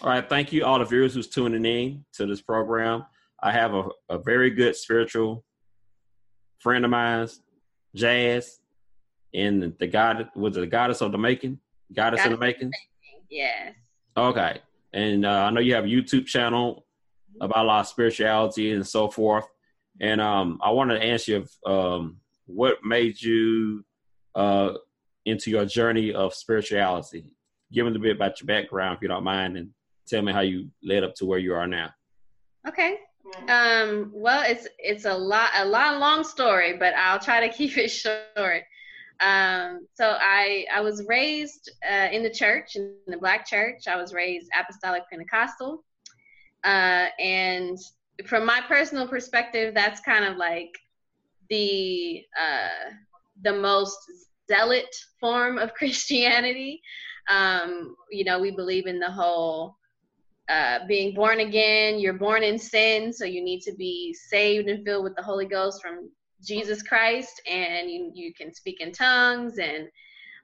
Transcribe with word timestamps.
All 0.00 0.10
right. 0.10 0.28
Thank 0.28 0.52
you, 0.52 0.64
all 0.64 0.78
the 0.78 0.84
viewers 0.84 1.14
who's 1.14 1.26
tuning 1.26 1.64
in 1.64 2.04
to 2.14 2.26
this 2.26 2.40
program. 2.40 3.04
I 3.42 3.50
have 3.50 3.74
a, 3.74 3.88
a 4.08 4.18
very 4.18 4.50
good 4.50 4.76
spiritual 4.76 5.44
friend 6.60 6.84
of 6.84 6.90
mine, 6.92 7.28
Jazz, 7.96 8.60
and 9.34 9.74
the 9.76 9.86
God 9.88 10.28
was 10.36 10.54
the 10.54 10.66
goddess 10.66 11.00
of 11.00 11.10
the 11.10 11.18
making, 11.18 11.58
goddess, 11.92 12.18
goddess 12.18 12.26
in 12.26 12.32
the 12.32 12.38
making. 12.38 12.72
Yes. 13.28 13.74
Okay, 14.16 14.60
and 14.92 15.26
uh, 15.26 15.30
I 15.30 15.50
know 15.50 15.60
you 15.60 15.74
have 15.74 15.84
a 15.84 15.88
YouTube 15.88 16.26
channel 16.26 16.86
about 17.40 17.64
a 17.64 17.68
lot 17.68 17.80
of 17.80 17.86
spirituality 17.88 18.72
and 18.72 18.86
so 18.86 19.08
forth. 19.08 19.46
And 20.00 20.20
um, 20.20 20.60
I 20.62 20.70
wanted 20.70 21.00
to 21.00 21.06
ask 21.08 21.26
you 21.26 21.44
um, 21.66 22.18
what 22.46 22.84
made 22.84 23.20
you 23.20 23.84
uh, 24.36 24.74
into 25.24 25.50
your 25.50 25.64
journey 25.64 26.12
of 26.12 26.34
spirituality. 26.34 27.32
Give 27.72 27.84
me 27.84 27.94
a 27.94 27.98
bit 27.98 28.16
about 28.16 28.40
your 28.40 28.46
background, 28.46 28.96
if 28.96 29.02
you 29.02 29.08
don't 29.08 29.24
mind, 29.24 29.56
and 29.56 29.70
tell 30.08 30.22
me 30.22 30.32
how 30.32 30.40
you 30.40 30.68
led 30.82 31.04
up 31.04 31.14
to 31.16 31.26
where 31.26 31.38
you 31.38 31.54
are 31.54 31.66
now. 31.66 31.90
Okay. 32.66 32.98
Um, 33.48 34.10
well, 34.12 34.42
it's 34.46 34.66
it's 34.78 35.04
a 35.04 35.14
lot 35.14 35.50
a 35.56 35.64
long 35.64 36.00
long 36.00 36.24
story, 36.24 36.76
but 36.76 36.94
I'll 36.94 37.18
try 37.18 37.46
to 37.46 37.54
keep 37.56 37.76
it 37.76 37.88
short. 37.88 38.64
Um, 39.20 39.86
so 39.94 40.16
I 40.18 40.66
I 40.74 40.80
was 40.80 41.04
raised 41.06 41.70
uh, 41.88 42.08
in 42.12 42.22
the 42.22 42.30
church 42.30 42.76
in 42.76 42.94
the 43.06 43.18
black 43.18 43.46
church. 43.46 43.88
I 43.88 43.96
was 43.96 44.12
raised 44.12 44.48
apostolic 44.58 45.02
Pentecostal, 45.10 45.84
uh, 46.64 47.06
and 47.18 47.78
from 48.26 48.44
my 48.44 48.60
personal 48.66 49.06
perspective, 49.06 49.74
that's 49.74 50.00
kind 50.00 50.24
of 50.24 50.36
like 50.36 50.70
the 51.50 52.24
uh, 52.40 52.90
the 53.42 53.52
most 53.52 53.98
zealot 54.50 54.94
form 55.20 55.58
of 55.58 55.74
Christianity. 55.80 56.82
Um, 57.30 57.94
you 58.10 58.24
know, 58.24 58.38
we 58.38 58.50
believe 58.50 58.86
in 58.86 58.98
the 58.98 59.10
whole 59.10 59.76
uh, 60.48 60.80
being 60.86 61.14
born 61.14 61.40
again. 61.40 61.98
You're 61.98 62.14
born 62.14 62.42
in 62.42 62.58
sin, 62.58 63.12
so 63.12 63.24
you 63.24 63.42
need 63.42 63.60
to 63.62 63.74
be 63.74 64.14
saved 64.14 64.68
and 64.68 64.84
filled 64.84 65.04
with 65.04 65.14
the 65.16 65.22
Holy 65.22 65.46
Ghost 65.46 65.82
from 65.82 66.10
Jesus 66.42 66.82
Christ, 66.82 67.40
and 67.50 67.90
you 67.90 68.10
you 68.14 68.32
can 68.32 68.54
speak 68.54 68.80
in 68.80 68.92
tongues 68.92 69.58
and 69.58 69.88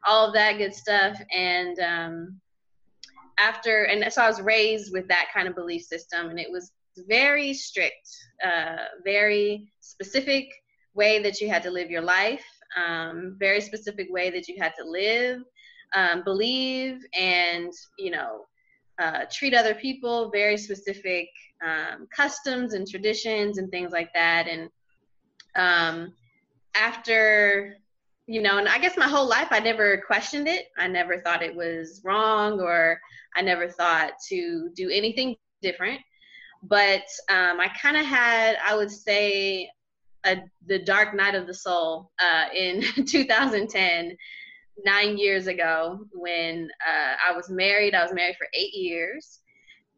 all 0.07 0.27
of 0.27 0.35
that 0.35 0.59
good 0.59 0.75
stuff. 0.75 1.19
And 1.35 1.79
um, 1.79 2.41
after, 3.39 3.85
and 3.85 4.13
so 4.13 4.23
I 4.23 4.29
was 4.29 4.41
raised 4.41 4.93
with 4.93 5.09
that 5.09 5.29
kind 5.33 5.49
of 5.49 5.55
belief 5.55 5.83
system, 5.83 6.31
and 6.31 6.39
it 6.39 6.51
was 6.51 6.73
very 7.09 7.55
strict, 7.55 8.09
uh, 8.45 8.77
very 9.05 9.73
specific 9.81 10.49
way 10.95 11.23
that 11.23 11.41
you 11.41 11.49
had 11.49 11.63
to 11.63 11.71
live 11.71 11.91
your 11.91 12.03
life, 12.03 12.45
um, 12.77 13.37
very 13.39 13.61
specific 13.61 14.09
way 14.11 14.31
that 14.31 14.49
you 14.49 14.57
had 14.61 14.73
to 14.79 14.85
live, 14.85 15.41
um, 15.95 16.23
believe, 16.25 16.99
and 17.19 17.73
you 17.99 18.11
know 18.11 18.47
uh, 18.99 19.25
treat 19.31 19.55
other 19.55 19.75
people, 19.75 20.31
very 20.31 20.57
specific 20.57 21.29
um, 21.65 22.07
customs 22.15 22.75
and 22.75 22.87
traditions 22.89 23.59
and 23.59 23.71
things 23.71 23.93
like 23.93 24.13
that. 24.15 24.47
And 24.47 24.71
um, 25.57 26.13
after, 26.75 27.77
you 28.27 28.43
know, 28.43 28.59
and 28.59 28.69
I 28.69 28.79
guess 28.79 28.97
my 28.97 29.09
whole 29.09 29.29
life 29.29 29.49
I 29.51 29.61
never 29.61 30.03
questioned 30.07 30.49
it. 30.49 30.67
I 30.79 30.87
never 30.87 31.21
thought 31.21 31.43
it 31.43 31.55
was 31.55 32.01
wrong 32.05 32.61
or 32.61 33.01
I 33.37 33.43
never 33.43 33.69
thought 33.69 34.13
to 34.29 34.71
do 34.75 34.91
anything 34.91 35.37
different. 35.63 36.01
But 36.63 37.05
um, 37.29 37.61
I 37.61 37.71
kind 37.81 37.97
of 37.97 38.07
had, 38.07 38.57
I 38.65 38.75
would 38.75 38.91
say, 38.91 39.69
a, 40.25 40.43
the 40.67 40.79
dark 40.79 41.15
night 41.15 41.35
of 41.35 41.47
the 41.47 41.55
soul 41.55 42.11
uh, 42.19 42.47
in 42.55 42.83
2010 43.07 44.17
nine 44.85 45.17
years 45.19 45.47
ago 45.47 46.01
when 46.13 46.69
uh, 46.87 47.15
I 47.29 47.37
was 47.37 47.51
married. 47.51 47.95
I 47.95 48.03
was 48.03 48.13
married 48.13 48.37
for 48.37 48.49
eight 48.55 48.75
years 48.75 49.41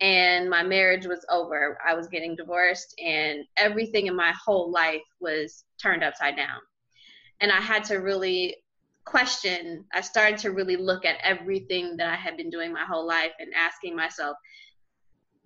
and 0.00 0.50
my 0.50 0.62
marriage 0.62 1.06
was 1.06 1.24
over. 1.30 1.78
I 1.86 1.94
was 1.94 2.08
getting 2.08 2.36
divorced 2.36 2.94
and 3.02 3.44
everything 3.56 4.06
in 4.06 4.16
my 4.16 4.32
whole 4.32 4.70
life 4.70 5.02
was 5.20 5.64
turned 5.80 6.04
upside 6.04 6.36
down. 6.36 6.58
And 7.40 7.50
I 7.50 7.60
had 7.60 7.84
to 7.84 7.96
really 7.96 8.56
question, 9.04 9.84
I 9.94 10.00
started 10.00 10.38
to 10.40 10.50
really 10.50 10.76
look 10.76 11.04
at 11.04 11.16
everything 11.22 11.96
that 11.96 12.08
I 12.08 12.16
had 12.16 12.36
been 12.36 12.50
doing 12.50 12.72
my 12.72 12.84
whole 12.84 13.06
life 13.06 13.32
and 13.38 13.52
asking 13.54 13.96
myself, 13.96 14.36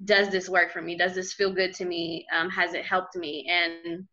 does 0.05 0.31
this 0.31 0.49
work 0.49 0.73
for 0.73 0.81
me? 0.81 0.97
Does 0.97 1.15
this 1.15 1.35
feel 1.35 1.53
good 1.53 1.75
to 1.75 1.85
me? 1.85 2.27
Um, 2.35 2.49
has 2.49 2.75
it 2.75 2.85
helped 2.85 3.17
me? 3.17 3.47
And 3.49 4.07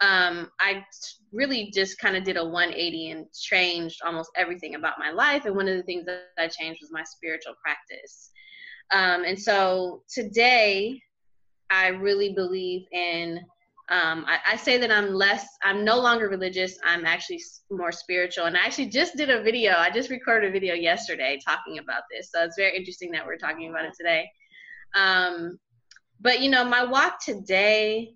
um, 0.00 0.50
I 0.58 0.84
really 1.32 1.70
just 1.74 1.98
kind 1.98 2.16
of 2.16 2.24
did 2.24 2.36
a 2.36 2.44
180 2.44 3.10
and 3.10 3.26
changed 3.32 4.00
almost 4.04 4.30
everything 4.36 4.74
about 4.74 4.98
my 4.98 5.10
life. 5.10 5.44
And 5.44 5.54
one 5.54 5.68
of 5.68 5.76
the 5.76 5.82
things 5.82 6.06
that 6.06 6.22
I 6.38 6.48
changed 6.48 6.80
was 6.80 6.90
my 6.90 7.04
spiritual 7.04 7.54
practice. 7.62 8.30
Um, 8.92 9.24
and 9.24 9.38
so 9.38 10.02
today, 10.12 11.00
I 11.70 11.88
really 11.88 12.32
believe 12.32 12.86
in. 12.92 13.40
Um, 13.90 14.24
I, 14.28 14.52
I, 14.52 14.56
say 14.56 14.78
that 14.78 14.92
I'm 14.92 15.12
less. 15.12 15.44
I'm 15.64 15.84
no 15.84 15.98
longer 15.98 16.28
religious. 16.28 16.78
I'm 16.84 17.04
actually 17.04 17.40
more 17.72 17.90
spiritual. 17.90 18.44
And 18.44 18.56
I 18.56 18.60
actually 18.60 18.86
just 18.86 19.16
did 19.16 19.30
a 19.30 19.42
video. 19.42 19.74
I 19.76 19.90
just 19.90 20.10
recorded 20.10 20.48
a 20.48 20.52
video 20.52 20.74
yesterday 20.74 21.40
talking 21.44 21.78
about 21.78 22.02
this. 22.08 22.30
So 22.32 22.44
it's 22.44 22.54
very 22.56 22.76
interesting 22.76 23.10
that 23.10 23.26
we're 23.26 23.36
talking 23.36 23.68
about 23.68 23.86
it 23.86 23.94
today. 23.96 24.30
Um, 24.94 25.58
but 26.20 26.38
you 26.38 26.50
know, 26.50 26.64
my 26.64 26.84
walk 26.84 27.24
today 27.24 28.14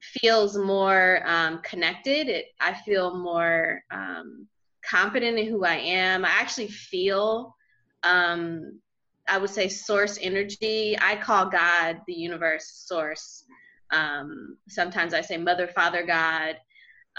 feels 0.00 0.56
more 0.56 1.22
um, 1.24 1.60
connected. 1.62 2.28
It, 2.28 2.46
I 2.60 2.74
feel 2.74 3.16
more 3.16 3.82
um, 3.90 4.46
confident 4.88 5.38
in 5.38 5.46
who 5.46 5.64
I 5.64 5.76
am. 5.76 6.24
I 6.24 6.30
actually 6.30 6.68
feel, 6.68 7.54
um, 8.02 8.80
I 9.28 9.38
would 9.38 9.50
say, 9.50 9.68
source 9.68 10.18
energy. 10.20 10.96
I 11.00 11.16
call 11.16 11.48
God 11.48 12.00
the 12.06 12.14
universe 12.14 12.84
source. 12.86 13.44
Um, 13.90 14.56
sometimes 14.68 15.14
I 15.14 15.20
say 15.20 15.36
Mother, 15.36 15.68
Father, 15.68 16.04
God. 16.04 16.56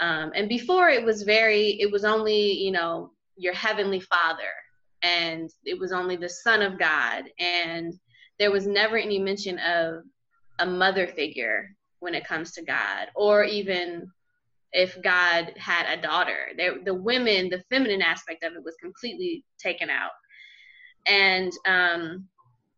Um, 0.00 0.32
and 0.34 0.48
before 0.48 0.88
it 0.90 1.04
was 1.04 1.22
very, 1.22 1.80
it 1.80 1.90
was 1.90 2.04
only, 2.04 2.52
you 2.52 2.70
know, 2.70 3.12
your 3.36 3.54
heavenly 3.54 4.00
Father, 4.00 4.52
and 5.02 5.50
it 5.64 5.78
was 5.78 5.92
only 5.92 6.16
the 6.16 6.28
Son 6.28 6.62
of 6.62 6.78
God, 6.78 7.24
and 7.38 7.94
there 8.38 8.50
was 8.50 8.66
never 8.66 8.96
any 8.96 9.18
mention 9.18 9.58
of 9.58 10.02
a 10.58 10.66
mother 10.66 11.06
figure 11.06 11.74
when 12.00 12.14
it 12.14 12.26
comes 12.26 12.52
to 12.52 12.62
God, 12.62 13.08
or 13.14 13.44
even 13.44 14.10
if 14.72 15.00
God 15.02 15.52
had 15.56 15.98
a 15.98 16.00
daughter. 16.00 16.48
There, 16.56 16.82
the 16.84 16.94
women, 16.94 17.48
the 17.48 17.62
feminine 17.70 18.02
aspect 18.02 18.44
of 18.44 18.52
it 18.54 18.64
was 18.64 18.76
completely 18.80 19.44
taken 19.58 19.90
out. 19.90 20.10
And 21.06 21.52
um, 21.66 22.28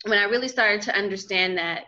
when 0.05 0.19
I 0.19 0.25
really 0.25 0.49
started 0.49 0.83
to 0.83 0.97
understand 0.97 1.59
that 1.59 1.87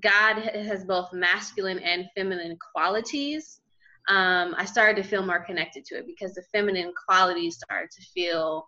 God 0.00 0.38
has 0.42 0.84
both 0.84 1.12
masculine 1.12 1.78
and 1.78 2.06
feminine 2.14 2.58
qualities, 2.72 3.60
um, 4.08 4.54
I 4.56 4.64
started 4.64 5.02
to 5.02 5.08
feel 5.08 5.24
more 5.24 5.44
connected 5.44 5.84
to 5.86 5.98
it 5.98 6.06
because 6.06 6.34
the 6.34 6.44
feminine 6.52 6.92
qualities 7.08 7.56
started 7.56 7.90
to 7.90 8.02
feel 8.14 8.66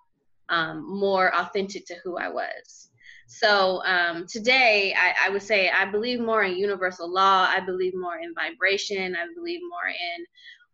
um, 0.48 0.84
more 0.88 1.34
authentic 1.34 1.86
to 1.86 1.94
who 2.02 2.16
I 2.16 2.28
was. 2.28 2.90
So 3.28 3.82
um, 3.84 4.26
today, 4.26 4.94
I, 4.96 5.26
I, 5.26 5.30
would 5.30 5.42
say 5.42 5.68
I 5.68 5.84
believe 5.84 6.18
more 6.18 6.44
in 6.44 6.56
universal 6.56 7.12
law. 7.12 7.46
I 7.46 7.60
believe 7.60 7.92
more 7.94 8.18
in 8.18 8.34
vibration. 8.34 9.14
I 9.14 9.26
believe 9.36 9.60
more 9.68 9.88
in 9.88 10.24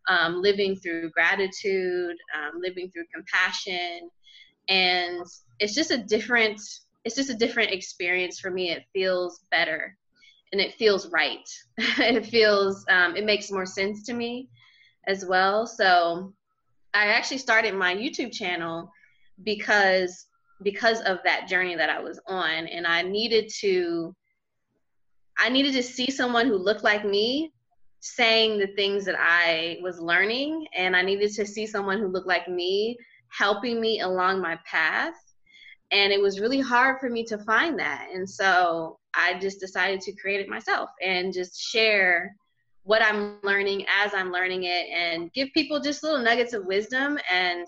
um, 0.07 0.41
living 0.41 0.77
through 0.77 1.11
gratitude, 1.11 2.15
um, 2.33 2.61
living 2.61 2.89
through 2.89 3.03
compassion, 3.13 4.09
and 4.69 5.25
it's 5.59 5.75
just 5.75 5.91
a 5.91 5.97
different. 5.97 6.61
It's 7.03 7.15
just 7.15 7.29
a 7.29 7.35
different 7.35 7.71
experience 7.71 8.39
for 8.39 8.49
me. 8.51 8.71
It 8.71 8.85
feels 8.93 9.41
better, 9.51 9.97
and 10.53 10.61
it 10.61 10.75
feels 10.75 11.09
right. 11.09 11.47
it 11.77 12.25
feels. 12.25 12.85
Um, 12.89 13.17
it 13.17 13.25
makes 13.25 13.51
more 13.51 13.65
sense 13.65 14.03
to 14.03 14.13
me, 14.13 14.47
as 15.07 15.25
well. 15.25 15.67
So, 15.67 16.33
I 16.93 17.07
actually 17.07 17.39
started 17.39 17.73
my 17.75 17.93
YouTube 17.93 18.31
channel 18.31 18.89
because 19.43 20.27
because 20.63 21.01
of 21.01 21.19
that 21.23 21.47
journey 21.47 21.75
that 21.75 21.89
I 21.89 21.99
was 21.99 22.19
on 22.27 22.67
and 22.67 22.87
I 22.87 23.01
needed 23.01 23.51
to 23.59 24.15
I 25.37 25.49
needed 25.49 25.73
to 25.73 25.83
see 25.83 26.09
someone 26.09 26.47
who 26.47 26.55
looked 26.55 26.83
like 26.83 27.03
me 27.03 27.51
saying 27.99 28.57
the 28.57 28.67
things 28.67 29.03
that 29.05 29.15
I 29.19 29.79
was 29.81 29.99
learning 29.99 30.67
and 30.75 30.95
I 30.95 31.01
needed 31.01 31.33
to 31.33 31.45
see 31.45 31.65
someone 31.65 31.99
who 31.99 32.07
looked 32.07 32.27
like 32.27 32.47
me 32.47 32.97
helping 33.29 33.81
me 33.81 33.99
along 34.01 34.41
my 34.41 34.57
path 34.65 35.15
and 35.91 36.13
it 36.13 36.21
was 36.21 36.39
really 36.39 36.61
hard 36.61 36.99
for 36.99 37.09
me 37.09 37.25
to 37.25 37.37
find 37.39 37.77
that 37.79 38.07
and 38.13 38.29
so 38.29 38.99
I 39.13 39.39
just 39.39 39.59
decided 39.59 40.01
to 40.01 40.13
create 40.13 40.39
it 40.39 40.47
myself 40.47 40.89
and 41.03 41.33
just 41.33 41.59
share 41.61 42.35
what 42.83 43.01
I'm 43.01 43.37
learning 43.43 43.85
as 44.03 44.13
I'm 44.13 44.31
learning 44.31 44.63
it 44.63 44.87
and 44.93 45.33
give 45.33 45.49
people 45.53 45.79
just 45.79 46.03
little 46.03 46.19
nuggets 46.19 46.53
of 46.53 46.65
wisdom 46.65 47.17
and 47.31 47.67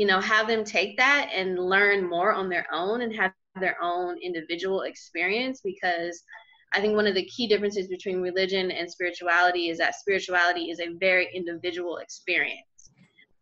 you 0.00 0.06
know 0.06 0.18
have 0.18 0.48
them 0.48 0.64
take 0.64 0.96
that 0.96 1.28
and 1.30 1.58
learn 1.58 2.08
more 2.08 2.32
on 2.32 2.48
their 2.48 2.66
own 2.72 3.02
and 3.02 3.14
have 3.14 3.32
their 3.60 3.76
own 3.82 4.16
individual 4.22 4.80
experience 4.82 5.60
because 5.62 6.22
I 6.72 6.80
think 6.80 6.96
one 6.96 7.06
of 7.06 7.14
the 7.14 7.26
key 7.26 7.46
differences 7.46 7.86
between 7.86 8.22
religion 8.22 8.70
and 8.70 8.90
spirituality 8.90 9.68
is 9.68 9.76
that 9.76 9.96
spirituality 9.96 10.70
is 10.70 10.80
a 10.80 10.94
very 10.98 11.28
individual 11.34 11.98
experience. 11.98 12.92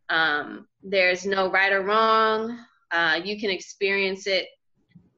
Um, 0.09 0.67
there's 0.83 1.25
no 1.25 1.49
right 1.49 1.73
or 1.73 1.83
wrong. 1.83 2.59
Uh, 2.91 3.21
you 3.23 3.39
can 3.39 3.51
experience 3.51 4.27
it 4.27 4.47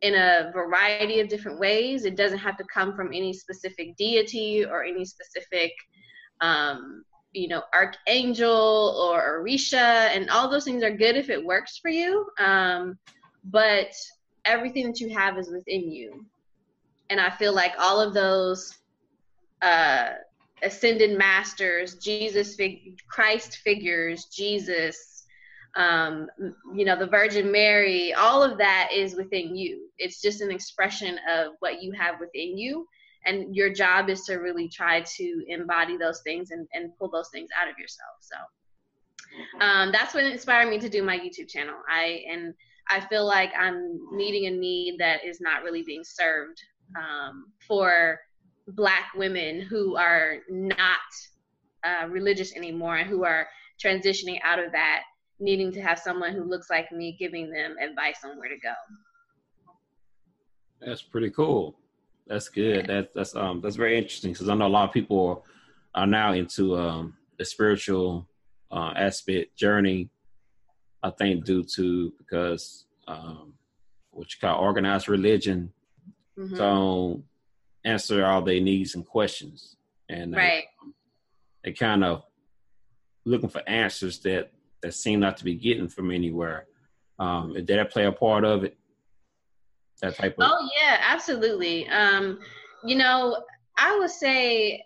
in 0.02 0.16
a 0.16 0.50
variety 0.52 1.20
of 1.20 1.28
different 1.28 1.58
ways. 1.58 2.04
It 2.04 2.16
doesn't 2.16 2.36
have 2.38 2.58
to 2.58 2.64
come 2.64 2.94
from 2.94 3.14
any 3.14 3.32
specific 3.32 3.96
deity 3.96 4.66
or 4.66 4.84
any 4.84 5.06
specific, 5.06 5.72
um, 6.42 7.02
you 7.32 7.48
know, 7.48 7.62
archangel 7.72 8.96
or 8.98 9.42
Orisha, 9.42 10.14
and 10.14 10.28
all 10.30 10.50
those 10.50 10.64
things 10.64 10.82
are 10.82 10.90
good 10.90 11.16
if 11.16 11.30
it 11.30 11.44
works 11.44 11.78
for 11.78 11.90
you. 11.90 12.26
Um, 12.38 12.98
but 13.44 13.92
everything 14.44 14.86
that 14.86 15.00
you 15.00 15.10
have 15.16 15.38
is 15.38 15.50
within 15.50 15.90
you, 15.90 16.24
and 17.08 17.20
I 17.20 17.30
feel 17.30 17.54
like 17.54 17.74
all 17.78 18.00
of 18.00 18.14
those 18.14 18.76
uh, 19.62 20.10
ascended 20.62 21.16
masters, 21.16 21.96
Jesus, 21.96 22.54
fig- 22.56 23.00
Christ 23.08 23.58
figures, 23.58 24.26
Jesus, 24.26 25.24
um, 25.76 26.26
you 26.74 26.84
know, 26.84 26.98
the 26.98 27.06
Virgin 27.06 27.50
Mary, 27.52 28.12
all 28.12 28.42
of 28.42 28.58
that 28.58 28.90
is 28.92 29.14
within 29.14 29.56
you. 29.56 29.88
It's 29.98 30.20
just 30.20 30.40
an 30.40 30.50
expression 30.50 31.18
of 31.30 31.52
what 31.60 31.82
you 31.82 31.92
have 31.92 32.18
within 32.18 32.58
you. 32.58 32.86
And 33.26 33.54
your 33.54 33.72
job 33.72 34.08
is 34.08 34.22
to 34.22 34.36
really 34.36 34.68
try 34.68 35.02
to 35.02 35.44
embody 35.48 35.96
those 35.96 36.20
things 36.22 36.50
and, 36.50 36.66
and 36.72 36.96
pull 36.98 37.10
those 37.10 37.28
things 37.28 37.50
out 37.60 37.68
of 37.68 37.78
yourself. 37.78 38.16
So 38.20 38.36
um, 39.60 39.92
that's 39.92 40.14
what 40.14 40.24
inspired 40.24 40.68
me 40.68 40.78
to 40.78 40.88
do 40.88 41.02
my 41.02 41.18
YouTube 41.18 41.48
channel. 41.48 41.76
I 41.88 42.24
and 42.28 42.54
I 42.88 43.00
feel 43.00 43.24
like 43.24 43.52
I'm 43.56 44.00
meeting 44.14 44.46
a 44.46 44.50
need 44.50 44.98
that 44.98 45.24
is 45.24 45.40
not 45.40 45.62
really 45.62 45.82
being 45.82 46.02
served 46.02 46.60
um, 46.96 47.52
for 47.66 48.18
Black 48.68 49.12
women 49.14 49.60
who 49.60 49.96
are 49.96 50.38
not 50.48 50.98
uh, 51.84 52.06
religious 52.08 52.54
anymore 52.56 52.96
and 52.96 53.08
who 53.08 53.24
are 53.24 53.48
transitioning 53.82 54.38
out 54.44 54.58
of 54.58 54.72
that 54.72 55.02
needing 55.40 55.72
to 55.72 55.80
have 55.80 55.98
someone 55.98 56.32
who 56.32 56.44
looks 56.44 56.68
like 56.68 56.92
me 56.92 57.16
giving 57.18 57.50
them 57.50 57.76
advice 57.80 58.18
on 58.24 58.38
where 58.38 58.48
to 58.48 58.58
go. 58.58 58.74
That's 60.80 61.02
pretty 61.02 61.30
cool. 61.30 61.76
That's 62.26 62.48
good. 62.48 62.86
That, 62.86 63.14
that's 63.14 63.34
um 63.34 63.60
that's 63.60 63.76
very 63.76 63.98
interesting 63.98 64.32
because 64.32 64.48
I 64.48 64.54
know 64.54 64.66
a 64.66 64.68
lot 64.68 64.88
of 64.88 64.94
people 64.94 65.44
are 65.94 66.06
now 66.06 66.32
into 66.32 66.76
um 66.76 67.16
the 67.38 67.44
spiritual 67.44 68.28
uh, 68.70 68.92
aspect 68.96 69.56
journey. 69.56 70.10
I 71.02 71.10
think 71.10 71.44
due 71.44 71.64
to 71.76 72.12
because 72.18 72.84
um 73.08 73.54
what 74.10 74.32
you 74.32 74.40
call 74.40 74.60
organized 74.60 75.08
religion 75.08 75.72
mm-hmm. 76.38 76.56
don't 76.56 77.24
answer 77.84 78.24
all 78.24 78.42
their 78.42 78.60
needs 78.60 78.94
and 78.94 79.06
questions, 79.06 79.76
and 80.08 80.34
right. 80.34 80.64
they, 81.64 81.70
they 81.70 81.72
kind 81.72 82.04
of 82.04 82.24
looking 83.24 83.48
for 83.48 83.66
answers 83.68 84.18
that 84.20 84.52
that 84.82 84.94
seem 84.94 85.20
not 85.20 85.36
to 85.38 85.44
be 85.44 85.54
getting 85.54 85.88
from 85.88 86.10
anywhere. 86.10 86.66
Um, 87.18 87.52
did 87.52 87.66
that 87.66 87.90
play 87.90 88.06
a 88.06 88.12
part 88.12 88.44
of 88.44 88.64
it? 88.64 88.78
That 90.00 90.16
type 90.16 90.36
of. 90.38 90.50
Oh 90.50 90.68
yeah, 90.80 90.98
absolutely. 91.00 91.88
Um, 91.88 92.38
you 92.84 92.96
know, 92.96 93.42
I 93.78 93.98
would 93.98 94.10
say 94.10 94.84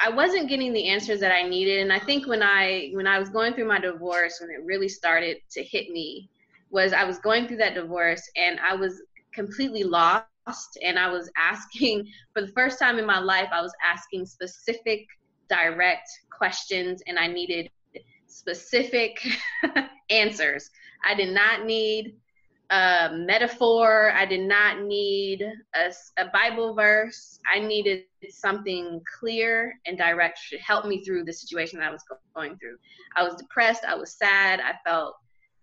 I 0.00 0.10
wasn't 0.10 0.48
getting 0.48 0.72
the 0.72 0.88
answers 0.88 1.20
that 1.20 1.32
I 1.32 1.42
needed, 1.42 1.80
and 1.80 1.92
I 1.92 1.98
think 1.98 2.26
when 2.26 2.42
I 2.42 2.90
when 2.94 3.06
I 3.06 3.18
was 3.18 3.28
going 3.28 3.54
through 3.54 3.68
my 3.68 3.78
divorce, 3.78 4.38
when 4.40 4.50
it 4.50 4.64
really 4.64 4.88
started 4.88 5.38
to 5.52 5.62
hit 5.62 5.90
me, 5.90 6.28
was 6.70 6.92
I 6.92 7.04
was 7.04 7.18
going 7.18 7.46
through 7.46 7.58
that 7.58 7.74
divorce 7.74 8.22
and 8.36 8.58
I 8.60 8.74
was 8.74 9.02
completely 9.34 9.84
lost, 9.84 10.26
and 10.82 10.98
I 10.98 11.10
was 11.10 11.30
asking 11.36 12.06
for 12.32 12.42
the 12.42 12.52
first 12.52 12.78
time 12.78 12.98
in 12.98 13.06
my 13.06 13.18
life, 13.18 13.48
I 13.52 13.62
was 13.62 13.72
asking 13.84 14.26
specific, 14.26 15.06
direct 15.48 16.08
questions, 16.36 17.02
and 17.06 17.18
I 17.18 17.26
needed 17.26 17.70
specific 18.26 19.24
answers. 20.10 20.70
I 21.04 21.14
did 21.14 21.34
not 21.34 21.64
need 21.66 22.16
a 22.72 23.10
metaphor. 23.12 24.12
I 24.12 24.24
did 24.24 24.40
not 24.40 24.82
need 24.82 25.44
a, 25.74 25.92
a, 26.18 26.28
Bible 26.32 26.74
verse. 26.74 27.38
I 27.52 27.60
needed 27.60 28.04
something 28.30 29.00
clear 29.20 29.78
and 29.86 29.98
direct 29.98 30.40
to 30.50 30.58
help 30.58 30.86
me 30.86 31.04
through 31.04 31.24
the 31.24 31.32
situation 31.34 31.78
that 31.78 31.88
I 31.88 31.92
was 31.92 32.02
going 32.34 32.56
through. 32.56 32.78
I 33.14 33.24
was 33.24 33.34
depressed. 33.34 33.84
I 33.84 33.94
was 33.94 34.16
sad. 34.16 34.60
I 34.60 34.72
felt 34.88 35.14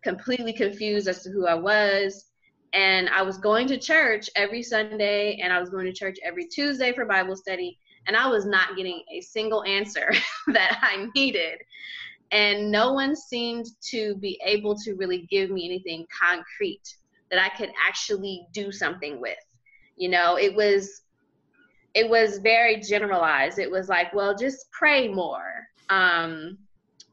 completely 0.04 0.54
confused 0.54 1.08
as 1.08 1.24
to 1.24 1.32
who 1.32 1.48
I 1.48 1.56
was. 1.56 2.26
And 2.74 3.10
I 3.10 3.24
was 3.24 3.40
going 3.40 3.68
to 3.70 3.80
church 3.80 4.30
every 4.36 4.62
Sunday 4.62 5.40
and 5.42 5.52
I 5.52 5.60
was 5.60 5.72
going 5.72 5.88
to 5.88 5.94
church 5.94 6.20
every 6.24 6.46
Tuesday 6.46 6.94
for 6.94 7.06
Bible 7.06 7.36
study. 7.36 7.80
And 8.06 8.16
I 8.16 8.28
was 8.28 8.46
not 8.46 8.78
getting 8.78 9.02
a 9.12 9.22
single 9.22 9.64
answer 9.64 10.12
that 10.48 10.78
I 10.84 11.08
needed 11.16 11.58
and 12.32 12.72
no 12.72 12.94
one 12.94 13.16
seemed 13.16 13.66
to 13.90 14.16
be 14.18 14.40
able 14.46 14.76
to 14.76 14.94
really 14.94 15.28
give 15.32 15.50
me 15.50 15.66
anything 15.66 16.06
concrete 16.22 16.98
that 17.31 17.42
I 17.42 17.50
could 17.56 17.72
actually 17.88 18.48
do 18.54 18.72
something 18.72 19.20
with. 19.20 19.38
You 19.96 20.10
know, 20.10 20.38
it 20.38 20.56
was 20.56 21.02
it 21.94 22.10
was 22.10 22.38
very 22.38 22.80
generalized. 22.80 23.60
It 23.60 23.70
was 23.70 23.90
like, 23.90 24.14
well, 24.14 24.36
just 24.36 24.72
pray 24.72 25.08
more, 25.08 25.68
um, 25.90 26.58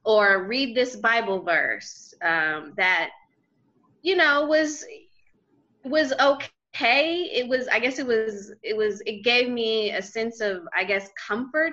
or 0.05 0.45
read 0.45 0.77
this 0.77 0.97
Bible 0.97 1.43
verse 1.43 2.15
um, 2.23 2.75
that 2.77 3.11
you 4.03 4.17
know 4.17 4.47
was 4.47 4.85
was 5.85 6.13
okay. 6.21 6.51
It 7.33 7.49
was, 7.49 7.69
I 7.69 7.79
guess, 7.79 7.99
it 7.99 8.07
was, 8.07 8.53
it 8.63 8.77
was, 8.77 9.01
it 9.07 9.25
gave 9.25 9.49
me 9.49 9.93
a 9.93 10.03
sense 10.03 10.43
of, 10.43 10.69
I 10.77 10.85
guess, 10.85 11.09
comfort 11.27 11.73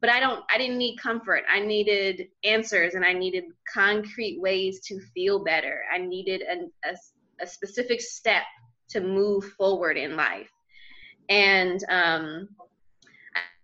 but 0.00 0.10
I 0.10 0.18
don't 0.18 0.44
I 0.50 0.58
didn't 0.58 0.78
need 0.78 0.96
comfort. 0.96 1.42
I 1.52 1.60
needed 1.60 2.28
answers 2.44 2.94
and 2.94 3.04
I 3.04 3.12
needed 3.12 3.44
concrete 3.72 4.40
ways 4.40 4.80
to 4.86 5.00
feel 5.14 5.44
better. 5.44 5.82
I 5.92 5.98
needed 5.98 6.42
a, 6.42 6.88
a, 6.88 6.96
a 7.40 7.46
specific 7.46 8.00
step 8.00 8.42
to 8.90 9.00
move 9.00 9.44
forward 9.56 9.96
in 9.96 10.16
life. 10.16 10.50
And 11.28 11.82
um, 11.88 12.48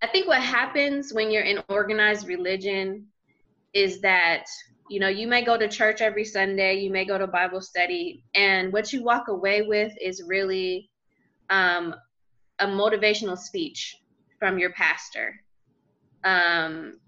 I 0.03 0.07
think 0.07 0.29
what 0.29 0.43
happens 0.43 1.13
when 1.13 1.31
you're 1.31 1.43
in 1.43 1.63
organized 1.69 2.29
religion 2.29 3.07
is 3.73 4.01
that 4.01 4.45
you 4.89 5.01
know 5.01 5.09
you 5.09 5.27
may 5.27 5.45
go 5.45 5.59
to 5.59 5.69
church 5.69 6.01
every 6.01 6.25
Sunday, 6.25 6.77
you 6.77 6.91
may 6.91 7.05
go 7.05 7.19
to 7.19 7.27
Bible 7.27 7.61
study, 7.61 8.23
and 8.35 8.73
what 8.73 8.93
you 8.93 9.03
walk 9.03 9.29
away 9.29 9.63
with 9.63 9.93
is 10.01 10.23
really 10.27 10.89
um, 11.51 11.95
a 12.61 12.67
motivational 12.67 13.37
speech 13.37 13.97
from 14.39 14.59
your 14.59 14.71
pastor 14.71 15.35
um, 16.27 16.99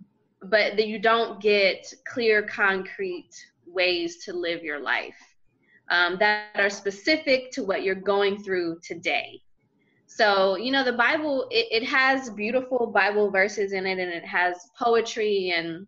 but 0.43 0.77
that 0.77 0.87
you 0.87 0.99
don't 0.99 1.41
get 1.41 1.93
clear, 2.07 2.43
concrete 2.43 3.31
ways 3.67 4.25
to 4.25 4.33
live 4.33 4.63
your 4.63 4.81
life 4.81 5.17
um, 5.91 6.17
that 6.19 6.49
are 6.57 6.71
specific 6.71 7.51
to 7.53 7.65
what 7.65 7.83
you're 7.83 7.95
going 7.95 8.43
through 8.43 8.79
today. 8.83 9.41
So, 10.07 10.57
you 10.57 10.73
know, 10.73 10.85
the 10.85 10.93
Bible, 10.93 11.47
it, 11.51 11.83
it 11.83 11.87
has 11.87 12.31
beautiful 12.31 12.87
Bible 12.87 13.31
verses 13.31 13.73
in 13.73 13.87
it 13.87 13.99
and 13.99 14.11
it 14.11 14.25
has 14.25 14.57
poetry 14.79 15.53
and 15.57 15.87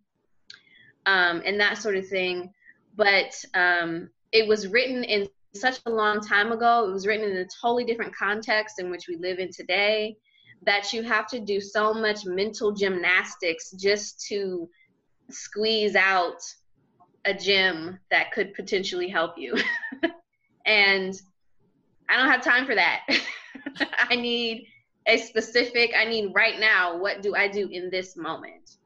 um, 1.07 1.42
and 1.45 1.59
that 1.59 1.78
sort 1.78 1.97
of 1.97 2.07
thing. 2.07 2.52
But 2.97 3.33
um, 3.54 4.11
it 4.33 4.47
was 4.47 4.69
written 4.69 5.04
in 5.04 5.28
such 5.54 5.80
a 5.87 5.90
long 5.90 6.21
time 6.21 6.52
ago. 6.52 6.87
It 6.88 6.92
was 6.92 7.07
written 7.07 7.30
in 7.30 7.37
a 7.38 7.47
totally 7.61 7.85
different 7.85 8.14
context 8.14 8.78
in 8.78 8.90
which 8.90 9.07
we 9.09 9.16
live 9.16 9.38
in 9.38 9.50
today 9.50 10.16
that 10.62 10.92
you 10.92 11.02
have 11.02 11.26
to 11.28 11.40
do 11.40 11.61
so 11.61 11.95
much 11.95 12.26
mental 12.26 12.73
gymnastics 12.73 13.71
just 13.73 14.26
to 14.26 14.69
squeeze 15.30 15.97
out 15.97 16.40
a 17.25 17.35
gym 17.35 17.99
that 18.11 18.33
could 18.33 18.55
potentially 18.55 19.09
help 19.09 19.37
you. 19.37 19.57
and 20.67 21.21
I 22.09 22.17
don't 22.17 22.31
have 22.31 22.43
time 22.43 22.67
for 22.67 22.75
that. 22.75 23.07
I 24.11 24.17
need 24.17 24.67
a 25.07 25.17
specific, 25.19 25.93
I 25.97 26.05
need 26.05 26.33
right 26.35 26.59
now, 26.59 26.97
what 26.97 27.23
do 27.23 27.35
I 27.35 27.49
do 27.49 27.69
in 27.69 27.91
this 27.91 28.17
moment? 28.17 28.77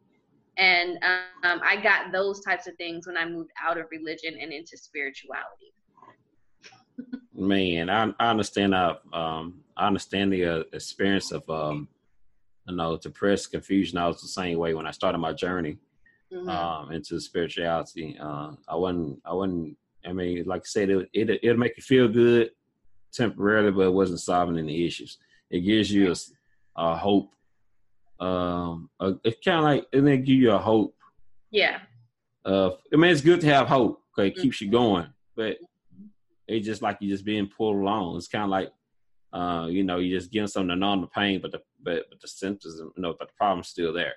And 0.57 0.99
um, 1.03 1.61
I 1.65 1.81
got 1.83 2.13
those 2.13 2.41
types 2.41 2.67
of 2.67 2.77
things 2.77 3.07
when 3.07 3.17
I 3.17 3.27
moved 3.27 3.51
out 3.63 3.79
of 3.79 3.87
religion 3.91 4.37
and 4.41 4.53
into 4.53 4.77
spirituality. 4.77 5.73
Man, 7.35 7.91
I, 7.91 8.13
I 8.21 8.31
understand. 8.31 8.77
I 8.77 8.95
um, 9.13 9.65
I 9.77 9.89
understand 9.89 10.33
the 10.33 10.45
uh, 10.45 10.63
experience 10.73 11.33
of 11.33 11.49
um, 11.51 11.89
you 12.69 12.77
know 12.77 12.97
depressed 12.97 13.51
confusion. 13.51 13.99
I 13.99 14.07
was 14.07 14.23
the 14.23 14.29
same 14.29 14.59
way 14.59 14.75
when 14.75 14.87
I 14.87 14.93
started 14.93 15.19
my 15.19 15.33
journey 15.33 15.79
mm-hmm. 16.33 16.49
um, 16.49 16.93
into 16.93 17.21
spirituality. 17.21 18.17
Uh, 18.21 18.53
I 18.69 18.77
wasn't. 18.77 19.21
I 19.25 19.33
wasn't. 19.33 19.77
I 20.07 20.13
mean, 20.13 20.45
like 20.45 20.63
I 20.63 20.67
said, 20.67 20.91
it 20.91 21.09
it 21.13 21.31
it'll 21.43 21.57
make 21.57 21.77
you 21.77 21.83
feel 21.83 22.09
good 22.09 22.51
temporarily, 23.13 23.71
but 23.71 23.87
it 23.87 23.93
wasn't 23.93 24.21
solving 24.21 24.59
any 24.59 24.85
issues. 24.87 25.19
It 25.51 25.61
gives 25.61 25.91
you 25.91 26.13
a, 26.13 26.17
a 26.77 26.97
hope. 26.97 27.31
Um, 28.21 28.91
a, 29.01 29.15
it's 29.25 29.45
kind 29.45 29.59
of 29.59 29.65
like 29.65 29.87
it 29.93 30.01
then 30.01 30.25
give 30.25 30.37
you 30.37 30.53
a 30.53 30.59
hope. 30.59 30.97
Yeah. 31.51 31.79
Uh, 32.45 32.71
I 32.93 32.97
mean, 32.97 33.11
it's 33.11 33.21
good 33.21 33.41
to 33.41 33.47
have 33.47 33.69
hope 33.69 34.03
because 34.11 34.29
it 34.29 34.35
mm-hmm. 34.35 34.43
keeps 34.43 34.61
you 34.61 34.71
going, 34.71 35.07
but 35.35 35.57
it's 36.47 36.67
just 36.67 36.83
like 36.83 36.99
you're 37.01 37.15
just 37.15 37.25
being 37.25 37.47
pulled 37.47 37.77
along. 37.77 38.17
It's 38.17 38.29
kind 38.29 38.45
of 38.45 38.51
like, 38.51 38.73
uh, 39.33 39.69
you 39.71 39.83
know, 39.83 39.99
you're 39.99 40.19
just 40.19 40.31
getting 40.31 40.49
something 40.49 40.69
to 40.69 40.77
numb 40.77 41.01
the 41.01 41.07
pain, 41.07 41.41
but 41.41 41.53
the 41.53 41.63
but 41.83 42.07
but 42.11 42.21
the 42.21 42.29
symptoms, 42.29 42.81
you 42.81 43.03
know, 43.03 43.15
but 43.19 43.29
the 43.29 43.35
problem's 43.35 43.69
still 43.69 43.93
there. 43.93 44.15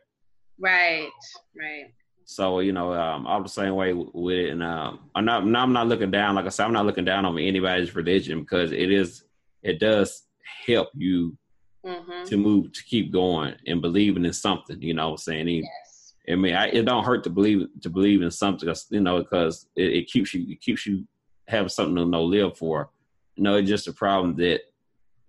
Right, 0.60 1.10
right. 1.58 1.94
So 2.26 2.60
you 2.60 2.74
know, 2.74 2.94
um, 2.94 3.26
I'm 3.26 3.44
the 3.44 3.50
same 3.50 3.76
way 3.76 3.94
with 3.94 4.36
it, 4.38 4.50
and 4.50 4.62
um, 4.62 5.00
I'm 5.16 5.24
not. 5.26 5.44
I'm 5.44 5.74
not 5.74 5.88
looking 5.88 6.12
down. 6.12 6.36
Like 6.36 6.46
I 6.46 6.50
said, 6.50 6.66
I'm 6.66 6.74
not 6.74 6.86
looking 6.86 7.06
down 7.06 7.26
on 7.26 7.38
anybody's 7.40 7.96
religion 7.96 8.42
because 8.42 8.72
it 8.72 8.92
is 8.92 9.24
it 9.64 9.80
does 9.80 10.24
help 10.66 10.90
you 10.96 11.38
Mm-hmm. 11.86 12.26
to 12.26 12.36
move 12.36 12.74
to 12.74 12.84
keep 12.84 13.14
going 13.14 13.56
and 13.66 13.82
believing 13.82 14.26
in 14.26 14.34
something. 14.34 14.82
You 14.82 14.94
know, 14.94 15.06
what 15.10 15.12
I'm 15.12 15.18
saying. 15.20 15.48
Even- 15.48 15.64
Yes. 15.64 16.14
I 16.30 16.36
mean, 16.36 16.54
I, 16.56 16.68
it 16.68 16.84
don't 16.84 17.06
hurt 17.06 17.24
to 17.24 17.30
believe 17.30 17.68
to 17.84 17.90
believe 17.90 18.22
in 18.22 18.30
something. 18.32 18.68
you 18.90 19.00
know, 19.00 19.20
because 19.20 19.68
it, 19.78 19.94
it 19.94 20.08
keeps 20.08 20.34
you 20.34 20.46
it 20.52 20.60
keeps 20.60 20.86
you 20.86 21.08
having 21.48 21.70
something 21.70 21.96
to 21.96 22.04
know 22.06 22.26
live 22.26 22.58
for. 22.58 22.90
You 23.36 23.44
know, 23.44 23.56
it's 23.56 23.70
just 23.70 23.88
a 23.88 23.94
problem 23.94 24.36
that 24.38 24.62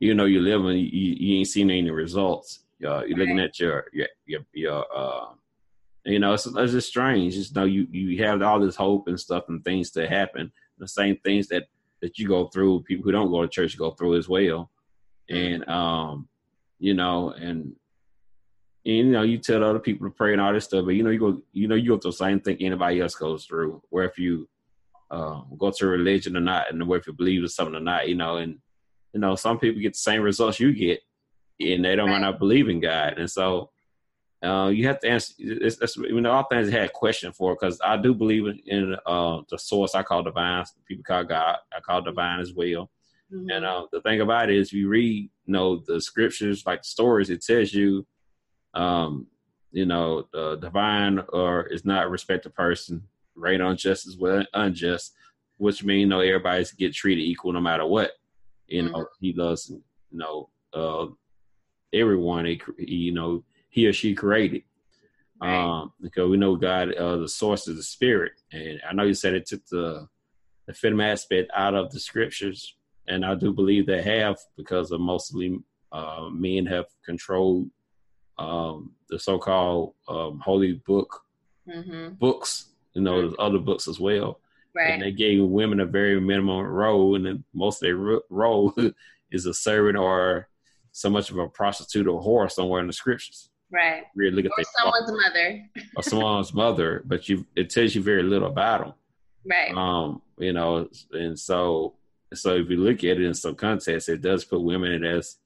you 0.01 0.15
know 0.15 0.25
you're 0.25 0.43
living, 0.43 0.79
you, 0.79 1.15
you 1.21 1.39
ain't 1.39 1.47
seen 1.47 1.71
any 1.71 1.91
results. 1.91 2.65
Uh, 2.85 3.03
you're 3.05 3.19
looking 3.19 3.41
at 3.41 3.59
your 3.59 3.87
your 3.93 4.09
your, 4.27 4.41
your 4.53 4.85
uh, 4.95 5.33
you 6.05 6.19
know, 6.19 6.33
it's, 6.33 6.47
it's 6.47 6.73
just 6.73 6.89
strange. 6.89 7.35
Just 7.35 7.55
know 7.55 7.65
you 7.65 7.87
you 7.91 8.23
have 8.25 8.43
all 8.43 8.61
this 8.61 8.77
hope 8.77 9.09
and 9.09 9.19
stuff 9.19 9.45
and 9.49 9.65
things 9.65 9.91
to 9.93 10.09
happen. 10.09 10.53
The 10.79 10.89
same 10.89 11.17
things 11.25 11.49
that 11.49 11.65
that 12.01 12.19
you 12.19 12.29
go 12.29 12.47
through, 12.49 12.83
people 12.83 13.05
who 13.05 13.13
don't 13.13 13.31
go 13.31 13.43
to 13.43 13.49
church 13.49 13.77
go 13.77 13.91
through 13.91 14.17
as 14.17 14.29
well. 14.29 14.71
And 15.29 15.69
um, 15.69 16.29
you 16.79 16.95
know, 16.95 17.31
and 17.31 17.75
and, 18.87 18.97
you 18.97 19.05
know, 19.05 19.23
you 19.23 19.39
tell 19.39 19.63
other 19.65 19.81
people 19.81 20.09
to 20.09 20.15
pray 20.15 20.33
and 20.33 20.41
all 20.41 20.53
this 20.53 20.65
stuff, 20.65 20.85
but 20.87 20.93
you 20.95 21.03
know, 21.03 21.11
you 21.11 21.19
go, 21.19 21.43
you 21.53 21.69
know, 21.69 21.75
you 21.75 21.91
go 21.91 21.99
through 21.99 22.13
the 22.13 22.17
same 22.17 22.41
thing 22.41 22.57
anybody 22.61 23.01
else 23.01 23.15
goes 23.15 23.45
through. 23.45 23.83
Where 23.91 24.05
if 24.05 24.19
you 24.19 24.49
uh, 25.11 25.43
go 25.59 25.71
to 25.71 25.87
religion 25.87 26.37
or 26.37 26.41
not, 26.41 26.71
and 26.71 26.87
where 26.87 26.99
if 26.99 27.07
you 27.07 27.13
believe 27.13 27.43
in 27.43 27.49
something 27.49 27.75
or 27.75 27.81
not, 27.81 28.09
you 28.09 28.15
know, 28.15 28.37
and 28.37 28.59
you 29.13 29.21
know, 29.21 29.35
some 29.35 29.59
people 29.59 29.83
get 29.83 29.95
the 29.95 29.99
same 29.99 30.23
results 30.23 30.61
you 30.61 30.73
get, 30.73 31.01
and 31.61 31.85
they 31.85 31.97
don't 31.97 32.11
Right. 32.11 32.21
not 32.21 32.39
believe 32.39 32.69
in 32.69 32.81
God, 32.81 33.19
and 33.19 33.31
so 33.31 33.71
uh, 34.43 34.69
you 34.73 34.87
have 34.87 35.01
to 35.01 35.09
answer. 35.09 35.35
It's, 35.39 35.81
it's, 35.81 35.97
you 35.97 36.21
know, 36.21 36.31
all 36.31 36.45
things 36.45 36.71
had 36.71 36.85
a 36.85 36.89
question 36.89 37.33
for 37.33 37.55
because 37.55 37.81
I 37.85 37.97
do 37.97 38.15
believe 38.15 38.47
in, 38.47 38.61
in 38.67 38.97
uh, 39.05 39.41
the 39.51 39.59
source 39.59 39.97
I 39.97 40.05
call 40.05 40.23
divine. 40.23 40.65
People 40.87 41.03
call 41.03 41.25
God, 41.25 41.57
I 41.77 41.81
call 41.81 42.03
divine 42.03 42.39
as 42.39 42.53
well. 42.55 42.89
Mhm. 43.33 43.53
And 43.53 43.65
uh, 43.65 43.87
the 43.91 44.01
thing 44.01 44.21
about 44.21 44.49
it 44.49 44.57
is, 44.57 44.73
you 44.73 44.89
read, 44.89 45.25
you 45.47 45.53
know, 45.53 45.83
the 45.85 46.01
scriptures, 46.01 46.65
like 46.67 46.85
stories, 46.85 47.31
it 47.31 47.43
tells 47.43 47.73
you, 47.75 48.07
um, 48.75 49.27
you 49.73 49.87
know, 49.87 50.29
the 50.33 50.57
divine 50.57 51.19
or 51.31 51.67
is 51.67 51.85
not 51.85 52.07
a 52.07 52.09
respected 52.09 52.55
person, 52.55 53.03
right? 53.35 53.61
Unjust 53.61 54.07
as 54.07 54.17
well, 54.17 54.45
unjust, 54.55 55.15
which 55.57 55.83
means, 55.83 56.01
you 56.03 56.07
know, 56.07 56.21
everybody's 56.21 56.71
get 56.73 56.95
treated 56.95 57.23
equal 57.23 57.53
no 57.53 57.61
matter 57.61 57.87
what. 57.87 58.13
You 58.69 58.83
know, 58.85 58.99
Mhm. 58.99 59.07
he 59.21 59.33
loves, 59.33 59.69
you 59.69 59.83
know, 60.13 60.49
uh, 60.73 61.07
everyone, 61.93 62.47
you 62.79 63.13
know, 63.13 63.45
he 63.71 63.87
or 63.87 63.93
she 63.93 64.15
created. 64.15 64.63
Right. 65.41 65.55
Um, 65.57 65.93
because 66.01 66.29
we 66.29 66.37
know 66.37 66.57
God, 66.57 66.95
uh, 66.95 67.19
the 67.19 67.29
source 67.29 67.69
of 67.69 67.77
the 67.77 67.83
spirit. 67.83 68.33
And 68.53 68.81
I 68.89 68.93
know 68.93 69.05
you 69.05 69.15
said 69.15 69.35
it 69.35 69.47
took 69.47 69.65
the, 69.67 70.09
the 70.67 70.75
film 70.75 71.01
aspect 71.01 71.51
out 71.55 71.75
of 71.75 71.91
the 71.93 72.01
scriptures, 72.01 72.75
and 73.07 73.25
I 73.25 73.35
do 73.37 73.53
believe 73.53 73.87
they 73.87 74.03
have 74.03 74.37
because 74.57 74.91
of 74.91 75.01
mostly 75.01 75.59
uh, 75.93 76.29
men 76.31 76.67
have 76.67 76.87
controlled 77.05 77.71
um, 78.39 78.93
the 79.09 79.19
so-called 79.19 79.95
um, 80.09 80.41
holy 80.45 80.75
book 80.87 81.23
Mhm. 81.69 82.19
books. 82.19 82.71
You 82.95 83.03
know, 83.03 83.21
there's 83.21 83.35
other 83.39 83.59
books 83.59 83.87
as 83.89 84.01
well, 84.01 84.41
and 84.93 85.03
they 85.03 85.13
gave 85.13 85.43
women 85.45 85.81
a 85.81 85.87
very 85.87 86.19
minimum 86.21 86.65
role, 86.67 87.15
and 87.15 87.25
then 87.27 87.45
most 87.53 87.77
of 87.83 87.87
their 87.87 88.21
role 88.31 88.75
is 89.31 89.45
a 89.47 89.53
servant 89.55 89.97
or 89.99 90.49
so 90.93 91.11
much 91.11 91.31
of 91.31 91.39
a 91.39 91.49
prostitute 91.49 92.07
or 92.07 92.23
whore 92.23 92.51
somewhere 92.51 92.81
in 92.81 92.87
the 92.87 92.93
scriptures. 92.93 93.51
Right. 93.71 94.05
Really 94.15 94.43
look 94.43 94.47
at 94.47 94.53
Or 94.59 94.65
someone's 94.79 95.25
mother. 95.25 95.71
or 95.97 96.03
someone's 96.03 96.55
mother, 96.55 97.03
but 97.05 97.29
you 97.29 97.47
it 97.55 97.71
tells 97.71 97.95
you 97.95 98.03
very 98.03 98.23
little 98.23 98.49
about 98.49 98.81
them. 98.81 98.95
Right. 99.45 99.75
Um, 99.75 100.23
you 100.39 100.53
know, 100.53 100.89
and 101.13 101.39
so 101.39 101.95
so 102.35 102.57
if 102.57 102.71
you 102.71 102.77
look 102.77 102.99
at 102.99 103.19
it 103.19 103.23
in 103.23 103.35
some 103.35 103.55
context, 103.55 104.09
it 104.09 104.21
does 104.21 104.45
put 104.45 104.63
women 104.63 105.05
as 105.05 105.37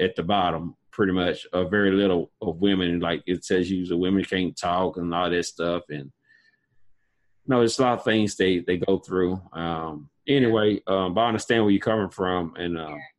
at 0.00 0.16
the 0.16 0.22
bottom, 0.22 0.76
pretty 0.90 1.12
much. 1.12 1.46
A 1.52 1.64
very 1.64 1.92
little 1.92 2.32
of 2.40 2.60
women, 2.60 3.00
like 3.00 3.22
it 3.26 3.44
says, 3.44 3.70
you 3.70 3.86
the 3.86 3.96
women 3.96 4.24
can't 4.24 4.56
talk 4.56 4.96
and 4.96 5.14
all 5.14 5.30
that 5.30 5.44
stuff, 5.44 5.82
and 5.88 6.10
no, 7.46 7.60
it's 7.60 7.78
a 7.78 7.82
lot 7.82 7.98
of 7.98 8.04
things 8.04 8.36
they 8.36 8.60
they 8.60 8.76
go 8.76 8.98
through. 8.98 9.40
Um, 9.52 10.08
anyway, 10.26 10.80
um, 10.86 11.14
but 11.14 11.22
I 11.22 11.28
understand 11.28 11.64
where 11.64 11.70
you're 11.70 11.80
coming 11.80 12.10
from, 12.10 12.54
and 12.56 12.78
um, 12.78 12.94
if 12.94 13.13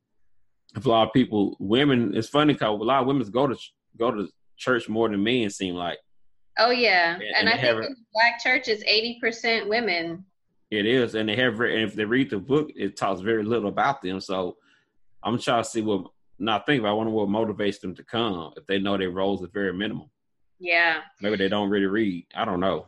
a 0.84 0.89
lot 0.89 1.08
of 1.08 1.13
people, 1.13 1.55
women, 1.60 2.15
it's 2.15 2.27
funny 2.27 2.53
because 2.53 2.70
a 2.70 2.84
lot 2.84 3.01
of 3.01 3.08
women 3.08 3.29
go 3.29 3.48
to 3.48 3.58
go 3.98 4.12
to 4.12 4.27
church 4.58 4.89
more 4.89 5.10
than 5.10 5.24
men. 5.24 5.50
Seem 5.50 5.75
like 5.75 6.00
Oh 6.58 6.72
yeah. 6.72 7.17
Yeah, 7.20 7.39
and 7.39 7.48
and 7.48 7.50
I 7.50 7.62
think 7.62 7.84
a- 7.84 7.96
black 8.13 8.41
church 8.41 8.67
is 8.67 8.84
eighty 8.88 9.20
percent 9.20 9.70
women. 9.70 10.25
It 10.72 10.86
is, 10.86 11.15
and 11.15 11.29
they 11.29 11.36
have. 11.36 11.60
And 11.60 11.82
if 11.82 11.94
they 11.94 12.05
read 12.05 12.29
the 12.29 12.39
book, 12.39 12.70
it 12.75 12.98
talks 12.98 13.22
very 13.22 13.44
little 13.44 13.70
about 13.70 14.01
them. 14.01 14.20
So 14.20 14.58
I'm 15.24 15.38
trying 15.39 15.63
to 15.63 15.70
see 15.70 15.82
what. 15.82 16.08
Not 16.38 16.65
think, 16.65 16.82
about. 16.82 16.89
I 16.89 16.94
wonder 16.94 17.13
what 17.13 17.29
motivates 17.29 17.79
them 17.79 17.96
to 17.96 18.03
come 18.03 18.51
if 18.58 18.65
they 18.65 18.77
know 18.77 18.98
their 18.98 19.10
roles 19.10 19.41
are 19.41 19.48
very 19.48 19.72
minimal. 19.72 20.12
Yeah. 20.60 21.00
Maybe 21.22 21.38
they 21.38 21.48
don't 21.48 21.70
really 21.70 21.86
read. 21.86 22.27
I 22.36 22.44
don't 22.44 22.60
know. 22.60 22.88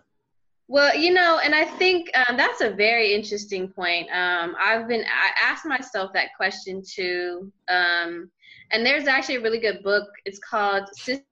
Well, 0.69 0.97
you 0.97 1.13
know, 1.13 1.39
and 1.41 1.55
I 1.55 1.63
think 1.63 2.09
um, 2.17 2.35
that's 2.35 2.59
a 2.59 2.69
very 2.69 3.13
interesting 3.13 3.69
point. 3.69 4.09
Um, 4.11 4.53
I've 4.59 4.87
been 4.87 5.05
I 5.05 5.31
asked 5.41 5.65
myself 5.65 6.11
that 6.13 6.35
question 6.35 6.83
too, 6.85 7.51
um, 7.69 8.29
and 8.71 8.85
there's 8.85 9.07
actually 9.07 9.35
a 9.35 9.41
really 9.41 9.59
good 9.59 9.81
book. 9.81 10.09
It's 10.25 10.39
called 10.39 10.89
Sister 10.93 11.23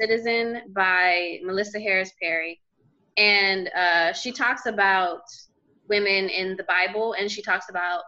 Citizen 0.00 0.62
by 0.74 1.38
Melissa 1.44 1.78
Harris 1.78 2.10
Perry, 2.20 2.60
and 3.16 3.70
uh, 3.76 4.12
she 4.12 4.32
talks 4.32 4.66
about 4.66 5.22
women 5.88 6.28
in 6.28 6.56
the 6.56 6.64
Bible, 6.64 7.14
and 7.16 7.30
she 7.30 7.42
talks 7.42 7.68
about 7.70 8.02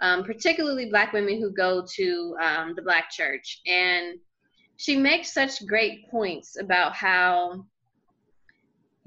um, 0.00 0.22
particularly 0.22 0.90
Black 0.90 1.12
women 1.12 1.40
who 1.40 1.52
go 1.52 1.84
to 1.96 2.36
um, 2.40 2.74
the 2.76 2.82
Black 2.82 3.10
church, 3.10 3.62
and 3.66 4.16
she 4.76 4.96
makes 4.96 5.34
such 5.34 5.66
great 5.66 6.08
points 6.08 6.56
about 6.56 6.94
how 6.94 7.66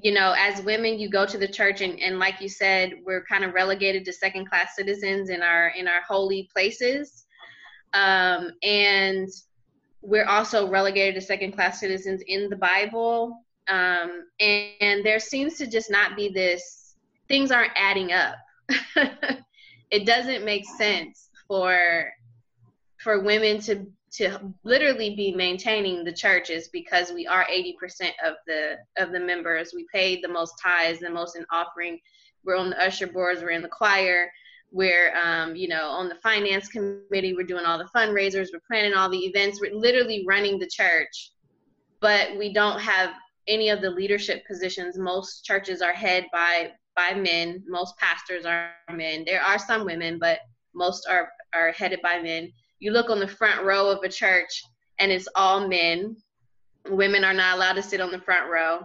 you 0.03 0.11
know, 0.11 0.35
as 0.37 0.61
women, 0.61 0.99
you 0.99 1.09
go 1.09 1.25
to 1.25 1.37
the 1.37 1.47
church, 1.47 1.79
and, 1.79 1.97
and 1.99 2.19
like 2.19 2.41
you 2.41 2.49
said, 2.49 2.91
we're 3.05 3.23
kind 3.23 3.45
of 3.45 3.53
relegated 3.53 4.03
to 4.05 4.13
second 4.13 4.49
class 4.49 4.75
citizens 4.75 5.29
in 5.29 5.41
our 5.41 5.69
in 5.69 5.87
our 5.87 6.01
holy 6.07 6.49
places, 6.53 7.25
um, 7.93 8.51
and 8.61 9.29
we're 10.01 10.25
also 10.25 10.69
relegated 10.69 11.15
to 11.15 11.21
second 11.21 11.53
class 11.53 11.79
citizens 11.79 12.21
in 12.27 12.49
the 12.49 12.57
Bible. 12.57 13.39
Um, 13.69 14.25
and, 14.41 14.71
and 14.81 15.05
there 15.05 15.19
seems 15.19 15.57
to 15.59 15.67
just 15.67 15.89
not 15.89 16.17
be 16.17 16.27
this. 16.27 16.95
Things 17.29 17.49
aren't 17.49 17.71
adding 17.77 18.11
up. 18.11 18.35
it 19.89 20.05
doesn't 20.05 20.43
make 20.43 20.65
sense 20.77 21.29
for 21.47 22.11
for 22.97 23.21
women 23.21 23.61
to 23.61 23.87
to 24.15 24.53
literally 24.63 25.15
be 25.15 25.33
maintaining 25.33 26.03
the 26.03 26.13
churches 26.13 26.69
because 26.71 27.11
we 27.11 27.25
are 27.25 27.45
80% 27.45 28.11
of 28.25 28.35
the 28.47 28.77
of 28.97 29.11
the 29.11 29.19
members. 29.19 29.73
We 29.75 29.87
pay 29.93 30.21
the 30.21 30.27
most 30.27 30.53
tithes 30.63 30.99
the 30.99 31.09
most 31.09 31.35
in 31.35 31.45
offering. 31.51 31.99
We're 32.45 32.57
on 32.57 32.69
the 32.71 32.85
usher 32.85 33.07
boards 33.07 33.41
we're 33.41 33.51
in 33.51 33.61
the 33.61 33.69
choir 33.69 34.29
we're 34.73 35.15
um, 35.15 35.55
you 35.55 35.67
know 35.67 35.87
on 35.87 36.09
the 36.09 36.15
finance 36.15 36.67
committee 36.67 37.33
we're 37.33 37.45
doing 37.45 37.63
all 37.63 37.77
the 37.77 37.89
fundraisers 37.95 38.47
we're 38.51 38.59
planning 38.67 38.93
all 38.93 39.07
the 39.07 39.25
events 39.25 39.61
we're 39.61 39.73
literally 39.73 40.25
running 40.27 40.59
the 40.59 40.67
church. 40.67 41.31
But 42.01 42.37
we 42.37 42.51
don't 42.51 42.81
have 42.81 43.11
any 43.47 43.69
of 43.69 43.81
the 43.81 43.89
leadership 43.89 44.45
positions. 44.45 44.97
Most 44.97 45.45
churches 45.45 45.81
are 45.81 45.93
head 45.93 46.25
by 46.33 46.71
by 46.95 47.13
men. 47.13 47.63
Most 47.67 47.95
pastors 47.97 48.45
are 48.45 48.71
men. 48.91 49.23
There 49.25 49.41
are 49.41 49.59
some 49.59 49.85
women 49.85 50.17
but 50.19 50.39
most 50.73 51.07
are 51.07 51.31
are 51.53 51.71
headed 51.71 52.01
by 52.01 52.19
men 52.19 52.51
you 52.83 52.91
look 52.91 53.09
on 53.09 53.21
the 53.21 53.27
front 53.27 53.63
row 53.63 53.89
of 53.89 54.03
a 54.03 54.09
church 54.09 54.61
and 54.99 55.09
it's 55.09 55.29
all 55.35 55.69
men. 55.69 56.17
Women 56.89 57.23
are 57.23 57.33
not 57.33 57.55
allowed 57.55 57.75
to 57.75 57.81
sit 57.81 58.01
on 58.01 58.11
the 58.11 58.19
front 58.19 58.51
row. 58.51 58.81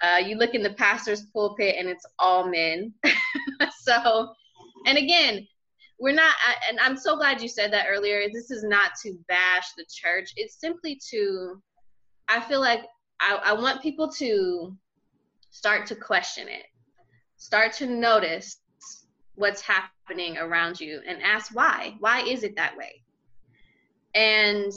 Uh, 0.00 0.18
you 0.18 0.36
look 0.36 0.54
in 0.54 0.62
the 0.62 0.74
pastor's 0.74 1.26
pulpit 1.32 1.74
and 1.76 1.88
it's 1.88 2.06
all 2.20 2.48
men. 2.48 2.94
so, 3.80 4.32
and 4.86 4.96
again, 4.96 5.44
we're 5.98 6.14
not, 6.14 6.32
and 6.68 6.78
I'm 6.78 6.96
so 6.96 7.16
glad 7.16 7.42
you 7.42 7.48
said 7.48 7.72
that 7.72 7.86
earlier. 7.88 8.28
This 8.32 8.52
is 8.52 8.62
not 8.62 8.92
to 9.02 9.18
bash 9.26 9.66
the 9.76 9.86
church, 9.92 10.30
it's 10.36 10.60
simply 10.60 11.00
to, 11.10 11.60
I 12.28 12.40
feel 12.42 12.60
like 12.60 12.82
I, 13.20 13.40
I 13.44 13.52
want 13.54 13.82
people 13.82 14.08
to 14.18 14.76
start 15.50 15.88
to 15.88 15.96
question 15.96 16.46
it, 16.46 16.66
start 17.38 17.72
to 17.74 17.86
notice 17.86 18.58
what's 19.34 19.62
happening 19.62 20.38
around 20.38 20.80
you 20.80 21.00
and 21.08 21.20
ask 21.24 21.52
why. 21.52 21.96
Why 21.98 22.20
is 22.20 22.44
it 22.44 22.54
that 22.54 22.76
way? 22.76 23.01
And 24.14 24.72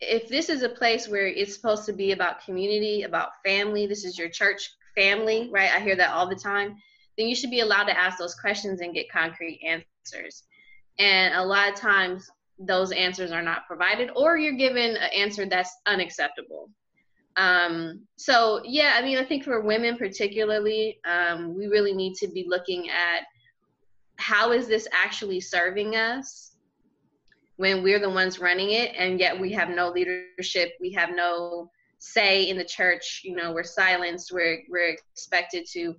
if 0.00 0.28
this 0.28 0.48
is 0.48 0.62
a 0.62 0.68
place 0.68 1.08
where 1.08 1.26
it's 1.26 1.54
supposed 1.54 1.86
to 1.86 1.92
be 1.92 2.12
about 2.12 2.44
community, 2.44 3.02
about 3.02 3.30
family, 3.44 3.86
this 3.86 4.04
is 4.04 4.18
your 4.18 4.28
church 4.28 4.70
family, 4.94 5.48
right? 5.52 5.70
I 5.74 5.80
hear 5.80 5.96
that 5.96 6.10
all 6.10 6.28
the 6.28 6.36
time. 6.36 6.76
Then 7.16 7.28
you 7.28 7.34
should 7.34 7.50
be 7.50 7.60
allowed 7.60 7.84
to 7.84 7.98
ask 7.98 8.18
those 8.18 8.34
questions 8.34 8.80
and 8.80 8.94
get 8.94 9.10
concrete 9.10 9.60
answers. 9.64 10.42
And 10.98 11.34
a 11.34 11.42
lot 11.42 11.68
of 11.68 11.74
times, 11.74 12.28
those 12.58 12.90
answers 12.92 13.32
are 13.32 13.42
not 13.42 13.66
provided, 13.66 14.10
or 14.16 14.38
you're 14.38 14.54
given 14.54 14.96
an 14.96 15.10
answer 15.14 15.46
that's 15.46 15.74
unacceptable. 15.86 16.70
Um, 17.36 18.06
so, 18.16 18.62
yeah, 18.64 18.94
I 18.96 19.02
mean, 19.02 19.18
I 19.18 19.24
think 19.24 19.44
for 19.44 19.60
women 19.60 19.98
particularly, 19.98 20.98
um, 21.04 21.54
we 21.54 21.66
really 21.66 21.92
need 21.92 22.14
to 22.14 22.28
be 22.28 22.46
looking 22.48 22.88
at 22.88 23.24
how 24.16 24.52
is 24.52 24.66
this 24.66 24.88
actually 24.92 25.40
serving 25.40 25.96
us 25.96 26.55
when 27.56 27.82
we're 27.82 27.98
the 27.98 28.10
ones 28.10 28.38
running 28.38 28.70
it 28.70 28.94
and 28.96 29.18
yet 29.18 29.38
we 29.38 29.52
have 29.52 29.68
no 29.68 29.88
leadership 29.88 30.72
we 30.80 30.92
have 30.92 31.10
no 31.14 31.70
say 31.98 32.48
in 32.48 32.58
the 32.58 32.64
church 32.64 33.22
you 33.24 33.34
know 33.34 33.52
we're 33.52 33.64
silenced 33.64 34.30
we're 34.32 34.58
we're 34.68 34.96
expected 35.12 35.66
to 35.70 35.94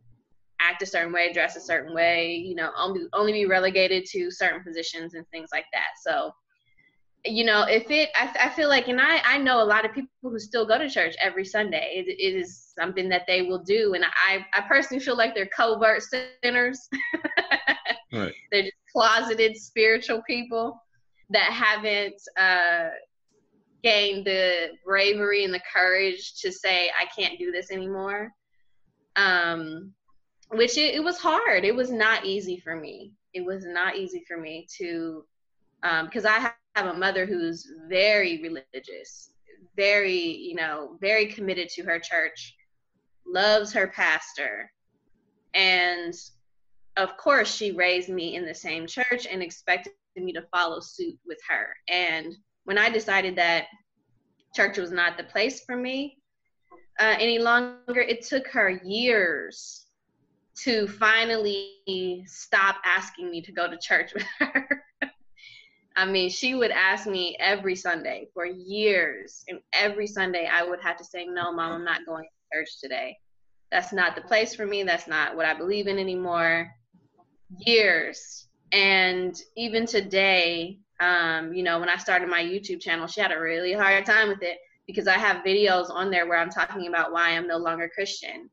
act 0.60 0.82
a 0.82 0.86
certain 0.86 1.14
way 1.14 1.32
dress 1.34 1.56
a 1.56 1.62
certain 1.62 1.94
way 1.94 2.34
you 2.36 2.56
know 2.56 2.72
only 2.78 3.02
only 3.14 3.32
be 3.32 3.46
relegated 3.46 4.06
to 4.06 4.32
certain 4.32 4.64
positions 4.64 5.14
and 5.14 5.28
things 5.30 5.50
like 5.52 5.66
that. 5.74 5.90
So 6.04 6.32
you 7.26 7.44
know 7.44 7.64
if 7.64 7.90
it 7.90 8.10
I, 8.16 8.34
I 8.46 8.50
feel 8.50 8.70
like 8.70 8.88
and 8.88 9.02
i 9.02 9.20
i 9.26 9.38
know 9.38 9.62
a 9.62 9.66
lot 9.66 9.86
of 9.86 9.92
people 9.92 10.10
who 10.22 10.40
still 10.40 10.66
go 10.66 10.78
to 10.78 10.90
church 10.90 11.16
every 11.22 11.44
sunday. 11.44 11.94
It, 11.96 12.08
it 12.08 12.36
is 12.40 12.72
something 12.78 13.10
that 13.10 13.24
they 13.28 13.42
will 13.42 13.64
do 13.64 13.96
and 13.96 14.06
i 14.06 14.46
i 14.54 14.62
personally 14.62 15.04
feel 15.04 15.18
like 15.18 15.36
they're 15.36 15.48
covert 15.48 16.04
sinners. 16.44 16.88
Right. 18.14 18.34
they're 18.54 18.64
just 18.64 18.74
closeted 18.94 19.58
spiritual 19.58 20.22
people 20.26 20.82
that 21.30 21.52
haven't 21.52 22.22
uh 22.40 22.90
gained 23.84 24.26
the 24.26 24.70
bravery 24.86 25.44
and 25.44 25.54
the 25.54 25.62
courage 25.72 26.34
to 26.42 26.52
say 26.52 26.90
i 27.00 27.06
can't 27.20 27.40
do 27.40 27.52
this 27.52 27.72
anymore 27.72 28.32
um 29.16 29.94
which 30.52 30.78
it, 30.78 30.96
it 30.96 31.04
was 31.04 31.18
hard 31.18 31.64
it 31.64 31.76
was 31.76 31.92
not 31.92 32.26
easy 32.26 32.60
for 32.60 32.76
me 32.76 33.14
it 33.34 33.46
was 33.46 33.66
not 33.66 33.96
easy 33.96 34.24
for 34.28 34.38
me 34.38 34.68
to 34.78 35.24
because 35.82 36.26
um, 36.26 36.32
I 36.32 36.52
have 36.76 36.96
a 36.96 36.98
mother 36.98 37.26
who's 37.26 37.72
very 37.88 38.42
religious, 38.42 39.32
very, 39.76 40.20
you 40.20 40.56
know, 40.56 40.98
very 41.02 41.28
committed 41.28 41.70
to 41.70 41.84
her 41.84 42.00
church, 42.00 42.56
loves 43.26 43.72
her 43.74 43.88
pastor. 43.88 44.72
And 45.54 46.14
of 46.98 47.16
course, 47.18 47.54
she 47.54 47.72
raised 47.72 48.10
me 48.10 48.36
in 48.36 48.46
the 48.46 48.54
same 48.54 48.88
church 48.88 49.28
and 49.30 49.42
expected 49.42 49.94
me 50.24 50.34
to 50.34 50.46
follow 50.54 50.80
suit 50.80 51.18
with 51.26 51.40
her. 51.50 51.68
And 51.90 52.36
when 52.66 52.78
I 52.78 52.90
decided 52.90 53.36
that 53.36 53.66
church 54.56 54.78
was 54.78 54.92
not 54.92 55.18
the 55.18 55.24
place 55.24 55.64
for 55.66 55.76
me 55.76 56.18
uh, 57.00 57.16
any 57.20 57.40
longer, 57.40 58.02
it 58.02 58.26
took 58.26 58.48
her 58.48 58.70
years 58.84 59.86
to 60.64 60.88
finally 60.88 62.24
stop 62.26 62.78
asking 62.84 63.30
me 63.30 63.42
to 63.42 63.52
go 63.52 63.70
to 63.70 63.78
church 63.78 64.14
with 64.16 64.26
her. 64.40 64.84
I 65.96 66.06
mean, 66.06 66.30
she 66.30 66.54
would 66.54 66.72
ask 66.72 67.08
me 67.08 67.36
every 67.40 67.76
Sunday 67.76 68.28
for 68.34 68.46
years. 68.46 69.44
And 69.48 69.60
every 69.74 70.06
Sunday 70.06 70.48
I 70.52 70.64
would 70.64 70.80
have 70.82 70.98
to 70.98 71.04
say, 71.04 71.26
No, 71.26 71.52
mom, 71.52 71.74
I'm 71.74 71.84
not 71.84 72.06
going 72.06 72.24
to 72.24 72.58
church 72.58 72.80
today. 72.80 73.18
That's 73.72 73.92
not 73.92 74.16
the 74.16 74.22
place 74.22 74.56
for 74.56 74.66
me. 74.66 74.84
That's 74.84 75.08
not 75.08 75.36
what 75.36 75.46
I 75.46 75.54
believe 75.54 75.88
in 75.88 75.98
anymore. 75.98 76.72
Years. 77.66 78.47
And 78.72 79.40
even 79.56 79.86
today, 79.86 80.80
um, 81.00 81.54
you 81.54 81.64
know, 81.64 81.80
when 81.80 81.90
I 81.90 81.98
started 81.98 82.28
my 82.28 82.44
YouTube 82.44 82.82
channel, 82.82 83.08
she 83.08 83.22
had 83.22 83.32
a 83.32 83.40
really 83.40 83.74
hard 83.74 84.06
time 84.06 84.30
with 84.30 84.42
it 84.42 84.58
because 84.88 85.08
I 85.08 85.18
have 85.18 85.44
videos 85.44 85.90
on 85.90 86.10
there 86.10 86.28
where 86.28 86.40
I'm 86.40 86.50
talking 86.50 86.88
about 86.88 87.12
why 87.12 87.32
I'm 87.32 87.48
no 87.48 87.58
longer 87.58 87.90
Christian. 87.94 88.50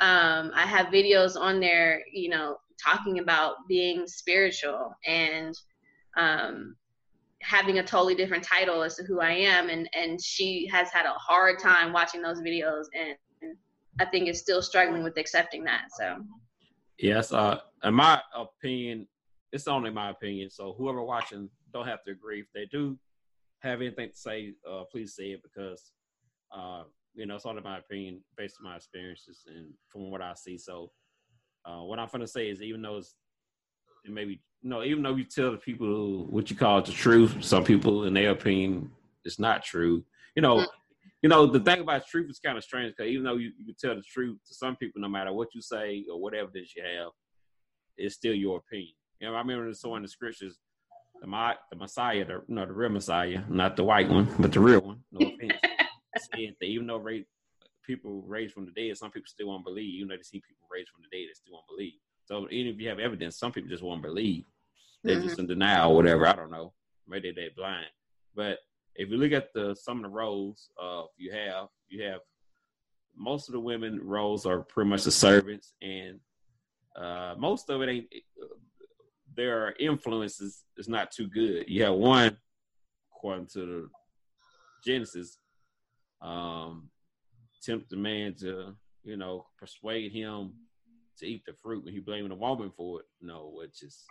Um, 0.00 0.50
I 0.54 0.66
have 0.66 0.86
videos 0.86 1.36
on 1.38 1.60
there, 1.60 2.02
you 2.12 2.28
know, 2.28 2.56
talking 2.82 3.18
about 3.18 3.56
being 3.68 4.06
spiritual 4.06 4.94
and 5.06 5.54
um, 6.16 6.76
having 7.40 7.78
a 7.78 7.82
totally 7.82 8.14
different 8.14 8.44
title 8.44 8.82
as 8.82 8.96
to 8.96 9.04
who 9.04 9.20
I 9.20 9.32
am, 9.32 9.68
and 9.68 9.88
and 9.94 10.22
she 10.22 10.66
has 10.68 10.90
had 10.90 11.06
a 11.06 11.12
hard 11.12 11.58
time 11.58 11.92
watching 11.92 12.22
those 12.22 12.40
videos, 12.40 12.84
and, 12.98 13.16
I 14.00 14.06
think 14.06 14.26
is 14.26 14.40
still 14.40 14.62
struggling 14.62 15.02
with 15.02 15.18
accepting 15.18 15.64
that. 15.64 15.88
So, 15.98 16.16
yes, 16.98 17.30
uh, 17.30 17.60
in 17.84 17.92
my 17.92 18.22
opinion, 18.34 19.06
it's 19.52 19.68
only 19.68 19.90
my 19.90 20.10
opinion. 20.10 20.50
So 20.50 20.74
whoever 20.76 21.02
watching 21.02 21.48
don't 21.72 21.86
have 21.86 22.02
to 22.04 22.12
agree. 22.12 22.40
If 22.40 22.46
they 22.54 22.66
do 22.66 22.98
have 23.60 23.80
anything 23.80 24.10
to 24.10 24.16
say, 24.16 24.54
uh, 24.68 24.84
please 24.90 25.14
say 25.14 25.32
it 25.32 25.42
because 25.42 25.92
uh, 26.54 26.84
you 27.14 27.26
know 27.26 27.36
it's 27.36 27.46
only 27.46 27.62
my 27.62 27.78
opinion 27.78 28.22
based 28.36 28.56
on 28.60 28.70
my 28.70 28.76
experiences 28.76 29.44
and 29.46 29.68
from 29.88 30.10
what 30.10 30.22
I 30.22 30.34
see. 30.34 30.58
So 30.58 30.90
uh, 31.64 31.82
what 31.82 31.98
I'm 31.98 32.08
gonna 32.10 32.26
say 32.26 32.48
is, 32.48 32.62
even 32.62 32.82
though 32.82 32.96
it's 32.98 33.14
it 34.04 34.10
may 34.10 34.24
be 34.24 34.40
you 34.62 34.70
know, 34.70 34.82
even 34.84 35.02
though 35.02 35.16
you 35.16 35.24
tell 35.24 35.50
the 35.50 35.58
people 35.58 36.26
what 36.26 36.48
you 36.48 36.56
call 36.56 36.78
it 36.78 36.84
the 36.84 36.92
truth, 36.92 37.44
some 37.44 37.64
people, 37.64 38.04
in 38.04 38.14
their 38.14 38.30
opinion, 38.30 38.90
it's 39.24 39.38
not 39.38 39.64
true. 39.64 40.04
You 40.36 40.42
know, 40.42 40.58
mm-hmm. 40.58 41.08
you 41.20 41.28
know, 41.28 41.46
the 41.46 41.58
thing 41.60 41.80
about 41.80 42.06
truth 42.06 42.30
is 42.30 42.38
kind 42.38 42.56
of 42.56 42.62
strange 42.62 42.94
because 42.96 43.10
even 43.10 43.24
though 43.24 43.36
you, 43.36 43.50
you 43.58 43.74
tell 43.78 43.96
the 43.96 44.02
truth 44.02 44.38
to 44.46 44.54
some 44.54 44.76
people, 44.76 45.00
no 45.00 45.08
matter 45.08 45.32
what 45.32 45.48
you 45.52 45.60
say 45.60 46.04
or 46.10 46.20
whatever 46.20 46.44
evidence 46.44 46.74
you 46.76 46.82
have, 46.84 47.10
it's 47.96 48.14
still 48.14 48.34
your 48.34 48.58
opinion. 48.58 48.94
You 49.22 49.28
know, 49.28 49.36
I 49.36 49.38
remember 49.38 49.68
the 49.68 49.74
so 49.76 49.94
in 49.94 50.02
the 50.02 50.08
scriptures, 50.08 50.58
the, 51.20 51.54
the 51.70 51.76
Messiah, 51.76 52.24
the, 52.24 52.42
you 52.48 52.56
know, 52.56 52.66
the 52.66 52.72
real 52.72 52.90
Messiah, 52.90 53.42
not 53.48 53.76
the 53.76 53.84
white 53.84 54.08
one, 54.08 54.28
but 54.40 54.50
the 54.50 54.58
real 54.58 54.80
one. 54.80 54.98
No 55.12 55.24
offense. 55.34 55.52
said 56.34 56.56
that 56.60 56.66
even 56.66 56.88
though 56.88 56.96
raised, 56.96 57.28
people 57.86 58.24
raised 58.26 58.52
from 58.52 58.66
the 58.66 58.72
dead, 58.72 58.96
some 58.96 59.12
people 59.12 59.28
still 59.28 59.46
won't 59.46 59.64
believe. 59.64 59.94
Even 59.94 60.08
though 60.08 60.16
they 60.16 60.22
see 60.22 60.40
people 60.40 60.66
raised 60.68 60.88
from 60.88 61.02
the 61.02 61.16
dead, 61.16 61.28
they 61.28 61.34
still 61.34 61.52
won't 61.52 61.68
believe. 61.68 61.92
So 62.24 62.48
even 62.50 62.74
if 62.74 62.80
you 62.80 62.88
have 62.88 62.98
evidence, 62.98 63.38
some 63.38 63.52
people 63.52 63.70
just 63.70 63.84
won't 63.84 64.02
believe. 64.02 64.44
They're 65.04 65.18
mm-hmm. 65.18 65.28
just 65.28 65.38
in 65.38 65.46
denial 65.46 65.92
or 65.92 65.94
whatever. 65.94 66.26
I 66.26 66.32
don't 66.32 66.50
know. 66.50 66.72
Maybe 67.06 67.30
they're 67.30 67.50
blind. 67.56 67.86
But 68.34 68.58
if 68.96 69.08
you 69.08 69.18
look 69.18 69.30
at 69.30 69.52
the 69.54 69.76
some 69.76 69.98
of 69.98 70.02
the 70.02 70.08
roles 70.08 70.68
uh, 70.82 71.02
you 71.16 71.30
have, 71.30 71.68
you 71.88 72.02
have 72.06 72.22
most 73.16 73.48
of 73.48 73.52
the 73.52 73.60
women 73.60 74.00
roles 74.02 74.46
are 74.46 74.62
pretty 74.62 74.90
much 74.90 75.04
the 75.04 75.12
servants, 75.12 75.74
and 75.80 76.18
uh, 76.96 77.36
most 77.38 77.70
of 77.70 77.82
it 77.82 77.88
ain't. 77.88 78.06
Their 79.36 79.74
influences 79.78 80.64
is 80.76 80.88
not 80.88 81.10
too 81.10 81.28
good. 81.28 81.64
You 81.68 81.84
have 81.84 81.94
one, 81.94 82.36
according 83.16 83.46
to 83.54 83.60
the 83.60 83.88
Genesis, 84.84 85.38
um, 86.20 86.90
tempt 87.62 87.90
the 87.90 87.96
man 87.96 88.34
to, 88.40 88.74
you 89.04 89.16
know, 89.16 89.46
persuade 89.58 90.12
him 90.12 90.52
to 91.18 91.26
eat 91.26 91.44
the 91.46 91.52
fruit, 91.62 91.84
and 91.84 91.94
he 91.94 92.00
blaming 92.00 92.30
the 92.30 92.34
woman 92.34 92.72
for 92.76 93.00
it. 93.00 93.06
No, 93.20 93.52
which 93.54 93.82
is 93.82 94.04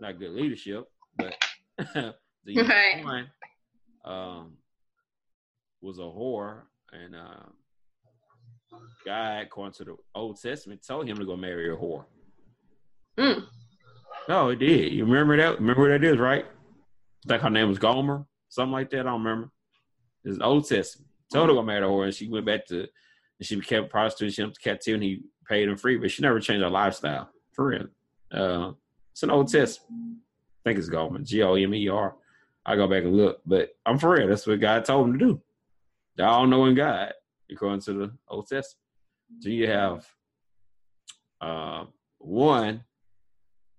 not 0.00 0.18
good 0.18 0.32
leadership, 0.32 0.84
but 1.16 1.34
the 1.78 2.62
right. 2.62 3.04
one 3.04 3.30
um, 4.04 4.56
was 5.80 5.98
a 5.98 6.02
whore, 6.02 6.62
and 6.92 7.14
uh, 7.14 8.78
God, 9.04 9.42
according 9.42 9.74
to 9.74 9.84
the 9.84 9.96
Old 10.14 10.40
Testament, 10.40 10.84
told 10.86 11.08
him 11.08 11.16
to 11.16 11.24
go 11.24 11.36
marry 11.36 11.72
a 11.72 11.76
whore. 11.76 12.04
Mm. 13.18 13.44
No, 14.28 14.48
it 14.48 14.56
did. 14.56 14.92
You 14.92 15.04
remember 15.04 15.36
that? 15.36 15.60
Remember 15.60 15.82
what 15.82 15.88
that 15.88 16.04
is, 16.04 16.18
right? 16.18 16.46
I 17.24 17.28
think 17.28 17.42
her 17.42 17.50
name 17.50 17.68
was 17.68 17.78
Gomer, 17.78 18.24
something 18.48 18.72
like 18.72 18.90
that. 18.90 19.00
I 19.00 19.02
don't 19.04 19.22
remember. 19.22 19.50
It's 20.24 20.38
Old 20.40 20.66
Testament. 20.66 21.10
Told 21.32 21.48
her 21.48 21.54
to 21.54 21.60
go 21.60 21.62
marry 21.62 21.84
a 21.84 21.88
whore, 21.88 22.04
and 22.04 22.14
she 22.14 22.28
went 22.28 22.46
back 22.46 22.66
to, 22.66 22.80
and 22.80 22.88
she 23.42 23.56
became 23.56 23.84
a 23.84 23.86
prostitute. 23.86 24.34
She 24.34 24.42
went 24.42 24.54
to 24.54 24.60
captivity, 24.60 24.94
and 24.94 25.02
he 25.02 25.22
paid 25.48 25.68
him 25.68 25.76
free, 25.76 25.98
but 25.98 26.10
she 26.10 26.22
never 26.22 26.40
changed 26.40 26.62
her 26.62 26.70
lifestyle. 26.70 27.28
For 27.52 27.66
real. 27.66 27.86
Uh, 28.32 28.72
it's 29.12 29.22
an 29.22 29.30
Old 29.30 29.48
Testament. 29.50 30.18
I 30.64 30.70
think 30.70 30.78
it's 30.78 30.88
Gomer, 30.88 31.20
G 31.20 31.42
O 31.42 31.54
M 31.54 31.74
E 31.74 31.88
R. 31.88 32.16
I 32.66 32.76
go 32.76 32.88
back 32.88 33.04
and 33.04 33.16
look, 33.16 33.40
but 33.44 33.76
I'm 33.84 33.98
for 33.98 34.10
real. 34.10 34.28
That's 34.28 34.46
what 34.46 34.60
God 34.60 34.84
told 34.84 35.08
him 35.08 35.18
to 35.18 35.24
do. 35.24 35.42
Y'all 36.16 36.46
knowing 36.46 36.74
God, 36.74 37.12
according 37.50 37.80
to 37.82 37.92
the 37.92 38.12
Old 38.28 38.46
Testament. 38.48 38.80
So 39.40 39.48
you 39.50 39.68
have 39.68 40.06
uh, 41.40 41.84
one 42.18 42.84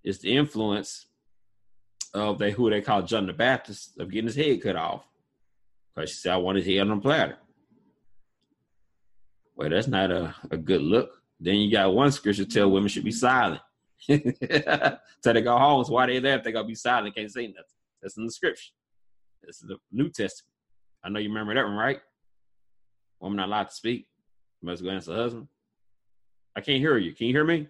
is 0.05 0.19
the 0.19 0.37
influence 0.37 1.07
of 2.13 2.37
they 2.37 2.51
who 2.51 2.69
they 2.69 2.81
call 2.81 3.01
John 3.01 3.25
the 3.25 3.33
Baptist 3.33 3.99
of 3.99 4.09
getting 4.09 4.27
his 4.27 4.35
head 4.35 4.61
cut 4.61 4.75
off. 4.77 5.03
Because 5.93 6.11
she 6.11 6.17
said, 6.17 6.33
I 6.33 6.37
want 6.37 6.57
his 6.57 6.67
head 6.67 6.79
on 6.81 6.91
a 6.91 7.01
platter. 7.01 7.37
Well, 9.55 9.69
that's 9.69 9.87
not 9.87 10.11
a, 10.11 10.33
a 10.51 10.57
good 10.57 10.81
look. 10.81 11.21
Then 11.39 11.55
you 11.55 11.71
got 11.71 11.93
one 11.93 12.11
scripture 12.11 12.45
tell 12.45 12.71
women 12.71 12.87
should 12.87 13.03
be 13.03 13.11
silent. 13.11 13.61
so 14.07 14.13
they 15.23 15.41
go 15.41 15.57
home. 15.57 15.83
So 15.83 15.93
why 15.93 16.05
they 16.05 16.19
there 16.19 16.37
they 16.37 16.51
gonna 16.51 16.67
be 16.67 16.75
silent, 16.75 17.15
can't 17.15 17.31
say 17.31 17.47
nothing. 17.47 17.63
That's 18.01 18.17
in 18.17 18.25
the 18.25 18.31
scripture. 18.31 18.71
This 19.43 19.61
is 19.61 19.67
the 19.67 19.77
New 19.91 20.09
Testament. 20.09 20.51
I 21.03 21.09
know 21.09 21.19
you 21.19 21.29
remember 21.29 21.55
that 21.55 21.65
one, 21.65 21.75
right? 21.75 21.99
Woman 23.19 23.37
not 23.37 23.47
allowed 23.47 23.69
to 23.69 23.75
speak. 23.75 24.07
Must 24.61 24.83
go 24.83 24.89
answer 24.89 25.13
husband. 25.13 25.47
I 26.55 26.61
can't 26.61 26.79
hear 26.79 26.97
you. 26.97 27.13
Can 27.13 27.27
you 27.27 27.33
hear 27.33 27.43
me? 27.43 27.67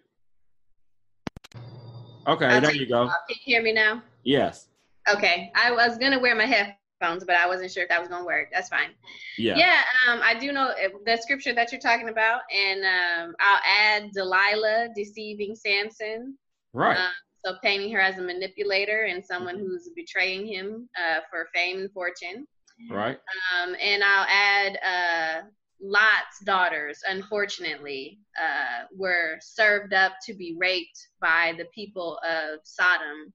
Okay, 2.28 2.60
there 2.60 2.74
you 2.74 2.88
go. 2.88 3.06
Can 3.06 3.14
you 3.30 3.36
hear 3.56 3.62
me 3.62 3.74
now? 3.74 4.02
Yes. 4.24 4.68
Okay. 5.08 5.52
I 5.56 5.72
was 5.72 5.98
gonna 5.98 6.20
wear 6.20 6.36
my 6.36 6.46
headphones, 6.46 7.24
but 7.24 7.36
I 7.36 7.48
wasn't 7.48 7.72
sure 7.72 7.84
if 7.84 7.90
that 7.90 8.00
was 8.00 8.10
gonna 8.10 8.26
work. 8.26 8.50
That's 8.52 8.70
fine. 8.70 8.90
Yeah. 9.38 9.56
Yeah. 9.58 9.82
Um, 10.08 10.22
I 10.24 10.38
do 10.38 10.52
know 10.52 10.70
uh, 10.70 10.90
the 11.06 11.18
scripture 11.18 11.54
that 11.54 11.72
you're 11.72 11.82
talking 11.82 12.10
about, 12.10 12.42
and 12.54 12.84
um, 12.84 13.36
I'll 13.40 13.62
add 13.80 14.12
Delilah 14.12 14.90
deceiving 14.96 15.56
Samson. 15.56 16.38
Right. 16.74 16.98
Um, 16.98 17.12
so 17.46 17.54
painting 17.64 17.92
her 17.94 18.00
as 18.00 18.18
a 18.18 18.22
manipulator 18.24 19.04
and 19.04 19.24
someone 19.24 19.60
who's 19.60 19.90
betraying 19.96 20.48
him 20.48 20.90
uh, 20.98 21.20
for 21.30 21.48
fame 21.54 21.80
and 21.80 21.92
fortune. 21.92 22.48
Right. 22.90 23.20
Um, 23.56 23.76
and 23.80 24.04
I'll 24.04 24.26
add 24.28 24.80
uh, 24.84 25.42
Lot's 25.82 26.40
daughters, 26.46 27.00
unfortunately, 27.08 28.20
uh, 28.42 28.86
were 28.96 29.38
served 29.42 29.94
up 29.94 30.14
to 30.26 30.34
be 30.34 30.56
raped 30.58 31.08
by 31.22 31.54
the 31.58 31.66
people 31.74 32.20
of 32.28 32.60
Sodom 32.64 33.34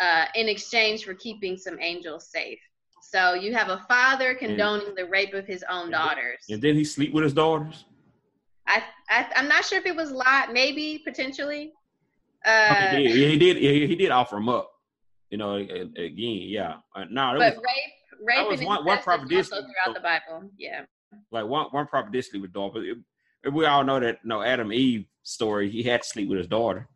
uh, 0.00 0.26
in 0.34 0.48
exchange 0.48 1.04
for 1.04 1.14
keeping 1.14 1.56
some 1.56 1.78
angels 1.80 2.30
safe. 2.30 2.60
So 3.02 3.34
you 3.34 3.54
have 3.54 3.70
a 3.70 3.84
father 3.88 4.34
condoning 4.34 4.88
and, 4.88 4.96
the 4.96 5.06
rape 5.06 5.32
of 5.32 5.46
his 5.46 5.64
own 5.70 5.90
daughters. 5.90 6.44
And 6.50 6.60
then 6.60 6.74
he 6.74 6.84
sleep 6.84 7.12
with 7.14 7.24
his 7.24 7.32
daughters. 7.32 7.86
I, 8.66 8.82
I 9.08 9.26
am 9.34 9.48
not 9.48 9.64
sure 9.64 9.78
if 9.78 9.86
it 9.86 9.96
was 9.96 10.10
Lot, 10.10 10.52
maybe 10.52 11.00
potentially. 11.04 11.72
Uh, 12.44 12.74
okay, 12.74 13.02
yeah, 13.02 13.28
he 13.28 13.38
did. 13.38 13.56
He, 13.56 13.86
he 13.86 13.96
did 13.96 14.10
offer 14.10 14.36
him 14.36 14.48
up. 14.48 14.70
You 15.30 15.38
know, 15.38 15.56
again, 15.56 15.92
yeah. 16.16 16.76
Uh, 16.94 17.04
no, 17.10 17.34
but 17.38 17.56
was, 17.56 17.64
rape, 17.64 18.26
rape, 18.26 18.48
was 18.48 18.62
one, 18.62 18.84
one 18.84 18.98
prophet 18.98 19.28
throughout 19.28 19.94
the 19.94 20.00
Bible. 20.00 20.50
Yeah. 20.58 20.82
Like 21.30 21.46
one 21.46 21.66
one 21.70 21.86
prophet 21.86 22.12
did 22.12 22.24
sleep 22.24 22.42
with 22.42 22.52
daughter, 22.52 22.82
but 23.42 23.52
we 23.52 23.66
all 23.66 23.84
know 23.84 24.00
that 24.00 24.18
you 24.22 24.28
know 24.28 24.42
Adam 24.42 24.72
Eve 24.72 25.06
story. 25.22 25.70
He 25.70 25.82
had 25.82 26.02
to 26.02 26.08
sleep 26.08 26.28
with 26.28 26.38
his 26.38 26.46
daughter, 26.46 26.88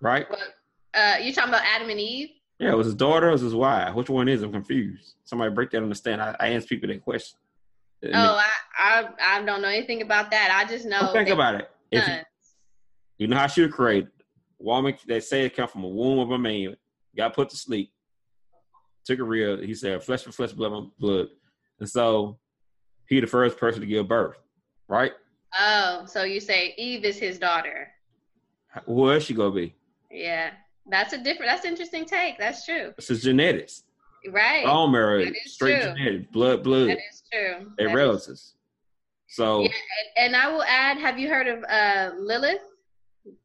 right? 0.00 0.26
uh, 0.94 1.16
you 1.20 1.32
talking 1.32 1.50
about 1.50 1.64
Adam 1.64 1.90
and 1.90 2.00
Eve? 2.00 2.30
Yeah, 2.58 2.72
it 2.72 2.76
was 2.76 2.86
his 2.86 2.94
daughter. 2.94 3.28
It 3.28 3.32
was 3.32 3.40
his 3.40 3.54
wife. 3.54 3.94
Which 3.94 4.10
one 4.10 4.28
is? 4.28 4.42
I'm 4.42 4.52
confused. 4.52 5.14
Somebody 5.24 5.54
break 5.54 5.70
that 5.70 5.82
on 5.82 5.88
the 5.88 5.94
stand. 5.94 6.20
I, 6.20 6.36
I 6.38 6.50
ask 6.50 6.68
people 6.68 6.88
that 6.88 7.02
question. 7.02 7.38
oh, 8.04 8.10
I, 8.12 8.48
I 8.78 9.08
I 9.20 9.42
don't 9.42 9.62
know 9.62 9.68
anything 9.68 10.02
about 10.02 10.30
that. 10.30 10.50
I 10.52 10.68
just 10.70 10.86
know. 10.86 11.12
Think 11.12 11.28
about 11.28 11.54
it. 11.54 11.70
If 11.90 12.06
you, 12.06 12.14
you, 13.18 13.26
know 13.28 13.36
how 13.36 13.46
she 13.46 13.62
was 13.62 13.72
created. 13.72 14.10
Woman, 14.58 14.94
they 15.06 15.20
say 15.20 15.46
it 15.46 15.56
come 15.56 15.68
from 15.68 15.84
a 15.84 15.88
womb 15.88 16.18
of 16.18 16.30
a 16.30 16.38
man. 16.38 16.76
Got 17.16 17.34
put 17.34 17.48
to 17.50 17.56
sleep. 17.56 17.90
Took 19.04 19.18
a 19.18 19.24
real. 19.24 19.58
He 19.58 19.74
said, 19.74 20.02
"Flesh 20.02 20.22
for 20.22 20.32
flesh, 20.32 20.52
blood 20.52 20.70
for 20.70 20.90
blood." 20.98 21.28
And 21.78 21.88
so, 21.88 22.38
he 23.08 23.20
the 23.20 23.26
first 23.26 23.56
person 23.56 23.80
to 23.80 23.86
give 23.86 24.08
birth, 24.08 24.36
right? 24.88 25.12
Oh, 25.58 26.04
so 26.06 26.22
you 26.22 26.40
say 26.40 26.74
Eve 26.76 27.04
is 27.04 27.18
his 27.18 27.38
daughter? 27.38 27.88
Who 28.86 29.10
else 29.10 29.24
she 29.24 29.34
gonna 29.34 29.50
be? 29.50 29.74
Yeah. 30.10 30.50
That's 30.86 31.12
a 31.12 31.18
different. 31.18 31.50
That's 31.50 31.64
interesting 31.64 32.04
take. 32.04 32.38
That's 32.38 32.64
true. 32.64 32.92
This 32.96 33.10
is 33.10 33.22
genetics. 33.22 33.84
Right. 34.30 34.64
Bone 34.64 34.92
marrow, 34.92 35.24
straight 35.44 35.82
true. 35.82 35.92
genetics, 35.94 36.30
blood, 36.32 36.62
blood. 36.62 36.90
That 36.90 36.98
is 36.98 37.22
true. 37.32 37.72
They 37.78 37.86
relatives. 37.86 38.54
So. 39.28 39.62
Yeah, 39.62 39.70
and 40.16 40.36
I 40.36 40.50
will 40.50 40.62
add. 40.64 40.98
Have 40.98 41.18
you 41.18 41.28
heard 41.28 41.46
of 41.46 41.64
uh, 41.64 42.10
Lilith? 42.18 42.62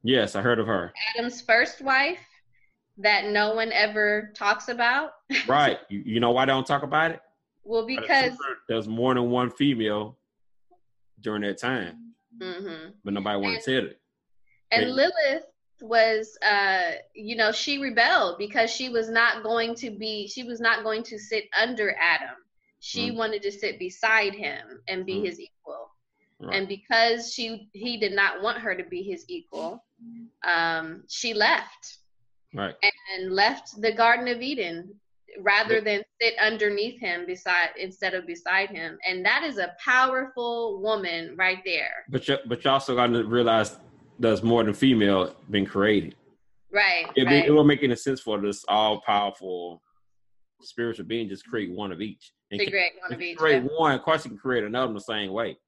Yes, 0.02 0.34
I 0.34 0.42
heard 0.42 0.58
of 0.58 0.66
her. 0.66 0.92
Adam's 1.14 1.40
first 1.40 1.82
wife 1.82 2.18
that 2.98 3.26
no 3.26 3.54
one 3.54 3.72
ever 3.72 4.32
talks 4.34 4.68
about. 4.68 5.12
right. 5.48 5.78
You, 5.88 6.02
you 6.04 6.20
know 6.20 6.30
why 6.30 6.46
they 6.46 6.52
don't 6.52 6.66
talk 6.66 6.82
about 6.82 7.10
it? 7.10 7.20
Well, 7.64 7.86
because 7.86 8.32
there's 8.68 8.86
more 8.86 9.14
than 9.14 9.30
one 9.30 9.50
female 9.50 10.16
during 11.20 11.42
that 11.42 11.58
time, 11.58 12.12
mm-hmm. 12.38 12.90
but 13.04 13.12
nobody 13.12 13.40
wanted 13.40 13.62
to 13.62 13.80
tell 13.80 13.90
it. 13.90 14.00
And, 14.70 14.90
Lilith 14.90 15.46
was 15.82 16.38
uh 16.46 16.92
you 17.14 17.36
know 17.36 17.52
she 17.52 17.78
rebelled 17.78 18.38
because 18.38 18.70
she 18.70 18.88
was 18.88 19.10
not 19.10 19.42
going 19.42 19.74
to 19.74 19.90
be 19.90 20.26
she 20.26 20.42
was 20.42 20.58
not 20.58 20.82
going 20.82 21.02
to 21.02 21.18
sit 21.18 21.44
under 21.60 21.94
adam 22.00 22.36
she 22.80 23.10
mm. 23.10 23.16
wanted 23.16 23.42
to 23.42 23.52
sit 23.52 23.78
beside 23.78 24.34
him 24.34 24.80
and 24.88 25.04
be 25.04 25.16
mm. 25.16 25.26
his 25.26 25.38
equal 25.38 25.90
right. 26.40 26.56
and 26.56 26.66
because 26.66 27.30
she 27.32 27.68
he 27.74 27.98
did 27.98 28.14
not 28.14 28.40
want 28.42 28.56
her 28.56 28.74
to 28.74 28.84
be 28.84 29.02
his 29.02 29.26
equal 29.28 29.84
um 30.44 31.02
she 31.08 31.34
left 31.34 31.98
right 32.56 32.74
and 33.14 33.32
left 33.32 33.80
the 33.80 33.92
garden 33.92 34.28
of 34.28 34.40
eden 34.40 34.94
rather 35.40 35.82
than 35.82 36.02
sit 36.20 36.34
underneath 36.40 36.98
him 36.98 37.26
beside 37.26 37.68
instead 37.78 38.14
of 38.14 38.26
beside 38.26 38.70
him 38.70 38.96
and 39.06 39.24
that 39.24 39.42
is 39.44 39.58
a 39.58 39.74
powerful 39.84 40.80
woman 40.80 41.34
right 41.36 41.58
there 41.64 42.04
but 42.08 42.26
you 42.26 42.36
but 42.46 42.64
you 42.64 42.70
also 42.70 42.94
got 42.94 43.08
to 43.08 43.24
realize 43.24 43.76
there's 44.18 44.42
more 44.42 44.64
than 44.64 44.74
female 44.74 45.34
been 45.50 45.66
created. 45.66 46.14
Right. 46.72 47.06
It, 47.14 47.24
right. 47.24 47.46
it 47.46 47.50
will 47.50 47.64
make 47.64 47.82
any 47.82 47.96
sense 47.96 48.20
for 48.20 48.40
this 48.40 48.64
all 48.68 49.00
powerful 49.00 49.82
spiritual 50.62 51.04
being 51.04 51.28
just 51.28 51.46
create 51.46 51.70
one 51.70 51.92
of 51.92 52.00
each. 52.00 52.32
And 52.50 52.60
to 52.60 52.70
create 52.70 52.92
one 53.00 53.12
of 53.12 53.20
each. 53.20 53.36
Create 53.36 53.62
yeah. 53.62 53.68
one, 53.76 53.92
of 53.92 54.02
course 54.02 54.24
you 54.24 54.30
can 54.30 54.38
create 54.38 54.64
another 54.64 54.92
the 54.92 55.00
same 55.00 55.32
way. 55.32 55.58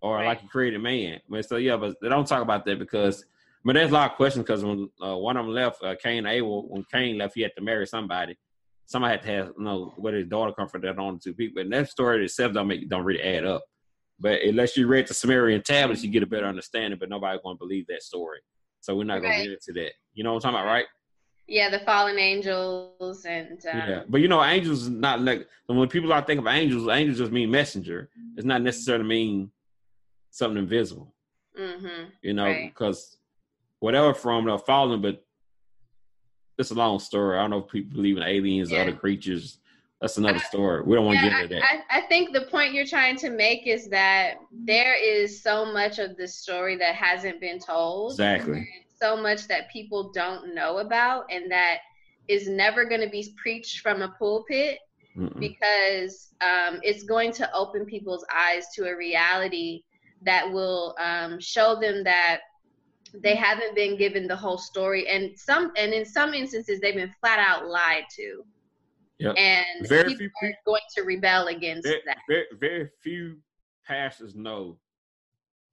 Or 0.00 0.16
right. 0.16 0.26
like 0.26 0.42
you 0.42 0.48
create 0.48 0.74
a 0.74 0.78
man. 0.78 1.20
But 1.28 1.44
so 1.46 1.56
yeah, 1.56 1.76
but 1.76 1.96
they 2.00 2.08
don't 2.08 2.26
talk 2.26 2.42
about 2.42 2.64
that 2.66 2.78
because 2.78 3.24
but 3.64 3.74
there's 3.74 3.90
a 3.90 3.94
lot 3.94 4.10
of 4.10 4.16
questions 4.16 4.44
because 4.44 4.64
when 4.64 4.88
uh, 5.02 5.16
one 5.16 5.36
of 5.36 5.46
them 5.46 5.54
left, 5.54 5.82
uh, 5.82 5.94
Cain 6.02 6.26
Abel, 6.26 6.68
when 6.68 6.84
Cain 6.90 7.18
left, 7.18 7.34
he 7.34 7.42
had 7.42 7.52
to 7.56 7.62
marry 7.62 7.86
somebody. 7.86 8.36
Somebody 8.86 9.12
had 9.12 9.22
to 9.22 9.28
have 9.28 9.46
you 9.56 9.64
know 9.64 9.94
where 9.96 10.14
his 10.14 10.26
daughter 10.26 10.52
come 10.52 10.68
from 10.68 10.82
that 10.82 10.98
on 10.98 11.18
two 11.18 11.32
people. 11.32 11.62
And 11.62 11.72
that 11.72 11.88
story 11.88 12.24
itself 12.24 12.52
don't 12.52 12.66
make 12.66 12.88
don't 12.88 13.04
really 13.04 13.22
add 13.22 13.44
up. 13.44 13.62
But 14.18 14.42
unless 14.42 14.76
you 14.76 14.86
read 14.86 15.06
the 15.06 15.14
Sumerian 15.14 15.62
tablets, 15.62 16.02
you 16.02 16.10
get 16.10 16.22
a 16.22 16.26
better 16.26 16.46
understanding. 16.46 16.98
But 16.98 17.08
nobody's 17.08 17.40
going 17.42 17.56
to 17.56 17.58
believe 17.58 17.86
that 17.88 18.02
story, 18.02 18.40
so 18.80 18.96
we're 18.96 19.04
not 19.04 19.22
going 19.22 19.38
to 19.38 19.44
get 19.44 19.52
into 19.52 19.80
that. 19.80 19.92
You 20.14 20.24
know 20.24 20.34
what 20.34 20.44
I'm 20.44 20.52
talking 20.52 20.66
about, 20.66 20.72
right? 20.72 20.86
Yeah, 21.48 21.70
the 21.70 21.80
fallen 21.80 22.18
angels 22.18 23.24
and 23.24 23.60
um, 23.72 23.78
yeah, 23.88 24.02
but 24.08 24.20
you 24.20 24.28
know, 24.28 24.42
angels 24.42 24.82
is 24.82 24.90
not 24.90 25.20
like 25.20 25.46
when 25.66 25.88
people 25.88 26.12
are 26.12 26.22
think 26.22 26.40
of 26.40 26.46
angels, 26.46 26.88
angels 26.88 27.18
just 27.18 27.32
mean 27.32 27.50
messenger. 27.50 28.10
It's 28.36 28.46
not 28.46 28.62
necessarily 28.62 29.04
mean 29.04 29.50
something 30.30 30.58
invisible. 30.58 31.14
Mm-hmm. 31.58 32.04
You 32.22 32.32
know, 32.34 32.52
because 32.64 33.18
whatever 33.82 34.14
from 34.14 34.46
the 34.46 34.58
fallen, 34.58 35.02
but 35.02 35.24
it's 36.58 36.70
a 36.70 36.74
long 36.74 36.98
story. 36.98 37.38
I 37.38 37.42
don't 37.42 37.50
know 37.50 37.58
if 37.58 37.68
people 37.68 37.96
believe 37.96 38.16
in 38.16 38.22
aliens 38.22 38.70
yeah. 38.70 38.78
or 38.78 38.82
other 38.82 38.92
creatures 38.92 39.58
that's 40.02 40.18
another 40.18 40.40
story. 40.40 40.82
We 40.82 40.96
don't 40.96 41.06
want 41.06 41.20
to 41.20 41.30
get 41.30 41.42
into 41.42 41.54
that. 41.54 41.62
I, 41.62 41.98
I, 41.98 42.00
think 42.08 42.32
the 42.32 42.46
point 42.50 42.74
you're 42.74 42.84
trying 42.84 43.16
to 43.18 43.30
make 43.30 43.68
is 43.68 43.88
that 43.90 44.34
there 44.50 44.96
is 45.00 45.40
so 45.40 45.64
much 45.64 46.00
of 46.00 46.16
the 46.16 46.26
story 46.26 46.76
that 46.78 46.96
hasn't 46.96 47.40
been 47.40 47.60
told. 47.60 48.10
Exactly. 48.10 48.68
So 49.00 49.16
much 49.16 49.46
that 49.46 49.70
people 49.70 50.10
don't 50.10 50.56
know 50.56 50.78
about, 50.78 51.26
and 51.30 51.48
that 51.52 51.78
is 52.26 52.48
never 52.48 52.84
going 52.84 53.00
to 53.00 53.08
be 53.08 53.32
preached 53.40 53.78
from 53.78 54.02
a 54.02 54.08
pulpit 54.18 54.80
Mm-mm. 55.16 55.38
because 55.38 56.34
um, 56.40 56.80
it's 56.82 57.04
going 57.04 57.30
to 57.34 57.48
open 57.54 57.86
people's 57.86 58.24
eyes 58.34 58.66
to 58.74 58.88
a 58.88 58.96
reality 58.96 59.84
that 60.22 60.50
will 60.50 60.96
um, 61.00 61.38
show 61.38 61.78
them 61.80 62.02
that 62.02 62.40
they 63.14 63.34
haven't 63.34 63.74
been 63.74 63.96
given 63.96 64.26
the 64.26 64.36
whole 64.36 64.58
story, 64.58 65.08
and 65.08 65.38
some, 65.38 65.72
and 65.76 65.92
in 65.92 66.04
some 66.04 66.34
instances, 66.34 66.80
they've 66.80 66.94
been 66.94 67.14
flat 67.20 67.38
out 67.38 67.66
lied 67.66 68.04
to. 68.16 68.44
Yep. 69.18 69.34
And 69.36 69.88
very 69.88 70.04
people 70.08 70.26
few 70.40 70.48
are 70.48 70.54
going 70.66 70.80
to 70.96 71.02
rebel 71.02 71.46
against 71.46 71.86
very, 71.86 72.00
that. 72.06 72.18
Very, 72.28 72.46
very 72.58 72.90
few 73.02 73.36
pastors 73.86 74.34
know 74.34 74.78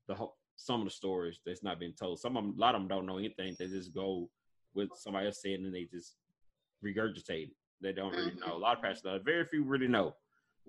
the 0.07 0.13
whole, 0.13 0.37
some 0.55 0.81
of 0.81 0.85
the 0.85 0.91
stories 0.91 1.39
that's 1.45 1.63
not 1.63 1.79
being 1.79 1.93
told. 1.93 2.19
Some 2.19 2.37
of 2.37 2.43
them, 2.43 2.55
a 2.57 2.61
lot 2.61 2.75
of 2.75 2.81
them 2.81 2.87
don't 2.87 3.05
know 3.05 3.17
anything. 3.17 3.55
They 3.57 3.67
just 3.67 3.93
go 3.93 4.29
with 4.75 4.89
somebody 4.95 5.27
else 5.27 5.41
saying 5.41 5.65
and 5.65 5.73
they 5.73 5.85
just 5.85 6.15
regurgitate 6.85 7.47
it. 7.47 7.55
They 7.81 7.93
don't 7.93 8.11
really 8.11 8.31
mm-hmm. 8.31 8.49
know. 8.49 8.55
A 8.55 8.57
lot 8.57 8.77
of 8.77 8.83
pastors, 8.83 9.05
know. 9.05 9.19
very 9.23 9.45
few 9.45 9.63
really 9.63 9.87
know. 9.87 10.15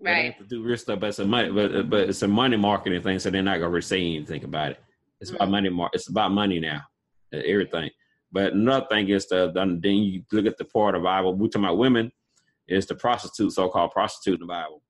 Right. 0.01 0.15
They 0.15 0.27
have 0.27 0.39
to 0.39 0.45
do 0.45 0.63
real 0.63 0.79
stuff, 0.79 1.01
but 1.01 1.09
it's 1.09 1.19
a 1.19 1.27
money, 1.27 1.51
but 1.51 1.91
but 1.91 2.09
it's 2.09 2.23
a 2.23 2.29
money 2.29 2.57
marketing 2.57 3.03
thing, 3.03 3.19
so 3.19 3.29
they're 3.29 3.43
not 3.43 3.59
gonna 3.59 3.69
really 3.69 3.83
say 3.83 4.01
anything 4.01 4.45
about 4.45 4.73
it. 4.73 4.83
It's 5.21 5.31
about 5.31 5.51
money. 5.51 5.69
Mar- 5.69 5.91
it's 5.93 6.09
about 6.09 6.33
money 6.33 6.61
now. 6.61 6.83
Everything. 7.33 7.91
But 8.33 8.53
another 8.53 8.87
thing 8.87 9.09
is 9.09 9.27
the 9.27 9.51
then 9.55 9.97
you 9.97 10.23
look 10.33 10.47
at 10.47 10.57
the 10.57 10.65
part 10.65 10.95
of 10.95 11.03
the 11.03 11.05
Bible. 11.05 11.35
We 11.35 11.49
talking 11.49 11.65
about 11.65 11.79
women 11.79 12.13
is 12.69 12.87
the 12.87 12.95
prostitute, 12.95 13.53
so-called 13.53 13.91
prostitute 13.91 14.41
in 14.41 14.47
the 14.47 14.53
Bible. 14.53 14.83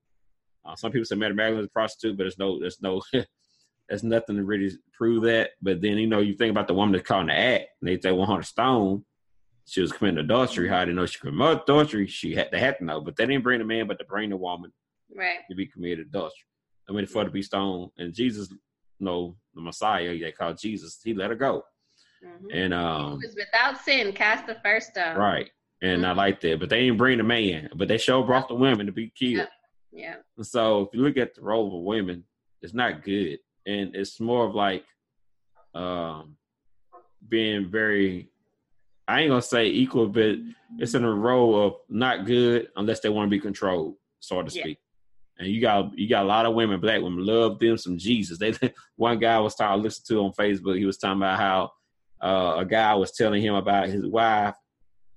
Uh, 0.63 0.75
some 0.75 0.91
people 0.91 1.05
say 1.05 1.15
Mary 1.15 1.33
Magdalene 1.33 1.61
is 1.61 1.65
a 1.65 1.69
prostitute, 1.69 2.17
but 2.17 2.23
there's 2.23 2.37
no, 2.37 2.59
there's 2.59 2.81
no, 2.81 3.01
there's 3.89 4.03
nothing 4.03 4.37
to 4.37 4.43
really 4.43 4.71
prove 4.93 5.23
that. 5.23 5.51
But 5.61 5.81
then 5.81 5.97
you 5.97 6.07
know, 6.07 6.19
you 6.19 6.35
think 6.35 6.51
about 6.51 6.67
the 6.67 6.75
woman 6.75 6.93
that's 6.93 7.07
caught 7.07 7.21
in 7.21 7.27
the 7.27 7.33
act, 7.33 7.65
and 7.81 7.89
they 7.89 7.99
say 7.99 8.11
100 8.11 8.43
stone, 8.43 9.03
she 9.65 9.81
was 9.81 9.91
committing 9.91 10.19
adultery. 10.19 10.67
How 10.67 10.85
they 10.85 10.93
know 10.93 11.05
she 11.05 11.19
committed 11.19 11.61
adultery? 11.63 12.07
She 12.07 12.35
had 12.35 12.49
they 12.51 12.59
had 12.59 12.77
to 12.77 12.85
know, 12.85 13.01
but 13.01 13.15
they 13.15 13.25
didn't 13.25 13.43
bring 13.43 13.59
the 13.59 13.65
man, 13.65 13.87
but 13.87 13.97
to 13.99 14.05
bring 14.05 14.29
the 14.29 14.37
woman, 14.37 14.71
right, 15.15 15.39
to 15.49 15.55
be 15.55 15.65
committed 15.65 16.07
adultery. 16.07 16.45
I 16.89 16.93
mean, 16.93 17.05
for 17.05 17.23
to 17.23 17.31
be 17.31 17.41
stoned, 17.41 17.91
and 17.97 18.13
Jesus, 18.13 18.49
you 18.51 18.57
know, 18.99 19.37
the 19.53 19.61
Messiah, 19.61 20.17
they 20.17 20.31
called 20.31 20.57
Jesus, 20.57 20.99
he 21.03 21.13
let 21.13 21.29
her 21.29 21.35
go. 21.35 21.63
Mm-hmm. 22.25 22.47
And 22.53 22.73
um, 22.73 23.19
he 23.19 23.27
was 23.27 23.35
without 23.35 23.81
sin, 23.81 24.13
cast 24.13 24.45
the 24.47 24.57
first 24.63 24.89
stone. 24.89 25.17
Right 25.17 25.49
and 25.81 26.01
mm-hmm. 26.01 26.11
I 26.11 26.13
like 26.13 26.41
that. 26.41 26.59
But 26.59 26.69
they 26.69 26.81
didn't 26.81 26.97
bring 26.97 27.17
the 27.17 27.23
man, 27.23 27.69
but 27.75 27.87
they 27.87 27.97
sure 27.97 28.23
brought 28.23 28.47
the 28.47 28.55
women 28.55 28.85
to 28.85 28.91
be 28.91 29.09
killed. 29.09 29.47
Yeah. 29.91 30.15
yeah. 30.37 30.43
So 30.43 30.81
if 30.81 30.89
you 30.93 31.01
look 31.01 31.17
at 31.17 31.35
the 31.35 31.41
role 31.41 31.67
of 31.67 31.73
a 31.73 31.77
women, 31.77 32.23
it's 32.61 32.73
not 32.73 33.03
good, 33.03 33.39
and 33.65 33.95
it's 33.95 34.19
more 34.19 34.45
of 34.45 34.55
like 34.55 34.85
um, 35.73 36.35
being 37.27 37.69
very. 37.69 38.29
I 39.07 39.21
ain't 39.21 39.29
gonna 39.29 39.41
say 39.41 39.65
equal, 39.67 40.07
but 40.07 40.35
it's 40.77 40.93
in 40.93 41.03
a 41.03 41.11
role 41.11 41.67
of 41.67 41.73
not 41.89 42.25
good 42.25 42.69
unless 42.75 42.99
they 42.99 43.09
want 43.09 43.27
to 43.27 43.31
be 43.31 43.39
controlled, 43.39 43.95
so 44.19 44.41
to 44.41 44.49
speak. 44.49 44.77
And 45.41 45.49
you 45.49 45.59
got 45.59 45.97
you 45.97 46.07
got 46.07 46.23
a 46.23 46.27
lot 46.27 46.45
of 46.45 46.53
women, 46.53 46.79
black 46.79 47.01
women, 47.01 47.25
love 47.25 47.57
them 47.57 47.75
some 47.75 47.97
Jesus. 47.97 48.37
They 48.37 48.53
one 48.95 49.17
guy 49.17 49.39
was 49.39 49.55
talking, 49.55 49.81
listen 49.81 50.03
to 50.07 50.21
on 50.21 50.33
Facebook. 50.33 50.77
He 50.77 50.85
was 50.85 50.99
talking 50.99 51.17
about 51.17 51.39
how 51.39 51.71
uh, 52.21 52.59
a 52.59 52.65
guy 52.65 52.93
was 52.93 53.11
telling 53.11 53.41
him 53.41 53.55
about 53.55 53.87
his 53.87 54.05
wife 54.05 54.53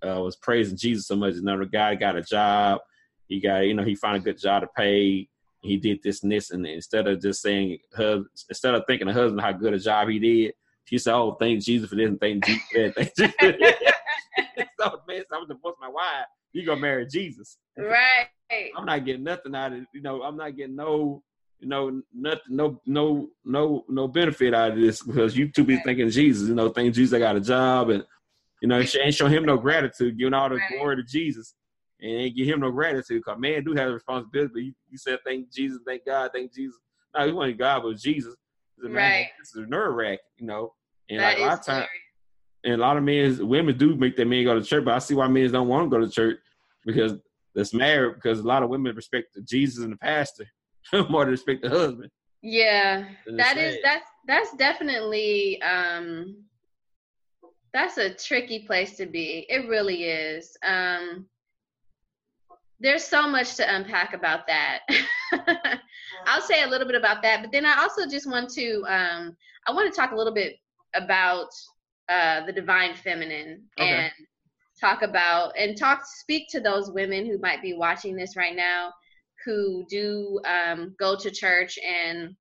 uh, 0.03 0.21
was 0.21 0.37
praising 0.37 0.79
Jesus 0.79 1.07
so 1.07 1.17
much. 1.17 1.35
The 1.35 1.69
guy 1.71 1.95
got 1.95 2.17
a 2.17 2.23
job. 2.23 2.81
He 3.29 3.39
got, 3.39 3.67
you 3.67 3.75
know, 3.75 3.85
he 3.85 3.95
found 3.95 4.17
a 4.17 4.21
good 4.21 4.39
job 4.39 4.63
to 4.63 4.69
pay. 4.75 5.29
He 5.61 5.77
did 5.77 6.03
this 6.03 6.23
and 6.23 6.33
this, 6.33 6.51
and 6.51 6.67
instead 6.67 7.07
of 7.07 7.21
just 7.21 7.43
saying, 7.43 7.79
her, 7.93 8.23
instead 8.49 8.75
of 8.75 8.85
thinking 8.87 9.07
the 9.07 9.15
husband 9.15 9.43
how 9.43 9.53
good 9.53 9.75
a 9.75 9.79
job 9.79 10.09
he 10.09 10.19
did, 10.19 10.55
She 10.85 10.99
said, 10.99 11.15
"Oh, 11.15 11.37
thank 11.41 11.63
Jesus 11.63 11.89
for 11.89 11.97
this 11.97 12.09
and 12.09 12.21
thank 12.21 12.45
Jesus 12.45 12.63
for 12.73 12.79
that." 12.81 12.95
Thank 12.95 13.15
Jesus. 13.17 13.35
so 14.81 15.01
man, 15.07 15.23
so 15.31 15.39
I'm 15.39 15.49
divorce 15.49 15.77
my 15.81 15.89
wife. 15.89 16.27
You 16.53 16.65
gonna 16.65 16.81
marry 16.81 17.07
Jesus? 17.07 17.59
Right. 17.77 18.29
I'm 18.77 18.85
not 18.85 19.05
getting 19.05 19.25
nothing 19.25 19.55
out 19.55 19.73
of 19.73 19.79
it. 19.79 19.89
You 19.93 20.03
know, 20.03 20.23
I'm 20.23 20.37
not 20.37 20.57
getting 20.57 20.77
no, 20.77 21.23
you 21.61 21.69
know, 21.69 22.03
nothing, 22.13 22.43
no, 22.57 22.81
no, 22.87 23.29
no, 23.45 23.85
no 23.89 24.09
benefit 24.09 24.55
out 24.55 24.73
of 24.73 24.79
this 24.79 25.03
because 25.03 25.37
you 25.37 25.51
two 25.51 25.65
be 25.65 25.77
right. 25.77 25.85
thinking 25.85 26.11
Jesus. 26.11 26.49
You 26.49 26.55
know, 26.55 26.69
thank 26.71 26.95
Jesus 26.95 27.15
I 27.15 27.19
got 27.19 27.37
a 27.37 27.41
job 27.41 27.91
and 27.91 28.05
you 28.61 28.69
know, 28.69 28.83
she 28.83 28.99
ain't 28.99 29.15
show 29.15 29.29
him 29.29 29.45
no 29.45 29.59
gratitude, 29.59 30.17
giving 30.17 30.33
all 30.33 30.49
the 30.49 30.57
right. 30.57 30.71
glory 30.73 30.97
to 30.97 31.03
Jesus, 31.03 31.55
and 32.01 32.11
ain't 32.11 32.37
give 32.37 32.47
him 32.47 32.61
no 32.61 32.71
gratitude. 32.71 33.23
Cause 33.25 33.37
man 33.39 33.63
do 33.63 33.75
have 33.75 33.91
a 33.91 33.93
responsibility. 33.93 34.53
But 34.53 34.63
you, 34.63 34.73
you 34.91 34.99
said 34.99 35.19
thank 35.25 35.53
Jesus, 35.53 35.81
thank 35.87 36.07
God, 36.07 36.31
thank 36.35 36.55
Jesus. 36.55 36.79
No, 37.15 37.27
he 37.27 37.33
wanted 37.33 37.59
God, 37.59 37.83
but 37.83 37.97
Jesus. 37.97 38.35
Right. 38.83 38.93
Man, 38.93 39.27
this 39.39 39.55
is 39.55 39.65
a 39.65 39.67
nerve 39.67 39.95
wrack, 39.95 40.19
you 40.39 40.47
know. 40.47 40.73
And 41.09 41.21
that 41.21 41.35
like 41.35 41.39
a 41.39 41.43
lot 41.43 41.59
of 41.59 41.65
times, 41.65 41.87
and 42.65 42.75
a 42.75 42.79
lot 42.79 42.97
of 42.97 43.03
men, 43.03 43.47
women 43.47 43.77
do 43.77 43.95
make 43.95 44.17
their 44.17 44.27
men 44.27 44.45
go 44.45 44.59
to 44.59 44.65
church, 44.65 44.85
but 44.85 44.95
I 44.95 44.99
see 44.99 45.15
why 45.15 45.29
men 45.29 45.51
don't 45.53 45.69
want 45.69 45.85
to 45.91 45.97
go 45.97 46.05
to 46.05 46.11
church 46.11 46.39
because 46.85 47.13
that's 47.55 47.75
married 47.75 48.15
because 48.17 48.41
a 48.41 48.47
lot 48.47 48.63
of 48.63 48.71
women 48.71 48.95
respect 48.95 49.37
Jesus 49.45 49.85
and 49.85 49.93
the 49.93 49.97
pastor 49.97 50.47
more 51.09 51.25
than 51.25 51.33
respect 51.33 51.63
the 51.63 51.71
husband. 51.71 52.11
Yeah, 52.43 53.05
that 53.37 53.57
is 53.57 53.79
that's 53.83 54.07
that's 54.27 54.55
definitely 54.57 55.63
um 55.63 56.45
that's 57.73 57.97
a 57.99 58.15
tricky 58.15 58.61
place 58.61 58.97
to 58.97 59.07
be. 59.07 59.47
It 59.49 59.69
really 59.69 60.05
is. 60.05 60.57
Um 60.63 61.27
there's 62.81 63.05
so 63.05 63.27
much 63.29 63.55
to 63.55 63.75
unpack 63.75 64.13
about 64.13 64.47
that. 64.47 64.81
I'll 66.27 66.43
say 66.43 66.65
a 66.65 66.69
little 66.69 66.87
bit 66.87 66.97
about 66.97 67.23
that, 67.23 67.41
but 67.41 67.51
then 67.51 67.65
I 67.65 67.81
also 67.81 68.07
just 68.07 68.29
want 68.29 68.51
to 68.51 68.85
um 68.89 69.37
I 69.67 69.73
want 69.73 69.93
to 69.93 69.97
talk 69.99 70.13
a 70.13 70.17
little 70.17 70.35
bit 70.35 70.57
about 70.95 71.49
uh, 72.09 72.45
the 72.45 72.53
divine 72.53 72.95
feminine 72.95 73.63
okay. 73.81 73.89
and 73.89 74.13
talk 74.81 75.03
about 75.03 75.53
and 75.59 75.77
talk 75.77 76.05
speak 76.05 76.49
to 76.51 76.61
those 76.61 76.91
women 76.91 77.27
who 77.27 77.39
might 77.39 77.63
be 77.63 77.75
watching 77.75 78.17
this 78.17 78.37
right 78.37 78.57
now 78.57 78.93
who 79.45 79.85
do 79.89 80.41
um, 80.47 80.95
go 80.99 81.17
to 81.17 81.31
church 81.31 81.79
and 81.79 82.35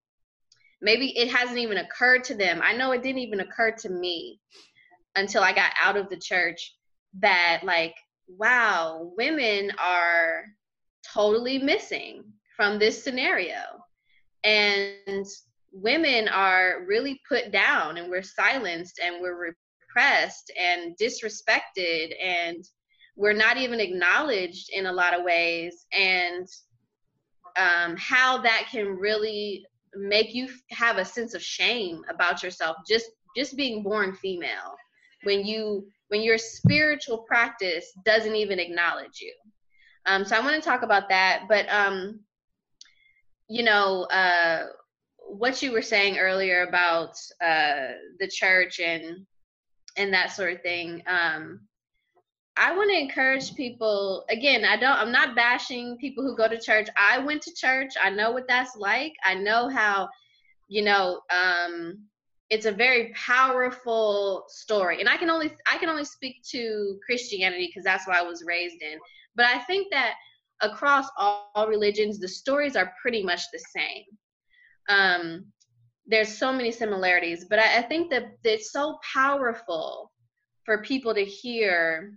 maybe 0.81 1.17
it 1.17 1.29
hasn't 1.29 1.57
even 1.57 1.77
occurred 1.77 2.23
to 2.25 2.35
them. 2.35 2.61
I 2.63 2.73
know 2.73 2.91
it 2.91 3.03
didn't 3.03 3.21
even 3.21 3.41
occur 3.41 3.71
to 3.79 3.89
me 3.89 4.39
until 5.15 5.43
i 5.43 5.53
got 5.53 5.71
out 5.79 5.95
of 5.95 6.09
the 6.09 6.17
church 6.17 6.75
that 7.19 7.61
like 7.63 7.93
wow 8.27 9.11
women 9.15 9.71
are 9.77 10.45
totally 11.13 11.59
missing 11.59 12.23
from 12.55 12.79
this 12.79 13.03
scenario. 13.03 13.61
And 14.43 15.25
women 15.71 16.27
are 16.27 16.83
really 16.85 17.19
put 17.27 17.51
down 17.51 17.97
and 17.97 18.09
we're 18.09 18.23
silenced 18.23 18.99
and 19.03 19.21
we're 19.21 19.55
and 20.59 20.95
disrespected 20.97 22.13
and 22.21 22.65
we're 23.15 23.33
not 23.33 23.57
even 23.57 23.79
acknowledged 23.79 24.69
in 24.73 24.87
a 24.87 24.91
lot 24.91 25.17
of 25.17 25.23
ways 25.23 25.85
and 25.97 26.47
um, 27.57 27.95
how 27.97 28.39
that 28.39 28.67
can 28.71 28.87
really 28.87 29.65
make 29.95 30.33
you 30.33 30.49
have 30.71 30.97
a 30.97 31.05
sense 31.05 31.33
of 31.35 31.43
shame 31.43 32.03
about 32.09 32.41
yourself 32.41 32.77
just 32.87 33.05
just 33.35 33.55
being 33.55 33.83
born 33.83 34.15
female 34.15 34.75
when 35.23 35.45
you 35.45 35.87
when 36.07 36.21
your 36.21 36.37
spiritual 36.37 37.19
practice 37.19 37.91
doesn't 38.05 38.35
even 38.35 38.59
acknowledge 38.59 39.19
you. 39.21 39.33
Um, 40.05 40.25
so 40.25 40.35
i 40.35 40.39
want 40.39 40.55
to 40.55 40.67
talk 40.67 40.81
about 40.81 41.09
that 41.09 41.43
but 41.47 41.67
um, 41.69 42.19
you 43.47 43.63
know 43.63 44.03
uh, 44.05 44.65
what 45.27 45.61
you 45.61 45.71
were 45.71 45.81
saying 45.81 46.17
earlier 46.17 46.63
about 46.63 47.15
uh, 47.43 47.93
the 48.19 48.27
church 48.27 48.79
and 48.79 49.25
and 49.97 50.13
that 50.13 50.31
sort 50.31 50.53
of 50.53 50.61
thing. 50.61 51.03
Um, 51.07 51.61
I 52.55 52.75
want 52.75 52.91
to 52.91 52.99
encourage 52.99 53.55
people. 53.55 54.25
Again, 54.29 54.63
I 54.63 54.77
don't. 54.77 54.97
I'm 54.97 55.11
not 55.11 55.35
bashing 55.35 55.97
people 55.97 56.23
who 56.23 56.35
go 56.35 56.47
to 56.47 56.59
church. 56.59 56.87
I 56.97 57.17
went 57.19 57.41
to 57.43 57.53
church. 57.53 57.93
I 58.01 58.09
know 58.09 58.31
what 58.31 58.47
that's 58.47 58.75
like. 58.75 59.13
I 59.25 59.33
know 59.33 59.69
how, 59.69 60.09
you 60.67 60.83
know, 60.83 61.21
um, 61.31 62.05
it's 62.49 62.67
a 62.67 62.71
very 62.71 63.11
powerful 63.15 64.45
story. 64.47 64.99
And 64.99 65.09
I 65.09 65.17
can 65.17 65.29
only 65.31 65.51
I 65.71 65.77
can 65.77 65.89
only 65.89 66.05
speak 66.05 66.43
to 66.51 66.99
Christianity 67.05 67.67
because 67.67 67.83
that's 67.83 68.07
what 68.07 68.15
I 68.15 68.21
was 68.21 68.43
raised 68.45 68.81
in. 68.81 68.99
But 69.35 69.47
I 69.47 69.59
think 69.59 69.87
that 69.91 70.13
across 70.61 71.07
all, 71.17 71.49
all 71.55 71.67
religions, 71.67 72.19
the 72.19 72.27
stories 72.27 72.75
are 72.75 72.93
pretty 73.01 73.23
much 73.23 73.41
the 73.51 73.63
same. 73.75 74.03
Um, 74.89 75.45
there's 76.13 76.37
so 76.37 76.53
many 76.53 76.71
similarities, 76.71 77.45
but 77.49 77.57
I, 77.57 77.79
I 77.79 77.81
think 77.81 78.11
that 78.11 78.37
it's 78.43 78.71
so 78.71 78.99
powerful 79.13 80.11
for 80.63 80.83
people 80.83 81.13
to 81.15 81.25
hear 81.25 82.13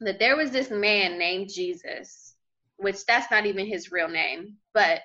that 0.00 0.18
there 0.18 0.36
was 0.36 0.50
this 0.50 0.70
man 0.70 1.18
named 1.18 1.48
Jesus, 1.48 2.34
which 2.78 3.04
that's 3.06 3.30
not 3.30 3.46
even 3.46 3.64
his 3.66 3.92
real 3.92 4.08
name, 4.08 4.56
but 4.74 5.02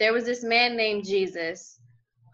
there 0.00 0.12
was 0.12 0.24
this 0.24 0.42
man 0.42 0.76
named 0.76 1.04
Jesus 1.04 1.78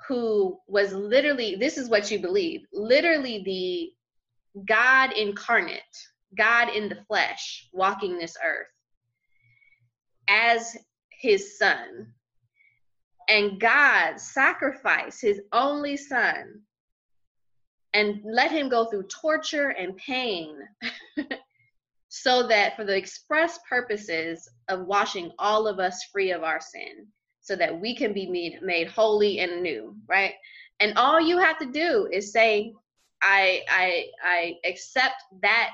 who 0.08 0.58
was 0.66 0.92
literally, 0.94 1.56
this 1.56 1.76
is 1.76 1.90
what 1.90 2.10
you 2.10 2.18
believe, 2.18 2.62
literally 2.72 3.42
the 3.44 4.64
God 4.66 5.12
incarnate, 5.12 5.82
God 6.36 6.70
in 6.70 6.88
the 6.88 7.04
flesh, 7.06 7.68
walking 7.72 8.18
this 8.18 8.36
earth 8.44 8.66
as 10.28 10.76
his 11.10 11.58
son 11.58 12.14
and 13.28 13.60
God 13.60 14.20
sacrificed 14.20 15.20
his 15.20 15.40
only 15.52 15.96
son 15.96 16.62
and 17.94 18.20
let 18.24 18.50
him 18.50 18.68
go 18.68 18.86
through 18.86 19.04
torture 19.04 19.68
and 19.68 19.96
pain 19.96 20.56
so 22.08 22.46
that 22.48 22.76
for 22.76 22.84
the 22.84 22.96
express 22.96 23.58
purposes 23.68 24.48
of 24.68 24.86
washing 24.86 25.30
all 25.38 25.66
of 25.66 25.78
us 25.78 26.04
free 26.12 26.30
of 26.32 26.42
our 26.42 26.60
sin 26.60 27.06
so 27.40 27.56
that 27.56 27.80
we 27.80 27.94
can 27.94 28.12
be 28.12 28.26
made, 28.26 28.62
made 28.62 28.88
holy 28.88 29.40
and 29.40 29.62
new 29.62 29.96
right? 30.08 30.34
And 30.80 30.96
all 30.96 31.20
you 31.20 31.38
have 31.38 31.58
to 31.58 31.66
do 31.66 32.08
is 32.12 32.32
say 32.32 32.72
i 33.22 33.62
i 33.68 34.06
i 34.22 34.54
accept 34.64 35.14
that 35.40 35.70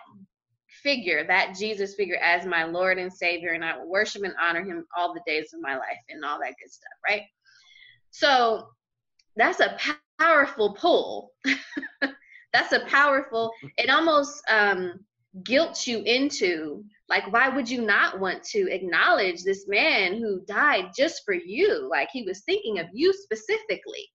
figure 0.82 1.24
that 1.26 1.56
jesus 1.58 1.94
figure 1.94 2.18
as 2.22 2.46
my 2.46 2.64
lord 2.64 2.98
and 2.98 3.12
savior 3.12 3.52
and 3.52 3.64
i 3.64 3.76
will 3.76 3.88
worship 3.88 4.22
and 4.22 4.34
honor 4.40 4.62
him 4.62 4.86
all 4.96 5.14
the 5.14 5.22
days 5.26 5.52
of 5.54 5.60
my 5.60 5.74
life 5.74 5.98
and 6.10 6.24
all 6.24 6.38
that 6.38 6.54
good 6.62 6.70
stuff 6.70 6.92
right 7.08 7.22
so 8.10 8.68
that's 9.36 9.60
a 9.60 9.76
powerful 10.18 10.74
pull. 10.74 11.32
that's 12.52 12.72
a 12.72 12.84
powerful, 12.86 13.52
it 13.76 13.90
almost 13.90 14.42
um, 14.50 15.00
guilt 15.44 15.86
you 15.86 16.00
into 16.00 16.84
like, 17.08 17.32
why 17.32 17.48
would 17.48 17.68
you 17.68 17.82
not 17.82 18.20
want 18.20 18.42
to 18.44 18.70
acknowledge 18.70 19.42
this 19.42 19.66
man 19.66 20.18
who 20.18 20.40
died 20.46 20.90
just 20.96 21.22
for 21.24 21.34
you? 21.34 21.88
Like 21.90 22.08
he 22.12 22.22
was 22.22 22.40
thinking 22.40 22.78
of 22.78 22.86
you 22.92 23.12
specifically. 23.12 24.06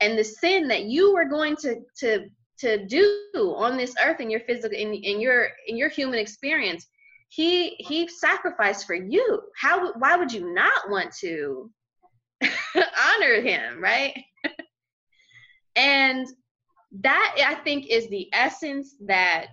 And 0.00 0.18
the 0.18 0.24
sin 0.24 0.68
that 0.68 0.84
you 0.84 1.14
were 1.14 1.24
going 1.26 1.56
to 1.56 1.80
to 1.98 2.26
to 2.58 2.86
do 2.86 3.54
on 3.56 3.76
this 3.76 3.94
earth 4.02 4.20
in 4.20 4.30
your 4.30 4.40
physical 4.40 4.76
in, 4.76 4.94
in 4.94 5.20
your 5.20 5.48
in 5.66 5.76
your 5.76 5.88
human 5.88 6.18
experience 6.18 6.86
he 7.28 7.70
he 7.78 8.08
sacrificed 8.08 8.86
for 8.86 8.94
you 8.94 9.42
how 9.60 9.92
why 9.94 10.16
would 10.16 10.32
you 10.32 10.54
not 10.54 10.90
want 10.90 11.12
to 11.12 11.70
honor 13.16 13.40
him, 13.40 13.80
right? 13.80 14.14
and 15.76 16.26
that 17.00 17.36
I 17.44 17.54
think 17.56 17.86
is 17.88 18.08
the 18.08 18.28
essence 18.32 18.94
that 19.06 19.48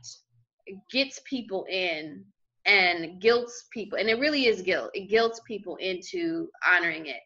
gets 0.92 1.22
people 1.26 1.66
in 1.70 2.24
and 2.66 3.20
guilts 3.20 3.66
people 3.74 3.98
and 4.00 4.08
it 4.08 4.20
really 4.20 4.46
is 4.46 4.62
guilt 4.62 4.90
it 4.94 5.10
guilts 5.10 5.42
people 5.46 5.76
into 5.78 6.48
honoring 6.66 7.08
it 7.08 7.20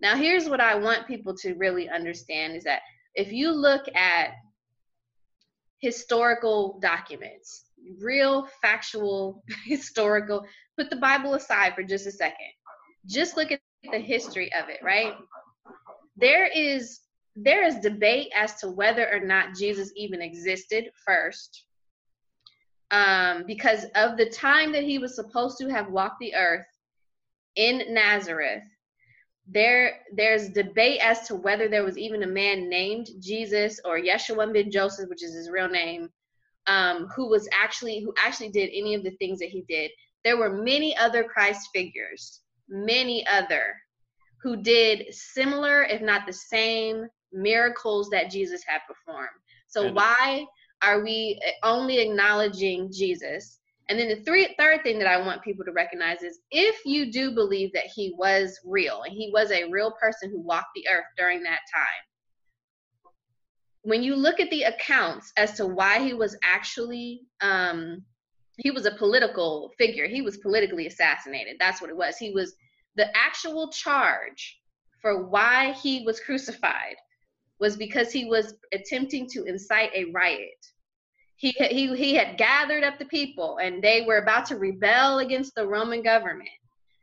now 0.00 0.14
here's 0.14 0.48
what 0.48 0.60
i 0.60 0.72
want 0.72 1.04
people 1.08 1.34
to 1.34 1.54
really 1.54 1.88
understand 1.88 2.54
is 2.54 2.62
that 2.62 2.80
if 3.16 3.32
you 3.32 3.50
look 3.50 3.86
at 3.96 4.28
historical 5.80 6.78
documents 6.80 7.64
real 8.00 8.48
factual 8.62 9.42
historical 9.66 10.46
put 10.78 10.88
the 10.88 10.96
bible 10.96 11.34
aside 11.34 11.74
for 11.74 11.82
just 11.82 12.06
a 12.06 12.12
second 12.12 12.52
just 13.06 13.36
look 13.36 13.50
at 13.50 13.60
the 13.90 13.98
history 13.98 14.50
of 14.54 14.68
it, 14.68 14.80
right? 14.82 15.14
There 16.16 16.46
is 16.46 17.00
there 17.36 17.64
is 17.64 17.80
debate 17.80 18.30
as 18.34 18.54
to 18.60 18.70
whether 18.70 19.12
or 19.12 19.18
not 19.18 19.56
Jesus 19.56 19.90
even 19.96 20.22
existed 20.22 20.90
first. 21.04 21.64
Um, 22.92 23.42
because 23.44 23.86
of 23.96 24.16
the 24.16 24.30
time 24.30 24.70
that 24.72 24.84
he 24.84 24.98
was 24.98 25.16
supposed 25.16 25.58
to 25.58 25.68
have 25.68 25.90
walked 25.90 26.20
the 26.20 26.34
earth 26.34 26.66
in 27.56 27.92
Nazareth, 27.92 28.62
there 29.48 30.02
there's 30.14 30.50
debate 30.50 31.00
as 31.02 31.26
to 31.26 31.34
whether 31.34 31.68
there 31.68 31.84
was 31.84 31.98
even 31.98 32.22
a 32.22 32.26
man 32.26 32.68
named 32.68 33.08
Jesus 33.20 33.80
or 33.84 33.98
Yeshua 33.98 34.52
ben 34.52 34.70
Joseph, 34.70 35.08
which 35.08 35.24
is 35.24 35.34
his 35.34 35.50
real 35.50 35.68
name, 35.68 36.08
um, 36.68 37.08
who 37.16 37.28
was 37.28 37.48
actually 37.52 38.00
who 38.00 38.14
actually 38.24 38.50
did 38.50 38.70
any 38.72 38.94
of 38.94 39.02
the 39.02 39.16
things 39.18 39.40
that 39.40 39.50
he 39.50 39.64
did. 39.68 39.90
There 40.22 40.38
were 40.38 40.62
many 40.62 40.96
other 40.96 41.24
Christ 41.24 41.68
figures 41.74 42.40
many 42.68 43.26
other 43.26 43.76
who 44.44 44.56
did 44.58 45.06
similar, 45.12 45.84
if 45.84 46.02
not 46.02 46.26
the 46.26 46.32
same, 46.32 47.06
miracles 47.32 48.10
that 48.10 48.30
Jesus 48.30 48.62
had 48.66 48.80
performed. 48.86 49.30
So 49.68 49.86
and 49.86 49.96
why 49.96 50.44
are 50.82 51.02
we 51.02 51.40
only 51.62 51.98
acknowledging 51.98 52.92
Jesus? 52.92 53.58
And 53.88 53.98
then 53.98 54.08
the 54.08 54.22
three, 54.22 54.54
third 54.58 54.82
thing 54.82 54.98
that 54.98 55.08
I 55.08 55.16
want 55.16 55.42
people 55.42 55.64
to 55.64 55.72
recognize 55.72 56.22
is 56.22 56.40
if 56.50 56.76
you 56.84 57.10
do 57.10 57.32
believe 57.32 57.72
that 57.72 57.86
he 57.86 58.14
was 58.18 58.60
real 58.66 59.02
and 59.02 59.14
he 59.14 59.30
was 59.32 59.50
a 59.50 59.70
real 59.70 59.92
person 59.92 60.30
who 60.30 60.40
walked 60.40 60.74
the 60.74 60.88
earth 60.88 61.06
during 61.16 61.42
that 61.44 61.60
time, 61.74 63.12
when 63.80 64.02
you 64.02 64.14
look 64.14 64.40
at 64.40 64.50
the 64.50 64.64
accounts 64.64 65.32
as 65.38 65.54
to 65.54 65.66
why 65.66 66.00
he 66.00 66.12
was 66.12 66.36
actually, 66.42 67.22
um, 67.40 68.02
he 68.58 68.70
was 68.70 68.84
a 68.84 68.94
political 68.94 69.72
figure. 69.78 70.06
He 70.06 70.20
was 70.20 70.36
politically 70.36 70.86
assassinated. 70.86 71.56
That's 71.58 71.80
what 71.80 71.90
it 71.90 71.96
was. 71.96 72.18
He 72.18 72.30
was 72.30 72.54
the 72.96 73.14
actual 73.16 73.68
charge 73.70 74.60
for 75.00 75.26
why 75.26 75.72
he 75.72 76.02
was 76.04 76.20
crucified 76.20 76.96
was 77.60 77.76
because 77.76 78.12
he 78.12 78.24
was 78.24 78.54
attempting 78.72 79.28
to 79.30 79.44
incite 79.44 79.90
a 79.94 80.10
riot 80.12 80.66
he, 81.36 81.50
he, 81.50 81.94
he 81.94 82.14
had 82.14 82.38
gathered 82.38 82.84
up 82.84 82.98
the 82.98 83.04
people 83.06 83.58
and 83.58 83.82
they 83.82 84.02
were 84.06 84.18
about 84.18 84.46
to 84.46 84.56
rebel 84.56 85.18
against 85.18 85.54
the 85.54 85.66
Roman 85.66 86.02
government, 86.02 86.48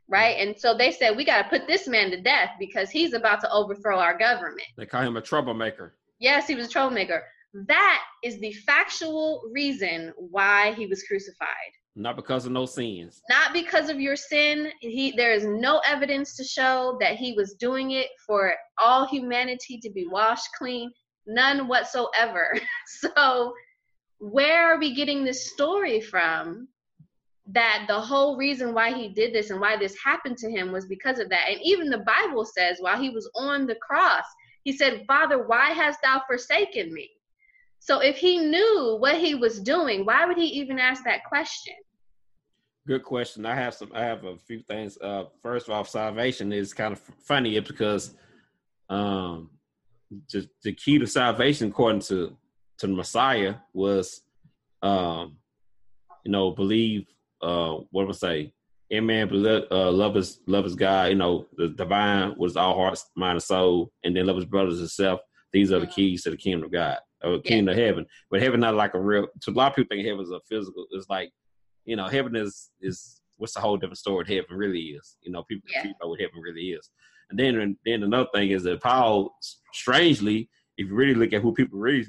right? 0.08 0.36
And 0.38 0.58
so 0.58 0.76
they 0.76 0.90
said, 0.90 1.16
we 1.16 1.24
got 1.24 1.42
to 1.42 1.48
put 1.48 1.68
this 1.68 1.86
man 1.86 2.10
to 2.10 2.20
death 2.20 2.50
because 2.58 2.90
he's 2.90 3.12
about 3.12 3.40
to 3.42 3.52
overthrow 3.52 3.98
our 3.98 4.16
government. 4.16 4.66
They 4.76 4.86
call 4.86 5.02
him 5.02 5.16
a 5.16 5.20
troublemaker. 5.20 5.94
Yes, 6.18 6.46
he 6.46 6.54
was 6.54 6.66
a 6.66 6.70
troublemaker. 6.70 7.22
That 7.54 8.02
is 8.24 8.38
the 8.40 8.52
factual 8.52 9.42
reason 9.52 10.12
why 10.16 10.72
he 10.72 10.86
was 10.86 11.02
crucified. 11.02 11.48
Not 11.94 12.16
because 12.16 12.46
of 12.46 12.52
no 12.52 12.64
sins. 12.64 13.22
Not 13.28 13.52
because 13.52 13.90
of 13.90 14.00
your 14.00 14.16
sin. 14.16 14.72
He 14.80 15.12
there 15.12 15.32
is 15.32 15.44
no 15.44 15.80
evidence 15.86 16.36
to 16.36 16.44
show 16.44 16.96
that 17.00 17.16
he 17.16 17.34
was 17.34 17.54
doing 17.54 17.90
it 17.90 18.08
for 18.26 18.54
all 18.82 19.06
humanity 19.06 19.78
to 19.82 19.90
be 19.90 20.06
washed 20.06 20.48
clean. 20.56 20.90
None 21.26 21.68
whatsoever. 21.68 22.58
so 22.86 23.52
where 24.18 24.72
are 24.72 24.78
we 24.78 24.94
getting 24.94 25.24
this 25.24 25.50
story 25.50 26.00
from 26.00 26.68
that 27.46 27.86
the 27.88 28.00
whole 28.00 28.36
reason 28.36 28.72
why 28.72 28.92
he 28.92 29.08
did 29.08 29.34
this 29.34 29.50
and 29.50 29.60
why 29.60 29.76
this 29.76 29.96
happened 30.02 30.38
to 30.38 30.48
him 30.48 30.70
was 30.70 30.86
because 30.86 31.18
of 31.18 31.28
that 31.28 31.48
and 31.50 31.60
even 31.64 31.90
the 31.90 32.04
bible 32.06 32.44
says 32.44 32.76
while 32.78 33.00
he 33.00 33.10
was 33.10 33.28
on 33.34 33.66
the 33.66 33.74
cross 33.76 34.22
he 34.62 34.72
said 34.72 35.02
father 35.08 35.44
why 35.48 35.70
hast 35.70 35.98
thou 36.04 36.22
forsaken 36.24 36.94
me 36.94 37.10
so 37.84 37.98
if 38.00 38.16
he 38.16 38.38
knew 38.38 38.96
what 39.00 39.18
he 39.18 39.34
was 39.34 39.60
doing 39.60 40.04
why 40.04 40.24
would 40.26 40.36
he 40.36 40.46
even 40.46 40.78
ask 40.78 41.04
that 41.04 41.24
question 41.24 41.74
good 42.86 43.02
question 43.02 43.46
i 43.46 43.54
have 43.54 43.74
some 43.74 43.90
i 43.94 44.02
have 44.02 44.24
a 44.24 44.36
few 44.36 44.60
things 44.68 44.98
uh 45.02 45.24
first 45.42 45.68
off 45.68 45.88
salvation 45.88 46.52
is 46.52 46.74
kind 46.74 46.92
of 46.92 47.00
funny 47.26 47.58
because 47.60 48.14
um 48.88 49.50
just 50.28 50.48
the 50.62 50.72
key 50.72 50.98
to 50.98 51.06
salvation 51.06 51.68
according 51.68 52.00
to 52.00 52.36
to 52.82 52.86
the 52.86 52.94
Messiah 52.94 53.54
was, 53.72 54.22
um, 54.82 55.36
you 56.24 56.32
know, 56.32 56.50
believe. 56.50 57.06
Uh, 57.40 57.78
what 57.90 58.06
would 58.06 58.14
I 58.14 58.18
say? 58.18 58.52
Amen. 58.92 59.28
Uh, 59.70 59.90
love 59.90 60.14
his 60.14 60.40
love 60.46 60.64
his 60.64 60.74
God. 60.74 61.10
You 61.10 61.16
know, 61.16 61.46
the 61.56 61.68
divine 61.68 62.34
was 62.36 62.56
all 62.56 62.76
hearts, 62.76 63.08
mind, 63.16 63.36
and 63.36 63.42
soul, 63.42 63.90
and 64.04 64.14
then 64.14 64.26
love 64.26 64.36
his 64.36 64.44
brothers 64.44 64.80
and 64.80 64.90
self. 64.90 65.20
These 65.52 65.72
are 65.72 65.80
the 65.80 65.86
mm-hmm. 65.86 65.94
keys 65.94 66.22
to 66.22 66.30
the 66.30 66.36
kingdom 66.36 66.64
of 66.64 66.72
God, 66.72 66.98
or 67.24 67.40
kingdom 67.40 67.76
yeah. 67.76 67.82
of 67.82 67.88
heaven. 67.88 68.06
But 68.30 68.42
heaven 68.42 68.60
not 68.60 68.74
like 68.74 68.94
a 68.94 69.00
real. 69.00 69.28
To 69.42 69.50
a 69.50 69.52
lot 69.52 69.72
of 69.72 69.76
people 69.76 69.96
think 69.96 70.06
heaven 70.06 70.22
is 70.22 70.30
a 70.30 70.40
physical. 70.48 70.86
It's 70.92 71.08
like, 71.08 71.30
you 71.84 71.96
know, 71.96 72.08
heaven 72.08 72.36
is 72.36 72.70
is 72.80 73.20
what's 73.36 73.54
the 73.54 73.60
whole 73.60 73.76
different 73.76 73.98
story. 73.98 74.16
What 74.16 74.28
heaven 74.28 74.56
really 74.56 74.80
is. 74.80 75.16
You 75.22 75.32
know, 75.32 75.42
people 75.44 75.68
yeah. 75.74 75.92
about 76.00 76.10
what 76.10 76.20
heaven 76.20 76.40
really 76.40 76.70
is. 76.70 76.90
And 77.30 77.38
then 77.38 77.76
then 77.84 78.02
another 78.02 78.28
thing 78.34 78.50
is 78.50 78.62
that 78.64 78.82
Paul, 78.82 79.34
strangely, 79.72 80.50
if 80.76 80.88
you 80.88 80.94
really 80.94 81.14
look 81.14 81.32
at 81.32 81.42
who 81.42 81.52
people 81.52 81.78
really 81.78 82.06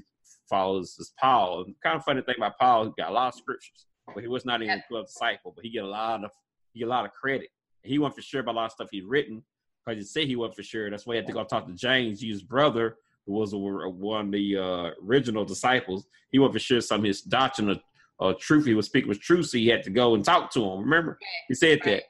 follows 0.49 0.97
is 0.99 1.13
Paul. 1.19 1.63
And 1.65 1.75
kind 1.81 1.97
of 1.97 2.03
funny 2.03 2.21
thing 2.21 2.35
about 2.37 2.59
Paul, 2.59 2.85
he 2.85 2.91
got 2.97 3.09
a 3.09 3.13
lot 3.13 3.33
of 3.33 3.39
scriptures, 3.39 3.87
but 4.13 4.21
he 4.21 4.27
was 4.27 4.45
not 4.45 4.61
even 4.61 4.79
a 4.79 4.83
12 4.87 5.07
disciple, 5.07 5.53
but 5.55 5.63
he 5.63 5.71
get 5.71 5.83
a 5.83 5.87
lot 5.87 6.23
of 6.23 6.31
he 6.73 6.79
get 6.79 6.87
a 6.87 6.89
lot 6.89 7.05
of 7.05 7.11
credit. 7.11 7.49
he 7.83 7.99
wasn't 7.99 8.15
for 8.15 8.21
sure 8.21 8.41
about 8.41 8.55
a 8.55 8.57
lot 8.57 8.65
of 8.65 8.71
stuff 8.71 8.89
he'd 8.91 9.05
written 9.05 9.43
because 9.85 9.99
he 9.99 10.05
said 10.05 10.27
he 10.27 10.35
wasn't 10.35 10.55
for 10.55 10.63
sure. 10.63 10.89
That's 10.89 11.05
why 11.05 11.15
he 11.15 11.17
had 11.17 11.27
to 11.27 11.33
go 11.33 11.43
talk 11.43 11.67
to 11.67 11.73
James, 11.73 12.21
his 12.21 12.43
brother, 12.43 12.97
who 13.25 13.33
was 13.33 13.53
one 13.53 14.25
of 14.25 14.31
the 14.31 14.57
uh, 14.57 14.89
original 15.05 15.45
disciples. 15.45 16.05
He 16.31 16.39
wasn't 16.39 16.53
for 16.53 16.59
sure 16.59 16.81
some 16.81 17.01
of 17.01 17.05
his 17.05 17.21
doctrine 17.21 17.69
of 17.69 17.81
uh, 18.19 18.33
truth 18.39 18.65
he 18.65 18.73
was 18.73 18.85
speaking 18.85 19.09
was 19.09 19.17
true, 19.17 19.43
so 19.43 19.57
he 19.57 19.67
had 19.67 19.83
to 19.83 19.89
go 19.89 20.15
and 20.15 20.23
talk 20.23 20.51
to 20.53 20.63
him. 20.63 20.81
Remember, 20.81 21.17
he 21.47 21.55
said 21.55 21.79
that. 21.85 22.03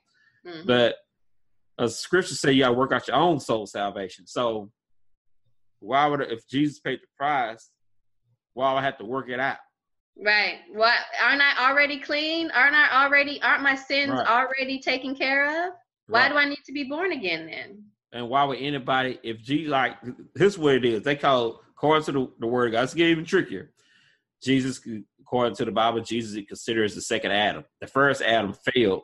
Mm-hmm. 0.46 0.68
But 0.68 0.96
as 1.80 1.98
scripture 1.98 2.36
say, 2.36 2.52
you 2.52 2.64
got 2.64 2.70
to 2.70 2.74
work 2.74 2.92
out 2.92 3.08
your 3.08 3.18
own 3.18 3.40
soul 3.40 3.66
salvation. 3.66 4.28
So 4.28 4.72
why 5.80 6.08
would 6.08 6.22
if 6.22 6.48
Jesus 6.48 6.80
paid 6.80 7.00
the 7.00 7.08
price 7.18 7.70
while 8.54 8.78
I 8.78 8.82
have 8.82 8.98
to 8.98 9.06
work 9.06 9.30
it 9.30 9.40
out. 9.40 9.58
Right. 10.24 10.60
What 10.72 10.94
aren't 11.22 11.42
I 11.42 11.70
already 11.70 12.00
clean? 12.00 12.52
Aren't 12.52 12.76
I 12.76 13.04
already 13.04 13.42
aren't 13.42 13.64
my 13.64 13.76
sins 13.76 14.12
right. 14.12 14.28
already 14.28 14.80
taken 14.80 15.16
care 15.16 15.68
of? 15.68 15.74
Why 16.08 16.22
right. 16.22 16.32
do 16.32 16.38
I 16.38 16.46
need 16.46 16.64
to 16.66 16.72
be 16.72 16.84
born 16.84 17.12
again 17.12 17.48
then? 17.48 17.84
And 18.14 18.30
why 18.30 18.44
would 18.44 18.60
anybody 18.60 19.20
if 19.24 19.42
Jesus 19.42 19.72
like 19.72 19.98
this 20.36 20.58
what 20.58 20.76
it 20.76 20.86
is? 20.86 21.04
They 21.04 21.16
call 21.16 21.62
according 21.72 22.06
to 22.06 22.12
the, 22.12 22.32
the 22.40 22.48
word 22.48 22.68
of 22.68 22.72
God, 22.74 22.84
it's 22.84 22.94
get 22.94 23.08
even 23.08 23.26
trickier. 23.26 23.72
Jesus 24.42 24.82
according 25.20 25.56
to 25.56 25.66
the 25.66 25.72
Bible, 25.72 26.02
Jesus 26.02 26.36
is 26.36 26.46
considered 26.48 26.86
as 26.86 26.96
the 26.96 27.02
second 27.02 27.32
Adam. 27.32 27.66
The 27.82 27.88
first 27.88 28.22
Adam 28.22 28.54
failed 28.54 29.02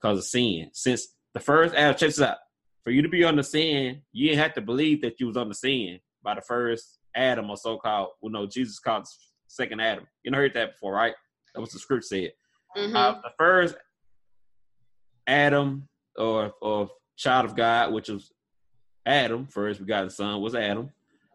because 0.00 0.18
of 0.18 0.24
sin. 0.24 0.70
Since 0.72 1.08
the 1.34 1.40
first 1.40 1.74
Adam, 1.74 1.94
check 1.94 2.08
this 2.08 2.20
out. 2.20 2.38
For 2.82 2.90
you 2.90 3.02
to 3.02 3.08
be 3.08 3.22
on 3.22 3.36
the 3.36 3.44
sin, 3.44 4.02
you 4.12 4.28
didn't 4.28 4.42
have 4.42 4.54
to 4.54 4.60
believe 4.60 5.02
that 5.02 5.20
you 5.20 5.28
was 5.28 5.36
on 5.36 5.48
the 5.48 5.54
sin 5.54 6.00
by 6.22 6.34
the 6.34 6.40
first 6.40 6.98
Adam 7.14 7.48
or 7.48 7.56
so 7.56 7.78
called, 7.78 8.08
well, 8.20 8.32
no, 8.32 8.46
Jesus 8.46 8.80
called 8.80 9.06
second 9.46 9.80
Adam. 9.80 10.06
You 10.24 10.32
know, 10.32 10.38
heard 10.38 10.54
that 10.54 10.72
before, 10.72 10.92
right? 10.92 11.14
That 11.54 11.60
was 11.60 11.70
the 11.70 11.78
script 11.78 12.04
said. 12.04 12.32
Mm-hmm. 12.76 12.96
Uh, 12.96 13.12
the 13.12 13.30
first 13.38 13.76
Adam 15.26 15.88
or 16.16 16.52
or 16.60 16.88
child 17.16 17.44
of 17.44 17.56
God, 17.56 17.92
which 17.92 18.08
was 18.08 18.32
Adam, 19.04 19.46
first 19.46 19.80
begotten 19.80 20.10
son, 20.10 20.40
was 20.40 20.54
Adam. 20.54 20.90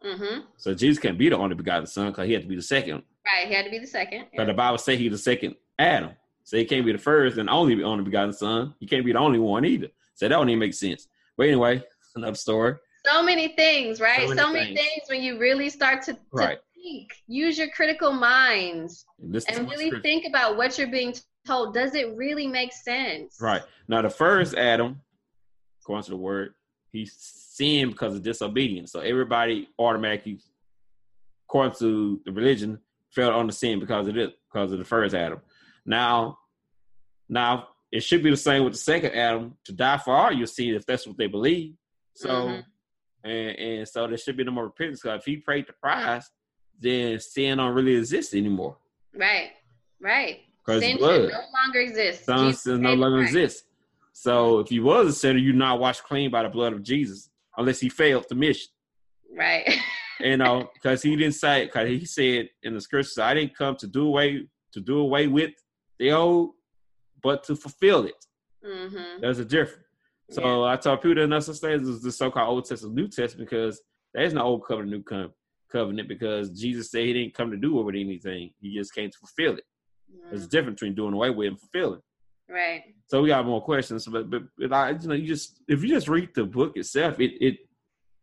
Mm-hmm. 0.05 0.41
So 0.57 0.73
Jesus 0.73 0.99
can't 0.99 1.17
be 1.17 1.29
the 1.29 1.37
only 1.37 1.55
begotten 1.55 1.87
son 1.87 2.07
because 2.07 2.27
he 2.27 2.33
had 2.33 2.43
to 2.43 2.47
be 2.47 2.55
the 2.55 2.61
second. 2.61 3.03
Right, 3.25 3.47
he 3.47 3.53
had 3.53 3.65
to 3.65 3.71
be 3.71 3.79
the 3.79 3.87
second. 3.87 4.25
But 4.35 4.45
the 4.45 4.53
Bible 4.53 4.77
say 4.77 4.95
he's 4.95 5.11
the 5.11 5.17
second 5.17 5.55
Adam. 5.77 6.11
So 6.43 6.55
he 6.55 6.65
can't 6.65 6.85
be 6.85 6.93
the 6.93 6.97
first 6.97 7.37
and 7.37 7.49
only 7.49 7.83
only 7.83 8.03
begotten 8.03 8.31
son. 8.31 8.73
He 8.79 8.85
can't 8.85 9.05
be 9.05 9.11
the 9.11 9.19
only 9.19 9.39
one 9.39 9.65
either. 9.65 9.87
So 10.15 10.25
that 10.27 10.29
don't 10.29 10.49
even 10.49 10.59
make 10.59 10.73
sense. 10.73 11.07
But 11.35 11.47
anyway, 11.47 11.83
another 12.15 12.35
story 12.35 12.75
so 13.07 13.23
many 13.23 13.49
things, 13.49 13.99
right? 13.99 14.27
So 14.27 14.35
many, 14.35 14.41
so 14.41 14.53
many 14.53 14.65
things. 14.75 14.79
things. 14.79 15.09
when 15.09 15.21
you 15.21 15.39
really 15.39 15.69
start 15.69 16.03
to, 16.03 16.13
to 16.13 16.19
right. 16.33 16.59
think, 16.75 17.11
use 17.27 17.57
your 17.57 17.69
critical 17.69 18.11
minds, 18.11 19.05
and 19.19 19.69
really 19.69 19.91
think 20.01 20.25
about 20.27 20.57
what 20.57 20.77
you're 20.77 20.87
being 20.87 21.13
told. 21.45 21.73
Does 21.73 21.95
it 21.95 22.15
really 22.15 22.47
make 22.47 22.73
sense? 22.73 23.37
Right. 23.39 23.61
Now, 23.87 24.01
the 24.01 24.09
first 24.09 24.55
Adam, 24.55 25.01
according 25.88 26.04
to 26.04 26.10
the 26.12 26.17
word, 26.17 26.54
he 26.91 27.06
sinned 27.10 27.91
because 27.91 28.13
of 28.13 28.21
disobedience. 28.21 28.91
So 28.91 29.00
everybody 29.00 29.69
automatically, 29.80 30.39
according 31.47 31.76
to 31.80 32.19
the 32.26 32.32
religion, 32.34 32.80
fell 33.10 33.32
on 33.32 33.47
the 33.47 33.54
sin 33.54 33.80
because 33.80 34.10
of 34.10 34.17
it, 34.17 34.34
because 34.52 34.73
of 34.73 34.80
the 34.80 34.84
first 34.84 35.15
Adam. 35.15 35.39
Now, 35.86 36.39
now 37.30 37.69
it 37.89 38.04
should 38.04 38.21
be 38.21 38.30
the 38.30 38.36
same 38.36 38.65
with 38.65 38.73
the 38.73 38.80
second 38.80 39.13
Adam 39.13 39.56
to 39.63 39.71
die 39.71 39.97
for 39.97 40.13
all 40.13 40.34
your 40.34 40.47
sin 40.47 40.76
if 40.76 40.86
that's 40.86 41.08
what 41.08 41.17
they 41.17 41.28
believe. 41.28 41.76
So 42.15 42.30
mm-hmm. 42.30 42.60
And, 43.23 43.58
and 43.58 43.88
so 43.88 44.08
there 44.08 44.17
should 44.17 44.38
be 44.38 44.43
no 44.43 44.52
more 44.52 44.65
repentance. 44.65 45.02
Because 45.02 45.19
if 45.19 45.26
he 45.26 45.38
paid 45.38 45.67
the 45.67 45.73
price, 45.73 46.30
then 46.80 47.19
sin 47.19 47.58
don't 47.58 47.73
really 47.73 47.95
exist 47.95 48.34
anymore. 48.34 48.78
Right, 49.13 49.52
right. 50.00 50.41
Because 50.65 50.82
sin 50.82 50.97
blood 50.97 51.30
no 51.32 51.41
longer 51.65 51.80
exists. 51.80 52.26
Sin 52.63 52.82
no 52.82 52.93
longer 52.93 53.21
exists. 53.21 53.63
So 54.19 54.58
if 54.58 54.69
he 54.69 54.80
was 54.80 55.08
a 55.08 55.13
sinner, 55.13 55.38
you 55.38 55.53
not 55.53 55.80
washed 55.80 56.03
clean 56.03 56.32
by 56.32 56.41
the 56.41 56.49
blood 56.49 56.73
of 56.73 56.82
Jesus, 56.82 57.30
unless 57.56 57.80
he 57.80 57.88
failed 57.88 58.25
the 58.27 58.34
mission. 58.34 58.69
Right. 59.31 59.77
you 60.19 60.37
know, 60.37 60.71
because 60.73 61.04
he 61.04 61.15
didn't 61.15 61.35
say, 61.35 61.65
because 61.65 61.87
he 61.87 62.04
said 62.04 62.50
in 62.63 62.73
the 62.73 62.81
scriptures, 62.81 63.19
I 63.19 63.35
didn't 63.35 63.56
come 63.56 63.75
to 63.75 63.85
do 63.85 64.08
away 64.08 64.48
to 64.73 64.79
do 64.81 64.98
away 64.98 65.27
with 65.27 65.52
the 66.00 66.13
old, 66.13 66.54
but 67.21 67.44
to 67.44 67.56
fulfill 67.56 68.06
it. 68.06 68.25
Mm-hmm. 68.67 69.21
There's 69.21 69.37
a 69.37 69.46
difference. 69.46 69.85
So 70.31 70.65
yeah. 70.65 70.73
I 70.73 70.77
tell 70.77 70.98
people 70.98 71.27
that 71.27 71.44
such 71.44 71.58
thing 71.58 71.79
as 71.79 72.02
the 72.02 72.12
so-called 72.12 72.50
Old 72.50 72.65
Testament, 72.65 72.96
New 72.96 73.08
Testament, 73.08 73.48
because 73.52 73.79
there's 74.15 74.33
no 74.33 74.41
Old 74.41 74.65
Covenant, 74.67 74.91
New 74.91 75.31
Covenant, 75.71 76.10
because 76.10 76.50
Jesus 76.50 76.89
said 76.89 77.06
He 77.06 77.13
didn't 77.13 77.35
come 77.35 77.52
to 77.52 77.58
do 77.58 77.77
away 77.77 77.83
with 77.85 77.96
anything; 77.96 78.50
He 78.60 78.73
just 78.75 78.96
came 78.96 79.12
to 79.12 79.17
fulfill 79.19 79.58
it. 79.58 79.63
There's 80.31 80.46
a 80.46 80.50
difference 80.50 80.79
between 80.79 80.96
doing 80.96 81.13
away 81.13 81.29
with 81.29 81.50
and 81.50 81.60
fulfilling. 81.60 82.02
Right. 82.50 82.83
So 83.08 83.21
we 83.21 83.29
got 83.29 83.45
more 83.45 83.62
questions, 83.62 84.06
but 84.08 84.29
but, 84.29 84.43
but 84.58 84.73
I, 84.73 84.91
you 84.91 85.08
know, 85.08 85.15
you 85.15 85.27
just 85.27 85.62
if 85.67 85.83
you 85.83 85.89
just 85.89 86.08
read 86.08 86.29
the 86.33 86.45
book 86.45 86.77
itself, 86.77 87.19
it 87.19 87.33
it 87.41 87.58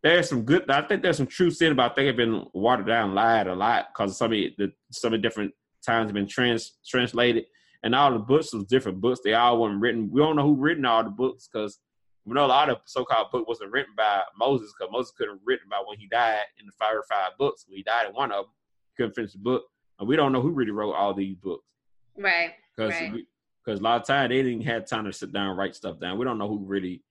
there's 0.02 0.28
some 0.28 0.42
good. 0.42 0.70
I 0.70 0.82
think 0.82 1.02
there's 1.02 1.16
some 1.16 1.26
truth 1.26 1.60
in 1.62 1.72
about. 1.72 1.92
I 1.92 1.94
think 1.94 2.08
it's 2.08 2.16
been 2.16 2.44
watered 2.52 2.86
down, 2.86 3.14
lied 3.14 3.46
a 3.46 3.54
lot 3.54 3.88
because 3.92 4.16
some 4.16 4.32
of 4.32 4.38
the 4.58 4.72
some 4.90 5.14
of 5.14 5.22
different 5.22 5.52
times 5.84 6.08
have 6.08 6.14
been 6.14 6.28
trans 6.28 6.78
translated, 6.86 7.44
and 7.82 7.94
all 7.94 8.12
the 8.12 8.18
books 8.18 8.52
was 8.52 8.64
different 8.64 9.00
books. 9.00 9.20
They 9.24 9.34
all 9.34 9.60
weren't 9.60 9.80
written. 9.80 10.10
We 10.10 10.20
don't 10.20 10.36
know 10.36 10.46
who 10.46 10.56
written 10.56 10.84
all 10.84 11.04
the 11.04 11.10
books 11.10 11.48
because 11.50 11.78
we 12.24 12.34
know 12.34 12.46
a 12.46 12.48
lot 12.48 12.70
of 12.70 12.78
so-called 12.86 13.30
book 13.30 13.46
wasn't 13.46 13.72
written 13.72 13.92
by 13.96 14.22
Moses 14.38 14.72
because 14.78 14.90
Moses 14.90 15.12
couldn't 15.16 15.34
have 15.34 15.42
written 15.44 15.66
about 15.66 15.86
when 15.86 15.98
he 15.98 16.06
died 16.06 16.40
in 16.58 16.66
the 16.66 16.72
five 16.78 16.94
or 16.94 17.04
five 17.08 17.32
books. 17.38 17.64
When 17.68 17.76
he 17.76 17.82
died 17.82 18.06
in 18.08 18.14
one 18.14 18.32
of 18.32 18.44
them, 18.44 18.52
couldn't 18.96 19.14
finish 19.14 19.32
the 19.32 19.38
book. 19.38 19.64
And 19.98 20.08
we 20.08 20.16
don't 20.16 20.32
know 20.32 20.40
who 20.40 20.50
really 20.50 20.70
wrote 20.70 20.94
all 20.94 21.12
these 21.14 21.36
books. 21.36 21.66
Right. 22.16 22.52
Because 22.76 22.92
right. 22.92 23.24
Because 23.64 23.80
a 23.80 23.82
lot 23.82 24.00
of 24.00 24.06
time 24.06 24.28
they 24.28 24.42
didn't 24.42 24.62
have 24.62 24.86
time 24.86 25.04
to 25.04 25.12
sit 25.12 25.32
down 25.32 25.48
and 25.48 25.58
write 25.58 25.74
stuff 25.74 25.98
down. 26.00 26.18
We 26.18 26.24
don't 26.24 26.38
know 26.38 26.48
who 26.48 26.64
really 26.64 27.02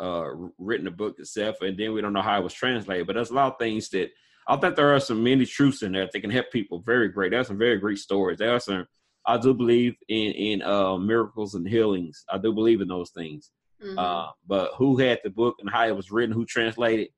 uh 0.00 0.30
written 0.58 0.86
the 0.86 0.90
book 0.90 1.16
itself, 1.18 1.56
and 1.60 1.78
then 1.78 1.92
we 1.92 2.00
don't 2.00 2.12
know 2.12 2.22
how 2.22 2.38
it 2.40 2.44
was 2.44 2.54
translated. 2.54 3.06
But 3.06 3.14
there's 3.14 3.30
a 3.30 3.34
lot 3.34 3.52
of 3.52 3.58
things 3.58 3.88
that 3.90 4.10
I 4.48 4.56
think 4.56 4.76
there 4.76 4.94
are 4.94 5.00
some 5.00 5.22
many 5.22 5.46
truths 5.46 5.82
in 5.82 5.92
there 5.92 6.08
that 6.12 6.20
can 6.20 6.30
help 6.30 6.50
people. 6.50 6.80
Very 6.84 7.08
great. 7.08 7.30
There's 7.30 7.46
some 7.46 7.58
very 7.58 7.78
great 7.78 7.98
stories. 7.98 8.38
There 8.38 8.54
are 8.54 8.60
some. 8.60 8.86
I 9.26 9.38
do 9.38 9.54
believe 9.54 9.94
in 10.08 10.32
in 10.32 10.62
uh, 10.62 10.96
miracles 10.96 11.54
and 11.54 11.66
healings. 11.66 12.24
I 12.28 12.38
do 12.38 12.52
believe 12.52 12.80
in 12.80 12.88
those 12.88 13.10
things. 13.10 13.50
Mm-hmm. 13.82 13.98
Uh, 13.98 14.26
but 14.46 14.72
who 14.76 14.96
had 14.96 15.20
the 15.22 15.30
book 15.30 15.56
and 15.60 15.70
how 15.70 15.86
it 15.86 15.96
was 15.96 16.10
written, 16.10 16.34
who 16.34 16.44
translated, 16.44 17.08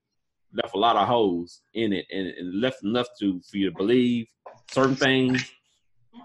left 0.52 0.74
a 0.74 0.78
lot 0.78 0.96
of 0.96 1.08
holes 1.08 1.62
in 1.74 1.92
it, 1.92 2.06
and, 2.10 2.26
and 2.26 2.60
left 2.60 2.84
enough 2.84 3.06
to 3.20 3.40
for 3.50 3.56
you 3.56 3.70
to 3.70 3.76
believe 3.76 4.26
certain 4.70 4.96
things, 4.96 5.50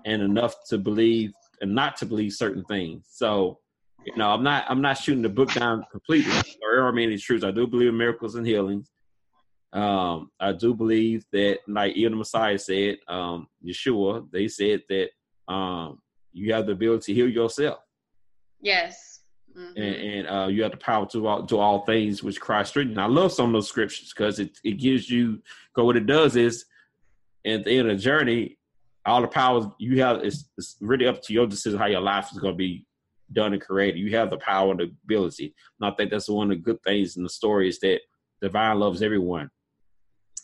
and 0.06 0.22
enough 0.22 0.56
to 0.68 0.78
believe 0.78 1.32
and 1.62 1.76
not 1.76 1.98
to 1.98 2.06
believe 2.06 2.34
certain 2.34 2.64
things. 2.66 3.06
So, 3.10 3.60
you 4.06 4.16
know, 4.16 4.30
I'm 4.30 4.44
not 4.44 4.66
I'm 4.70 4.82
not 4.82 4.98
shooting 4.98 5.22
the 5.22 5.30
book 5.30 5.54
down 5.54 5.86
completely. 5.92 6.32
There 6.62 6.86
are 6.86 6.92
many 6.92 7.18
truths. 7.18 7.44
I 7.44 7.52
do 7.52 7.68
believe 7.68 7.90
in 7.90 7.98
miracles 7.98 8.36
and 8.36 8.46
healings. 8.46 8.92
Um, 9.72 10.32
I 10.40 10.54
do 10.54 10.74
believe 10.74 11.26
that, 11.32 11.60
like 11.68 11.96
even 11.96 12.14
the 12.14 12.18
Messiah 12.18 12.58
said, 12.58 12.98
um, 13.08 13.48
Yeshua, 13.64 14.28
they 14.32 14.48
said 14.48 14.82
that 14.90 15.10
um, 15.48 16.00
you 16.32 16.54
have 16.54 16.66
the 16.66 16.72
ability 16.72 17.14
to 17.14 17.20
heal 17.20 17.30
yourself. 17.30 17.80
Yes. 18.62 19.22
Mm-hmm. 19.56 19.82
And, 19.82 19.96
and 19.96 20.28
uh, 20.28 20.48
you 20.48 20.64
have 20.64 20.72
the 20.72 20.78
power 20.78 21.06
to 21.08 21.28
all, 21.28 21.46
to 21.46 21.58
all 21.58 21.86
things 21.86 22.24
which 22.24 22.40
Christ 22.40 22.70
strengthened. 22.70 23.02
I 23.02 23.08
love 23.08 23.32
some 23.32 23.48
of 23.48 23.54
those 23.54 23.68
scriptures 23.68 24.14
because 24.16 24.40
it, 24.40 24.58
it 24.64 24.74
gives 24.74 25.10
you, 25.10 25.42
because 25.74 25.86
what 25.86 25.98
it 25.98 26.06
does 26.06 26.36
is, 26.36 26.66
at 27.46 27.64
the 27.64 27.72
end 27.72 27.90
of 27.90 27.98
the 27.98 28.04
journey, 28.04 28.58
all 29.10 29.22
the 29.22 29.28
powers 29.28 29.66
you 29.80 30.02
have 30.04 30.24
is 30.24 30.50
it's 30.58 30.78
really 30.82 31.08
up 31.08 31.22
to 31.24 31.34
your 31.34 31.48
decision 31.48 31.80
how 31.80 31.88
your 31.88 32.02
life 32.02 32.30
is 32.32 32.40
going 32.40 32.54
to 32.54 32.58
be 32.58 32.86
done 33.32 33.54
and 33.54 33.62
created. 33.62 34.00
You 34.00 34.16
have 34.18 34.30
the 34.30 34.38
power 34.38 34.72
and 34.72 34.80
the 34.80 34.92
ability. 35.04 35.54
And 35.80 35.92
I 35.92 35.96
think 35.96 36.12
that's 36.12 36.30
one 36.30 36.52
of 36.52 36.58
the 36.58 36.64
good 36.64 36.82
things 36.84 37.18
in 37.18 37.24
the 37.24 37.30
story 37.30 37.70
is 37.70 37.80
that 37.80 38.02
divine 38.42 38.80
loves 38.80 39.02
everyone. 39.02 39.50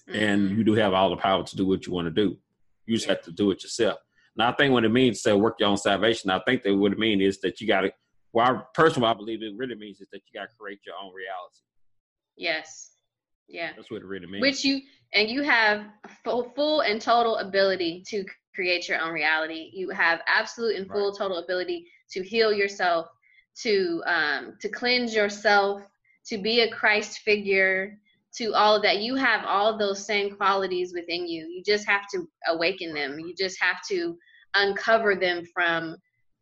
Mm-hmm. 0.10 0.24
And 0.24 0.58
you 0.58 0.64
do 0.64 0.74
have 0.74 0.94
all 0.94 1.10
the 1.10 1.18
power 1.18 1.44
to 1.44 1.56
do 1.56 1.66
what 1.66 1.86
you 1.86 1.94
want 1.94 2.08
to 2.08 2.12
do. 2.12 2.38
You 2.86 2.96
just 2.96 3.08
have 3.08 3.22
to 3.24 3.32
do 3.32 3.52
it 3.52 3.64
yourself. 3.64 4.00
Now, 4.38 4.50
I 4.50 4.56
think 4.56 4.74
what 4.74 4.86
it 4.86 4.90
means 4.90 5.22
to 5.24 5.38
work 5.38 5.56
your 5.60 5.70
own 5.70 5.78
salvation, 5.78 6.30
I 6.30 6.40
think 6.46 6.64
that 6.64 6.76
what 6.76 6.92
it 6.92 7.00
means 7.00 7.22
is 7.22 7.42
that 7.42 7.62
you 7.62 7.68
got 7.68 7.82
to, 7.82 7.92
well, 8.34 8.46
I, 8.46 8.62
personally, 8.74 9.08
I 9.08 9.14
believe 9.14 9.42
it 9.42 9.54
really 9.56 9.76
means 9.76 10.02
is 10.02 10.08
that 10.12 10.22
you 10.28 10.40
got 10.40 10.50
to 10.50 10.56
create 10.58 10.80
your 10.86 10.96
own 11.02 11.14
reality. 11.14 11.62
Yes. 12.36 12.92
Yeah. 13.48 13.72
That's 13.76 13.90
what 13.90 14.02
it 14.02 14.06
really 14.06 14.28
means. 14.28 14.42
Which 14.42 14.66
you, 14.66 14.82
and 15.16 15.30
you 15.30 15.42
have 15.42 15.86
full, 16.24 16.52
full 16.56 16.82
and 16.82 17.02
total 17.02 17.38
ability 17.38 18.04
to 18.10 18.24
create 18.54 18.88
your 18.88 19.00
own 19.00 19.14
reality. 19.14 19.72
You 19.74 19.90
have 19.90 20.22
absolute 20.28 20.76
and 20.76 20.88
full 20.88 21.10
right. 21.10 21.18
total 21.18 21.38
ability 21.38 21.88
to 22.12 22.22
heal 22.22 22.54
yourself, 22.54 23.08
to 23.62 24.04
um, 24.06 24.58
to 24.62 24.70
cleanse 24.70 25.16
yourself, 25.16 25.82
to 26.28 26.38
be 26.38 26.62
a 26.62 26.72
Christ 26.72 27.20
figure, 27.20 27.98
to 28.38 28.54
all 28.54 28.76
of 28.76 28.84
that. 28.84 29.00
You 29.00 29.16
have 29.16 29.46
all 29.46 29.78
those 29.78 30.06
same 30.06 30.36
qualities 30.36 30.94
within 30.94 31.28
you. 31.28 31.48
You 31.48 31.64
just 31.66 31.88
have 31.88 32.08
to 32.14 32.28
awaken 32.48 32.94
them. 32.94 33.18
You 33.20 33.34
just 33.36 33.60
have 33.62 33.78
to 33.90 34.18
uncover 34.54 35.16
them 35.16 35.44
from 35.54 35.96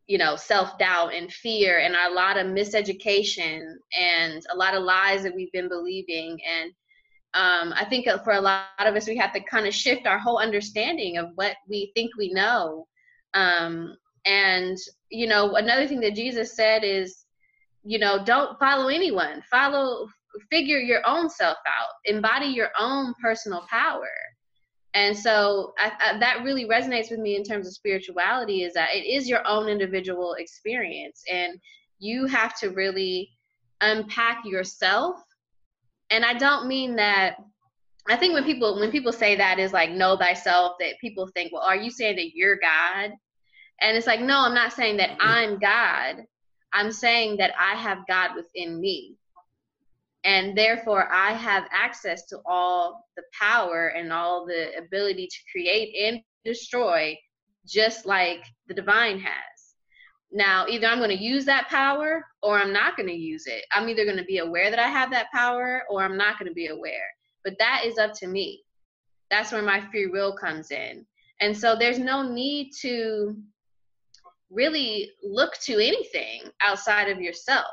you 0.06 0.18
know 0.18 0.36
self-doubt 0.36 1.14
and 1.14 1.32
fear 1.32 1.78
and 1.78 1.94
a 1.94 2.14
lot 2.14 2.36
of 2.36 2.46
miseducation 2.46 3.62
and 3.98 4.44
a 4.52 4.56
lot 4.56 4.74
of 4.74 4.82
lies 4.82 5.22
that 5.22 5.34
we've 5.34 5.52
been 5.52 5.68
believing 5.68 6.38
and 6.46 6.72
um, 7.34 7.72
i 7.76 7.84
think 7.84 8.06
for 8.22 8.32
a 8.32 8.40
lot 8.40 8.64
of 8.78 8.94
us 8.94 9.06
we 9.06 9.16
have 9.16 9.32
to 9.32 9.40
kind 9.40 9.66
of 9.66 9.74
shift 9.74 10.06
our 10.06 10.18
whole 10.18 10.38
understanding 10.38 11.16
of 11.16 11.30
what 11.34 11.56
we 11.68 11.90
think 11.94 12.10
we 12.16 12.32
know 12.32 12.86
um, 13.34 13.96
and 14.26 14.76
you 15.10 15.26
know 15.26 15.56
another 15.56 15.86
thing 15.86 16.00
that 16.00 16.14
jesus 16.14 16.56
said 16.56 16.84
is 16.84 17.24
you 17.82 17.98
know 17.98 18.24
don't 18.24 18.58
follow 18.58 18.88
anyone 18.88 19.42
follow 19.50 20.08
figure 20.50 20.78
your 20.78 21.00
own 21.06 21.28
self 21.28 21.58
out, 21.66 21.88
embody 22.04 22.46
your 22.46 22.70
own 22.78 23.14
personal 23.22 23.66
power. 23.70 24.08
And 24.94 25.16
so 25.16 25.72
I, 25.78 25.92
I, 26.00 26.18
that 26.18 26.44
really 26.44 26.66
resonates 26.66 27.10
with 27.10 27.18
me 27.18 27.36
in 27.36 27.42
terms 27.42 27.66
of 27.66 27.74
spirituality 27.74 28.62
is 28.62 28.74
that 28.74 28.94
it 28.94 29.04
is 29.04 29.28
your 29.28 29.46
own 29.46 29.68
individual 29.68 30.34
experience 30.34 31.22
and 31.30 31.58
you 31.98 32.26
have 32.26 32.56
to 32.60 32.70
really 32.70 33.30
unpack 33.80 34.44
yourself. 34.44 35.16
And 36.14 36.24
I 36.24 36.34
don't 36.34 36.68
mean 36.68 36.96
that 36.96 37.36
I 38.08 38.16
think 38.16 38.34
when 38.34 38.44
people 38.44 38.78
when 38.78 38.90
people 38.92 39.12
say 39.12 39.34
that 39.36 39.58
is 39.58 39.72
like 39.72 39.90
know 39.90 40.16
thyself 40.16 40.76
that 40.78 41.00
people 41.00 41.26
think, 41.34 41.52
well, 41.52 41.62
are 41.62 41.76
you 41.76 41.90
saying 41.90 42.16
that 42.16 42.36
you're 42.36 42.56
God? 42.56 43.10
And 43.80 43.96
it's 43.96 44.06
like, 44.06 44.20
no, 44.20 44.40
I'm 44.40 44.54
not 44.54 44.72
saying 44.72 44.98
that 44.98 45.10
mm-hmm. 45.10 45.28
I'm 45.28 45.58
God. 45.58 46.24
I'm 46.72 46.92
saying 46.92 47.38
that 47.38 47.52
I 47.58 47.76
have 47.76 48.06
God 48.06 48.30
within 48.36 48.80
me 48.80 49.16
and 50.24 50.56
therefore 50.56 51.06
i 51.12 51.32
have 51.32 51.64
access 51.70 52.26
to 52.26 52.38
all 52.46 53.06
the 53.16 53.22
power 53.38 53.88
and 53.88 54.12
all 54.12 54.46
the 54.46 54.76
ability 54.78 55.26
to 55.26 55.38
create 55.52 55.94
and 56.02 56.20
destroy 56.44 57.16
just 57.66 58.06
like 58.06 58.42
the 58.66 58.74
divine 58.74 59.18
has 59.18 59.34
now 60.34 60.66
either 60.68 60.86
i'm 60.86 60.98
going 60.98 61.16
to 61.16 61.24
use 61.24 61.46
that 61.46 61.68
power 61.68 62.22
or 62.42 62.58
i'm 62.58 62.72
not 62.72 62.96
going 62.96 63.08
to 63.08 63.14
use 63.14 63.46
it. 63.46 63.64
I'm 63.72 63.88
either 63.88 64.04
going 64.04 64.18
to 64.18 64.24
be 64.24 64.38
aware 64.38 64.70
that 64.70 64.78
i 64.78 64.88
have 64.88 65.10
that 65.12 65.30
power 65.32 65.82
or 65.88 66.02
i'm 66.02 66.18
not 66.18 66.38
going 66.38 66.48
to 66.48 66.54
be 66.54 66.66
aware. 66.66 67.06
But 67.44 67.56
that 67.58 67.82
is 67.84 67.98
up 67.98 68.12
to 68.14 68.26
me. 68.26 68.62
That's 69.30 69.52
where 69.52 69.62
my 69.62 69.82
free 69.90 70.06
will 70.06 70.34
comes 70.34 70.70
in. 70.70 71.04
And 71.40 71.56
so 71.56 71.76
there's 71.76 71.98
no 71.98 72.22
need 72.22 72.70
to 72.80 73.36
really 74.50 75.10
look 75.22 75.54
to 75.64 75.74
anything 75.74 76.42
outside 76.62 77.08
of 77.10 77.20
yourself 77.20 77.66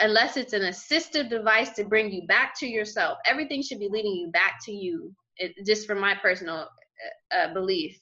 unless 0.00 0.36
it's 0.36 0.52
an 0.52 0.62
assistive 0.62 1.30
device 1.30 1.70
to 1.70 1.84
bring 1.84 2.12
you 2.12 2.26
back 2.26 2.58
to 2.58 2.66
yourself. 2.66 3.16
Everything 3.26 3.62
should 3.62 3.78
be 3.78 3.88
leading 3.88 4.14
you 4.14 4.30
back 4.32 4.56
to 4.64 4.72
you 4.72 5.14
it, 5.36 5.54
just 5.64 5.86
from 5.86 6.00
my 6.00 6.14
personal 6.14 6.68
uh, 7.32 7.36
uh, 7.36 7.54
belief 7.54 7.98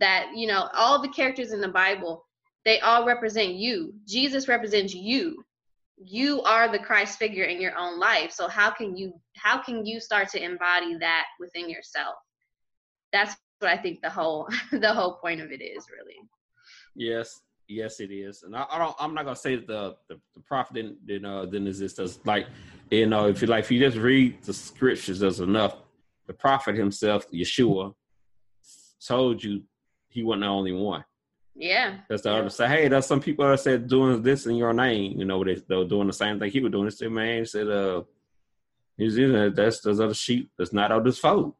that 0.00 0.30
you 0.34 0.46
know 0.46 0.68
all 0.74 1.00
the 1.00 1.08
characters 1.08 1.52
in 1.52 1.60
the 1.60 1.68
bible 1.68 2.24
they 2.68 2.80
all 2.80 3.06
represent 3.06 3.54
you 3.54 3.94
jesus 4.06 4.46
represents 4.46 4.94
you 4.94 5.42
you 5.96 6.42
are 6.42 6.70
the 6.70 6.78
christ 6.78 7.18
figure 7.18 7.44
in 7.44 7.60
your 7.60 7.74
own 7.76 7.98
life 7.98 8.30
so 8.30 8.46
how 8.46 8.70
can 8.70 8.94
you 8.94 9.12
how 9.36 9.60
can 9.60 9.86
you 9.86 9.98
start 9.98 10.28
to 10.28 10.42
embody 10.42 10.94
that 10.98 11.24
within 11.40 11.70
yourself 11.70 12.14
that's 13.10 13.34
what 13.60 13.70
i 13.70 13.76
think 13.76 14.00
the 14.02 14.10
whole 14.10 14.46
the 14.72 14.92
whole 14.92 15.14
point 15.14 15.40
of 15.40 15.50
it 15.50 15.62
is 15.62 15.86
really 15.90 16.18
yes 16.94 17.40
Yes, 17.70 18.00
it 18.00 18.10
is, 18.10 18.44
and 18.44 18.56
I, 18.56 18.64
I 18.70 18.78
don't. 18.78 18.96
I'm 18.98 19.12
not 19.12 19.24
gonna 19.24 19.36
say 19.36 19.56
that 19.56 19.66
the 19.66 19.94
the, 20.08 20.18
the 20.34 20.40
prophet 20.40 20.72
didn't 20.72 21.06
didn't, 21.06 21.26
uh, 21.26 21.44
didn't 21.44 21.66
exist. 21.66 21.98
As 21.98 22.18
like 22.24 22.46
you 22.90 23.04
know, 23.04 23.28
if 23.28 23.42
you 23.42 23.46
like, 23.46 23.64
if 23.64 23.70
you 23.70 23.78
just 23.78 23.98
read 23.98 24.42
the 24.42 24.54
scriptures, 24.54 25.20
there's 25.20 25.40
enough. 25.40 25.76
The 26.26 26.32
prophet 26.32 26.76
himself, 26.76 27.30
Yeshua, 27.30 27.92
told 29.06 29.44
you 29.44 29.64
he 30.08 30.22
wasn't 30.22 30.44
the 30.44 30.46
only 30.46 30.72
one. 30.72 31.04
Yeah. 31.58 31.96
That's 32.08 32.22
the 32.22 32.32
other 32.32 32.50
side. 32.50 32.70
hey, 32.70 32.88
there's 32.88 33.06
some 33.06 33.20
people 33.20 33.48
that 33.48 33.58
said 33.58 33.88
doing 33.88 34.22
this 34.22 34.46
in 34.46 34.54
your 34.54 34.72
name. 34.72 35.18
You 35.18 35.24
know, 35.24 35.42
they 35.42 35.56
they 35.56 35.74
were 35.74 35.84
doing 35.84 36.06
the 36.06 36.12
same 36.12 36.38
thing 36.38 36.50
he 36.50 36.60
was 36.60 36.70
doing. 36.70 36.84
This 36.84 37.02
man 37.02 37.40
he 37.40 37.44
said, 37.44 37.68
uh, 37.68 38.02
he's 38.96 39.18
you 39.18 39.32
know, 39.32 39.50
that's 39.50 39.80
those 39.80 40.00
other 40.00 40.14
sheep 40.14 40.50
that's 40.56 40.72
not 40.72 40.92
of 40.92 41.04
this 41.04 41.18
fold. 41.18 41.54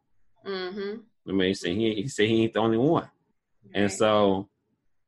Mm-hmm. 0.46 1.01
I 1.28 1.32
mean, 1.32 1.49
he 1.49 1.55
said 1.55 1.72
he, 1.72 1.94
he 1.94 2.09
said 2.09 2.28
he 2.28 2.44
ain't 2.44 2.55
the 2.55 2.61
only 2.61 2.78
one, 2.78 3.11
and 3.74 3.90
so 3.90 4.49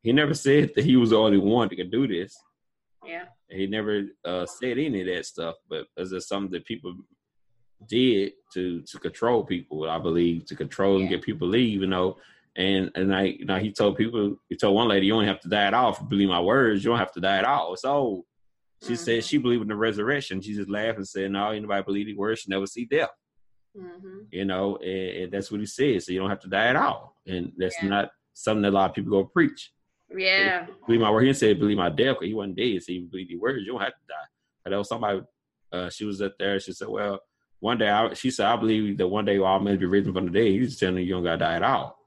he 0.03 0.13
never 0.13 0.35
said 0.35 0.73
that 0.75 0.85
he 0.85 0.97
was 0.97 1.11
the 1.11 1.19
only 1.19 1.39
one 1.39 1.69
that 1.69 1.77
could 1.77 1.93
do 1.93 2.09
this. 2.09 2.37
Yeah. 3.07 3.25
He 3.49 3.69
never 3.69 4.03
uh, 4.25 4.45
said 4.47 4.77
any 4.79 5.01
of 5.03 5.07
that 5.07 5.25
stuff, 5.25 5.55
but 5.69 5.87
is 5.97 6.13
it 6.13 6.23
something 6.23 6.51
that 6.53 6.65
people 6.65 6.95
did 7.89 8.33
to 8.55 8.83
to 8.83 8.99
control 8.99 9.45
people? 9.45 9.89
I 9.89 9.99
believe 9.99 10.47
to 10.47 10.57
control 10.57 10.97
yeah. 10.97 11.03
and 11.03 11.11
get 11.11 11.23
people 11.23 11.47
leave, 11.47 11.81
you 11.81 11.87
know. 11.87 12.17
And 12.57 12.91
and 12.95 13.15
I, 13.15 13.23
you 13.23 13.45
know, 13.45 13.59
he 13.59 13.73
told 13.73 13.97
people, 13.97 14.37
he 14.49 14.57
told 14.57 14.75
one 14.75 14.89
lady, 14.89 15.07
you 15.07 15.13
don't 15.13 15.27
have 15.27 15.41
to 15.41 15.49
die 15.49 15.67
at 15.67 15.75
all. 15.75 15.93
If 15.93 16.01
you 16.01 16.07
believe 16.07 16.29
my 16.29 16.41
words, 16.41 16.83
you 16.83 16.91
don't 16.91 16.99
have 16.99 17.13
to 17.13 17.21
die 17.21 17.39
at 17.39 17.45
all. 17.45 17.77
So 17.77 18.25
she 18.83 18.95
mm-hmm. 18.95 18.95
said 18.97 19.25
she 19.25 19.39
believed 19.39 19.63
in 19.63 19.69
the 19.69 19.77
resurrection. 19.77 20.41
She 20.41 20.55
just 20.55 20.71
laughed 20.71 20.99
and 20.99 21.09
said, 21.09 21.31
"No, 21.31 21.51
anybody 21.51 21.83
believe 21.83 22.07
the 22.07 22.17
words 22.17 22.41
should 22.41 22.51
never 22.51 22.67
see 22.67 22.87
death." 22.87 23.11
Mm-hmm. 23.77 24.19
You 24.31 24.45
know, 24.47 24.77
and, 24.79 25.23
and, 25.25 25.33
that's 25.33 25.51
what 25.51 25.61
he 25.61 25.67
said. 25.67 26.03
So 26.03 26.13
you 26.13 26.19
don't 26.19 26.31
have 26.31 26.41
to 26.41 26.49
die 26.49 26.67
at 26.67 26.77
all, 26.77 27.17
and 27.27 27.53
that's 27.57 27.77
yeah. 27.81 27.89
not 27.89 28.11
something 28.33 28.63
that 28.63 28.71
a 28.71 28.77
lot 28.77 28.91
of 28.91 28.97
people 28.97 29.13
go 29.13 29.25
preach. 29.25 29.71
Yeah. 30.17 30.67
Believe 30.87 31.03
my 31.03 31.11
word. 31.11 31.21
He 31.21 31.29
didn't 31.29 31.39
say 31.39 31.55
believe 31.55 31.77
my 31.77 31.89
death 31.89 32.17
because 32.17 32.27
he 32.27 32.35
wasn't 32.35 32.57
dead. 32.57 32.83
So 32.83 32.93
he 32.93 32.99
believe 33.01 33.29
the 33.29 33.37
words. 33.37 33.61
You 33.65 33.73
don't 33.73 33.83
have 33.83 33.93
to 33.93 34.07
die. 34.09 34.15
And 34.65 34.73
there 34.73 34.79
was 34.79 34.89
somebody. 34.89 35.21
Uh, 35.73 35.89
she 35.89 36.05
was 36.05 36.21
up 36.21 36.35
there. 36.39 36.59
She 36.59 36.73
said, 36.73 36.89
"Well, 36.89 37.21
one 37.61 37.79
day," 37.79 37.89
I, 37.89 38.13
she 38.15 38.31
said, 38.31 38.47
"I 38.47 38.57
believe 38.57 38.99
that 38.99 39.07
one 39.07 39.25
day 39.25 39.39
we 39.39 39.45
all 39.45 39.61
men 39.61 39.79
be 39.79 39.87
risen 39.87 40.13
from 40.13 40.27
the 40.27 40.33
dead." 40.33 40.49
He's 40.49 40.79
telling 40.79 40.97
you 40.97 41.03
you 41.03 41.15
don't 41.15 41.25
gotta 41.25 41.39
die 41.39 41.57
at 41.57 41.63
all. 41.63 42.00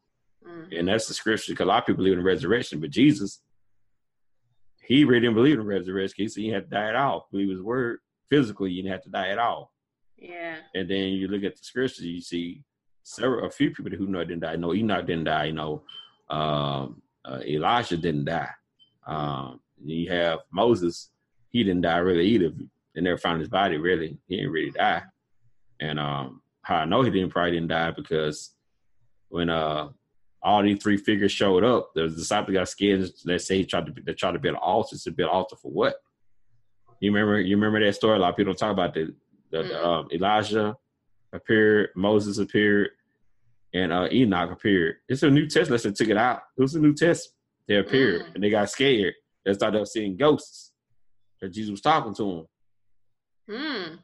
Mm-hmm. 0.48 0.78
And 0.78 0.88
that's 0.88 1.08
the 1.08 1.14
scripture 1.14 1.54
because 1.54 1.66
a 1.66 1.68
lot 1.68 1.80
of 1.80 1.86
people 1.86 1.98
believe 1.98 2.14
in 2.14 2.20
the 2.20 2.26
resurrection, 2.26 2.80
but 2.80 2.90
Jesus, 2.90 3.42
he 4.82 5.06
really 5.06 5.22
didn't 5.22 5.36
believe 5.36 5.54
in 5.54 5.60
the 5.60 5.66
resurrection. 5.66 6.16
He 6.18 6.28
said 6.28 6.44
you 6.44 6.54
had 6.54 6.66
to 6.66 6.70
die 6.70 6.90
at 6.90 6.96
all. 6.96 7.28
Believe 7.32 7.50
his 7.50 7.62
word 7.62 8.00
physically, 8.30 8.72
you 8.72 8.84
didn't 8.84 8.94
have 8.94 9.04
to 9.04 9.10
die 9.10 9.30
at 9.30 9.40
all. 9.40 9.72
Yeah. 10.18 10.58
And 10.74 10.90
then 10.90 11.10
you 11.14 11.28
look 11.28 11.44
at 11.44 11.58
the 11.58 11.64
scriptures, 11.64 12.06
you 12.06 12.22
see 12.22 12.64
several 13.04 13.46
a 13.46 13.50
few 13.50 13.72
people 13.72 13.92
who 13.92 14.08
know 14.08 14.24
didn't 14.24 14.42
die. 14.42 14.56
No, 14.56 14.74
Enoch 14.74 15.06
didn't 15.06 15.26
die. 15.26 15.46
You 15.46 15.54
know, 15.54 15.84
um, 16.30 17.02
uh, 17.26 17.40
Elijah 17.46 17.98
didn't 17.98 18.26
die. 18.26 18.50
Um, 19.06 19.60
you 19.84 20.10
have 20.10 20.40
Moses. 20.52 21.10
He 21.50 21.64
didn't 21.64 21.82
die 21.82 21.98
really 21.98 22.26
either. 22.28 22.52
They 22.96 23.02
never 23.02 23.18
found 23.18 23.40
his 23.40 23.50
body. 23.50 23.78
Really, 23.78 24.18
he 24.28 24.38
didn't 24.38 24.52
really 24.52 24.72
die. 24.72 25.04
And 25.80 26.00
um, 26.00 26.42
how 26.62 26.78
I 26.78 26.86
know 26.86 27.02
he 27.02 27.12
didn't 27.12 27.30
probably 27.30 27.52
didn't 27.52 27.70
die 27.70 27.92
because 27.92 28.56
when 29.30 29.50
uh 29.50 29.90
all 30.44 30.62
these 30.62 30.82
three 30.82 30.98
figures 30.98 31.32
showed 31.32 31.64
up, 31.64 31.92
the 31.96 32.10
disciples 32.10 32.54
got 32.54 32.68
scared. 32.70 33.10
They 33.26 33.38
say 33.38 33.58
he 33.58 33.66
tried 33.66 33.86
to 33.88 33.94
they 34.06 34.14
tried 34.14 34.34
to 34.34 34.40
build 34.40 34.56
an 34.56 34.62
altar. 34.62 34.98
To 34.98 35.12
build 35.12 35.30
an 35.30 35.36
altar 35.36 35.56
for 35.56 35.72
what? 35.72 35.96
You 37.00 37.12
remember? 37.12 37.40
You 37.40 37.56
remember 37.56 37.84
that 37.86 37.96
story? 37.96 38.18
A 38.18 38.20
lot 38.20 38.32
of 38.32 38.36
people 38.36 38.54
don't 38.54 38.60
talk 38.60 38.72
about 38.72 38.94
the, 38.94 39.16
the 39.52 39.58
mm-hmm. 39.58 39.86
um, 39.86 40.08
Elijah 40.12 40.76
appeared, 41.32 41.90
Moses 41.96 42.38
appeared, 42.38 42.92
and 43.74 43.92
uh, 43.92 44.08
Enoch 44.12 44.52
appeared. 44.52 44.98
It's 45.10 45.24
a 45.24 45.30
New 45.30 45.48
Testament. 45.48 45.84
They 45.84 45.92
took 45.92 46.10
it 46.10 46.18
out. 46.18 46.42
It 46.58 46.62
was 46.62 46.76
a 46.76 46.80
New 46.80 46.94
Testament. 46.94 47.36
They 47.68 47.78
appeared 47.78 48.24
mm. 48.24 48.36
and 48.36 48.44
they 48.44 48.50
got 48.50 48.70
scared. 48.70 49.14
They 49.46 49.54
started 49.54 49.88
seeing 49.88 50.18
ghosts. 50.18 50.72
That 51.42 51.50
Jesus 51.50 51.72
was 51.72 51.82
talking 51.82 52.14
to 52.16 52.24
them. 52.24 53.58
Hmm. 53.58 53.96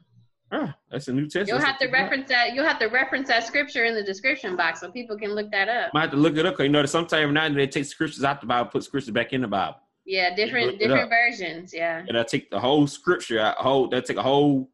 Ah, 0.52 0.74
that's 0.90 1.06
a 1.08 1.12
New 1.12 1.24
Testament. 1.24 1.48
You'll 1.48 1.60
have 1.60 1.78
to 1.78 1.86
reference 1.88 2.28
that. 2.28 2.54
You'll 2.54 2.66
have 2.66 2.78
to 2.80 2.86
reference 2.86 3.28
that 3.28 3.46
scripture 3.46 3.84
in 3.84 3.94
the 3.94 4.02
description 4.02 4.56
box 4.56 4.80
so 4.80 4.90
people 4.90 5.16
can 5.16 5.30
look 5.30 5.50
that 5.52 5.68
up. 5.68 5.94
Might 5.94 6.02
have 6.02 6.10
to 6.10 6.16
look 6.16 6.36
it 6.36 6.44
up 6.44 6.54
because 6.54 6.64
you 6.64 6.70
know 6.70 6.82
that 6.82 6.88
sometimes 6.88 7.32
now 7.32 7.48
they 7.48 7.66
take 7.68 7.84
scriptures 7.84 8.24
out 8.24 8.40
the 8.40 8.46
Bible, 8.46 8.70
put 8.70 8.82
scriptures 8.82 9.12
back 9.12 9.32
in 9.32 9.42
the 9.42 9.48
Bible. 9.48 9.76
Yeah, 10.04 10.34
different 10.34 10.78
different 10.78 11.08
versions. 11.08 11.72
Yeah. 11.72 12.04
And 12.08 12.18
I 12.18 12.24
take 12.24 12.50
the 12.50 12.58
whole 12.58 12.86
scripture 12.88 13.40
I 13.40 13.52
Whole 13.58 13.88
they 13.88 14.00
take 14.00 14.16
a 14.16 14.22
whole 14.22 14.68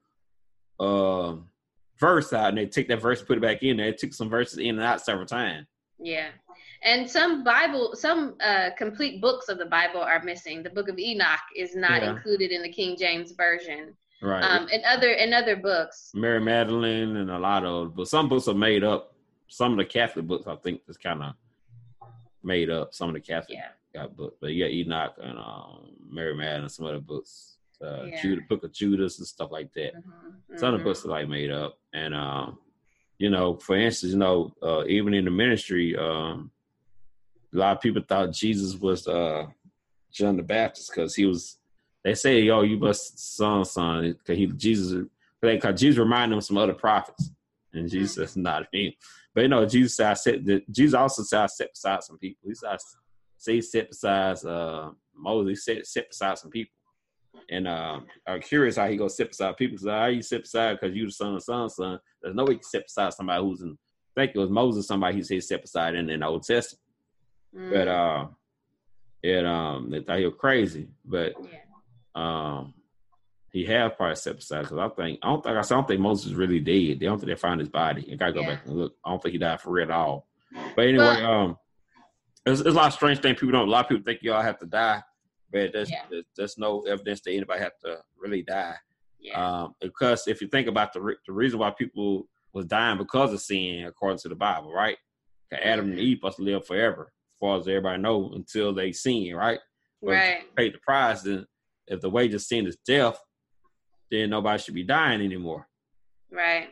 uh, 0.81 1.35
verse 1.99 2.33
out 2.33 2.51
and 2.51 2.59
they 2.59 2.67
take 2.67 2.89
that 2.89 3.03
verse 3.03 3.23
put 3.23 3.37
it 3.37 3.43
back 3.43 3.63
in. 3.63 3.77
They 3.77 3.93
took 3.93 4.15
some 4.15 4.31
verses 4.31 4.59
in 4.59 4.77
and 4.77 4.83
out 4.83 5.03
several 5.03 5.27
times. 5.27 5.67
Yeah. 5.99 6.29
And 6.83 7.09
some 7.09 7.43
Bible, 7.43 7.95
some 7.95 8.37
uh, 8.41 8.71
complete 8.79 9.21
books 9.21 9.49
of 9.49 9.59
the 9.59 9.67
Bible 9.67 10.01
are 10.01 10.23
missing. 10.23 10.63
The 10.63 10.71
Book 10.71 10.89
of 10.89 10.99
Enoch 10.99 11.41
is 11.57 11.75
not 11.75 12.03
yeah. 12.03 12.11
included 12.11 12.51
in 12.51 12.63
the 12.63 12.69
King 12.69 12.97
James 12.97 13.33
version. 13.33 13.95
Right. 14.23 14.43
Um, 14.43 14.69
and 14.73 14.83
other 14.85 15.13
and 15.13 15.35
other 15.35 15.57
books. 15.57 16.11
Mary 16.15 16.41
Magdalene 16.41 17.17
and 17.17 17.31
a 17.31 17.39
lot 17.39 17.65
of, 17.65 17.95
but 17.95 18.09
some 18.09 18.29
books 18.29 18.49
are 18.49 18.55
made 18.55 18.83
up. 18.83 19.15
Some 19.49 19.73
of 19.73 19.79
the 19.79 19.85
Catholic 19.85 20.27
books, 20.27 20.47
I 20.47 20.57
think, 20.57 20.81
is 20.89 20.97
kind 20.97 21.23
of 21.23 21.35
made 22.43 22.71
up. 22.71 22.95
Some 22.95 23.09
of 23.09 23.15
the 23.15 23.21
Catholic 23.21 23.59
yeah. 23.59 23.69
got 23.95 24.17
books, 24.17 24.37
but 24.41 24.55
yeah, 24.55 24.67
Enoch 24.67 25.15
and 25.23 25.39
um, 25.39 25.91
Mary 26.09 26.35
Magdalene, 26.35 26.63
and 26.63 26.73
some 26.73 26.87
other 26.87 27.01
books, 27.01 27.59
uh, 27.85 28.05
yeah. 28.05 28.23
Judah, 28.23 28.43
Book 28.49 28.65
of 28.65 28.73
Judas 28.73 29.19
and 29.19 29.27
stuff 29.27 29.51
like 29.53 29.73
that. 29.75 29.95
Mm-hmm. 29.95 30.57
Some 30.57 30.75
of 30.75 30.81
the 30.81 30.85
books 30.85 31.05
are 31.05 31.09
like 31.09 31.29
made 31.29 31.51
up, 31.51 31.79
and 31.93 32.15
um, 32.15 32.59
you 33.19 33.31
know, 33.31 33.57
for 33.57 33.77
instance, 33.77 34.13
you 34.13 34.19
know, 34.19 34.53
uh, 34.63 34.85
even 34.87 35.15
in 35.15 35.25
the 35.25 35.31
ministry, 35.31 35.97
um, 35.97 36.51
a 37.55 37.57
lot 37.57 37.77
of 37.77 37.83
people 37.83 38.03
thought 38.03 38.33
Jesus 38.33 38.75
was 38.77 39.07
uh, 39.07 39.47
John 40.11 40.37
the 40.37 40.43
Baptist 40.43 40.91
because 40.95 41.15
he 41.15 41.27
was 41.27 41.59
they 42.07 42.15
say, 42.15 42.41
"Yo, 42.41 42.63
you 42.63 42.79
must 42.79 43.19
son, 43.37 43.65
son," 43.65 44.13
because 44.13 44.39
he 44.39 44.47
Jesus, 44.47 45.07
because 45.43 45.81
Jesus 45.81 45.99
reminded 45.99 46.31
them 46.31 46.39
of 46.39 46.45
some 46.45 46.57
other 46.57 46.73
prophets, 46.73 47.33
and 47.73 47.91
Jesus 47.91 48.13
mm-hmm. 48.13 48.23
says, 48.23 48.37
"Not 48.37 48.69
him." 48.73 48.93
But 49.35 49.41
you 49.41 49.49
know, 49.49 49.67
Jesus 49.67 49.97
said, 49.97 50.11
I 50.13 50.15
said 50.15 50.63
Jesus 50.71 50.95
also 50.95 51.25
said, 51.25 51.41
"I 51.43 51.47
set 51.47 51.73
beside 51.73 52.05
some 52.05 52.17
people." 52.17 52.49
He 52.49 52.55
said, 52.55 52.79
"Say 53.37 53.55
he 53.55 53.61
set 53.61 53.89
beside 53.89 54.45
uh, 54.45 54.93
Moses. 55.17 55.49
He 55.51 55.75
set 55.75 55.87
set 55.89 56.09
beside 56.09 56.39
some 56.39 56.53
people." 56.53 56.73
And 57.51 57.67
uh, 57.67 57.99
I'm 58.25 58.41
curious 58.41 58.77
how 58.77 58.87
he 58.87 58.97
goes 58.97 59.17
sit 59.17 59.31
beside 59.31 59.57
people. 59.57 59.77
So 59.77 59.91
how 59.91 60.07
you 60.07 60.23
sit 60.23 60.43
beside 60.43 60.79
because 60.79 60.95
you 60.95 61.07
the 61.07 61.13
son 61.13 61.35
of 61.35 61.43
son, 61.43 61.69
son. 61.69 61.99
There's 62.23 62.37
no 62.37 62.45
way 62.45 62.53
you 62.53 62.59
can 62.59 62.69
sit 62.69 62.85
beside 62.85 63.15
somebody 63.15 63.43
who's 63.43 63.63
in. 63.63 63.77
I 64.17 64.21
think 64.21 64.37
it 64.37 64.39
was 64.39 64.49
Moses, 64.49 64.87
somebody 64.87 65.17
he 65.17 65.23
said 65.25 65.43
set 65.43 65.63
beside 65.63 65.97
in, 65.97 66.09
in 66.09 66.21
the 66.21 66.27
Old 66.27 66.45
Testament. 66.45 66.85
Mm. 67.53 67.71
But 67.73 67.89
uh, 67.89 68.27
it 69.25 69.45
um, 69.45 69.91
they 69.91 70.03
thought 70.03 70.21
he 70.21 70.25
was 70.25 70.35
crazy. 70.39 70.87
But 71.05 71.35
yeah 71.43 71.59
um, 72.17 72.75
he 73.51 73.65
have 73.67 73.97
probably 73.97 74.17
set 74.17 74.37
aside 74.37 74.63
because 74.63 74.79
I 74.79 74.89
think 74.89 75.19
I 75.23 75.29
don't 75.29 75.43
think 75.43 75.57
I 75.57 75.63
don't 75.63 75.89
think 75.89 76.01
Moses 76.01 76.33
really 76.33 76.61
dead. 76.61 77.01
They 77.01 77.07
don't 77.07 77.19
think 77.19 77.29
they 77.29 77.37
found 77.37 77.61
his 77.61 77.69
body. 77.69 78.09
I 78.13 78.17
gotta 78.17 78.33
go 78.33 78.41
yeah. 78.41 78.51
back 78.51 78.67
and 78.67 78.77
look. 78.77 78.95
I 79.05 79.11
don't 79.11 79.23
think 79.23 79.33
he 79.33 79.39
died 79.39 79.61
for 79.61 79.71
real 79.71 79.85
at 79.85 79.91
all. 79.91 80.27
But 80.75 80.87
anyway, 80.87 81.05
well, 81.05 81.33
um, 81.33 81.59
there's, 82.45 82.63
there's, 82.63 82.75
a 82.75 82.79
lot 82.79 82.89
of 82.89 82.93
strange 82.95 83.21
things 83.21 83.39
people 83.39 83.53
don't. 83.53 83.69
A 83.69 83.71
lot 83.71 83.85
of 83.85 83.89
people 83.89 84.05
think 84.05 84.23
y'all 84.23 84.43
have 84.43 84.59
to 84.61 84.67
die, 84.67 85.03
but 85.51 85.73
there's, 85.73 85.91
yeah. 85.91 86.03
there's, 86.11 86.25
there's 86.37 86.59
no 86.59 86.83
evidence 86.83 87.21
that 87.23 87.33
anybody 87.33 87.61
have 87.61 87.79
to 87.85 87.99
really 88.19 88.43
die. 88.43 88.75
Yeah. 89.21 89.63
Um, 89.63 89.75
because 89.81 90.27
if 90.27 90.41
you 90.41 90.49
think 90.49 90.69
about 90.69 90.93
the 90.93 91.15
the 91.27 91.33
reason 91.33 91.59
why 91.59 91.71
people 91.71 92.29
was 92.53 92.67
dying 92.67 92.99
because 92.99 93.33
of 93.33 93.41
sin, 93.41 93.85
according 93.87 94.19
to 94.19 94.29
the 94.29 94.35
Bible, 94.35 94.73
right? 94.73 94.97
Adam 95.53 95.91
and 95.91 95.99
Eve 95.99 96.23
must 96.23 96.41
live 96.41 96.67
forever, 96.67 97.13
as 97.35 97.39
far 97.39 97.59
as 97.59 97.69
everybody 97.69 98.03
know, 98.03 98.33
until 98.35 98.75
they 98.75 98.93
sin, 98.93 99.35
right? 99.35 99.61
But 100.03 100.11
right. 100.11 100.57
Paid 100.57 100.75
the 100.75 100.79
price, 100.79 101.23
then 101.23 101.47
if 101.87 102.01
the 102.01 102.11
wage 102.11 102.35
of 102.35 102.43
sin 102.43 102.67
is 102.67 102.77
death, 102.87 103.19
then 104.11 104.31
nobody 104.31 104.63
should 104.63 104.75
be 104.75 104.83
dying 104.85 105.21
anymore. 105.21 105.69
Right. 106.31 106.69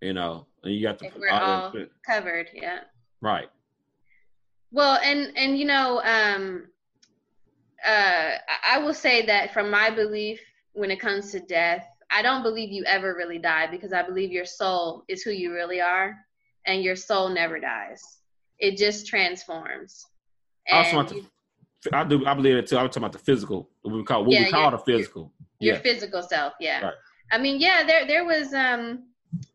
You 0.00 0.12
know, 0.12 0.46
and 0.62 0.74
you 0.74 0.82
got 0.82 0.98
to. 0.98 1.06
If 1.06 1.16
we're 1.16 1.30
all 1.30 1.72
covered, 2.06 2.50
yeah. 2.52 2.80
Right. 3.20 3.48
Well, 4.70 4.98
and 5.02 5.32
and 5.36 5.58
you 5.58 5.64
know, 5.64 6.02
um, 6.02 6.66
uh, 7.86 8.32
I 8.68 8.78
will 8.78 8.94
say 8.94 9.24
that 9.26 9.52
from 9.52 9.70
my 9.70 9.90
belief, 9.90 10.40
when 10.72 10.90
it 10.90 11.00
comes 11.00 11.30
to 11.32 11.40
death, 11.40 11.86
I 12.10 12.22
don't 12.22 12.42
believe 12.42 12.70
you 12.70 12.84
ever 12.84 13.14
really 13.14 13.38
die 13.38 13.66
because 13.70 13.92
I 13.92 14.02
believe 14.02 14.30
your 14.30 14.44
soul 14.44 15.04
is 15.08 15.22
who 15.22 15.30
you 15.30 15.52
really 15.52 15.80
are, 15.80 16.16
and 16.66 16.82
your 16.82 16.96
soul 16.96 17.28
never 17.28 17.58
dies. 17.58 18.02
It 18.58 18.76
just 18.76 19.06
transforms. 19.06 20.06
And 20.68 20.78
I 20.78 20.84
also 20.84 20.96
want 20.96 21.08
to 21.10 21.24
I 21.92 22.04
do. 22.04 22.26
I 22.26 22.34
believe 22.34 22.56
it 22.56 22.66
too. 22.66 22.78
I'm 22.78 22.86
talking 22.86 23.02
about 23.02 23.12
the 23.12 23.18
physical. 23.18 23.68
What 23.82 23.94
we 23.94 24.04
call 24.04 24.24
what 24.24 24.32
yeah, 24.32 24.44
we 24.44 24.50
call 24.50 24.70
the 24.70 24.78
physical. 24.78 25.32
Your, 25.60 25.74
yeah. 25.74 25.80
physical 25.80 26.22
self. 26.22 26.54
Yeah. 26.60 26.80
Right. 26.80 26.94
I 27.32 27.38
mean, 27.38 27.60
yeah. 27.60 27.84
There 27.86 28.06
there 28.06 28.24
was 28.24 28.52
um 28.54 29.04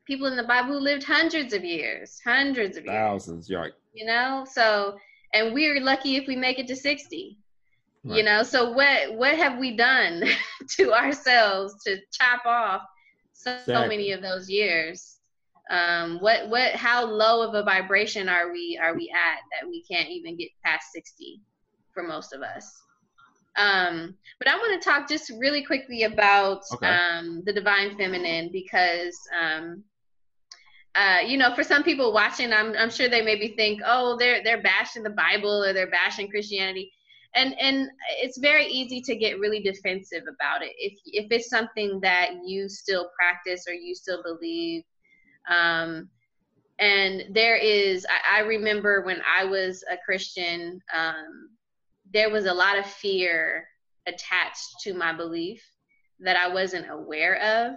people 0.05 0.27
in 0.27 0.35
the 0.35 0.43
Bible 0.43 0.73
who 0.73 0.79
lived 0.79 1.03
hundreds 1.03 1.53
of 1.53 1.63
years, 1.63 2.19
hundreds 2.23 2.77
of 2.77 2.85
years, 2.85 2.95
thousands. 2.95 3.51
Right. 3.51 3.71
You 3.93 4.05
know. 4.05 4.45
So 4.51 4.97
and 5.33 5.53
we're 5.53 5.79
lucky 5.81 6.15
if 6.15 6.27
we 6.27 6.35
make 6.35 6.59
it 6.59 6.67
to 6.67 6.75
sixty. 6.75 7.37
Right. 8.03 8.17
You 8.17 8.23
know. 8.23 8.43
So 8.43 8.71
what 8.71 9.15
what 9.15 9.35
have 9.35 9.57
we 9.57 9.75
done 9.75 10.23
to 10.77 10.93
ourselves 10.93 11.83
to 11.85 11.97
chop 12.11 12.45
off 12.45 12.81
so, 13.33 13.51
exactly. 13.51 13.73
so 13.73 13.87
many 13.87 14.11
of 14.11 14.21
those 14.21 14.49
years? 14.49 15.19
um, 15.69 16.17
what 16.19 16.49
what 16.49 16.75
how 16.75 17.05
low 17.05 17.47
of 17.47 17.53
a 17.53 17.63
vibration 17.63 18.27
are 18.27 18.51
we 18.51 18.79
are 18.81 18.95
we 18.95 19.11
at 19.13 19.39
that 19.51 19.69
we 19.69 19.83
can't 19.83 20.09
even 20.09 20.35
get 20.35 20.49
past 20.63 20.91
60 20.93 21.41
for 21.99 22.07
most 22.07 22.33
of 22.33 22.41
us. 22.41 22.81
Um, 23.57 24.15
but 24.37 24.47
I 24.47 24.55
want 24.55 24.81
to 24.81 24.89
talk 24.89 25.09
just 25.09 25.31
really 25.31 25.63
quickly 25.63 26.03
about 26.03 26.61
okay. 26.73 26.87
um, 26.87 27.43
the 27.45 27.51
divine 27.51 27.97
feminine 27.97 28.49
because, 28.53 29.19
um, 29.39 29.83
uh, 30.95 31.19
you 31.25 31.37
know, 31.37 31.53
for 31.55 31.63
some 31.63 31.83
people 31.83 32.13
watching, 32.13 32.53
I'm, 32.53 32.73
I'm 32.77 32.89
sure 32.89 33.09
they 33.09 33.21
maybe 33.21 33.49
think, 33.49 33.81
oh, 33.85 34.17
they're 34.17 34.43
they're 34.43 34.61
bashing 34.61 35.03
the 35.03 35.09
Bible 35.09 35.63
or 35.63 35.73
they're 35.73 35.91
bashing 35.91 36.29
Christianity, 36.29 36.91
and 37.35 37.53
and 37.59 37.89
it's 38.21 38.37
very 38.39 38.65
easy 38.65 39.01
to 39.01 39.15
get 39.15 39.39
really 39.39 39.61
defensive 39.61 40.23
about 40.23 40.63
it 40.63 40.71
if 40.77 40.93
if 41.05 41.27
it's 41.31 41.49
something 41.49 41.99
that 42.01 42.29
you 42.45 42.69
still 42.69 43.09
practice 43.17 43.65
or 43.67 43.73
you 43.73 43.93
still 43.93 44.23
believe. 44.23 44.83
Um, 45.49 46.09
and 46.79 47.25
there 47.31 47.57
is, 47.57 48.05
I, 48.09 48.37
I 48.37 48.39
remember 48.45 49.03
when 49.03 49.21
I 49.37 49.43
was 49.43 49.83
a 49.91 49.97
Christian. 49.97 50.81
Um, 50.95 51.49
there 52.11 52.29
was 52.29 52.45
a 52.45 52.53
lot 52.53 52.77
of 52.77 52.85
fear 52.85 53.67
attached 54.07 54.81
to 54.83 54.93
my 54.93 55.13
belief 55.13 55.63
that 56.19 56.35
I 56.35 56.53
wasn't 56.53 56.89
aware 56.89 57.35
of. 57.41 57.75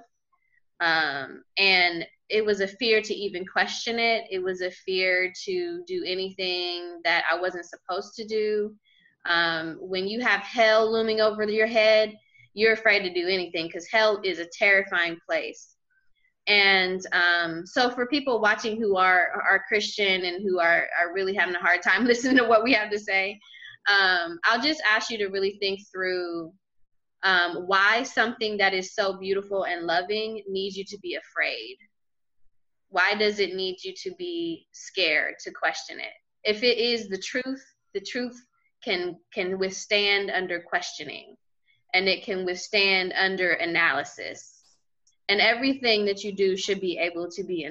Um, 0.81 1.45
and 1.59 2.07
it 2.29 2.45
was 2.45 2.61
a 2.61 2.67
fear 2.67 3.01
to 3.03 3.15
even 3.15 3.45
question 3.47 3.99
it. 3.99 4.25
It 4.31 4.43
was 4.43 4.63
a 4.63 4.71
fear 4.71 5.33
to 5.45 5.85
do 5.87 6.03
anything 6.07 7.01
that 7.05 7.25
I 7.31 7.39
wasn't 7.39 7.67
supposed 7.67 8.15
to 8.17 8.27
do. 8.27 8.75
Um, 9.27 9.77
when 9.81 10.09
you 10.09 10.21
have 10.21 10.41
hell 10.41 10.91
looming 10.91 11.21
over 11.21 11.45
your 11.45 11.67
head, 11.67 12.17
you're 12.55 12.73
afraid 12.73 13.03
to 13.03 13.13
do 13.13 13.29
anything 13.29 13.67
because 13.67 13.87
hell 13.87 14.21
is 14.25 14.39
a 14.39 14.49
terrifying 14.59 15.19
place. 15.27 15.77
And 16.49 17.01
um, 17.13 17.65
so, 17.65 17.89
for 17.91 18.07
people 18.07 18.41
watching 18.41 18.77
who 18.77 18.97
are 18.97 19.41
are 19.49 19.65
Christian 19.69 20.25
and 20.25 20.43
who 20.43 20.59
are 20.59 20.89
are 21.01 21.15
really 21.15 21.35
having 21.35 21.55
a 21.55 21.61
hard 21.61 21.83
time 21.83 22.05
listening 22.07 22.39
to 22.39 22.45
what 22.45 22.65
we 22.65 22.73
have 22.73 22.91
to 22.91 22.99
say, 22.99 23.39
um, 23.89 24.39
I'll 24.45 24.63
just 24.63 24.83
ask 24.89 25.11
you 25.11 25.19
to 25.19 25.27
really 25.29 25.59
think 25.61 25.81
through 25.91 26.53
um, 27.23 27.65
why 27.67 28.03
something 28.03 28.57
that 28.59 28.75
is 28.75 28.95
so 28.95 29.19
beautiful 29.19 29.65
and 29.65 29.87
loving 29.87 30.43
needs 30.49 30.77
you 30.77 30.85
to 30.87 30.99
be 30.99 31.17
afraid. 31.17 31.77
Why 32.89 33.15
does 33.15 33.39
it 33.39 33.55
need 33.55 33.83
you 33.83 33.95
to 34.03 34.15
be 34.19 34.67
scared 34.73 35.35
to 35.45 35.51
question 35.51 35.99
it? 35.99 36.13
If 36.45 36.63
it 36.63 36.79
is 36.79 37.09
the 37.09 37.19
truth, 37.19 37.65
the 37.95 38.01
truth 38.01 38.39
can 38.85 39.17
can 39.33 39.59
withstand 39.59 40.31
under 40.31 40.61
questioning, 40.61 41.37
and 41.95 42.09
it 42.09 42.25
can 42.25 42.45
withstand 42.45 43.13
under 43.17 43.53
analysis. 43.53 44.59
And 45.29 45.41
everything 45.41 46.05
that 46.07 46.25
you 46.25 46.33
do 46.33 46.57
should 46.57 46.81
be 46.81 46.99
able 46.99 47.31
to 47.31 47.45
be 47.45 47.69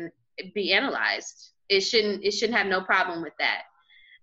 be 0.55 0.73
analyzed. 0.73 1.51
It 1.69 1.81
shouldn't 1.81 2.23
it 2.23 2.31
shouldn't 2.31 2.57
have 2.57 2.67
no 2.67 2.81
problem 2.81 3.21
with 3.21 3.33
that. 3.39 3.63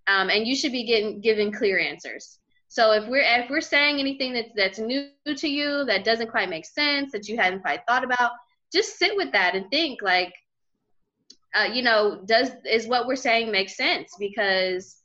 Um, 0.09 0.29
and 0.29 0.47
you 0.47 0.55
should 0.55 0.71
be 0.71 0.85
getting 0.85 1.21
given 1.21 1.51
clear 1.51 1.79
answers. 1.79 2.39
So 2.67 2.91
if 2.93 3.07
we're 3.07 3.23
if 3.23 3.49
we're 3.49 3.61
saying 3.61 3.99
anything 3.99 4.33
that's 4.33 4.49
that's 4.55 4.79
new 4.79 5.09
to 5.25 5.47
you 5.47 5.85
that 5.85 6.03
doesn't 6.03 6.31
quite 6.31 6.49
make 6.49 6.65
sense 6.65 7.11
that 7.11 7.27
you 7.27 7.37
hadn't 7.37 7.61
quite 7.61 7.81
thought 7.87 8.03
about, 8.03 8.31
just 8.71 8.97
sit 8.97 9.15
with 9.15 9.31
that 9.31 9.55
and 9.55 9.69
think 9.69 10.01
like, 10.01 10.33
uh, 11.55 11.67
you 11.71 11.81
know, 11.81 12.21
does 12.25 12.51
is 12.65 12.87
what 12.87 13.07
we're 13.07 13.15
saying 13.15 13.51
make 13.51 13.69
sense? 13.69 14.15
Because 14.19 15.01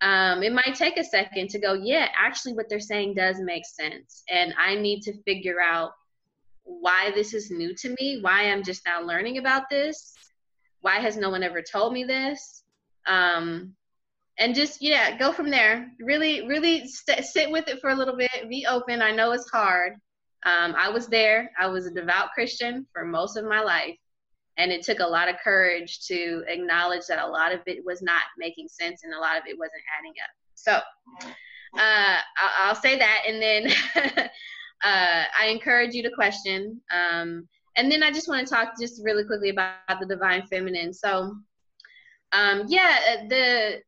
um, 0.00 0.42
it 0.42 0.52
might 0.52 0.74
take 0.74 0.96
a 0.96 1.04
second 1.04 1.48
to 1.50 1.58
go, 1.58 1.72
yeah, 1.72 2.08
actually, 2.16 2.52
what 2.52 2.68
they're 2.68 2.78
saying 2.78 3.14
does 3.14 3.40
make 3.40 3.66
sense, 3.66 4.22
and 4.30 4.54
I 4.58 4.76
need 4.76 5.00
to 5.02 5.22
figure 5.22 5.60
out 5.60 5.92
why 6.64 7.10
this 7.14 7.34
is 7.34 7.50
new 7.50 7.74
to 7.74 7.96
me, 7.98 8.20
why 8.20 8.44
I'm 8.44 8.62
just 8.62 8.82
now 8.86 9.00
learning 9.02 9.38
about 9.38 9.64
this, 9.70 10.14
why 10.82 11.00
has 11.00 11.16
no 11.16 11.30
one 11.30 11.42
ever 11.42 11.62
told 11.62 11.92
me 11.94 12.04
this, 12.04 12.62
um, 13.06 13.74
and 14.38 14.54
just 14.54 14.80
yeah, 14.80 15.16
go 15.16 15.32
from 15.32 15.50
there. 15.50 15.90
Really, 16.00 16.46
really 16.46 16.86
st- 16.86 17.24
sit 17.24 17.50
with 17.50 17.68
it 17.68 17.80
for 17.80 17.90
a 17.90 17.94
little 17.94 18.16
bit. 18.16 18.30
Be 18.48 18.66
open. 18.68 19.02
I 19.02 19.10
know 19.10 19.32
it's 19.32 19.50
hard. 19.50 19.94
Um, 20.46 20.74
I 20.76 20.88
was 20.88 21.08
there. 21.08 21.50
I 21.58 21.66
was 21.66 21.86
a 21.86 21.90
devout 21.90 22.30
Christian 22.34 22.86
for 22.92 23.04
most 23.04 23.36
of 23.36 23.44
my 23.44 23.60
life, 23.60 23.96
and 24.56 24.70
it 24.70 24.84
took 24.84 25.00
a 25.00 25.06
lot 25.06 25.28
of 25.28 25.36
courage 25.42 26.00
to 26.06 26.44
acknowledge 26.46 27.02
that 27.08 27.18
a 27.18 27.26
lot 27.26 27.52
of 27.52 27.60
it 27.66 27.84
was 27.84 28.00
not 28.02 28.22
making 28.38 28.68
sense 28.68 29.02
and 29.02 29.12
a 29.12 29.18
lot 29.18 29.36
of 29.36 29.42
it 29.46 29.58
wasn't 29.58 29.82
adding 29.98 30.14
up. 30.22 30.30
So 30.54 30.80
uh, 31.78 32.18
I'll, 32.60 32.74
say 32.74 32.98
that, 32.98 33.22
and 33.26 33.42
then 33.42 33.72
uh, 34.84 35.24
I 35.40 35.46
encourage 35.46 35.94
you 35.94 36.02
to 36.04 36.10
question. 36.10 36.80
Um, 36.92 37.48
and 37.76 37.90
then 37.90 38.02
I 38.02 38.10
just 38.10 38.28
want 38.28 38.46
to 38.46 38.52
talk 38.52 38.74
just 38.80 39.02
really 39.04 39.24
quickly 39.24 39.50
about 39.50 40.00
the 40.00 40.06
divine 40.06 40.46
feminine. 40.46 40.92
So, 40.92 41.36
um, 42.32 42.64
yeah, 42.68 42.98
uh, 43.10 43.28
the 43.28 43.80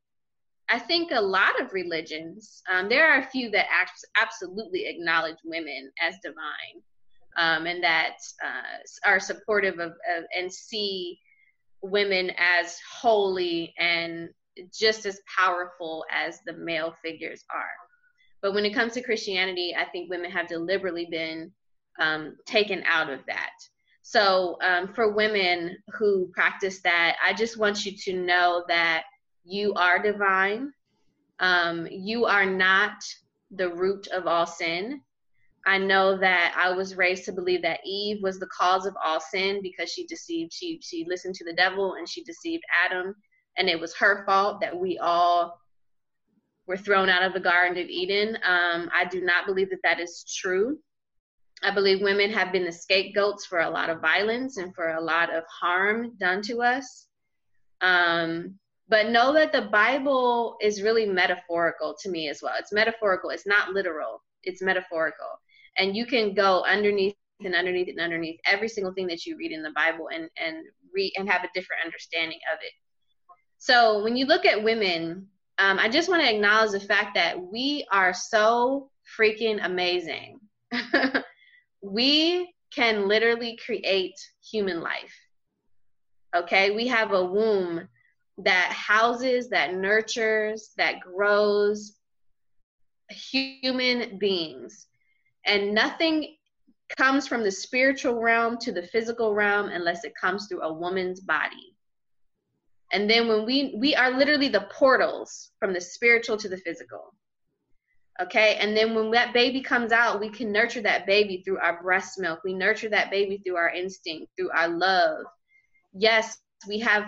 I 0.70 0.78
think 0.78 1.10
a 1.10 1.20
lot 1.20 1.60
of 1.60 1.72
religions, 1.72 2.62
um, 2.72 2.88
there 2.88 3.10
are 3.10 3.20
a 3.20 3.26
few 3.26 3.50
that 3.50 3.66
absolutely 4.16 4.86
acknowledge 4.86 5.38
women 5.44 5.90
as 6.00 6.14
divine 6.22 6.82
um, 7.36 7.66
and 7.66 7.82
that 7.82 8.16
uh, 8.44 9.08
are 9.08 9.18
supportive 9.18 9.74
of, 9.80 9.90
of, 9.90 10.24
and 10.36 10.52
see 10.52 11.18
women 11.82 12.30
as 12.38 12.78
holy 13.00 13.74
and 13.78 14.28
just 14.72 15.06
as 15.06 15.20
powerful 15.36 16.04
as 16.12 16.40
the 16.46 16.52
male 16.52 16.94
figures 17.02 17.44
are. 17.52 17.70
But 18.42 18.54
when 18.54 18.64
it 18.64 18.74
comes 18.74 18.94
to 18.94 19.02
Christianity, 19.02 19.74
I 19.78 19.86
think 19.86 20.08
women 20.08 20.30
have 20.30 20.46
deliberately 20.46 21.08
been 21.10 21.52
um, 22.00 22.36
taken 22.46 22.82
out 22.86 23.10
of 23.10 23.20
that. 23.26 23.52
So, 24.02 24.56
um, 24.62 24.92
for 24.94 25.12
women 25.12 25.76
who 25.98 26.30
practice 26.32 26.80
that, 26.82 27.16
I 27.24 27.32
just 27.34 27.58
want 27.58 27.84
you 27.84 27.92
to 27.96 28.14
know 28.14 28.64
that 28.68 29.04
you 29.44 29.74
are 29.74 30.02
divine. 30.02 30.72
Um, 31.38 31.86
you 31.90 32.26
are 32.26 32.46
not 32.46 32.92
the 33.50 33.68
root 33.68 34.06
of 34.08 34.26
all 34.26 34.46
sin. 34.46 35.00
I 35.66 35.78
know 35.78 36.16
that 36.18 36.54
I 36.56 36.74
was 36.74 36.96
raised 36.96 37.24
to 37.26 37.32
believe 37.32 37.62
that 37.62 37.80
Eve 37.84 38.22
was 38.22 38.38
the 38.38 38.46
cause 38.46 38.86
of 38.86 38.96
all 39.04 39.20
sin 39.20 39.60
because 39.62 39.90
she 39.90 40.06
deceived, 40.06 40.52
she 40.52 40.80
she 40.82 41.04
listened 41.08 41.34
to 41.36 41.44
the 41.44 41.52
devil 41.52 41.94
and 41.94 42.08
she 42.08 42.24
deceived 42.24 42.62
Adam, 42.86 43.14
and 43.58 43.68
it 43.68 43.78
was 43.78 43.94
her 43.96 44.24
fault 44.24 44.60
that 44.60 44.78
we 44.78 44.98
all 44.98 45.60
were 46.66 46.76
thrown 46.76 47.08
out 47.08 47.22
of 47.22 47.34
the 47.34 47.40
Garden 47.40 47.82
of 47.82 47.88
Eden. 47.88 48.36
Um, 48.36 48.90
I 48.94 49.04
do 49.10 49.20
not 49.20 49.46
believe 49.46 49.70
that 49.70 49.82
that 49.82 50.00
is 50.00 50.24
true. 50.24 50.78
I 51.62 51.74
believe 51.74 52.00
women 52.00 52.30
have 52.30 52.52
been 52.52 52.64
the 52.64 52.72
scapegoats 52.72 53.44
for 53.44 53.60
a 53.60 53.70
lot 53.70 53.90
of 53.90 54.00
violence 54.00 54.56
and 54.56 54.74
for 54.74 54.90
a 54.90 55.00
lot 55.00 55.34
of 55.34 55.44
harm 55.46 56.12
done 56.18 56.40
to 56.42 56.62
us. 56.62 57.08
Um, 57.82 58.58
but 58.90 59.08
know 59.08 59.32
that 59.32 59.52
the 59.52 59.62
Bible 59.62 60.56
is 60.60 60.82
really 60.82 61.06
metaphorical 61.06 61.96
to 62.02 62.10
me 62.10 62.28
as 62.28 62.42
well. 62.42 62.54
It's 62.58 62.72
metaphorical, 62.72 63.30
it's 63.30 63.46
not 63.46 63.72
literal, 63.72 64.22
it's 64.42 64.60
metaphorical. 64.60 65.28
And 65.78 65.96
you 65.96 66.04
can 66.04 66.34
go 66.34 66.64
underneath 66.64 67.14
and 67.44 67.54
underneath 67.54 67.88
and 67.88 68.00
underneath 68.00 68.40
every 68.44 68.68
single 68.68 68.92
thing 68.92 69.06
that 69.06 69.24
you 69.24 69.36
read 69.38 69.52
in 69.52 69.62
the 69.62 69.70
Bible 69.76 70.08
and, 70.12 70.28
and 70.44 70.56
read 70.92 71.12
and 71.16 71.30
have 71.30 71.44
a 71.44 71.48
different 71.54 71.84
understanding 71.84 72.38
of 72.52 72.58
it. 72.62 72.72
So 73.58 74.02
when 74.02 74.16
you 74.16 74.26
look 74.26 74.44
at 74.44 74.62
women, 74.62 75.28
um, 75.58 75.78
I 75.78 75.88
just 75.88 76.08
want 76.08 76.22
to 76.22 76.34
acknowledge 76.34 76.72
the 76.72 76.80
fact 76.80 77.14
that 77.14 77.40
we 77.40 77.86
are 77.92 78.12
so 78.12 78.90
freaking 79.16 79.64
amazing. 79.64 80.40
we 81.82 82.52
can 82.74 83.06
literally 83.06 83.56
create 83.64 84.14
human 84.50 84.80
life. 84.80 85.14
Okay, 86.34 86.70
we 86.72 86.88
have 86.88 87.12
a 87.12 87.24
womb 87.24 87.88
that 88.38 88.72
houses, 88.72 89.50
that 89.50 89.74
nurtures, 89.74 90.70
that 90.76 91.00
grows 91.00 91.96
human 93.10 94.18
beings. 94.18 94.86
And 95.46 95.74
nothing 95.74 96.36
comes 96.96 97.26
from 97.26 97.42
the 97.42 97.50
spiritual 97.50 98.20
realm 98.20 98.58
to 98.58 98.72
the 98.72 98.82
physical 98.82 99.34
realm 99.34 99.68
unless 99.68 100.04
it 100.04 100.12
comes 100.20 100.46
through 100.46 100.62
a 100.62 100.72
woman's 100.72 101.20
body. 101.20 101.76
And 102.92 103.08
then 103.08 103.28
when 103.28 103.46
we 103.46 103.74
we 103.78 103.94
are 103.94 104.10
literally 104.10 104.48
the 104.48 104.66
portals 104.72 105.50
from 105.60 105.72
the 105.72 105.80
spiritual 105.80 106.36
to 106.38 106.48
the 106.48 106.56
physical. 106.56 107.14
Okay? 108.20 108.56
And 108.56 108.76
then 108.76 108.94
when 108.94 109.10
that 109.12 109.32
baby 109.32 109.62
comes 109.62 109.92
out, 109.92 110.20
we 110.20 110.28
can 110.28 110.52
nurture 110.52 110.82
that 110.82 111.06
baby 111.06 111.42
through 111.44 111.58
our 111.58 111.80
breast 111.82 112.18
milk. 112.18 112.40
We 112.44 112.52
nurture 112.52 112.88
that 112.90 113.10
baby 113.10 113.38
through 113.38 113.56
our 113.56 113.70
instinct, 113.70 114.32
through 114.36 114.50
our 114.50 114.68
love. 114.68 115.24
Yes, 115.92 116.36
we 116.66 116.78
have 116.80 117.06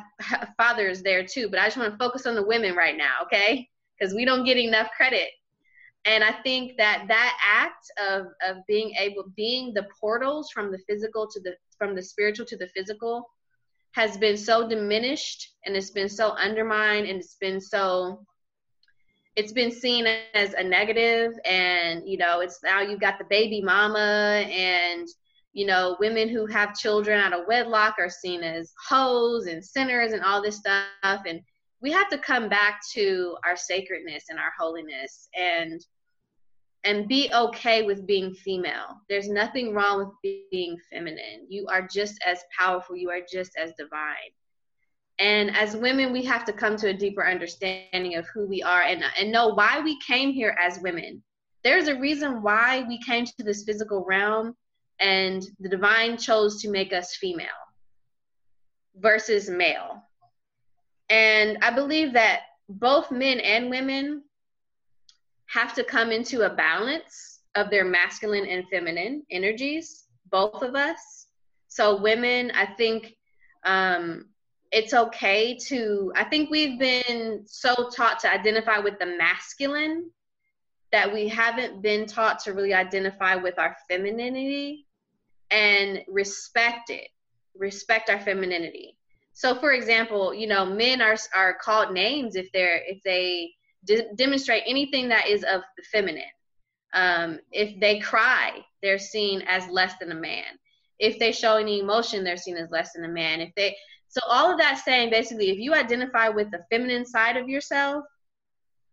fathers 0.56 1.02
there 1.02 1.24
too, 1.24 1.48
but 1.48 1.58
I 1.58 1.66
just 1.66 1.76
want 1.76 1.92
to 1.92 1.98
focus 1.98 2.26
on 2.26 2.34
the 2.34 2.46
women 2.46 2.74
right 2.74 2.96
now, 2.96 3.22
okay? 3.24 3.68
Because 3.98 4.14
we 4.14 4.24
don't 4.24 4.44
get 4.44 4.56
enough 4.56 4.88
credit. 4.96 5.28
And 6.04 6.24
I 6.24 6.32
think 6.42 6.76
that 6.78 7.04
that 7.08 7.38
act 7.46 7.90
of 8.00 8.26
of 8.44 8.64
being 8.66 8.92
able 8.98 9.24
being 9.36 9.72
the 9.72 9.86
portals 10.00 10.50
from 10.50 10.72
the 10.72 10.78
physical 10.88 11.28
to 11.28 11.40
the 11.40 11.54
from 11.78 11.94
the 11.94 12.02
spiritual 12.02 12.46
to 12.46 12.56
the 12.56 12.68
physical 12.68 13.30
has 13.92 14.16
been 14.16 14.36
so 14.36 14.68
diminished 14.68 15.54
and 15.64 15.76
it's 15.76 15.90
been 15.90 16.08
so 16.08 16.30
undermined 16.30 17.06
and 17.06 17.20
it's 17.20 17.36
been 17.36 17.60
so 17.60 18.24
it's 19.36 19.52
been 19.52 19.70
seen 19.70 20.06
as 20.34 20.54
a 20.54 20.64
negative 20.64 21.32
and 21.44 22.02
you 22.06 22.18
know 22.18 22.40
it's 22.40 22.60
now 22.64 22.80
you've 22.80 23.00
got 23.00 23.18
the 23.18 23.24
baby 23.30 23.60
mama 23.60 24.44
and 24.50 25.06
you 25.52 25.66
know, 25.66 25.96
women 26.00 26.28
who 26.28 26.46
have 26.46 26.76
children 26.76 27.20
out 27.20 27.32
of 27.32 27.46
wedlock 27.46 27.96
are 27.98 28.08
seen 28.08 28.42
as 28.42 28.72
hoes 28.88 29.46
and 29.46 29.64
sinners 29.64 30.12
and 30.12 30.22
all 30.22 30.42
this 30.42 30.56
stuff. 30.56 31.22
And 31.26 31.40
we 31.80 31.90
have 31.92 32.08
to 32.08 32.18
come 32.18 32.48
back 32.48 32.80
to 32.94 33.36
our 33.44 33.56
sacredness 33.56 34.24
and 34.30 34.38
our 34.38 34.52
holiness 34.58 35.28
and 35.38 35.84
and 36.84 37.06
be 37.06 37.30
okay 37.32 37.82
with 37.82 38.08
being 38.08 38.34
female. 38.34 39.00
There's 39.08 39.28
nothing 39.28 39.72
wrong 39.72 39.98
with 40.00 40.48
being 40.50 40.76
feminine. 40.90 41.46
You 41.48 41.66
are 41.68 41.86
just 41.86 42.20
as 42.26 42.40
powerful, 42.58 42.96
you 42.96 43.08
are 43.08 43.20
just 43.30 43.52
as 43.56 43.72
divine. 43.78 44.32
And 45.20 45.56
as 45.56 45.76
women, 45.76 46.12
we 46.12 46.24
have 46.24 46.44
to 46.46 46.52
come 46.52 46.76
to 46.78 46.88
a 46.88 46.94
deeper 46.94 47.24
understanding 47.24 48.16
of 48.16 48.26
who 48.34 48.48
we 48.48 48.64
are 48.64 48.82
and, 48.82 49.04
and 49.16 49.30
know 49.30 49.54
why 49.54 49.80
we 49.80 49.96
came 50.00 50.32
here 50.32 50.56
as 50.58 50.80
women. 50.80 51.22
There's 51.62 51.86
a 51.86 52.00
reason 52.00 52.42
why 52.42 52.84
we 52.88 53.00
came 53.02 53.26
to 53.26 53.44
this 53.44 53.62
physical 53.62 54.04
realm 54.04 54.56
and 55.02 55.42
the 55.58 55.68
divine 55.68 56.16
chose 56.16 56.62
to 56.62 56.70
make 56.70 56.92
us 56.92 57.16
female 57.16 57.48
versus 58.96 59.50
male. 59.50 60.02
And 61.10 61.58
I 61.60 61.72
believe 61.72 62.12
that 62.12 62.42
both 62.68 63.10
men 63.10 63.40
and 63.40 63.68
women 63.68 64.22
have 65.46 65.74
to 65.74 65.84
come 65.84 66.12
into 66.12 66.46
a 66.46 66.54
balance 66.54 67.40
of 67.56 67.68
their 67.68 67.84
masculine 67.84 68.46
and 68.46 68.64
feminine 68.68 69.24
energies, 69.30 70.04
both 70.30 70.62
of 70.62 70.74
us. 70.74 71.26
So, 71.68 72.00
women, 72.00 72.52
I 72.54 72.66
think 72.66 73.14
um, 73.64 74.26
it's 74.70 74.94
okay 74.94 75.58
to, 75.66 76.12
I 76.16 76.24
think 76.24 76.50
we've 76.50 76.78
been 76.78 77.42
so 77.46 77.90
taught 77.94 78.20
to 78.20 78.32
identify 78.32 78.78
with 78.78 78.98
the 78.98 79.06
masculine 79.06 80.10
that 80.92 81.12
we 81.12 81.28
haven't 81.28 81.82
been 81.82 82.06
taught 82.06 82.38
to 82.44 82.52
really 82.52 82.74
identify 82.74 83.34
with 83.34 83.58
our 83.58 83.76
femininity 83.88 84.86
and 85.52 86.02
respect 86.08 86.90
it, 86.90 87.08
respect 87.54 88.10
our 88.10 88.18
femininity. 88.18 88.96
So, 89.34 89.54
for 89.54 89.72
example, 89.72 90.34
you 90.34 90.46
know, 90.46 90.64
men 90.64 91.00
are 91.00 91.16
are 91.34 91.54
called 91.54 91.92
names 91.92 92.36
if 92.36 92.50
they're 92.52 92.82
if 92.86 93.02
they 93.04 93.52
de- 93.84 94.12
demonstrate 94.16 94.64
anything 94.66 95.08
that 95.08 95.28
is 95.28 95.44
of 95.44 95.62
the 95.76 95.82
feminine. 95.92 96.22
Um, 96.94 97.38
if 97.52 97.78
they 97.80 98.00
cry, 98.00 98.64
they're 98.82 98.98
seen 98.98 99.42
as 99.42 99.66
less 99.68 99.94
than 99.98 100.12
a 100.12 100.16
man. 100.16 100.44
If 100.98 101.18
they 101.18 101.32
show 101.32 101.56
any 101.56 101.80
emotion, 101.80 102.24
they're 102.24 102.36
seen 102.36 102.56
as 102.56 102.70
less 102.70 102.92
than 102.92 103.04
a 103.04 103.08
man. 103.08 103.40
If 103.40 103.54
they 103.54 103.76
so 104.08 104.20
all 104.28 104.52
of 104.52 104.58
that 104.58 104.82
saying 104.84 105.10
basically, 105.10 105.50
if 105.50 105.58
you 105.58 105.72
identify 105.72 106.28
with 106.28 106.50
the 106.50 106.64
feminine 106.70 107.06
side 107.06 107.38
of 107.38 107.48
yourself, 107.48 108.04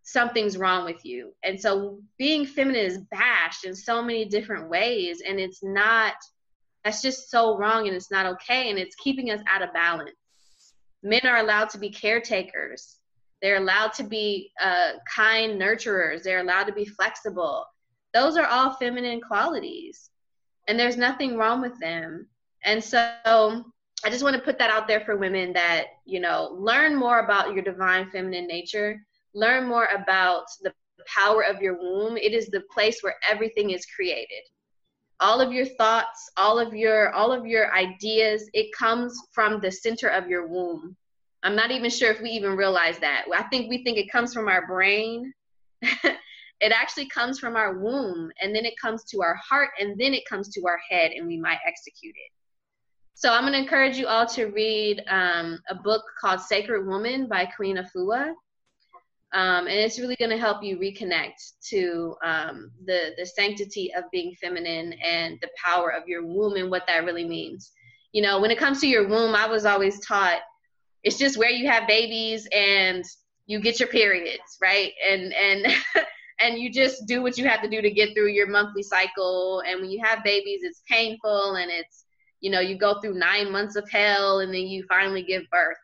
something's 0.04 0.58
wrong 0.58 0.86
with 0.86 1.04
you. 1.04 1.34
And 1.44 1.60
so 1.60 2.00
being 2.18 2.46
feminine 2.46 2.86
is 2.86 3.00
bashed 3.12 3.66
in 3.66 3.76
so 3.76 4.02
many 4.02 4.26
different 4.26 4.70
ways, 4.70 5.22
and 5.28 5.40
it's 5.40 5.62
not 5.62 6.14
that's 6.84 7.02
just 7.02 7.30
so 7.30 7.58
wrong 7.58 7.88
and 7.88 7.96
it's 7.96 8.12
not 8.12 8.26
okay 8.26 8.70
and 8.70 8.80
it's 8.80 8.96
keeping 8.96 9.32
us 9.32 9.42
out 9.50 9.62
of 9.62 9.74
balance 9.74 10.16
Men 11.02 11.22
are 11.26 11.38
allowed 11.38 11.70
to 11.70 11.78
be 11.78 11.90
caretakers. 11.90 12.98
They're 13.42 13.58
allowed 13.58 13.94
to 13.94 14.04
be 14.04 14.52
uh, 14.62 14.94
kind 15.14 15.60
nurturers. 15.60 16.24
They're 16.24 16.42
allowed 16.42 16.66
to 16.66 16.74
be 16.74 16.86
flexible. 16.86 17.66
Those 18.14 18.36
are 18.36 18.46
all 18.46 18.74
feminine 18.74 19.22
qualities, 19.22 20.10
and 20.68 20.78
there's 20.78 20.98
nothing 20.98 21.38
wrong 21.38 21.62
with 21.62 21.80
them. 21.80 22.28
And 22.66 22.84
so 22.84 23.14
I 23.24 24.10
just 24.10 24.24
want 24.24 24.36
to 24.36 24.42
put 24.42 24.58
that 24.60 24.72
out 24.72 24.88
there 24.88 25.00
for 25.02 25.16
women 25.16 25.54
that, 25.54 25.86
you 26.06 26.20
know, 26.20 26.58
learn 26.60 26.96
more 26.96 27.20
about 27.20 27.54
your 27.54 27.64
divine 27.64 28.10
feminine 28.10 28.48
nature, 28.48 29.02
learn 29.34 29.66
more 29.66 29.88
about 29.96 30.46
the 30.62 30.74
power 31.06 31.44
of 31.44 31.62
your 31.62 31.78
womb. 31.78 32.18
It 32.18 32.34
is 32.34 32.48
the 32.48 32.64
place 32.74 33.00
where 33.02 33.16
everything 33.30 33.70
is 33.70 33.86
created. 33.86 34.44
All 35.20 35.42
of 35.42 35.52
your 35.52 35.66
thoughts, 35.66 36.30
all 36.38 36.60
of 36.60 36.74
your 36.74 37.12
all 37.14 37.32
of 37.32 37.46
your 37.46 37.74
ideas, 37.74 38.50
it 38.54 38.72
comes 38.78 39.20
from 39.34 39.60
the 39.60 39.72
center 39.72 40.08
of 40.08 40.28
your 40.28 40.48
womb. 40.48 40.96
I'm 41.44 41.56
not 41.56 41.72
even 41.72 41.90
sure 41.90 42.12
if 42.12 42.22
we 42.22 42.30
even 42.32 42.56
realize 42.56 43.00
that. 43.00 43.26
I 43.34 43.44
think 43.44 43.70
we 43.70 43.84
think 43.84 43.98
it 43.98 44.12
comes 44.12 44.34
from 44.34 44.48
our 44.48 44.66
brain. 44.68 45.34
it 45.82 46.74
actually 46.74 47.08
comes 47.08 47.40
from 47.40 47.56
our 47.56 47.78
womb 47.78 48.32
and 48.42 48.54
then 48.54 48.66
it 48.66 48.74
comes 48.82 49.06
to 49.06 49.22
our 49.22 49.36
heart 49.36 49.70
and 49.80 49.98
then 49.98 50.14
it 50.14 50.24
comes 50.30 50.50
to 50.50 50.62
our 50.68 50.80
head 50.90 51.12
and 51.12 51.28
we 51.28 51.38
might 51.38 51.60
execute 51.66 52.16
it. 52.16 52.32
So 53.14 53.34
I'm 53.34 53.44
going 53.44 53.54
to 53.54 53.60
encourage 53.60 53.98
you 53.98 54.08
all 54.08 54.26
to 54.28 54.46
read 54.46 55.04
um, 55.10 55.60
a 55.70 55.76
book 55.76 56.04
called 56.22 56.42
Sacred 56.42 56.86
Woman 56.86 57.28
by 57.28 57.46
Queen 57.46 57.78
Afua. 57.78 58.34
Um, 59.32 59.68
and 59.68 59.78
it's 59.78 60.00
really 60.00 60.16
going 60.16 60.32
to 60.32 60.38
help 60.38 60.64
you 60.64 60.78
reconnect 60.78 61.54
to 61.70 62.16
um, 62.24 62.72
the 62.86 63.12
the 63.18 63.26
sanctity 63.26 63.94
of 63.94 64.06
being 64.12 64.34
feminine 64.42 64.94
and 64.94 65.38
the 65.42 65.50
power 65.64 65.92
of 65.92 66.08
your 66.08 66.26
womb 66.26 66.56
and 66.56 66.72
what 66.72 66.88
that 66.88 67.06
really 67.06 67.28
means. 67.28 67.72
You 68.12 68.24
know, 68.24 68.40
when 68.40 68.50
it 68.50 68.58
comes 68.58 68.82
to 68.82 68.88
your 68.88 69.08
womb, 69.08 69.36
I 69.36 69.46
was 69.46 69.66
always 69.66 70.04
taught 70.06 70.40
it's 71.04 71.18
just 71.18 71.38
where 71.38 71.52
you 71.52 71.70
have 71.70 71.88
babies 71.88 72.48
and 72.52 73.06
you 73.46 73.60
get 73.60 73.80
your 73.80 73.90
periods, 73.90 74.58
right? 74.62 74.94
And 75.08 75.32
and 75.34 75.68
and 76.42 76.58
you 76.58 76.72
just 76.72 77.06
do 77.06 77.22
what 77.22 77.38
you 77.38 77.48
have 77.48 77.62
to 77.62 77.70
do 77.70 77.82
to 77.82 77.92
get 77.92 78.16
through 78.16 78.30
your 78.30 78.48
monthly 78.48 78.84
cycle. 78.84 79.62
And 79.68 79.80
when 79.80 79.92
you 79.92 80.04
have 80.04 80.24
babies, 80.24 80.62
it's 80.64 80.82
painful 80.90 81.56
and 81.56 81.70
it's 81.70 82.06
you 82.42 82.50
know 82.50 82.62
you 82.62 82.78
go 82.78 83.00
through 83.00 83.14
nine 83.14 83.52
months 83.52 83.76
of 83.76 83.88
hell 83.90 84.40
and 84.40 84.52
then 84.52 84.62
you 84.62 84.86
finally 84.90 85.22
give 85.22 85.44
birth 85.52 85.78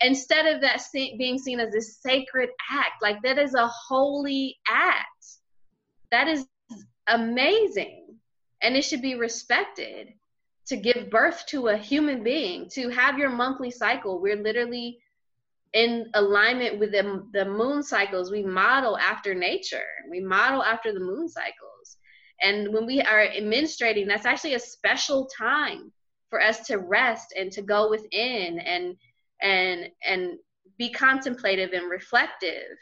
instead 0.00 0.46
of 0.46 0.60
that 0.60 0.82
being 0.92 1.38
seen 1.38 1.60
as 1.60 1.72
this 1.72 1.98
sacred 2.00 2.50
act 2.70 3.02
like 3.02 3.20
that 3.22 3.38
is 3.38 3.54
a 3.54 3.66
holy 3.66 4.56
act. 4.68 5.06
That 6.10 6.28
is 6.28 6.46
amazing. 7.06 8.16
And 8.62 8.76
it 8.76 8.82
should 8.82 9.02
be 9.02 9.14
respected 9.14 10.08
to 10.66 10.76
give 10.76 11.10
birth 11.10 11.44
to 11.48 11.68
a 11.68 11.76
human 11.76 12.22
being 12.22 12.68
to 12.70 12.90
have 12.90 13.18
your 13.18 13.30
monthly 13.30 13.70
cycle. 13.70 14.20
We're 14.20 14.42
literally 14.42 14.98
in 15.72 16.10
alignment 16.14 16.78
with 16.78 16.92
the, 16.92 17.24
the 17.32 17.44
moon 17.44 17.82
cycles. 17.82 18.30
We 18.30 18.42
model 18.42 18.96
after 18.98 19.34
nature. 19.34 19.84
We 20.10 20.20
model 20.20 20.62
after 20.62 20.92
the 20.92 21.00
moon 21.00 21.28
cycles. 21.28 21.96
And 22.42 22.72
when 22.72 22.86
we 22.86 23.00
are 23.00 23.26
menstruating, 23.40 24.06
that's 24.06 24.26
actually 24.26 24.54
a 24.54 24.60
special 24.60 25.28
time 25.36 25.92
for 26.30 26.40
us 26.40 26.66
to 26.66 26.76
rest 26.76 27.34
and 27.36 27.50
to 27.52 27.62
go 27.62 27.90
within 27.90 28.58
and 28.60 28.96
and 29.42 29.88
and 30.06 30.38
be 30.78 30.90
contemplative 30.90 31.72
and 31.72 31.90
reflective 31.90 32.78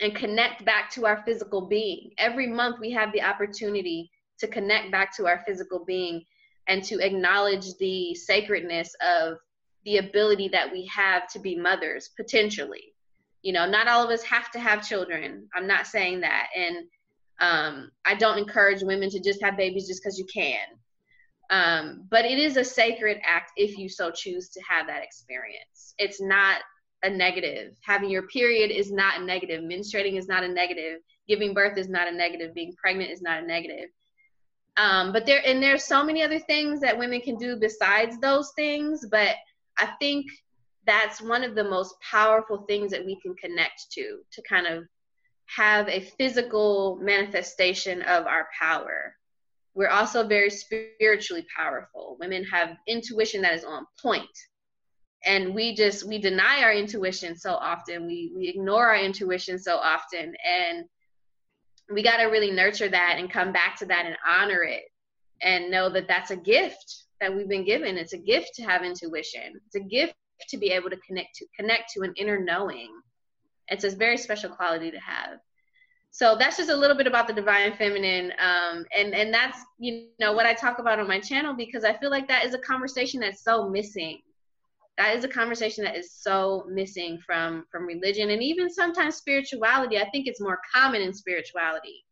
and 0.00 0.14
connect 0.14 0.64
back 0.64 0.90
to 0.90 1.06
our 1.06 1.22
physical 1.24 1.62
being. 1.68 2.10
Every 2.18 2.46
month 2.46 2.80
we 2.80 2.90
have 2.92 3.12
the 3.12 3.22
opportunity 3.22 4.10
to 4.40 4.48
connect 4.48 4.90
back 4.90 5.16
to 5.16 5.26
our 5.26 5.42
physical 5.46 5.84
being 5.84 6.24
and 6.66 6.82
to 6.84 6.98
acknowledge 6.98 7.74
the 7.78 8.14
sacredness 8.14 8.94
of 9.00 9.38
the 9.84 9.98
ability 9.98 10.48
that 10.48 10.70
we 10.70 10.86
have 10.86 11.28
to 11.28 11.38
be 11.38 11.54
mothers 11.54 12.10
potentially. 12.16 12.94
You 13.42 13.52
know, 13.52 13.68
not 13.68 13.86
all 13.86 14.02
of 14.02 14.10
us 14.10 14.22
have 14.24 14.50
to 14.52 14.58
have 14.58 14.86
children. 14.86 15.48
I'm 15.54 15.66
not 15.66 15.86
saying 15.86 16.20
that. 16.20 16.48
And 16.56 16.86
um, 17.40 17.90
I 18.04 18.14
don't 18.14 18.38
encourage 18.38 18.82
women 18.82 19.10
to 19.10 19.20
just 19.20 19.42
have 19.42 19.56
babies 19.56 19.86
just 19.86 20.02
because 20.02 20.18
you 20.18 20.26
can. 20.32 20.58
Um, 21.50 22.06
but 22.10 22.24
it 22.24 22.38
is 22.38 22.56
a 22.56 22.64
sacred 22.64 23.18
act 23.24 23.52
if 23.56 23.76
you 23.76 23.88
so 23.88 24.10
choose 24.10 24.48
to 24.50 24.60
have 24.68 24.86
that 24.86 25.02
experience. 25.02 25.94
It's 25.98 26.20
not 26.20 26.62
a 27.02 27.10
negative. 27.10 27.76
Having 27.82 28.10
your 28.10 28.26
period 28.28 28.70
is 28.70 28.90
not 28.90 29.20
a 29.20 29.24
negative. 29.24 29.62
Menstruating 29.62 30.18
is 30.18 30.26
not 30.26 30.42
a 30.42 30.48
negative. 30.48 31.00
Giving 31.28 31.54
birth 31.54 31.76
is 31.78 31.88
not 31.88 32.08
a 32.08 32.12
negative. 32.12 32.54
Being 32.54 32.74
pregnant 32.76 33.10
is 33.10 33.20
not 33.20 33.42
a 33.42 33.46
negative. 33.46 33.90
Um, 34.76 35.12
but 35.12 35.26
there 35.26 35.42
and 35.46 35.62
there's 35.62 35.84
so 35.84 36.02
many 36.02 36.22
other 36.22 36.38
things 36.38 36.80
that 36.80 36.98
women 36.98 37.20
can 37.20 37.36
do 37.36 37.56
besides 37.56 38.18
those 38.18 38.52
things. 38.56 39.06
But 39.10 39.36
I 39.78 39.90
think 40.00 40.26
that's 40.86 41.20
one 41.20 41.44
of 41.44 41.54
the 41.54 41.64
most 41.64 41.94
powerful 42.10 42.64
things 42.68 42.90
that 42.90 43.04
we 43.04 43.18
can 43.20 43.34
connect 43.36 43.90
to 43.92 44.18
to 44.32 44.42
kind 44.48 44.66
of 44.66 44.84
have 45.46 45.88
a 45.88 46.00
physical 46.00 46.98
manifestation 47.00 48.02
of 48.02 48.26
our 48.26 48.48
power. 48.58 49.14
We're 49.74 49.88
also 49.88 50.26
very 50.26 50.50
spiritually 50.50 51.46
powerful. 51.56 52.16
Women 52.20 52.44
have 52.44 52.76
intuition 52.86 53.42
that 53.42 53.54
is 53.54 53.64
on 53.64 53.86
point. 54.00 54.28
And 55.26 55.54
we 55.54 55.74
just 55.74 56.06
we 56.06 56.18
deny 56.18 56.62
our 56.62 56.72
intuition 56.72 57.36
so 57.36 57.54
often. 57.54 58.06
We 58.06 58.32
we 58.36 58.48
ignore 58.48 58.88
our 58.88 58.96
intuition 58.96 59.58
so 59.58 59.76
often 59.76 60.34
and 60.44 60.84
we 61.92 62.02
got 62.02 62.18
to 62.18 62.24
really 62.24 62.50
nurture 62.50 62.88
that 62.88 63.16
and 63.18 63.30
come 63.30 63.52
back 63.52 63.76
to 63.78 63.86
that 63.86 64.06
and 64.06 64.16
honor 64.26 64.62
it 64.62 64.84
and 65.42 65.70
know 65.70 65.90
that 65.90 66.08
that's 66.08 66.30
a 66.30 66.36
gift 66.36 67.04
that 67.20 67.34
we've 67.34 67.48
been 67.48 67.64
given. 67.64 67.98
It's 67.98 68.12
a 68.12 68.18
gift 68.18 68.54
to 68.54 68.62
have 68.62 68.82
intuition. 68.82 69.60
It's 69.66 69.74
a 69.74 69.80
gift 69.80 70.14
to 70.48 70.56
be 70.56 70.70
able 70.70 70.90
to 70.90 70.96
connect 71.06 71.34
to 71.36 71.46
connect 71.58 71.90
to 71.92 72.02
an 72.02 72.14
inner 72.16 72.38
knowing 72.38 72.90
it's 73.68 73.84
a 73.84 73.90
very 73.90 74.16
special 74.18 74.50
quality 74.50 74.90
to 74.90 74.98
have. 74.98 75.38
So 76.14 76.36
that's 76.38 76.56
just 76.56 76.70
a 76.70 76.76
little 76.76 76.96
bit 76.96 77.08
about 77.08 77.26
the 77.26 77.32
divine 77.32 77.74
feminine, 77.76 78.32
um, 78.38 78.86
and 78.96 79.12
and 79.16 79.34
that's 79.34 79.58
you 79.80 80.10
know 80.20 80.32
what 80.32 80.46
I 80.46 80.54
talk 80.54 80.78
about 80.78 81.00
on 81.00 81.08
my 81.08 81.18
channel 81.18 81.54
because 81.56 81.82
I 81.82 81.92
feel 81.94 82.08
like 82.08 82.28
that 82.28 82.44
is 82.44 82.54
a 82.54 82.58
conversation 82.58 83.18
that's 83.18 83.42
so 83.42 83.68
missing. 83.68 84.20
That 84.96 85.16
is 85.16 85.24
a 85.24 85.28
conversation 85.28 85.82
that 85.82 85.96
is 85.96 86.12
so 86.12 86.66
missing 86.70 87.18
from 87.26 87.64
from 87.68 87.84
religion 87.84 88.30
and 88.30 88.40
even 88.44 88.70
sometimes 88.70 89.16
spirituality. 89.16 89.98
I 89.98 90.08
think 90.10 90.28
it's 90.28 90.40
more 90.40 90.60
common 90.72 91.02
in 91.02 91.12
spirituality, 91.12 92.04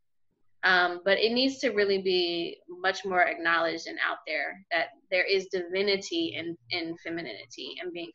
um, 0.65 1.03
but 1.05 1.21
it 1.21 1.33
needs 1.33 1.59
to 1.59 1.71
really 1.71 2.03
be 2.03 2.57
much 2.69 3.05
more 3.05 3.23
acknowledged 3.23 3.87
and 3.87 4.01
out 4.05 4.19
there 4.27 4.67
that 4.73 4.87
there 5.13 5.25
is 5.25 5.47
divinity 5.47 6.35
in 6.37 6.59
in 6.71 6.97
femininity 7.07 7.77
and 7.81 7.93
being 7.93 8.11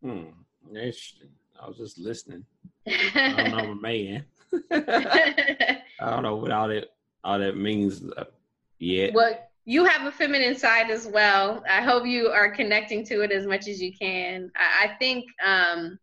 female. 0.00 0.24
Hmm. 0.24 0.30
Interesting. 0.70 1.37
I 1.60 1.66
was 1.66 1.76
just 1.76 1.98
listening. 1.98 2.44
I 2.86 3.34
don't 3.36 3.56
know, 3.56 3.74
man. 3.80 4.24
I 4.70 6.10
don't 6.10 6.22
know 6.22 6.36
what 6.36 6.50
all 6.50 6.68
that 6.68 6.90
all 7.24 7.38
that 7.38 7.56
means 7.56 8.02
uh, 8.16 8.24
yet. 8.78 9.12
Well, 9.12 9.38
you 9.64 9.84
have 9.84 10.06
a 10.06 10.12
feminine 10.12 10.56
side 10.56 10.90
as 10.90 11.06
well. 11.06 11.62
I 11.68 11.82
hope 11.82 12.06
you 12.06 12.28
are 12.28 12.50
connecting 12.50 13.04
to 13.06 13.20
it 13.20 13.30
as 13.32 13.46
much 13.46 13.68
as 13.68 13.82
you 13.82 13.92
can. 13.92 14.50
I, 14.56 14.86
I 14.86 14.96
think 14.98 15.26
um, 15.44 15.98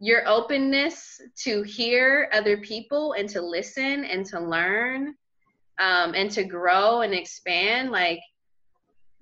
your 0.00 0.26
openness 0.26 1.20
to 1.44 1.62
hear 1.62 2.30
other 2.32 2.56
people 2.58 3.12
and 3.12 3.28
to 3.28 3.42
listen 3.42 4.04
and 4.04 4.24
to 4.26 4.40
learn 4.40 5.14
um, 5.78 6.14
and 6.14 6.30
to 6.30 6.44
grow 6.44 7.02
and 7.02 7.12
expand, 7.12 7.90
like 7.90 8.20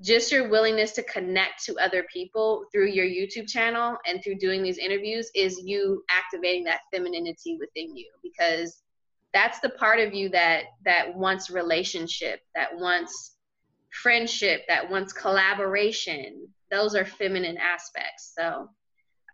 just 0.02 0.32
your 0.32 0.48
willingness 0.48 0.92
to 0.92 1.02
connect 1.02 1.62
to 1.64 1.76
other 1.78 2.04
people 2.12 2.64
through 2.72 2.88
your 2.88 3.04
YouTube 3.04 3.48
channel 3.48 3.98
and 4.06 4.22
through 4.22 4.36
doing 4.36 4.62
these 4.62 4.78
interviews 4.78 5.30
is 5.34 5.60
you 5.64 6.02
activating 6.10 6.64
that 6.64 6.80
femininity 6.92 7.58
within 7.60 7.94
you 7.94 8.06
because 8.22 8.82
that's 9.34 9.60
the 9.60 9.68
part 9.70 10.00
of 10.00 10.14
you 10.14 10.28
that 10.30 10.64
that 10.84 11.14
wants 11.14 11.50
relationship, 11.50 12.40
that 12.54 12.70
wants 12.74 13.36
friendship, 14.02 14.62
that 14.68 14.88
wants 14.90 15.12
collaboration. 15.12 16.48
Those 16.70 16.94
are 16.94 17.04
feminine 17.04 17.58
aspects. 17.58 18.32
So 18.36 18.68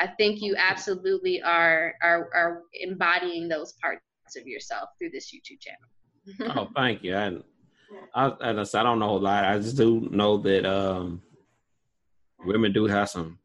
I 0.01 0.09
think 0.09 0.43
you 0.43 0.57
absolutely 0.59 1.41
are 1.43 1.95
are 2.03 2.29
are 2.35 2.63
embodying 2.75 3.49
those 3.49 3.73
parts 3.81 4.03
of 4.37 4.47
yourself 4.47 4.91
through 4.99 5.11
this 5.11 5.33
YouTube 5.33 5.61
channel. 5.61 6.57
oh, 6.59 6.69
thank 6.75 7.05
you. 7.05 7.17
I, 7.17 7.39
I, 8.15 8.27
I, 8.27 8.51
I 8.51 8.83
don't 8.83 8.99
know 8.99 9.17
a 9.17 9.19
lot. 9.19 9.45
I 9.45 9.59
just 9.59 9.77
do 9.77 10.09
know 10.11 10.39
that 10.39 10.65
um, 10.65 11.23
women 12.45 12.73
do 12.73 12.87
have 12.87 13.09
some 13.09 13.39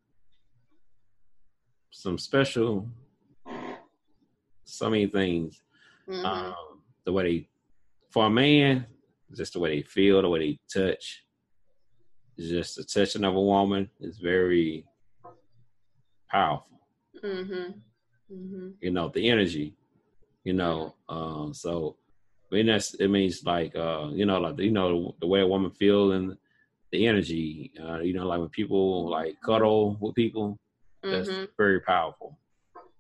some 1.92 2.18
special, 2.18 2.88
so 4.64 4.90
many 4.90 5.08
things. 5.08 5.62
Mm-hmm. 6.10 6.26
Um, 6.26 6.82
the 7.06 7.12
way 7.12 7.24
they, 7.24 7.50
for 8.10 8.26
a 8.26 8.30
man, 8.30 8.86
just 9.36 9.54
the 9.54 9.60
way 9.60 9.76
they 9.76 9.84
feel, 9.84 10.22
the 10.22 10.30
way 10.30 10.40
they 10.40 10.60
touch. 10.82 11.24
Just 12.40 12.78
the 12.78 12.84
touching 12.84 13.24
of 13.24 13.36
a 13.36 13.42
woman 13.42 13.90
is 14.00 14.18
very 14.18 14.86
powerful. 16.30 16.80
Mm-hmm. 17.24 17.72
Mm-hmm. 18.34 18.68
You 18.80 18.92
know 18.92 19.10
the 19.10 19.30
energy. 19.30 19.76
You 20.44 20.54
know, 20.54 20.96
um, 21.08 21.54
so 21.54 21.98
That's 22.52 22.94
it 22.96 23.08
means 23.08 23.46
like 23.46 23.76
uh, 23.76 24.10
you 24.12 24.26
know, 24.26 24.40
like 24.40 24.60
you 24.60 24.72
know 24.72 25.16
the 25.20 25.28
way 25.28 25.42
a 25.42 25.48
woman 25.48 25.72
feels 25.72 26.14
and 26.14 26.38
the 26.92 27.08
energy. 27.08 27.72
Uh, 27.82 28.00
you 28.00 28.14
know, 28.14 28.28
like 28.28 28.40
when 28.40 28.50
people 28.50 29.10
like 29.10 29.38
cuddle 29.42 29.98
with 30.00 30.16
people, 30.16 30.60
that's 31.02 31.30
mm-hmm. 31.30 31.46
very 31.58 31.80
powerful. 31.80 32.38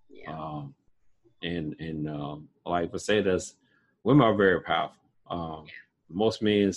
Yeah. 0.09 0.31
Um, 0.31 0.73
and 1.43 1.75
and 1.79 2.09
um, 2.09 2.47
like 2.65 2.91
I 2.93 2.97
say, 2.97 3.21
that's 3.21 3.55
women 4.03 4.25
are 4.25 4.35
very 4.35 4.61
powerful. 4.61 4.97
Um, 5.29 5.63
yeah. 5.65 5.73
Most 6.09 6.41
men 6.41 6.71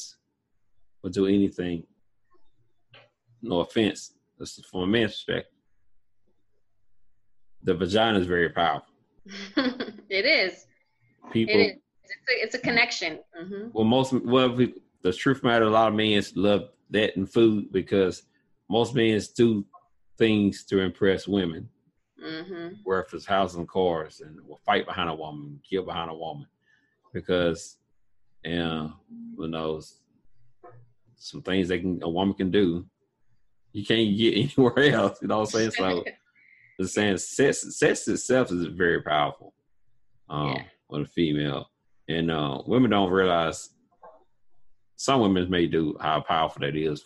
will 1.02 1.10
do 1.10 1.26
anything. 1.26 1.84
No 3.42 3.60
offense, 3.60 4.14
this 4.38 4.58
is 4.58 4.64
from 4.64 4.80
a 4.80 4.86
man's 4.86 5.12
perspective. 5.12 5.52
The 7.62 7.74
vagina 7.74 8.18
is 8.18 8.26
very 8.26 8.48
powerful. 8.48 8.92
it 9.56 10.24
is. 10.24 10.66
People. 11.32 11.54
It 11.54 11.58
is. 11.58 11.83
It's 12.20 12.30
a, 12.30 12.44
it's 12.44 12.54
a 12.54 12.58
connection. 12.58 13.18
Mm-hmm. 13.40 13.68
Well, 13.72 13.84
most 13.84 14.12
well, 14.12 14.56
the 15.02 15.12
truth 15.12 15.42
matter, 15.42 15.64
a 15.64 15.70
lot 15.70 15.88
of 15.88 15.94
men 15.94 16.22
love 16.34 16.68
that 16.90 17.16
and 17.16 17.30
food 17.30 17.72
because 17.72 18.22
most 18.68 18.94
men 18.94 19.20
do 19.36 19.64
things 20.18 20.64
to 20.64 20.80
impress 20.80 21.28
women. 21.28 21.68
Mm-hmm. 22.24 22.76
Where 22.84 23.02
if 23.02 23.12
it's 23.12 23.26
houses 23.26 23.56
and 23.56 23.68
cars 23.68 24.22
and 24.24 24.40
will 24.46 24.60
fight 24.64 24.86
behind 24.86 25.10
a 25.10 25.14
woman, 25.14 25.60
kill 25.68 25.84
behind 25.84 26.10
a 26.10 26.14
woman, 26.14 26.46
because 27.12 27.76
and 28.44 28.90
who 29.36 29.48
knows 29.48 30.00
some 31.16 31.42
things 31.42 31.68
that 31.68 31.80
can 31.80 32.00
a 32.02 32.08
woman 32.08 32.34
can 32.34 32.50
do, 32.50 32.86
you 33.72 33.84
can't 33.84 34.16
get 34.16 34.34
anywhere 34.56 34.94
else. 34.94 35.18
You 35.20 35.28
know 35.28 35.40
what 35.40 35.54
I'm 35.54 35.70
saying? 35.70 35.70
So 35.72 36.04
the 36.78 36.88
saying 36.88 37.18
sex 37.18 37.78
sex 37.78 38.08
itself 38.08 38.50
is 38.52 38.66
very 38.66 39.02
powerful. 39.02 39.52
Um, 40.28 40.48
yeah. 40.48 40.62
with 40.88 41.02
a 41.02 41.06
female, 41.06 41.68
and 42.08 42.30
uh, 42.30 42.62
women 42.66 42.90
don't 42.90 43.10
realize 43.10 43.70
some 44.96 45.20
women 45.20 45.50
may 45.50 45.66
do 45.66 45.96
how 46.00 46.20
powerful 46.20 46.60
that 46.60 46.76
is 46.76 47.04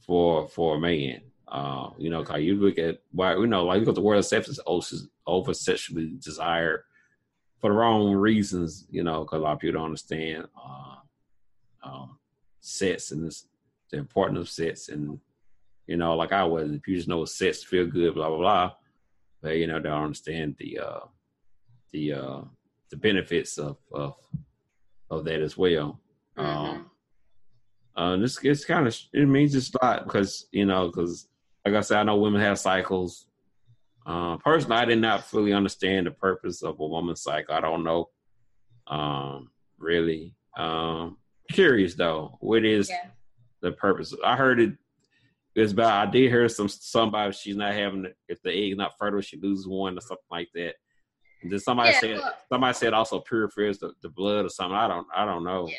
for 0.00 0.48
for 0.48 0.76
a 0.76 0.80
man. 0.80 1.20
Uh, 1.48 1.90
you 1.98 2.10
know, 2.10 2.24
cause 2.24 2.40
you 2.40 2.56
look 2.56 2.78
at 2.78 2.98
why 3.12 3.34
you 3.34 3.46
know, 3.46 3.64
like 3.64 3.80
because 3.80 3.94
the 3.94 4.00
word 4.00 4.18
of 4.18 4.26
sex 4.26 4.48
is 4.48 4.60
over 5.26 5.54
sexually 5.54 6.16
desired 6.18 6.82
for 7.60 7.70
the 7.70 7.76
wrong 7.76 8.12
reasons. 8.12 8.86
You 8.90 9.04
know, 9.04 9.20
because 9.20 9.40
a 9.40 9.42
lot 9.42 9.52
of 9.52 9.58
people 9.60 9.74
don't 9.74 9.86
understand 9.86 10.46
uh, 10.56 10.96
um, 11.84 12.18
sex 12.60 13.10
and 13.12 13.24
this, 13.24 13.46
the 13.90 13.98
importance 13.98 14.38
of 14.40 14.48
sex, 14.48 14.88
and 14.88 15.20
you 15.86 15.96
know, 15.96 16.16
like 16.16 16.32
I 16.32 16.44
was, 16.44 16.70
if 16.72 16.86
you 16.88 16.96
just 16.96 17.08
know 17.08 17.24
sex 17.24 17.62
feel 17.62 17.86
good, 17.86 18.14
blah 18.14 18.28
blah 18.28 18.38
blah, 18.38 18.72
but 19.40 19.56
you 19.56 19.66
know, 19.66 19.76
they 19.76 19.88
don't 19.88 20.04
understand 20.04 20.56
the 20.58 20.80
uh, 20.80 21.00
the 21.92 22.12
uh, 22.12 22.40
the 22.90 22.96
benefits 22.96 23.58
of 23.58 23.76
of 23.92 24.14
of 25.10 25.24
that 25.24 25.40
as 25.40 25.56
well. 25.56 26.00
Mm-hmm. 26.36 26.48
Um, 26.48 26.90
uh, 27.96 28.16
this 28.16 28.38
it's 28.42 28.64
kind 28.64 28.86
of 28.86 28.96
it 29.12 29.26
means 29.26 29.54
a 29.54 29.78
lot 29.82 30.04
because 30.04 30.46
you 30.52 30.66
know 30.66 30.86
because 30.88 31.28
like 31.64 31.74
I 31.74 31.80
said, 31.80 31.98
I 31.98 32.02
know 32.04 32.16
women 32.16 32.40
have 32.40 32.58
cycles. 32.58 33.26
Uh, 34.06 34.36
personally, 34.36 34.76
I 34.76 34.84
did 34.84 35.00
not 35.00 35.24
fully 35.24 35.52
understand 35.52 36.06
the 36.06 36.12
purpose 36.12 36.62
of 36.62 36.78
a 36.78 36.86
woman's 36.86 37.22
cycle. 37.22 37.54
I 37.54 37.60
don't 37.60 37.82
know, 37.82 38.08
um, 38.86 39.50
really. 39.78 40.36
Um, 40.56 41.16
curious 41.50 41.94
though, 41.94 42.36
what 42.40 42.64
is 42.64 42.88
yeah. 42.88 43.06
the 43.62 43.72
purpose? 43.72 44.14
I 44.24 44.36
heard 44.36 44.60
it. 44.60 44.74
It's 45.54 45.72
about. 45.72 46.08
I 46.08 46.10
did 46.10 46.30
hear 46.30 46.48
some 46.48 46.68
somebody 46.68 47.32
she's 47.32 47.56
not 47.56 47.74
having 47.74 48.02
the 48.02 48.14
if 48.28 48.42
the 48.42 48.52
egg's 48.52 48.76
not 48.76 48.96
fertile, 48.98 49.22
she 49.22 49.40
loses 49.40 49.66
one 49.66 49.96
or 49.96 50.02
something 50.02 50.24
like 50.30 50.50
that. 50.54 50.74
And 51.42 51.52
then 51.52 51.58
somebody 51.58 51.90
yeah, 51.90 52.00
said 52.00 52.20
somebody 52.48 52.74
said 52.74 52.92
also 52.92 53.20
purifies 53.20 53.78
the, 53.78 53.92
the 54.02 54.08
blood 54.08 54.46
or 54.46 54.48
something. 54.48 54.76
I 54.76 54.88
don't 54.88 55.06
I 55.14 55.24
don't 55.24 55.44
know. 55.44 55.68
Yeah. 55.68 55.76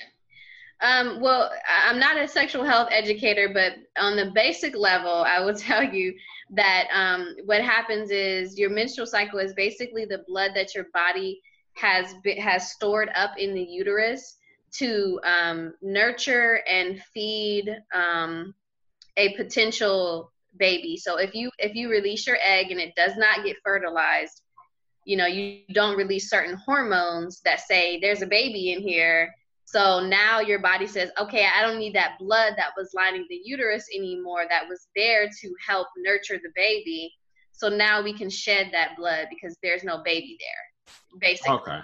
Um, 0.80 1.20
well, 1.20 1.50
I'm 1.88 2.00
not 2.00 2.22
a 2.22 2.28
sexual 2.28 2.64
health 2.64 2.90
educator, 2.92 3.50
but 3.52 3.74
on 3.98 4.16
the 4.16 4.32
basic 4.36 4.76
level, 4.76 5.24
I 5.28 5.40
will 5.40 5.56
tell 5.56 5.84
you 5.84 6.14
that 6.52 6.88
um, 6.94 7.36
what 7.46 7.62
happens 7.62 8.12
is 8.12 8.58
your 8.58 8.70
menstrual 8.70 9.08
cycle 9.08 9.40
is 9.40 9.54
basically 9.54 10.06
the 10.06 10.24
blood 10.28 10.52
that 10.56 10.76
your 10.76 10.86
body 10.94 11.42
has 11.76 12.16
has 12.40 12.72
stored 12.72 13.10
up 13.16 13.32
in 13.38 13.54
the 13.54 13.62
uterus 13.62 14.38
to 14.74 15.20
um, 15.24 15.74
nurture 15.82 16.62
and 16.70 17.02
feed 17.14 17.76
um, 17.94 18.54
a 19.18 19.36
potential 19.36 20.32
baby. 20.58 20.98
So 20.98 21.18
if 21.18 21.34
you 21.34 21.52
if 21.60 21.76
you 21.76 21.90
release 21.90 22.26
your 22.28 22.38
egg 22.44 22.72
and 22.72 22.80
it 22.80 22.94
does 22.96 23.16
not 23.18 23.44
get 23.44 23.58
fertilized, 23.64 24.42
you 25.08 25.18
know 25.18 25.26
you 25.26 25.62
don't 25.74 25.98
release 25.98 26.30
certain 26.30 26.56
hormones 26.56 27.42
that 27.46 27.62
say 27.62 28.00
there's 28.00 28.22
a 28.22 28.28
baby 28.28 28.72
in 28.74 28.82
here 28.82 29.34
so 29.68 30.00
now 30.00 30.40
your 30.40 30.60
body 30.60 30.88
says, 30.88 31.12
okay, 31.20 31.46
I 31.54 31.62
don't 31.62 31.78
need 31.78 31.94
that 31.94 32.18
blood 32.20 32.54
that 32.56 32.72
was 32.78 32.94
lining 32.96 33.26
the 33.30 33.42
uterus 33.44 33.86
anymore 33.94 34.46
that 34.50 34.66
was 34.66 34.88
there 34.96 35.28
to 35.28 35.54
help 35.68 35.90
nurture 35.98 36.40
the 36.42 36.52
baby. 36.56 37.12
So 37.52 37.68
now 37.68 38.02
we 38.02 38.14
can 38.14 38.30
shed 38.30 38.70
that 38.72 38.96
blood 38.96 39.28
because 39.30 39.58
there's 39.62 39.84
no 39.84 40.02
baby 40.06 40.38
there, 40.40 41.20
basically. 41.20 41.56
Okay. 41.56 41.80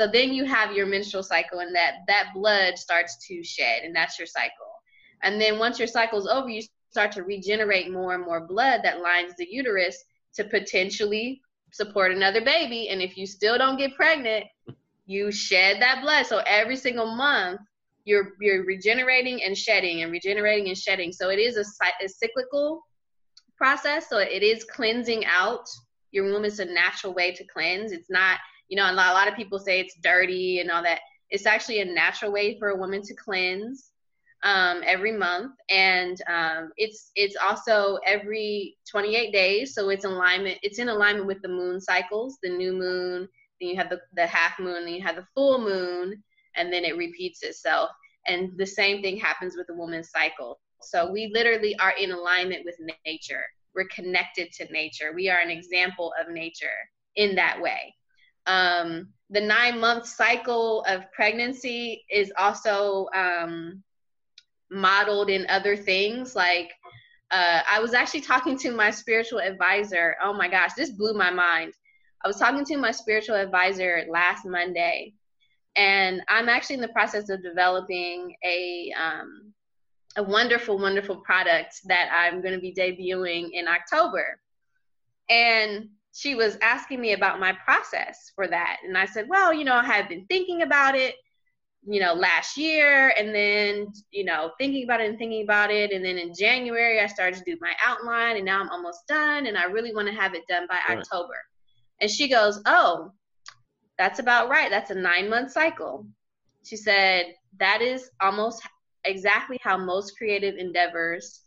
So 0.00 0.06
then 0.06 0.32
you 0.32 0.46
have 0.46 0.72
your 0.72 0.86
menstrual 0.86 1.22
cycle, 1.22 1.58
and 1.58 1.74
that 1.74 1.96
that 2.06 2.30
blood 2.32 2.78
starts 2.78 3.18
to 3.26 3.44
shed, 3.44 3.82
and 3.82 3.94
that's 3.94 4.18
your 4.18 4.26
cycle. 4.26 4.72
And 5.22 5.38
then 5.38 5.58
once 5.58 5.78
your 5.78 5.88
cycle's 5.88 6.26
over, 6.26 6.48
you 6.48 6.62
start 6.90 7.12
to 7.12 7.24
regenerate 7.24 7.92
more 7.92 8.14
and 8.14 8.24
more 8.24 8.46
blood 8.46 8.80
that 8.84 9.02
lines 9.02 9.34
the 9.36 9.46
uterus 9.50 10.02
to 10.36 10.44
potentially 10.44 11.42
support 11.72 12.12
another 12.12 12.44
baby. 12.44 12.88
And 12.88 13.00
if 13.02 13.16
you 13.16 13.26
still 13.26 13.58
don't 13.58 13.76
get 13.76 13.94
pregnant, 13.94 14.46
you 15.06 15.32
shed 15.32 15.80
that 15.80 16.02
blood. 16.02 16.26
So 16.26 16.42
every 16.46 16.76
single 16.76 17.14
month, 17.14 17.60
you're 18.04 18.32
you're 18.40 18.64
regenerating 18.64 19.42
and 19.42 19.56
shedding 19.56 20.02
and 20.02 20.10
regenerating 20.10 20.68
and 20.68 20.76
shedding. 20.76 21.12
So 21.12 21.28
it 21.30 21.38
is 21.38 21.56
a, 21.56 21.64
a 22.04 22.08
cyclical 22.08 22.82
process. 23.56 24.08
So 24.08 24.18
it 24.18 24.42
is 24.42 24.64
cleansing 24.64 25.24
out. 25.26 25.66
Your 26.10 26.24
womb 26.24 26.44
is 26.44 26.58
a 26.58 26.64
natural 26.64 27.12
way 27.12 27.32
to 27.32 27.44
cleanse. 27.44 27.92
It's 27.92 28.08
not, 28.08 28.38
you 28.68 28.76
know, 28.76 28.90
a 28.90 28.92
lot, 28.92 29.10
a 29.10 29.14
lot 29.14 29.28
of 29.28 29.34
people 29.34 29.58
say 29.58 29.80
it's 29.80 29.96
dirty 30.02 30.60
and 30.60 30.70
all 30.70 30.82
that. 30.82 31.00
It's 31.30 31.44
actually 31.44 31.80
a 31.80 31.84
natural 31.84 32.32
way 32.32 32.58
for 32.58 32.70
a 32.70 32.76
woman 32.76 33.02
to 33.02 33.14
cleanse 33.14 33.87
um, 34.44 34.82
every 34.86 35.12
month, 35.12 35.52
and 35.68 36.20
um, 36.28 36.70
it's 36.76 37.10
it's 37.16 37.36
also 37.36 37.98
every 38.06 38.76
28 38.90 39.32
days. 39.32 39.74
So 39.74 39.88
it's 39.88 40.04
alignment. 40.04 40.58
It's 40.62 40.78
in 40.78 40.88
alignment 40.88 41.26
with 41.26 41.42
the 41.42 41.48
moon 41.48 41.80
cycles, 41.80 42.38
the 42.42 42.50
new 42.50 42.72
moon, 42.72 43.28
then 43.60 43.70
you 43.70 43.76
have 43.76 43.90
the, 43.90 44.00
the 44.14 44.26
half 44.26 44.58
moon, 44.58 44.84
then 44.84 44.94
you 44.94 45.02
have 45.02 45.16
the 45.16 45.26
full 45.34 45.60
moon, 45.60 46.22
and 46.56 46.72
then 46.72 46.84
it 46.84 46.96
repeats 46.96 47.42
itself. 47.42 47.90
And 48.26 48.56
the 48.56 48.66
same 48.66 49.02
thing 49.02 49.16
happens 49.16 49.56
with 49.56 49.66
the 49.66 49.74
woman's 49.74 50.10
cycle. 50.10 50.60
So 50.82 51.10
we 51.10 51.30
literally 51.34 51.76
are 51.78 51.94
in 51.98 52.12
alignment 52.12 52.64
with 52.64 52.76
nature. 53.04 53.42
We're 53.74 53.88
connected 53.88 54.52
to 54.52 54.72
nature. 54.72 55.12
We 55.14 55.28
are 55.28 55.40
an 55.40 55.50
example 55.50 56.12
of 56.20 56.32
nature 56.32 56.66
in 57.16 57.34
that 57.36 57.60
way. 57.60 57.94
Um, 58.46 59.08
the 59.30 59.40
nine 59.40 59.78
month 59.78 60.06
cycle 60.06 60.82
of 60.84 61.10
pregnancy 61.12 62.04
is 62.10 62.32
also 62.38 63.08
um, 63.14 63.82
modeled 64.70 65.30
in 65.30 65.46
other 65.48 65.76
things. 65.76 66.34
Like 66.34 66.72
uh, 67.30 67.60
I 67.68 67.80
was 67.80 67.94
actually 67.94 68.22
talking 68.22 68.58
to 68.58 68.72
my 68.72 68.90
spiritual 68.90 69.40
advisor. 69.40 70.16
Oh 70.22 70.32
my 70.32 70.48
gosh, 70.48 70.74
this 70.74 70.90
blew 70.90 71.14
my 71.14 71.30
mind. 71.30 71.72
I 72.24 72.28
was 72.28 72.38
talking 72.38 72.64
to 72.64 72.76
my 72.76 72.90
spiritual 72.90 73.36
advisor 73.36 74.04
last 74.08 74.44
Monday, 74.44 75.14
and 75.76 76.22
I'm 76.28 76.48
actually 76.48 76.74
in 76.76 76.82
the 76.82 76.88
process 76.88 77.28
of 77.28 77.42
developing 77.42 78.34
a 78.44 78.92
um, 79.00 79.52
a 80.16 80.22
wonderful, 80.22 80.78
wonderful 80.78 81.16
product 81.16 81.76
that 81.84 82.10
I'm 82.12 82.40
going 82.42 82.54
to 82.54 82.60
be 82.60 82.74
debuting 82.74 83.50
in 83.52 83.68
October. 83.68 84.40
And 85.30 85.90
she 86.12 86.34
was 86.34 86.58
asking 86.60 87.00
me 87.00 87.12
about 87.12 87.38
my 87.38 87.52
process 87.52 88.32
for 88.34 88.48
that, 88.48 88.78
and 88.84 88.98
I 88.98 89.04
said, 89.04 89.28
well, 89.28 89.52
you 89.52 89.64
know, 89.64 89.74
I 89.74 89.84
have 89.84 90.08
been 90.08 90.26
thinking 90.26 90.62
about 90.62 90.96
it, 90.96 91.14
you 91.86 92.00
know, 92.00 92.14
last 92.14 92.56
year, 92.56 93.14
and 93.18 93.34
then 93.34 93.92
you 94.10 94.24
know, 94.24 94.52
thinking 94.58 94.84
about 94.84 95.00
it 95.00 95.08
and 95.08 95.18
thinking 95.18 95.42
about 95.42 95.70
it, 95.70 95.92
and 95.92 96.04
then 96.04 96.18
in 96.18 96.34
January 96.34 97.00
I 97.00 97.06
started 97.06 97.38
to 97.38 97.44
do 97.44 97.58
my 97.60 97.74
outline, 97.86 98.36
and 98.36 98.44
now 98.44 98.60
I'm 98.60 98.70
almost 98.70 99.06
done, 99.06 99.46
and 99.46 99.56
I 99.56 99.64
really 99.64 99.94
want 99.94 100.08
to 100.08 100.14
have 100.14 100.34
it 100.34 100.46
done 100.48 100.66
by 100.68 100.78
right. 100.88 100.98
October. 100.98 101.36
And 102.00 102.10
she 102.10 102.28
goes, 102.28 102.60
Oh, 102.66 103.12
that's 103.98 104.18
about 104.18 104.48
right. 104.48 104.70
That's 104.70 104.90
a 104.90 104.94
nine 104.94 105.28
month 105.28 105.52
cycle. 105.52 106.06
She 106.64 106.76
said, 106.76 107.34
That 107.58 107.82
is 107.82 108.10
almost 108.20 108.62
exactly 109.04 109.58
how 109.62 109.76
most 109.76 110.16
creative 110.16 110.56
endeavors 110.56 111.42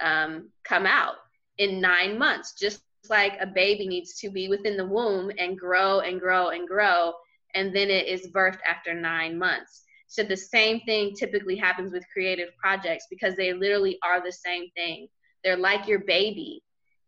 um, 0.00 0.50
come 0.64 0.86
out 0.86 1.16
in 1.58 1.80
nine 1.80 2.18
months, 2.18 2.54
just 2.58 2.82
like 3.08 3.36
a 3.40 3.46
baby 3.46 3.86
needs 3.86 4.14
to 4.14 4.30
be 4.30 4.48
within 4.48 4.76
the 4.76 4.86
womb 4.86 5.30
and 5.38 5.58
grow 5.58 6.00
and 6.00 6.20
grow 6.20 6.48
and 6.48 6.66
grow. 6.66 7.12
And 7.54 7.74
then 7.74 7.90
it 7.90 8.06
is 8.06 8.28
birthed 8.28 8.60
after 8.66 8.94
nine 8.94 9.38
months. 9.38 9.82
So 10.08 10.22
the 10.22 10.36
same 10.36 10.80
thing 10.80 11.14
typically 11.14 11.56
happens 11.56 11.92
with 11.92 12.04
creative 12.12 12.50
projects 12.58 13.06
because 13.10 13.34
they 13.36 13.52
literally 13.52 13.98
are 14.04 14.22
the 14.22 14.32
same 14.32 14.70
thing. 14.76 15.08
They're 15.44 15.56
like 15.56 15.88
your 15.88 16.00
baby 16.00 16.62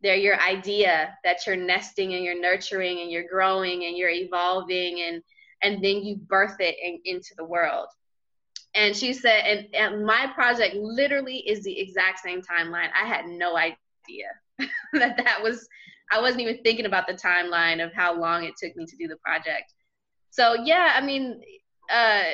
they're 0.04 0.16
your 0.16 0.40
idea 0.40 1.16
that 1.24 1.46
you're 1.46 1.56
nesting 1.56 2.14
and 2.14 2.24
you're 2.24 2.40
nurturing 2.40 3.00
and 3.00 3.10
you're 3.10 3.28
growing 3.28 3.86
and 3.86 3.96
you're 3.96 4.10
evolving 4.10 5.00
and 5.00 5.22
and 5.62 5.82
then 5.82 6.04
you 6.04 6.16
birth 6.16 6.56
it 6.60 6.76
in, 6.82 7.00
into 7.06 7.34
the 7.38 7.44
world 7.44 7.88
And 8.74 8.94
she 8.94 9.14
said, 9.14 9.40
and, 9.46 9.74
and 9.74 10.06
my 10.06 10.30
project 10.34 10.74
literally 10.76 11.38
is 11.38 11.64
the 11.64 11.80
exact 11.80 12.20
same 12.20 12.42
timeline. 12.42 12.90
I 12.94 13.06
had 13.06 13.26
no 13.26 13.56
idea 13.56 14.28
that 14.92 15.16
that 15.16 15.42
was, 15.42 15.66
I 16.12 16.20
wasn't 16.20 16.42
even 16.42 16.62
thinking 16.62 16.86
about 16.86 17.06
the 17.06 17.14
timeline 17.14 17.84
of 17.84 17.92
how 17.94 18.18
long 18.18 18.44
it 18.44 18.54
took 18.62 18.76
me 18.76 18.84
to 18.86 18.96
do 18.96 19.08
the 19.08 19.16
project. 19.24 19.72
So 20.34 20.54
yeah, 20.54 20.94
I 20.96 21.00
mean, 21.00 21.40
uh, 21.88 22.24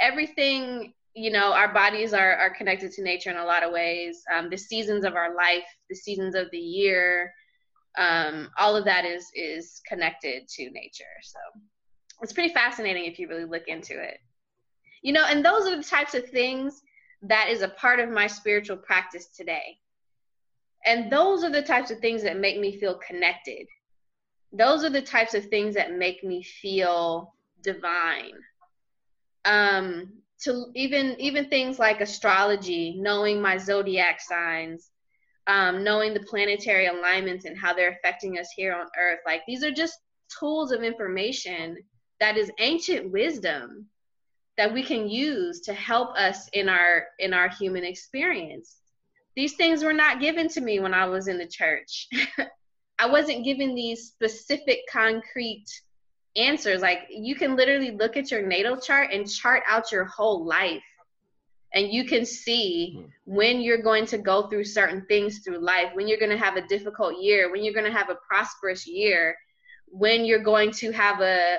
everything 0.00 0.94
you 1.14 1.32
know 1.32 1.52
our 1.52 1.74
bodies 1.74 2.14
are, 2.14 2.36
are 2.36 2.54
connected 2.54 2.92
to 2.92 3.02
nature 3.02 3.30
in 3.30 3.38
a 3.38 3.44
lot 3.44 3.64
of 3.64 3.72
ways. 3.72 4.22
Um, 4.32 4.48
the 4.50 4.56
seasons 4.56 5.04
of 5.04 5.16
our 5.16 5.34
life 5.34 5.64
the 5.90 5.96
seasons 5.96 6.36
of 6.36 6.48
the 6.52 6.58
year 6.58 7.34
um, 7.98 8.50
all 8.56 8.76
of 8.76 8.84
that 8.84 9.04
is 9.04 9.26
is 9.34 9.80
connected 9.84 10.46
to 10.46 10.70
nature. 10.70 11.16
So 11.22 11.38
it's 12.22 12.32
pretty 12.32 12.54
fascinating 12.54 13.06
if 13.06 13.18
you 13.18 13.28
really 13.28 13.46
look 13.46 13.66
into 13.66 14.00
it. 14.00 14.18
You 15.02 15.12
know 15.12 15.24
and 15.28 15.44
those 15.44 15.66
are 15.66 15.76
the 15.76 15.82
types 15.82 16.14
of 16.14 16.28
things 16.28 16.80
that 17.22 17.48
is 17.48 17.62
a 17.62 17.68
part 17.68 17.98
of 17.98 18.10
my 18.10 18.28
spiritual 18.28 18.76
practice 18.76 19.26
today. 19.36 19.76
And 20.86 21.10
those 21.10 21.42
are 21.42 21.50
the 21.50 21.62
types 21.62 21.90
of 21.90 21.98
things 21.98 22.22
that 22.22 22.38
make 22.38 22.60
me 22.60 22.78
feel 22.78 23.00
connected 23.04 23.66
those 24.52 24.84
are 24.84 24.90
the 24.90 25.02
types 25.02 25.34
of 25.34 25.46
things 25.46 25.74
that 25.74 25.92
make 25.92 26.24
me 26.24 26.42
feel 26.42 27.34
divine 27.62 28.32
um 29.44 30.12
to 30.40 30.66
even 30.74 31.16
even 31.18 31.48
things 31.48 31.78
like 31.78 32.00
astrology, 32.00 32.94
knowing 32.98 33.40
my 33.42 33.58
zodiac 33.58 34.20
signs, 34.20 34.90
um, 35.46 35.82
knowing 35.82 36.14
the 36.14 36.20
planetary 36.20 36.86
alignments 36.86 37.44
and 37.44 37.58
how 37.58 37.74
they're 37.74 37.90
affecting 37.92 38.38
us 38.38 38.50
here 38.54 38.72
on 38.74 38.86
Earth. 38.98 39.18
Like 39.26 39.42
these 39.46 39.64
are 39.64 39.72
just 39.72 39.98
tools 40.38 40.70
of 40.72 40.82
information 40.82 41.76
that 42.20 42.36
is 42.36 42.52
ancient 42.60 43.10
wisdom 43.10 43.86
that 44.56 44.72
we 44.72 44.82
can 44.82 45.08
use 45.08 45.60
to 45.60 45.72
help 45.72 46.16
us 46.16 46.48
in 46.52 46.68
our 46.68 47.06
in 47.18 47.34
our 47.34 47.48
human 47.48 47.84
experience. 47.84 48.76
These 49.34 49.54
things 49.54 49.82
were 49.82 49.92
not 49.92 50.20
given 50.20 50.48
to 50.48 50.60
me 50.60 50.80
when 50.80 50.94
I 50.94 51.06
was 51.06 51.28
in 51.28 51.38
the 51.38 51.46
church. 51.46 52.08
I 52.98 53.06
wasn't 53.06 53.44
given 53.44 53.74
these 53.74 54.06
specific 54.08 54.80
concrete 54.90 55.66
answers. 56.36 56.80
Like 56.80 57.06
you 57.10 57.34
can 57.36 57.56
literally 57.56 57.92
look 57.92 58.16
at 58.16 58.30
your 58.30 58.42
natal 58.42 58.76
chart 58.76 59.10
and 59.12 59.30
chart 59.30 59.62
out 59.68 59.92
your 59.92 60.04
whole 60.04 60.44
life. 60.44 60.82
And 61.74 61.92
you 61.92 62.04
can 62.04 62.24
see 62.24 62.94
hmm. 62.96 63.04
when 63.24 63.60
you're 63.60 63.82
going 63.82 64.06
to 64.06 64.18
go 64.18 64.48
through 64.48 64.64
certain 64.64 65.04
things 65.06 65.40
through 65.40 65.58
life, 65.58 65.90
when 65.94 66.08
you're 66.08 66.18
going 66.18 66.36
to 66.36 66.44
have 66.44 66.56
a 66.56 66.66
difficult 66.66 67.20
year, 67.20 67.52
when 67.52 67.62
you're 67.62 67.74
going 67.74 67.90
to 67.90 67.96
have 67.96 68.10
a 68.10 68.18
prosperous 68.26 68.86
year, 68.86 69.36
when 69.86 70.24
you're 70.24 70.42
going 70.42 70.70
to 70.70 70.92
have 70.92 71.20
a 71.20 71.58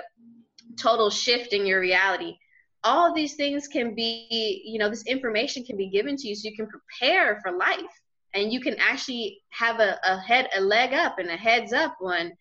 total 0.77 1.09
shift 1.09 1.53
in 1.53 1.65
your 1.65 1.79
reality. 1.79 2.37
All 2.83 3.13
these 3.13 3.35
things 3.35 3.67
can 3.67 3.93
be, 3.93 4.63
you 4.65 4.79
know, 4.79 4.89
this 4.89 5.05
information 5.05 5.63
can 5.63 5.75
be 5.75 5.89
given 5.89 6.15
to 6.15 6.27
you 6.27 6.35
so 6.35 6.47
you 6.47 6.55
can 6.55 6.67
prepare 6.67 7.39
for 7.41 7.51
life 7.51 8.01
and 8.33 8.53
you 8.53 8.59
can 8.59 8.75
actually 8.79 9.41
have 9.49 9.79
a, 9.79 9.99
a 10.03 10.19
head 10.19 10.49
a 10.55 10.61
leg 10.61 10.93
up 10.93 11.19
and 11.19 11.29
a 11.29 11.37
heads 11.37 11.73
up 11.73 11.95
on 12.01 12.33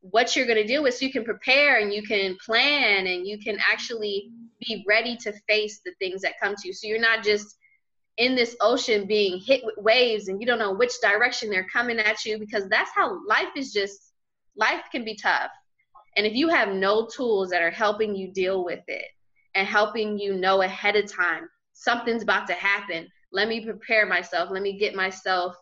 what 0.00 0.36
you're 0.36 0.46
going 0.46 0.60
to 0.60 0.66
deal 0.66 0.82
with. 0.82 0.94
So 0.94 1.06
you 1.06 1.12
can 1.12 1.24
prepare 1.24 1.78
and 1.78 1.92
you 1.92 2.02
can 2.02 2.36
plan 2.44 3.06
and 3.06 3.26
you 3.26 3.38
can 3.38 3.58
actually 3.66 4.30
be 4.60 4.84
ready 4.86 5.16
to 5.16 5.32
face 5.48 5.80
the 5.84 5.92
things 5.98 6.20
that 6.22 6.38
come 6.40 6.54
to 6.56 6.68
you. 6.68 6.74
So 6.74 6.86
you're 6.86 7.00
not 7.00 7.24
just 7.24 7.56
in 8.18 8.34
this 8.34 8.54
ocean 8.60 9.06
being 9.06 9.40
hit 9.40 9.64
with 9.64 9.76
waves 9.78 10.28
and 10.28 10.40
you 10.40 10.46
don't 10.46 10.58
know 10.58 10.74
which 10.74 11.00
direction 11.00 11.50
they're 11.50 11.66
coming 11.72 11.98
at 11.98 12.24
you 12.24 12.38
because 12.38 12.68
that's 12.68 12.90
how 12.94 13.18
life 13.26 13.48
is 13.56 13.72
just 13.72 14.12
life 14.56 14.82
can 14.92 15.04
be 15.04 15.16
tough. 15.16 15.50
And 16.16 16.26
if 16.26 16.34
you 16.34 16.48
have 16.48 16.68
no 16.68 17.06
tools 17.06 17.50
that 17.50 17.62
are 17.62 17.70
helping 17.70 18.14
you 18.14 18.30
deal 18.30 18.64
with 18.64 18.84
it 18.86 19.06
and 19.54 19.66
helping 19.66 20.18
you 20.18 20.36
know 20.36 20.62
ahead 20.62 20.96
of 20.96 21.10
time 21.10 21.48
something's 21.72 22.22
about 22.22 22.46
to 22.46 22.54
happen 22.54 23.08
let 23.34 23.48
me 23.48 23.64
prepare 23.64 24.06
myself 24.06 24.48
let 24.50 24.62
me 24.62 24.78
get 24.78 24.94
myself 24.94 25.54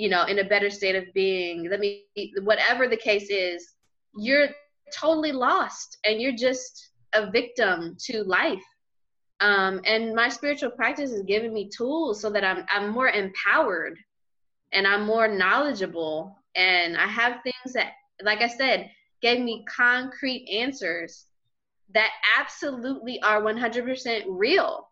you 0.00 0.08
know 0.08 0.24
in 0.24 0.38
a 0.38 0.44
better 0.44 0.70
state 0.70 0.96
of 0.96 1.04
being. 1.12 1.68
Let 1.68 1.78
me 1.78 2.06
whatever 2.42 2.88
the 2.88 2.96
case 2.96 3.28
is 3.28 3.74
you're 4.16 4.48
totally 4.92 5.30
lost 5.30 5.98
and 6.04 6.20
you're 6.20 6.36
just 6.36 6.90
a 7.14 7.30
victim 7.30 7.96
to 8.06 8.24
life. 8.24 8.64
Um, 9.40 9.80
and 9.84 10.14
my 10.14 10.28
spiritual 10.28 10.70
practice 10.70 11.10
has 11.12 11.22
given 11.22 11.52
me 11.52 11.68
tools 11.68 12.20
so 12.20 12.30
that 12.30 12.44
I'm 12.44 12.64
I'm 12.70 12.88
more 12.90 13.08
empowered 13.08 13.98
and 14.72 14.86
I'm 14.86 15.04
more 15.04 15.28
knowledgeable. 15.28 16.34
And 16.56 16.96
I 16.96 17.06
have 17.06 17.42
things 17.42 17.74
that 17.74 17.92
like 18.22 18.40
I 18.40 18.48
said 18.48 18.90
gave 19.20 19.40
me 19.40 19.64
concrete 19.68 20.48
answers 20.50 21.26
that 21.92 22.10
absolutely 22.38 23.20
are 23.22 23.42
100% 23.42 24.24
real 24.28 24.88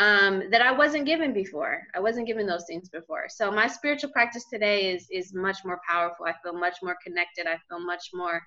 um, 0.00 0.44
that 0.50 0.62
I 0.62 0.72
wasn't 0.72 1.04
given 1.04 1.34
before. 1.34 1.82
I 1.94 2.00
wasn't 2.00 2.26
given 2.26 2.46
those 2.46 2.64
things 2.66 2.88
before. 2.88 3.26
So 3.28 3.50
my 3.50 3.66
spiritual 3.66 4.10
practice 4.10 4.46
today 4.50 4.92
is 4.92 5.06
is 5.12 5.34
much 5.34 5.58
more 5.64 5.78
powerful. 5.86 6.24
I 6.26 6.34
feel 6.42 6.54
much 6.54 6.76
more 6.82 6.96
connected. 7.04 7.46
I 7.46 7.58
feel 7.68 7.84
much 7.84 8.08
more. 8.14 8.40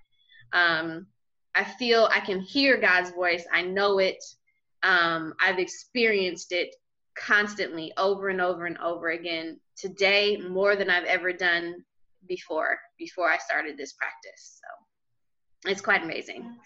Um, 0.51 1.05
I 1.55 1.63
feel 1.63 2.09
I 2.11 2.19
can 2.19 2.39
hear 2.41 2.81
God's 2.81 3.11
voice. 3.11 3.45
I 3.53 3.61
know 3.61 3.99
it. 3.99 4.17
Um, 4.81 5.35
I've 5.39 5.59
experienced 5.59 6.51
it 6.51 6.75
constantly, 7.15 7.93
over 7.97 8.29
and 8.29 8.41
over 8.41 8.65
and 8.65 8.77
over 8.79 9.11
again. 9.11 9.59
Today, 9.77 10.37
more 10.37 10.75
than 10.75 10.89
I've 10.89 11.05
ever 11.05 11.31
done 11.31 11.75
before. 12.27 12.79
Before 12.97 13.29
I 13.29 13.37
started 13.37 13.77
this 13.77 13.93
practice, 13.93 14.59
so 14.59 15.69
it's 15.69 15.81
quite 15.81 16.01
amazing. 16.01 16.57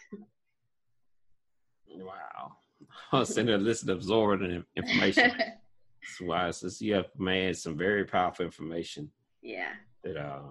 Wow. 1.90 2.54
I 3.12 3.20
was 3.20 3.30
sitting 3.30 3.48
there 3.48 3.58
listening, 3.58 3.96
absorbing 3.96 4.64
information. 4.76 5.32
That's 5.38 6.22
why 6.22 6.52
says 6.52 6.82
you 6.82 6.94
have 6.94 7.08
man 7.18 7.54
some 7.54 7.78
very 7.78 8.06
powerful 8.06 8.46
information. 8.46 9.12
Yeah. 9.42 9.74
That 10.04 10.18
uh, 10.18 10.42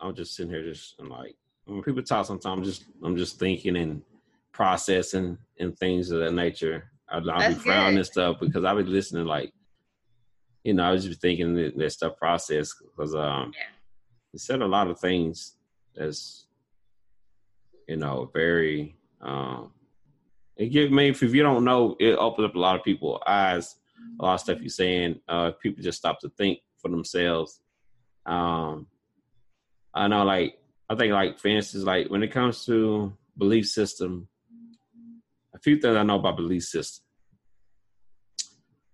I'm 0.00 0.14
just 0.14 0.34
sitting 0.34 0.52
here 0.52 0.62
just 0.62 0.94
I'm 0.98 1.08
like 1.08 1.36
when 1.66 1.82
people 1.82 2.02
talk 2.02 2.26
sometimes 2.26 2.46
I'm 2.58 2.64
just 2.64 2.84
I'm 3.04 3.16
just 3.16 3.38
thinking 3.38 3.76
and 3.76 4.02
processing 4.52 5.36
and 5.58 5.76
things 5.78 6.10
of 6.10 6.20
that 6.20 6.32
nature. 6.32 6.90
I'll, 7.08 7.30
I'll 7.30 7.48
be 7.48 7.54
frowning 7.54 7.98
and 7.98 8.06
stuff 8.06 8.38
because 8.40 8.64
I'll 8.64 8.76
be 8.76 8.82
listening 8.82 9.26
like 9.26 9.52
you 10.64 10.74
know, 10.74 10.82
I 10.82 10.90
was 10.90 11.04
just 11.04 11.20
thinking 11.20 11.54
that, 11.54 11.76
that 11.76 11.92
stuff 11.92 12.16
process 12.16 12.74
because 12.74 13.14
um 13.14 13.52
yeah. 13.54 13.70
it 14.34 14.40
said 14.40 14.62
a 14.62 14.66
lot 14.66 14.88
of 14.88 14.98
things 14.98 15.56
that's 15.94 16.46
you 17.86 17.96
know 17.96 18.30
very 18.32 18.96
um 19.20 19.72
it 20.56 20.68
give 20.68 20.90
me 20.90 21.08
if 21.08 21.22
you 21.22 21.42
don't 21.42 21.64
know, 21.64 21.96
it 22.00 22.16
opens 22.16 22.48
up 22.48 22.54
a 22.54 22.58
lot 22.58 22.76
of 22.76 22.84
people's 22.84 23.20
eyes. 23.26 23.76
A 24.18 24.24
lot 24.24 24.34
of 24.34 24.40
stuff 24.40 24.60
you're 24.60 24.68
saying, 24.68 25.20
uh, 25.28 25.52
people 25.62 25.82
just 25.82 25.98
stop 25.98 26.20
to 26.20 26.30
think 26.30 26.60
for 26.78 26.88
themselves. 26.88 27.60
Um, 28.24 28.86
I 29.92 30.08
know, 30.08 30.24
like 30.24 30.58
I 30.88 30.94
think, 30.94 31.12
like 31.12 31.38
for 31.38 31.48
instance, 31.48 31.84
like 31.84 32.08
when 32.08 32.22
it 32.22 32.32
comes 32.32 32.64
to 32.66 33.12
belief 33.36 33.66
system, 33.66 34.28
a 35.54 35.58
few 35.58 35.76
things 35.76 35.96
I 35.96 36.02
know 36.02 36.18
about 36.18 36.36
belief 36.36 36.64
system. 36.64 37.04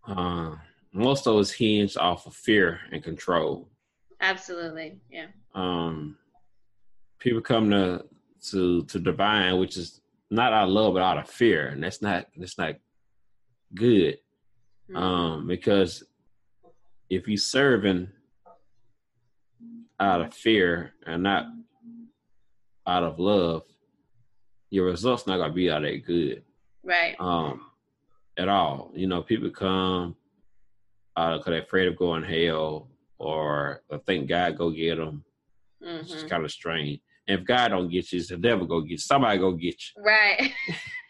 Uh, 0.06 0.56
most 0.92 1.26
of 1.26 1.34
those 1.34 1.52
hinge 1.52 1.96
off 1.96 2.26
of 2.26 2.34
fear 2.34 2.80
and 2.90 3.02
control. 3.02 3.68
Absolutely, 4.20 5.00
yeah. 5.10 5.26
Um, 5.54 6.16
people 7.18 7.40
come 7.40 7.70
to 7.70 8.04
to 8.50 8.84
to 8.84 8.98
divine, 8.98 9.58
which 9.58 9.76
is 9.76 10.01
not 10.32 10.54
out 10.54 10.64
of 10.64 10.70
love, 10.70 10.94
but 10.94 11.02
out 11.02 11.18
of 11.18 11.28
fear, 11.28 11.68
and 11.68 11.82
that's 11.82 12.00
not 12.00 12.26
that's 12.36 12.56
not 12.56 12.76
good. 13.74 14.18
Mm-hmm. 14.90 14.96
Um, 14.96 15.46
because 15.46 16.02
if 17.10 17.28
you 17.28 17.36
serving 17.36 18.08
out 20.00 20.22
of 20.22 20.32
fear 20.32 20.94
and 21.06 21.22
not 21.22 21.46
out 22.86 23.04
of 23.04 23.18
love, 23.18 23.62
your 24.70 24.86
results 24.86 25.26
not 25.26 25.36
gonna 25.36 25.52
be 25.52 25.70
all 25.70 25.82
that 25.82 26.06
good. 26.06 26.42
Right. 26.82 27.14
Um, 27.20 27.66
at 28.38 28.48
all. 28.48 28.90
You 28.94 29.06
know, 29.06 29.22
people 29.22 29.50
come 29.50 30.16
uh, 31.14 31.36
because 31.36 31.50
they're 31.50 31.62
afraid 31.62 31.88
of 31.88 31.96
going 31.96 32.24
hell 32.24 32.88
or 33.18 33.82
think 34.06 34.28
God 34.28 34.56
go 34.56 34.70
get 34.70 34.96
them. 34.96 35.24
Mm-hmm. 35.84 36.10
It's 36.10 36.22
kind 36.22 36.44
of 36.44 36.50
strange 36.50 37.00
if 37.26 37.44
God 37.44 37.68
don't 37.68 37.88
get 37.88 38.12
you, 38.12 38.18
it's 38.18 38.28
the 38.28 38.36
devil 38.36 38.66
go 38.66 38.80
get 38.80 38.90
you. 38.90 38.98
Somebody 38.98 39.38
go 39.38 39.52
get 39.52 39.76
you. 39.80 40.02
Right. 40.02 40.52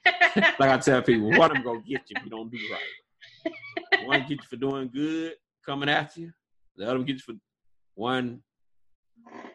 like 0.37 0.61
I 0.61 0.79
tell 0.79 1.03
people, 1.03 1.31
one 1.31 1.51
of 1.51 1.57
them 1.57 1.63
go 1.63 1.77
get 1.77 2.03
you 2.09 2.17
if 2.17 2.25
you 2.25 2.31
don't 2.31 2.51
do 2.51 2.59
right. 2.71 4.07
One 4.07 4.21
get 4.21 4.31
you 4.31 4.39
for 4.49 4.57
doing 4.57 4.91
good, 4.93 5.35
coming 5.65 5.89
after 5.89 6.21
you. 6.21 6.33
The 6.77 6.91
other 6.91 6.99
get 7.01 7.15
you 7.15 7.19
for 7.19 7.35
one. 7.95 8.43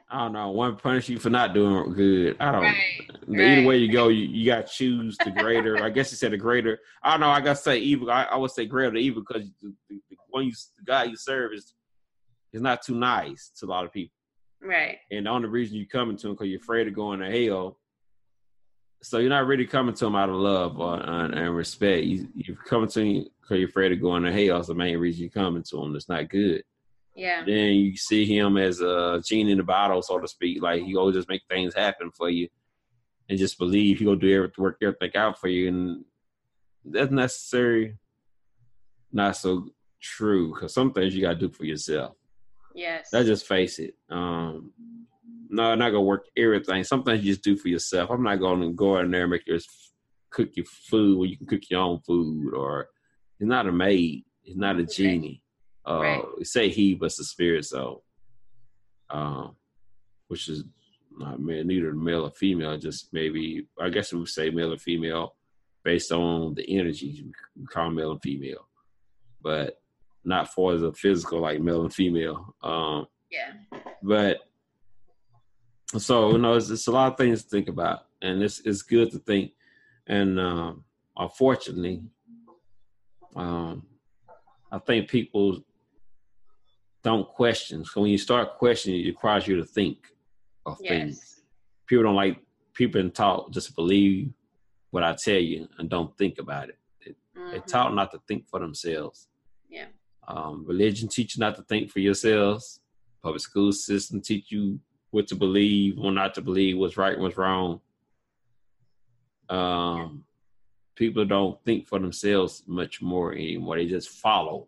I 0.10 0.20
don't 0.20 0.34
know. 0.34 0.52
One 0.52 0.78
punish 0.78 1.10
you 1.10 1.20
for 1.20 1.30
not 1.30 1.54
doing 1.54 1.94
good. 1.94 2.38
I 2.40 2.52
don't. 2.52 2.62
Right. 2.62 2.76
Either 3.24 3.58
right. 3.58 3.68
way 3.68 3.78
you 3.78 3.92
go, 3.92 4.08
you, 4.08 4.24
you 4.26 4.46
got 4.46 4.68
to 4.68 4.74
choose 4.74 5.18
the 5.18 5.32
greater. 5.32 5.84
I 5.84 5.90
guess 5.90 6.12
you 6.12 6.18
said 6.18 6.32
the 6.32 6.38
greater. 6.38 6.80
I 7.04 7.12
don't 7.12 7.20
know. 7.20 7.30
I 7.30 7.42
got 7.42 7.58
to 7.58 7.62
say 7.62 7.78
evil. 7.80 8.10
I, 8.10 8.24
I 8.24 8.38
would 8.38 8.52
say 8.52 8.66
greater 8.66 8.96
evil 8.96 9.24
because 9.28 9.50
the, 9.62 9.74
the, 9.90 10.00
the 10.10 10.16
one 10.30 10.46
you 10.46 10.54
the 10.78 10.86
guy 10.86 11.04
you 11.04 11.18
serve 11.18 11.54
is 11.54 11.74
is 12.54 12.62
not 12.62 12.82
too 12.82 12.96
nice 12.96 13.52
to 13.60 13.66
a 13.66 13.68
lot 13.68 13.84
of 13.84 13.92
people. 13.92 14.14
Right. 14.62 14.98
And 15.12 15.26
the 15.26 15.30
only 15.30 15.50
reason 15.50 15.78
you 15.78 15.88
coming 15.88 16.18
to 16.18 16.28
him 16.28 16.34
because 16.34 16.48
you're 16.48 16.60
afraid 16.60 16.88
of 16.88 16.94
going 16.94 17.20
to 17.20 17.30
hell. 17.30 17.78
so 19.02 19.20
you're 19.20 19.30
not 19.30 19.46
really 19.46 19.66
coming 19.66 19.96
to 19.96 20.06
him 20.06 20.16
out 20.16 20.30
of 20.30 20.36
love 20.36 20.80
or, 20.80 21.00
and, 21.00 21.34
and 21.34 21.56
respect. 21.56 22.04
You, 22.06 22.28
you're 22.34 22.58
coming 22.58 22.90
to 22.90 23.02
him 23.02 23.26
because 23.42 23.60
you're 23.60 23.70
afraid 23.70 23.92
of 23.92 24.02
going 24.02 24.24
to 24.24 24.32
hell. 24.32 24.58
That's 24.58 24.68
the 24.68 24.76
main 24.76 24.98
reason 24.98 25.22
you're 25.22 25.30
coming 25.30 25.64
to 25.70 25.84
him. 25.84 25.94
That's 25.94 26.10
not 26.10 26.30
good. 26.30 26.64
Yeah. 27.16 27.44
Then 27.46 27.74
you 27.74 27.96
see 27.98 28.26
him 28.26 28.58
as 28.58 28.82
a 28.82 29.22
genie 29.26 29.52
in 29.52 29.58
the 29.58 29.64
bottle, 29.64 30.02
so 30.02 30.20
to 30.20 30.28
speak. 30.28 30.62
Like 30.62 30.84
he 30.84 30.96
will 30.96 31.12
just 31.12 31.30
make 31.30 31.42
things 31.50 31.74
happen 31.74 32.12
for 32.12 32.30
you, 32.30 32.48
and 33.28 33.40
just 33.40 33.58
believe 33.58 34.00
he 34.00 34.06
will 34.06 34.16
do 34.16 34.36
everything, 34.36 34.64
work 34.64 34.78
everything 34.84 35.16
out 35.16 35.40
for 35.40 35.48
you. 35.48 35.68
And 35.68 36.06
that's 36.86 37.12
necessary, 37.12 37.98
not 39.12 39.36
so 39.36 39.70
true. 40.00 40.54
Because 40.54 40.76
some 40.76 40.94
things 40.94 41.16
you 41.16 41.22
gotta 41.22 41.40
do 41.40 41.50
for 41.50 41.66
yourself. 41.66 42.17
Yes. 42.78 43.10
Let's 43.12 43.28
just 43.28 43.48
face 43.48 43.80
it. 43.80 43.96
Um, 44.08 44.72
no, 45.50 45.64
I'm 45.64 45.80
not 45.80 45.90
gonna 45.90 46.02
work 46.04 46.28
everything. 46.38 46.84
Sometimes 46.84 47.24
you 47.24 47.32
just 47.32 47.44
do 47.44 47.58
for 47.58 47.70
yourself. 47.70 48.12
I'm 48.12 48.22
not 48.22 48.40
gonna 48.40 48.72
go 48.72 49.00
in 49.00 49.10
there 49.10 49.24
and 49.24 49.32
make 49.32 49.48
your 49.48 49.58
cook 50.30 50.50
your 50.56 50.66
food 50.66 51.18
when 51.18 51.30
you 51.32 51.38
can 51.38 51.48
cook 51.48 51.68
your 51.72 51.82
own 51.82 52.00
food, 52.02 52.54
or 52.54 52.90
it's 53.40 53.50
not 53.50 53.66
a 53.66 53.72
maid. 53.72 54.26
It's 54.44 54.58
not 54.58 54.80
a 54.80 54.86
genie. 54.86 55.42
Uh, 55.88 56.00
right. 56.02 56.24
say 56.44 56.70
he, 56.70 56.94
but 56.94 57.08
it's 57.08 57.18
the 57.18 57.24
spirit. 57.24 57.66
So, 57.66 58.04
um, 59.10 59.56
which 60.28 60.48
is 60.48 60.64
not 61.18 61.40
neither 61.42 61.94
male 61.94 62.26
or 62.26 62.32
female. 62.32 62.78
Just 62.78 63.12
maybe 63.12 63.66
I 63.82 63.90
guess 63.90 64.14
we 64.14 64.20
would 64.20 64.30
say 64.30 64.52
male 64.52 64.74
or 64.74 64.78
female 64.78 65.36
based 65.84 66.12
on 66.12 66.54
the 66.54 66.78
energies. 66.78 67.24
We 67.56 67.66
call 67.66 67.90
male 67.90 68.12
and 68.12 68.22
female, 68.22 68.68
but 69.42 69.80
not 70.28 70.54
for 70.54 70.74
as 70.74 70.84
a 70.84 70.92
physical 70.92 71.40
like 71.40 71.62
male 71.62 71.82
and 71.82 71.94
female. 71.94 72.54
Um, 72.62 73.08
yeah. 73.32 73.54
But 74.04 74.40
so 75.98 76.32
you 76.32 76.38
know, 76.38 76.56
it's, 76.56 76.70
it's, 76.70 76.88
a 76.88 76.92
lot 76.92 77.12
of 77.12 77.18
things 77.18 77.44
to 77.44 77.50
think 77.50 77.70
about, 77.70 78.02
and 78.22 78.44
it's 78.44 78.60
it's 78.60 78.82
good 78.82 79.12
to 79.12 79.20
think. 79.20 79.54
And 80.06 80.40
um, 80.40 80.84
unfortunately, 81.18 82.04
um, 83.36 83.86
I 84.72 84.80
think 84.80 85.10
people 85.10 85.64
don't 87.04 87.28
question. 87.28 87.86
So 87.86 88.02
when 88.02 88.12
you 88.12 88.18
start 88.18 88.58
questioning, 88.58 89.02
it 89.02 89.08
requires 89.08 89.48
you 89.48 89.56
to 89.58 89.66
think 89.66 89.98
of 90.66 90.78
yes. 90.82 90.90
things. 90.90 91.42
People 91.88 92.04
don't 92.04 92.16
like 92.16 92.38
people 92.74 93.00
in 93.00 93.12
talk 93.12 93.52
just 93.52 93.76
believe 93.76 94.32
what 94.92 95.04
I 95.04 95.14
tell 95.14 95.40
you 95.40 95.68
and 95.78 95.90
don't 95.90 96.16
think 96.18 96.38
about 96.38 96.70
it. 96.70 96.78
mm-hmm. 97.08 97.52
They're 97.52 97.60
taught 97.62 97.96
not 97.96 98.12
to 98.12 98.20
think 98.28 98.48
for 98.50 98.60
themselves. 98.60 99.28
Um, 100.28 100.66
religion 100.68 101.08
teach 101.08 101.36
you 101.36 101.40
not 101.40 101.56
to 101.56 101.64
think 101.64 101.92
for 101.92 102.00
yourselves. 102.00 102.82
Public 103.24 103.42
school 103.42 103.72
system 103.72 104.22
teach 104.22 104.52
you 104.52 104.80
what 105.12 105.28
to 105.28 105.36
believe, 105.36 105.98
what 105.98 106.12
not 106.12 106.34
to 106.36 106.42
believe, 106.42 106.78
what's 106.78 106.98
right, 106.98 107.20
what's 107.20 107.38
wrong. 107.38 107.82
Um. 109.50 110.24
People 110.96 111.26
don't 111.26 111.64
think 111.64 111.86
for 111.88 112.00
themselves 112.00 112.64
much 112.66 113.04
more 113.04 113.32
anymore. 113.32 113.76
They 113.76 113.86
just 113.86 114.10
follow. 114.10 114.68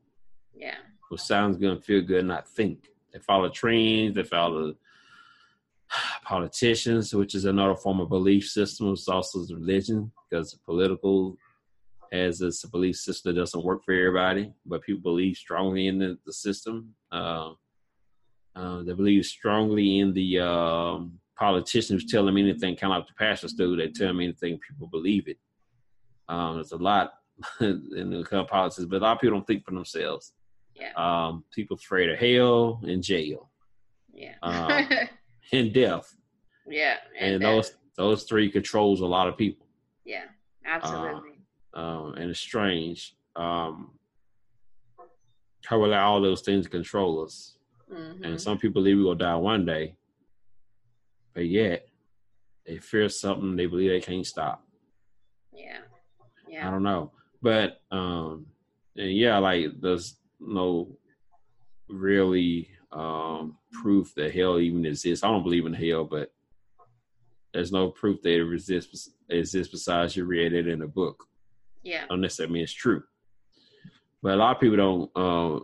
Yeah 0.56 0.76
what 1.10 1.20
sounds 1.20 1.58
good 1.58 1.72
and 1.72 1.84
feel 1.84 2.02
good, 2.02 2.26
not 2.26 2.48
think. 2.48 2.88
They 3.12 3.20
follow 3.20 3.50
trends, 3.50 4.16
they 4.16 4.24
follow 4.24 4.76
politicians, 6.24 7.14
which 7.14 7.36
is 7.36 7.46
another 7.46 7.76
form 7.76 8.00
of 8.00 8.10
belief 8.10 8.48
system. 8.48 8.92
It's 8.94 9.08
also 9.08 9.40
religion 9.54 10.12
because 10.30 10.54
political 10.66 11.38
as 12.12 12.42
a 12.42 12.70
belief 12.70 12.96
system 12.96 13.34
that 13.34 13.40
doesn't 13.40 13.64
work 13.64 13.84
for 13.84 13.94
everybody, 13.94 14.52
but 14.66 14.82
people 14.82 15.02
believe 15.02 15.36
strongly 15.36 15.88
in 15.88 16.00
the, 16.00 16.18
the 16.26 16.34
system. 16.34 16.94
Uh, 17.12 17.52
uh, 18.56 18.84
they 18.84 18.94
believe 18.94 19.26
strongly 19.26 20.00
in 20.00 20.14
the 20.14 20.40
um, 20.40 21.20
politicians 21.38 22.06
tell 22.06 22.26
them 22.26 22.38
anything, 22.38 22.76
kind 22.76 22.94
of 22.94 23.00
like 23.00 23.08
the 23.08 23.14
pastors 23.14 23.54
do. 23.54 23.76
They 23.76 23.90
tell 23.90 24.08
them 24.08 24.22
anything, 24.22 24.60
people 24.68 24.88
believe 24.88 25.28
it. 25.28 25.38
Um, 26.28 26.56
there's 26.56 26.72
a 26.72 26.78
lot 26.78 27.14
in 27.62 28.10
the 28.10 28.24
kind 28.24 28.42
of 28.42 28.48
politics, 28.48 28.86
but 28.86 28.98
a 28.98 29.04
lot 29.04 29.14
of 29.14 29.22
people 29.22 29.38
don't 29.38 29.48
think 29.48 29.66
for 29.66 29.72
themselves. 29.72 30.34
Yeah. 30.76 30.92
Um, 30.96 31.44
people 31.54 31.76
afraid 31.76 32.10
of 32.10 32.20
hell 32.20 32.82
and 32.84 33.04
jail. 33.04 33.50
Yeah. 34.14 34.36
um, 34.42 34.90
and 35.52 35.74
death. 35.74 36.16
Yeah. 36.68 36.98
And, 37.20 37.36
and 37.36 37.44
those 37.44 37.74
those 37.98 38.24
three 38.24 38.50
controls 38.50 39.02
a 39.02 39.06
lot 39.06 39.28
of 39.28 39.38
people. 39.38 39.68
Yeah, 40.06 40.24
absolutely. 40.66 41.29
Um, 41.74 42.16
and 42.16 42.30
it's 42.30 42.40
strange 42.40 43.16
um, 43.36 43.92
how 45.66 45.80
we 45.80 45.88
allow 45.88 46.12
all 46.12 46.22
those 46.22 46.42
things 46.42 46.68
control 46.68 47.24
us. 47.24 47.58
Mm-hmm. 47.92 48.24
And 48.24 48.42
some 48.42 48.58
people 48.58 48.82
believe 48.82 48.98
we 48.98 49.04
will 49.04 49.16
die 49.16 49.36
one 49.36 49.66
day, 49.66 49.96
but 51.34 51.46
yet 51.46 51.88
they 52.66 52.78
fear 52.78 53.10
something 53.10 53.56
they 53.56 53.66
believe 53.66 53.92
they 53.92 54.02
can't 54.02 54.26
stop. 54.26 54.64
Yeah. 55.52 55.80
Yeah. 56.48 56.68
I 56.68 56.72
don't 56.72 56.84
know. 56.84 57.12
But 57.42 57.82
um 57.92 58.48
yeah, 58.96 59.38
like 59.38 59.80
there's 59.80 60.18
no 60.40 60.98
really 61.88 62.70
um, 62.92 63.58
proof 63.72 64.14
that 64.16 64.34
hell 64.34 64.60
even 64.60 64.86
exists. 64.86 65.24
I 65.24 65.28
don't 65.28 65.44
believe 65.44 65.66
in 65.66 65.74
hell, 65.74 66.06
but 66.06 66.32
there's 67.54 67.72
no 67.72 67.90
proof 67.90 68.22
that 68.22 68.40
it 68.40 68.54
exists 68.54 69.12
exists 69.30 69.72
besides 69.72 70.16
you 70.16 70.26
read 70.26 70.54
it 70.54 70.68
in 70.68 70.82
a 70.82 70.88
book. 70.88 71.26
Yeah, 71.84 72.06
unless 72.10 72.38
that 72.38 72.52
means 72.52 72.74
true. 72.74 73.04
But 74.22 74.34
a 74.34 74.36
lot 74.36 74.56
of 74.56 74.62
people 74.62 74.78
don't 74.78 75.12
uh, 75.16 75.60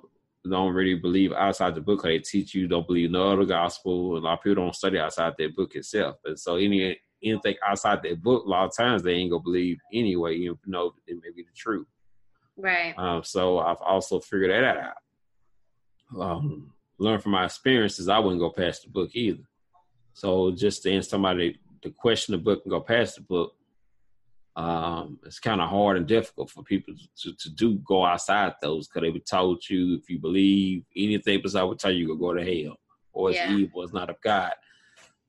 don't 0.49 0.73
really 0.73 0.95
believe 0.95 1.33
outside 1.33 1.75
the 1.75 1.81
book. 1.81 2.03
They 2.03 2.19
teach 2.19 2.53
you 2.53 2.67
don't 2.67 2.87
believe 2.87 3.11
no 3.11 3.31
other 3.31 3.45
gospel. 3.45 4.17
A 4.17 4.19
lot 4.19 4.37
of 4.37 4.43
people 4.43 4.63
don't 4.63 4.75
study 4.75 4.97
outside 4.99 5.33
their 5.37 5.51
book 5.51 5.75
itself, 5.75 6.17
and 6.25 6.39
so 6.39 6.55
any 6.55 6.99
anything 7.23 7.55
outside 7.67 8.01
their 8.03 8.15
book, 8.15 8.45
a 8.45 8.49
lot 8.49 8.65
of 8.65 8.75
times 8.75 9.03
they 9.03 9.13
ain't 9.13 9.31
gonna 9.31 9.43
believe 9.43 9.77
anyway, 9.93 10.35
even 10.35 10.57
though 10.67 10.93
it 11.07 11.15
may 11.15 11.31
be 11.35 11.43
the 11.43 11.55
truth. 11.55 11.87
Right. 12.57 12.97
Um, 12.97 13.23
so 13.23 13.59
I've 13.59 13.81
also 13.81 14.19
figured 14.19 14.51
that 14.51 14.77
out. 14.77 16.19
Um, 16.19 16.71
learn 16.97 17.19
from 17.19 17.33
my 17.33 17.45
experiences, 17.45 18.07
I 18.07 18.19
wouldn't 18.19 18.39
go 18.39 18.51
past 18.51 18.83
the 18.83 18.89
book 18.89 19.09
either. 19.13 19.43
So 20.13 20.51
just 20.51 20.83
to 20.83 20.95
ask 20.95 21.09
somebody 21.09 21.59
to 21.81 21.89
question 21.89 22.33
the 22.33 22.37
book 22.37 22.61
and 22.63 22.71
go 22.71 22.79
past 22.79 23.15
the 23.15 23.21
book, 23.21 23.53
um, 24.55 25.19
it's 25.25 25.39
kind 25.39 25.59
of 25.59 25.69
hard 25.69 25.97
and 25.97 26.07
difficult 26.07 26.49
for 26.49 26.63
people 26.63 26.93
to, 27.21 27.35
to 27.35 27.49
do 27.49 27.75
go 27.85 28.05
outside 28.05 28.53
those 28.61 28.87
because 28.87 29.01
they 29.01 29.09
would 29.09 29.25
told 29.25 29.67
you 29.69 29.95
if 29.95 30.09
you 30.09 30.17
believe 30.17 30.83
anything 30.95 31.41
besides 31.41 31.55
what 31.55 31.61
I 31.61 31.65
would 31.65 31.79
tell 31.79 31.91
you 31.91 32.07
you 32.07 32.17
go 32.17 32.33
to 32.33 32.43
hell 32.43 32.77
or 33.11 33.29
it's 33.29 33.39
yeah. 33.39 33.51
evil, 33.51 33.83
it's 33.83 33.93
not 33.93 34.09
of 34.09 34.21
God. 34.21 34.53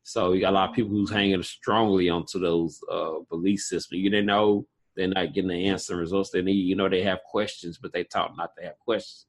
So 0.02 0.32
you 0.32 0.40
got 0.40 0.52
a 0.52 0.54
lot 0.54 0.70
of 0.70 0.76
people 0.76 0.92
who's 0.92 1.10
hanging 1.10 1.42
strongly 1.42 2.08
onto 2.08 2.38
those 2.38 2.80
uh, 2.90 3.18
belief 3.28 3.60
systems. 3.60 4.00
You 4.00 4.10
didn't 4.10 4.26
know 4.26 4.66
they're 4.94 5.08
not 5.08 5.34
getting 5.34 5.50
the 5.50 5.68
answer 5.68 5.94
and 5.94 6.00
results 6.00 6.30
they 6.30 6.42
need. 6.42 6.52
You 6.52 6.76
know, 6.76 6.88
they 6.88 7.02
have 7.02 7.24
questions, 7.24 7.78
but 7.78 7.92
they 7.92 8.04
taught 8.04 8.36
not 8.36 8.54
to 8.56 8.64
have 8.64 8.78
questions. 8.78 9.26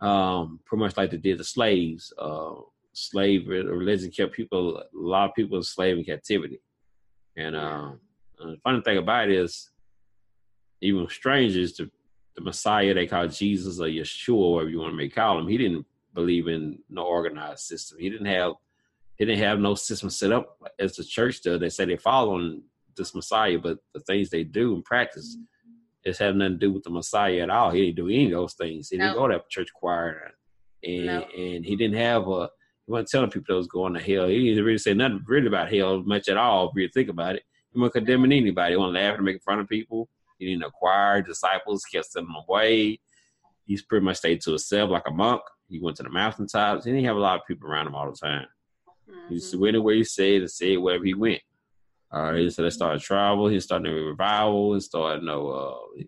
Um, 0.00 0.60
pretty 0.64 0.84
much 0.84 0.96
like 0.96 1.10
they 1.10 1.16
did 1.16 1.38
the 1.38 1.44
slaves. 1.44 2.12
Uh, 2.16 2.54
slave 2.92 3.48
religion 3.48 4.10
kept 4.10 4.34
people, 4.34 4.78
a 4.78 4.84
lot 4.92 5.30
of 5.30 5.34
people 5.34 5.60
slave 5.64 5.98
in 5.98 6.04
captivity. 6.04 6.60
And 7.36 7.56
um, 7.56 8.00
the 8.38 8.58
funny 8.62 8.80
thing 8.82 8.98
about 8.98 9.30
it 9.30 9.36
is, 9.36 9.70
even 10.80 11.08
strangers, 11.08 11.76
the, 11.76 11.90
the 12.36 12.42
Messiah 12.42 12.94
they 12.94 13.06
call 13.06 13.28
Jesus 13.28 13.80
or 13.80 13.86
Yeshua, 13.86 14.52
whatever 14.52 14.70
you 14.70 14.78
want 14.78 14.92
to 14.92 14.96
make 14.96 15.14
call 15.14 15.38
him, 15.38 15.48
he 15.48 15.56
didn't 15.56 15.86
believe 16.14 16.48
in 16.48 16.78
no 16.88 17.02
organized 17.02 17.60
system. 17.60 17.98
He 17.98 18.10
didn't 18.10 18.26
have 18.26 18.52
he 19.16 19.24
didn't 19.24 19.44
have 19.44 19.60
no 19.60 19.74
system 19.74 20.10
set 20.10 20.32
up 20.32 20.58
as 20.78 20.96
the 20.96 21.04
church 21.04 21.42
does. 21.42 21.60
They 21.60 21.68
say 21.68 21.84
they 21.84 21.96
following 21.96 22.62
this 22.96 23.14
Messiah, 23.14 23.58
but 23.58 23.78
the 23.92 24.00
things 24.00 24.30
they 24.30 24.44
do 24.44 24.74
and 24.74 24.84
practice 24.84 25.36
mm-hmm. 25.36 26.10
is 26.10 26.18
have 26.18 26.34
nothing 26.34 26.54
to 26.54 26.58
do 26.58 26.72
with 26.72 26.82
the 26.82 26.90
Messiah 26.90 27.40
at 27.40 27.50
all. 27.50 27.70
He 27.70 27.86
didn't 27.86 27.96
do 27.96 28.08
any 28.08 28.26
of 28.26 28.32
those 28.32 28.54
things. 28.54 28.88
He 28.88 28.96
didn't 28.96 29.14
go 29.14 29.28
to 29.28 29.42
church 29.48 29.68
choir, 29.72 30.32
and 30.82 31.08
and 31.08 31.64
he 31.64 31.76
didn't 31.76 31.96
have 31.96 32.28
a. 32.28 32.50
He 32.86 32.92
wasn't 32.92 33.08
telling 33.08 33.30
people 33.30 33.46
that 33.48 33.56
was 33.56 33.66
going 33.66 33.94
to 33.94 34.00
hell. 34.00 34.28
He 34.28 34.50
didn't 34.50 34.64
really 34.64 34.76
say 34.76 34.92
nothing 34.92 35.24
really 35.26 35.46
about 35.46 35.72
hell 35.72 36.02
much 36.02 36.28
at 36.28 36.36
all. 36.36 36.68
If 36.68 36.76
you 36.76 36.88
think 36.88 37.08
about 37.08 37.36
it, 37.36 37.42
he 37.74 37.80
wasn't 37.80 37.94
condemning 37.94 38.32
anybody. 38.32 38.72
He 38.72 38.76
wasn't 38.76 38.94
laughing 38.94 39.16
and 39.16 39.24
making 39.24 39.40
fun 39.40 39.60
of 39.60 39.68
people. 39.68 40.08
He 40.38 40.46
didn't 40.46 40.64
acquire 40.64 41.22
disciples, 41.22 41.84
kept 41.84 42.12
them 42.12 42.28
away. 42.48 43.00
He's 43.66 43.82
pretty 43.82 44.04
much 44.04 44.18
stayed 44.18 44.40
to 44.42 44.50
himself 44.50 44.90
like 44.90 45.04
a 45.06 45.10
monk. 45.10 45.42
He 45.68 45.80
went 45.80 45.96
to 45.96 46.02
the 46.02 46.10
mountaintops. 46.10 46.84
He 46.84 46.92
didn't 46.92 47.06
have 47.06 47.16
a 47.16 47.20
lot 47.20 47.40
of 47.40 47.46
people 47.46 47.68
around 47.68 47.88
him 47.88 47.94
all 47.94 48.10
the 48.10 48.16
time. 48.16 48.46
Mm-hmm. 49.10 49.28
He 49.28 49.34
just 49.36 49.58
went 49.58 49.74
anywhere 49.74 49.94
he 49.94 50.04
said 50.04 50.42
and 50.42 50.50
said 50.50 50.78
wherever 50.78 51.04
he 51.04 51.14
went. 51.14 51.40
All 52.12 52.32
right, 52.32 52.52
so 52.52 52.62
they 52.62 52.70
started 52.70 53.02
travel. 53.02 53.48
He 53.48 53.58
started 53.58 53.90
a 53.90 53.94
revival. 53.94 54.74
He 54.74 54.80
started, 54.80 55.22
you 55.22 55.26
know, 55.26 55.48
uh, 55.48 56.02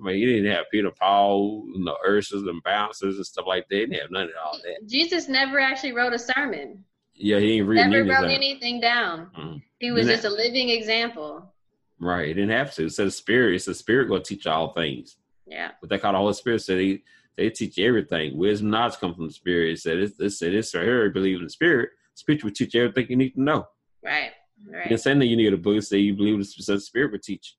I 0.00 0.04
mean, 0.04 0.16
he 0.16 0.26
didn't 0.26 0.50
have 0.50 0.64
Peter 0.72 0.90
Paul, 0.90 1.64
you 1.72 1.84
know, 1.84 1.96
ushers 2.04 2.42
and 2.42 2.60
bouncers 2.64 3.16
and 3.16 3.26
stuff 3.26 3.44
like 3.46 3.68
that. 3.68 3.76
He 3.76 3.86
didn't 3.86 4.00
have 4.00 4.10
none 4.10 4.24
of 4.24 4.30
all 4.44 4.58
that. 4.64 4.88
Jesus 4.88 5.28
never 5.28 5.60
actually 5.60 5.92
wrote 5.92 6.12
a 6.12 6.18
sermon. 6.18 6.84
Yeah, 7.14 7.38
he 7.38 7.58
didn't 7.58 7.66
read 7.68 7.76
Never 7.76 7.94
anything. 7.96 8.08
wrote 8.08 8.30
anything 8.30 8.80
down. 8.80 9.30
Mm-hmm. 9.38 9.56
He 9.78 9.90
was 9.90 10.06
just 10.06 10.24
a 10.24 10.30
living 10.30 10.70
example. 10.70 11.52
Right, 12.00 12.28
he 12.28 12.34
didn't 12.34 12.50
have 12.50 12.74
to. 12.74 12.86
It 12.86 12.92
said 12.92 13.06
the 13.06 13.12
spirit. 13.12 13.54
It's 13.54 13.66
the 13.66 13.74
spirit 13.74 14.08
to 14.08 14.20
teach 14.20 14.46
all 14.46 14.72
things. 14.72 15.16
Yeah. 15.46 15.70
What 15.80 15.90
they 15.90 15.98
call 15.98 16.12
the 16.12 16.18
Holy 16.18 16.34
Spirit 16.34 16.62
said 16.62 16.78
he 16.78 17.02
they 17.36 17.50
teach 17.50 17.78
you 17.78 17.86
everything. 17.86 18.36
Wisdom, 18.36 18.70
knowledge 18.70 18.98
come 18.98 19.14
from 19.14 19.26
the 19.26 19.32
spirit. 19.32 19.72
It 19.72 19.80
said 19.80 19.98
it, 19.98 20.12
it 20.18 20.30
said 20.30 20.52
this 20.52 20.74
or 20.74 20.84
her 20.84 21.10
believe 21.10 21.38
in 21.38 21.44
the 21.44 21.50
spirit. 21.50 21.90
Spirit 22.14 22.44
will 22.44 22.50
teach 22.50 22.74
you 22.74 22.82
everything 22.82 23.06
you 23.08 23.16
need 23.16 23.34
to 23.34 23.42
know. 23.42 23.66
Right. 24.04 24.32
Right. 24.68 24.84
You 24.84 24.88
can 24.88 24.98
say 24.98 25.14
that 25.14 25.26
you 25.26 25.36
need 25.36 25.52
a 25.52 25.56
book. 25.56 25.82
Say 25.82 25.98
you 25.98 26.14
believe 26.14 26.38
the 26.38 26.80
spirit 26.80 27.12
would 27.12 27.22
teach 27.22 27.56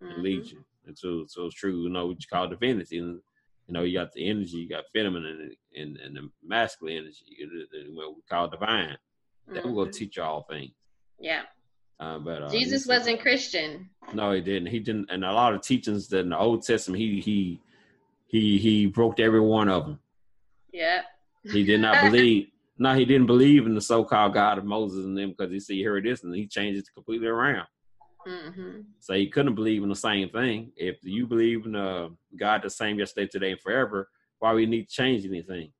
you 0.00 0.08
and 0.08 0.22
lead 0.22 0.42
mm-hmm. 0.42 0.56
you. 0.56 0.64
And 0.86 0.96
so, 0.96 1.24
so 1.26 1.46
it's 1.46 1.54
true. 1.54 1.82
You 1.82 1.88
know 1.88 2.06
what 2.06 2.20
you 2.20 2.26
call 2.30 2.48
divinity, 2.48 2.98
and 2.98 3.20
you 3.66 3.74
know 3.74 3.82
you 3.82 3.98
got 3.98 4.12
the 4.12 4.28
energy, 4.28 4.58
you 4.58 4.68
got 4.68 4.84
feminine 4.92 5.24
and 5.24 5.56
and, 5.82 5.96
and 5.98 6.16
the 6.16 6.30
masculine 6.44 6.98
energy, 6.98 7.24
what 7.92 8.14
we 8.14 8.22
call 8.30 8.48
divine. 8.48 8.96
That 9.48 9.62
mm-hmm. 9.62 9.74
will 9.74 9.90
teach 9.90 10.16
you 10.16 10.22
all 10.22 10.42
things. 10.48 10.72
Yeah. 11.20 11.42
Uh, 11.98 12.18
but 12.18 12.42
uh, 12.42 12.48
Jesus 12.48 12.86
wasn't 12.86 13.20
Christian. 13.20 13.88
No, 14.12 14.32
he 14.32 14.40
didn't. 14.40 14.68
He 14.68 14.80
didn't. 14.80 15.10
And 15.10 15.24
a 15.24 15.32
lot 15.32 15.54
of 15.54 15.62
teachings 15.62 16.08
that 16.08 16.20
in 16.20 16.30
the 16.30 16.38
Old 16.38 16.64
Testament, 16.64 17.00
he 17.00 17.20
he 17.20 17.60
he 18.26 18.58
he 18.58 18.86
broke 18.86 19.18
every 19.20 19.40
one 19.40 19.68
of 19.68 19.86
them. 19.86 20.00
Yeah. 20.72 21.02
He 21.44 21.64
did 21.64 21.80
not 21.80 22.02
believe. 22.10 22.48
no, 22.78 22.94
he 22.94 23.04
didn't 23.04 23.26
believe 23.26 23.66
in 23.66 23.74
the 23.74 23.80
so-called 23.80 24.34
God 24.34 24.58
of 24.58 24.64
Moses 24.64 25.04
and 25.04 25.16
them 25.16 25.30
because 25.30 25.52
he 25.52 25.60
see 25.60 25.78
here 25.78 25.96
it 25.96 26.06
is, 26.06 26.22
and 26.22 26.34
he 26.34 26.46
changed 26.46 26.80
it 26.80 26.94
completely 26.94 27.28
around. 27.28 27.66
Mm-hmm. 28.26 28.80
So 28.98 29.14
he 29.14 29.28
couldn't 29.28 29.54
believe 29.54 29.82
in 29.82 29.88
the 29.88 29.94
same 29.94 30.28
thing. 30.30 30.72
If 30.76 30.96
you 31.02 31.26
believe 31.26 31.66
in 31.66 31.76
uh, 31.76 32.08
God 32.34 32.62
the 32.62 32.70
same 32.70 32.98
yesterday, 32.98 33.28
today, 33.28 33.50
and 33.52 33.60
forever, 33.60 34.08
why 34.38 34.52
would 34.52 34.56
we 34.56 34.66
need 34.66 34.88
to 34.88 34.94
change 34.94 35.24
anything? 35.24 35.72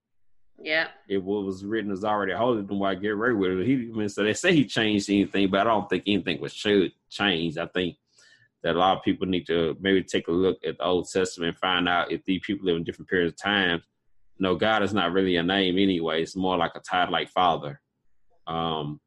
Yeah. 0.63 0.89
If 1.09 1.23
what 1.23 1.45
was 1.45 1.65
written 1.65 1.93
is 1.93 2.05
already 2.05 2.33
holy, 2.33 2.63
then 2.63 2.79
why 2.79 2.95
get 2.95 3.17
rid 3.17 3.53
of 3.53 3.61
it? 3.61 3.67
He 3.67 3.75
I 3.75 3.97
mean, 3.97 4.09
so 4.09 4.23
they 4.23 4.33
say 4.33 4.55
he 4.55 4.65
changed 4.65 5.11
anything, 5.11 5.51
but 5.51 5.61
I 5.61 5.65
don't 5.65 5.89
think 5.89 6.05
anything 6.07 6.41
was 6.41 6.53
should 6.53 6.93
change. 7.11 7.59
I 7.59 7.67
think 7.67 7.97
that 8.63 8.77
a 8.77 8.79
lot 8.79 8.97
of 8.97 9.05
people 9.05 9.27
need 9.27 9.47
to 9.47 9.77
maybe 9.81 10.03
take 10.03 10.29
a 10.29 10.33
look 10.33 10.59
at 10.65 10.79
the 10.79 10.85
Old 10.85 11.09
Testament 11.11 11.51
and 11.51 11.59
find 11.59 11.89
out 11.89 12.11
if 12.11 12.25
these 12.25 12.41
people 12.45 12.67
live 12.67 12.77
in 12.77 12.85
different 12.85 13.09
periods 13.09 13.33
of 13.33 13.39
time. 13.39 13.83
No, 14.39 14.55
God 14.55 14.83
is 14.83 14.95
not 14.95 15.13
really 15.13 15.37
a 15.37 15.43
name 15.43 15.79
anyway. 15.79 16.23
It's 16.23 16.37
more 16.37 16.57
like 16.57 16.73
a 16.75 16.81
title 16.81 17.13
like 17.13 17.31
Father. 17.31 17.81
Um, 18.47 19.01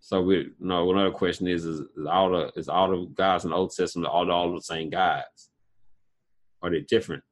so 0.00 0.22
we 0.22 0.36
you 0.36 0.54
know 0.58 0.90
another 0.90 1.10
question 1.10 1.46
is 1.46 1.64
is, 1.64 1.80
is 1.80 2.06
all 2.10 2.30
the 2.30 2.52
is 2.56 2.68
all 2.68 2.90
the 2.90 3.06
gods 3.14 3.44
in 3.44 3.50
the 3.50 3.56
Old 3.56 3.72
Testament 3.72 4.08
all 4.08 4.30
all 4.30 4.54
the 4.54 4.62
same 4.62 4.90
gods? 4.90 5.50
Are 6.62 6.70
they 6.70 6.80
different? 6.80 7.22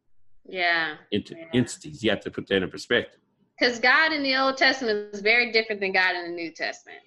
Yeah. 0.47 0.97
Ent- 1.13 1.31
yeah. 1.31 1.45
Entities. 1.53 2.03
You 2.03 2.11
have 2.11 2.21
to 2.21 2.31
put 2.31 2.47
that 2.49 2.63
in 2.63 2.71
perspective. 2.71 3.21
Because 3.59 3.79
God 3.79 4.13
in 4.13 4.23
the 4.23 4.37
Old 4.37 4.57
Testament 4.57 5.15
is 5.15 5.21
very 5.21 5.53
different 5.53 5.81
than 5.81 5.93
God 5.93 6.15
in 6.15 6.31
the 6.31 6.37
New 6.37 6.51
Testament. 6.51 7.01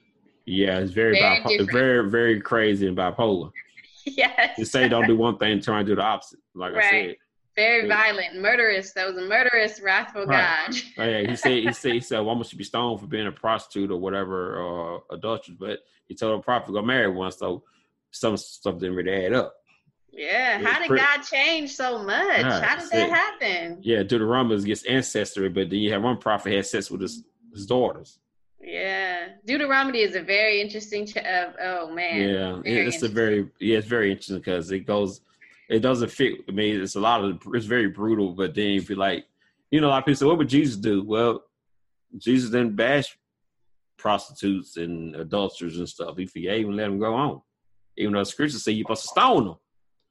Yeah, 0.45 0.79
it's 0.79 0.91
very 0.91 1.17
very 1.19 1.39
bipo- 1.39 1.71
very, 1.71 2.09
very 2.09 2.41
crazy 2.41 2.87
and 2.87 2.97
bipolar. 2.97 3.51
yes. 4.05 4.57
You 4.57 4.65
say 4.65 4.89
don't 4.89 5.07
do 5.07 5.15
one 5.15 5.37
thing, 5.37 5.61
try 5.61 5.79
and 5.79 5.87
do 5.87 5.95
the 5.95 6.01
opposite. 6.01 6.39
Like 6.53 6.73
right. 6.73 6.85
I 6.85 6.89
said. 6.89 7.15
Very 7.55 7.87
yeah. 7.87 7.95
violent, 7.95 8.41
murderous. 8.41 8.93
That 8.93 9.07
was 9.07 9.17
a 9.17 9.27
murderous, 9.27 9.81
wrathful 9.81 10.25
right. 10.25 10.67
God. 10.67 10.75
oh, 10.97 11.03
yeah, 11.03 11.29
he 11.29 11.35
said 11.35 11.51
he 11.51 11.73
said 11.73 11.93
he 11.93 11.99
said 12.01 12.19
woman 12.19 12.43
should 12.43 12.57
be 12.57 12.63
stoned 12.63 12.99
for 12.99 13.07
being 13.07 13.27
a 13.27 13.31
prostitute 13.31 13.91
or 13.91 13.97
whatever 13.97 14.57
or 14.57 15.03
adulteress, 15.11 15.57
but 15.59 15.79
he 16.07 16.15
told 16.15 16.39
a 16.39 16.43
prophet 16.43 16.67
to 16.67 16.73
go 16.73 16.81
marry 16.81 17.09
one, 17.09 17.31
so 17.31 17.63
some 18.11 18.37
stuff 18.37 18.79
didn't 18.79 18.95
really 18.95 19.25
add 19.25 19.33
up. 19.33 19.55
Yeah, 20.11 20.61
how 20.61 20.79
did 20.79 20.89
pretty, 20.89 21.03
God 21.03 21.21
change 21.21 21.71
so 21.71 22.03
much? 22.03 22.43
Right, 22.43 22.63
how 22.63 22.75
did 22.77 22.89
that 22.91 23.09
happen? 23.09 23.79
Yeah, 23.81 24.03
Deuteronomy 24.03 24.61
gets 24.63 24.83
ancestry, 24.83 25.47
but 25.47 25.69
then 25.69 25.79
you 25.79 25.91
have 25.93 26.03
one 26.03 26.17
prophet 26.17 26.53
had 26.53 26.65
sex 26.65 26.91
with 26.91 27.01
his 27.01 27.23
his 27.53 27.65
daughters. 27.65 28.19
Yeah, 28.63 29.29
Deuteronomy 29.45 30.01
is 30.01 30.15
a 30.15 30.21
very 30.21 30.61
interesting. 30.61 31.05
Ch- 31.05 31.17
uh, 31.17 31.51
oh 31.61 31.91
man. 31.91 32.29
Yeah, 32.29 32.61
it's 32.65 33.01
a 33.03 33.07
very 33.07 33.49
yeah, 33.59 33.77
it's 33.77 33.87
very 33.87 34.11
interesting 34.11 34.37
because 34.37 34.71
it 34.71 34.81
goes, 34.81 35.21
it 35.71 35.79
doesn't 35.79 36.11
fit. 36.11 36.41
I 36.49 36.51
mean, 36.51 36.81
it's 36.81 36.95
a 36.95 36.99
lot 36.99 37.23
of 37.23 37.41
it's 37.53 37.65
very 37.65 37.87
brutal, 37.87 38.33
but 38.33 38.53
then 38.53 38.71
if 38.71 38.89
you 38.89 38.97
like, 38.97 39.25
you 39.71 39.79
know, 39.79 39.87
a 39.87 39.89
lot 39.89 39.99
of 39.99 40.05
people 40.05 40.17
say, 40.17 40.25
what 40.25 40.37
would 40.37 40.49
Jesus 40.49 40.75
do? 40.75 41.01
Well, 41.01 41.45
Jesus 42.17 42.49
didn't 42.49 42.75
bash 42.75 43.17
prostitutes 43.97 44.75
and 44.75 45.15
adulterers 45.15 45.77
and 45.77 45.87
stuff. 45.87 46.17
He 46.17 46.25
forgave 46.25 46.67
and 46.67 46.75
let 46.75 46.83
them 46.83 46.99
go 46.99 47.13
on, 47.13 47.41
even 47.95 48.13
though 48.13 48.19
the 48.19 48.25
scriptures 48.25 48.61
say 48.63 48.73
you're 48.73 48.83
supposed 48.83 49.03
to 49.03 49.07
stone 49.07 49.45
them. 49.45 49.55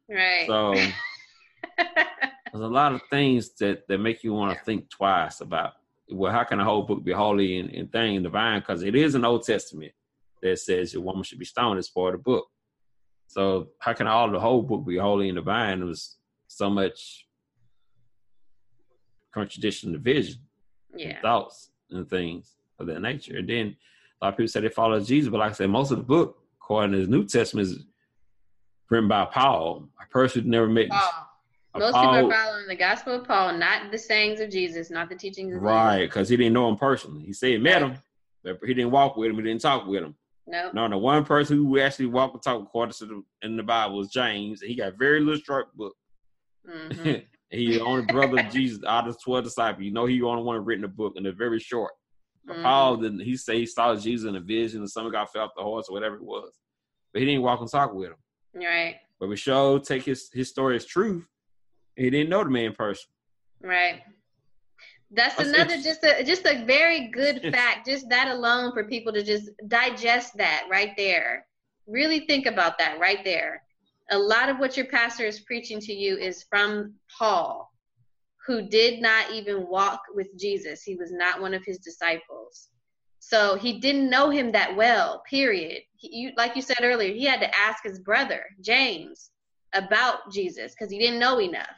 Right. 0.08 0.46
So 0.46 0.74
there's 1.76 2.64
a 2.64 2.66
lot 2.66 2.94
of 2.94 3.02
things 3.10 3.50
that 3.56 3.86
that 3.86 3.98
make 3.98 4.24
you 4.24 4.32
want 4.32 4.56
to 4.56 4.64
think 4.64 4.88
twice 4.88 5.42
about 5.42 5.74
well, 6.10 6.32
how 6.32 6.44
can 6.44 6.58
a 6.58 6.64
whole 6.64 6.82
book 6.82 7.04
be 7.04 7.12
holy 7.12 7.60
and, 7.60 7.70
and 7.70 7.92
thing 7.92 8.22
divine? 8.22 8.60
Because 8.60 8.82
it 8.82 8.96
is 8.96 9.14
an 9.14 9.26
Old 9.26 9.44
Testament 9.44 9.92
that 10.42 10.58
says 10.58 10.94
your 10.94 11.02
woman 11.02 11.22
should 11.22 11.38
be 11.38 11.44
stoned 11.44 11.78
as 11.78 11.90
part 11.90 12.14
of 12.14 12.20
the 12.20 12.24
book. 12.24 12.48
So 13.30 13.68
how 13.78 13.92
can 13.92 14.08
all 14.08 14.28
the 14.28 14.40
whole 14.40 14.60
book 14.60 14.84
be 14.84 14.96
holy 14.96 15.28
and 15.28 15.36
divine? 15.36 15.82
It 15.82 15.84
was 15.84 16.16
so 16.48 16.68
much 16.68 17.28
contradiction, 19.32 19.92
division, 19.92 20.40
yeah. 20.96 21.10
and 21.10 21.18
thoughts 21.22 21.70
and 21.90 22.10
things 22.10 22.56
of 22.80 22.88
that 22.88 23.00
nature. 23.00 23.38
And 23.38 23.48
then 23.48 23.76
a 24.20 24.24
lot 24.24 24.32
of 24.32 24.36
people 24.36 24.48
say 24.48 24.62
they 24.62 24.68
follow 24.68 24.98
Jesus, 24.98 25.30
but 25.30 25.38
like 25.38 25.50
I 25.50 25.54
said, 25.54 25.70
most 25.70 25.92
of 25.92 25.98
the 25.98 26.02
book, 26.02 26.38
according 26.60 26.90
to 26.90 27.06
the 27.06 27.06
New 27.06 27.24
Testament, 27.24 27.68
is 27.68 27.84
written 28.90 29.08
by 29.08 29.26
Paul, 29.26 29.88
a 30.02 30.08
person 30.08 30.42
who 30.42 30.50
never 30.50 30.66
met. 30.66 30.88
Paul. 30.88 31.28
Most 31.76 31.92
Paul, 31.92 32.14
people 32.16 32.32
are 32.32 32.34
following 32.34 32.66
the 32.66 32.74
gospel 32.74 33.14
of 33.14 33.28
Paul, 33.28 33.52
not 33.58 33.92
the 33.92 33.98
sayings 33.98 34.40
of 34.40 34.50
Jesus, 34.50 34.90
not 34.90 35.08
the 35.08 35.14
teachings 35.14 35.54
of 35.54 35.62
Right, 35.62 36.00
because 36.00 36.28
he 36.28 36.36
didn't 36.36 36.54
know 36.54 36.68
him 36.68 36.74
personally. 36.74 37.22
He 37.22 37.32
said 37.32 37.50
he 37.50 37.58
met 37.58 37.80
him, 37.80 37.96
but 38.42 38.58
he 38.66 38.74
didn't 38.74 38.90
walk 38.90 39.16
with 39.16 39.30
him. 39.30 39.36
He 39.36 39.42
didn't 39.44 39.60
talk 39.60 39.86
with 39.86 40.02
him. 40.02 40.16
No. 40.50 40.70
No, 40.74 40.88
the 40.88 40.98
one 40.98 41.24
person 41.24 41.58
who 41.58 41.78
actually 41.78 42.06
walked 42.06 42.34
and 42.34 42.42
talked 42.42 42.62
according 42.62 42.94
to 42.94 43.06
the 43.06 43.22
in 43.42 43.56
the 43.56 43.62
Bible 43.62 43.96
was 43.96 44.10
James. 44.10 44.60
He 44.60 44.74
got 44.74 44.98
very 44.98 45.20
little 45.20 45.40
short 45.40 45.74
book. 45.76 45.94
Mm-hmm. 46.68 47.20
he 47.50 47.78
the 47.78 47.80
only 47.80 48.04
brother 48.06 48.40
of 48.40 48.50
Jesus 48.50 48.82
out 48.84 49.06
of 49.06 49.22
twelve 49.22 49.44
disciples. 49.44 49.84
You 49.84 49.92
know, 49.92 50.06
he 50.06 50.18
the 50.18 50.26
only 50.26 50.42
one 50.42 50.64
written 50.64 50.84
a 50.84 50.88
book, 50.88 51.14
and 51.16 51.24
it's 51.24 51.38
very 51.38 51.60
short. 51.60 51.92
But 52.44 52.54
mm-hmm. 52.54 52.62
Paul 52.64 52.96
didn't. 52.96 53.20
He 53.20 53.36
say 53.36 53.60
he 53.60 53.66
saw 53.66 53.94
Jesus 53.94 54.28
in 54.28 54.34
a 54.34 54.40
vision, 54.40 54.80
and 54.80 54.90
some 54.90 55.10
guy 55.12 55.24
fell 55.26 55.44
off 55.44 55.52
the 55.56 55.62
horse 55.62 55.86
or 55.88 55.92
whatever 55.92 56.16
it 56.16 56.24
was, 56.24 56.50
but 57.12 57.20
he 57.20 57.26
didn't 57.26 57.42
walk 57.42 57.60
and 57.60 57.70
talk 57.70 57.94
with 57.94 58.08
him. 58.08 58.16
Right. 58.54 58.96
But 59.20 59.28
we 59.28 59.36
show 59.36 59.78
take 59.78 60.02
his 60.02 60.30
his 60.32 60.48
story 60.48 60.74
as 60.74 60.84
truth. 60.84 61.24
He 61.94 62.10
didn't 62.10 62.30
know 62.30 62.42
the 62.42 62.50
man 62.50 62.72
person. 62.72 63.08
Right. 63.62 64.02
That's 65.12 65.38
another 65.40 65.76
just 65.76 66.04
a 66.04 66.22
just 66.24 66.46
a 66.46 66.64
very 66.64 67.08
good 67.08 67.42
fact. 67.52 67.86
Just 67.86 68.08
that 68.10 68.28
alone 68.28 68.72
for 68.72 68.84
people 68.84 69.12
to 69.12 69.22
just 69.22 69.50
digest 69.66 70.36
that 70.36 70.66
right 70.70 70.92
there. 70.96 71.46
Really 71.86 72.20
think 72.20 72.46
about 72.46 72.78
that 72.78 73.00
right 73.00 73.24
there. 73.24 73.62
A 74.12 74.18
lot 74.18 74.48
of 74.48 74.58
what 74.58 74.76
your 74.76 74.86
pastor 74.86 75.24
is 75.24 75.40
preaching 75.40 75.80
to 75.80 75.92
you 75.92 76.16
is 76.16 76.44
from 76.48 76.94
Paul, 77.18 77.72
who 78.46 78.68
did 78.68 79.00
not 79.00 79.32
even 79.32 79.68
walk 79.68 80.02
with 80.14 80.28
Jesus. 80.38 80.82
He 80.82 80.96
was 80.96 81.12
not 81.12 81.40
one 81.40 81.54
of 81.54 81.64
his 81.64 81.78
disciples. 81.78 82.68
So 83.18 83.56
he 83.56 83.78
didn't 83.78 84.10
know 84.10 84.30
him 84.30 84.50
that 84.52 84.74
well, 84.74 85.22
period. 85.28 85.82
He, 85.96 86.16
you, 86.16 86.32
like 86.36 86.56
you 86.56 86.62
said 86.62 86.78
earlier, 86.82 87.12
he 87.12 87.24
had 87.24 87.40
to 87.40 87.56
ask 87.56 87.84
his 87.84 88.00
brother, 88.00 88.44
James, 88.60 89.30
about 89.74 90.32
Jesus 90.32 90.72
because 90.72 90.90
he 90.90 90.98
didn't 90.98 91.20
know 91.20 91.40
enough. 91.40 91.68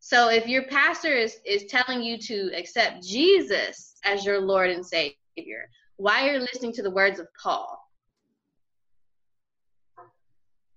So 0.00 0.30
if 0.30 0.48
your 0.48 0.64
pastor 0.64 1.14
is, 1.14 1.36
is 1.44 1.66
telling 1.66 2.02
you 2.02 2.18
to 2.18 2.50
accept 2.56 3.02
Jesus 3.02 3.96
as 4.04 4.24
your 4.24 4.40
Lord 4.40 4.70
and 4.70 4.84
Savior, 4.84 5.68
why 5.98 6.26
are 6.26 6.32
you 6.32 6.38
listening 6.40 6.72
to 6.72 6.82
the 6.82 6.90
words 6.90 7.20
of 7.20 7.28
Paul? 7.40 7.78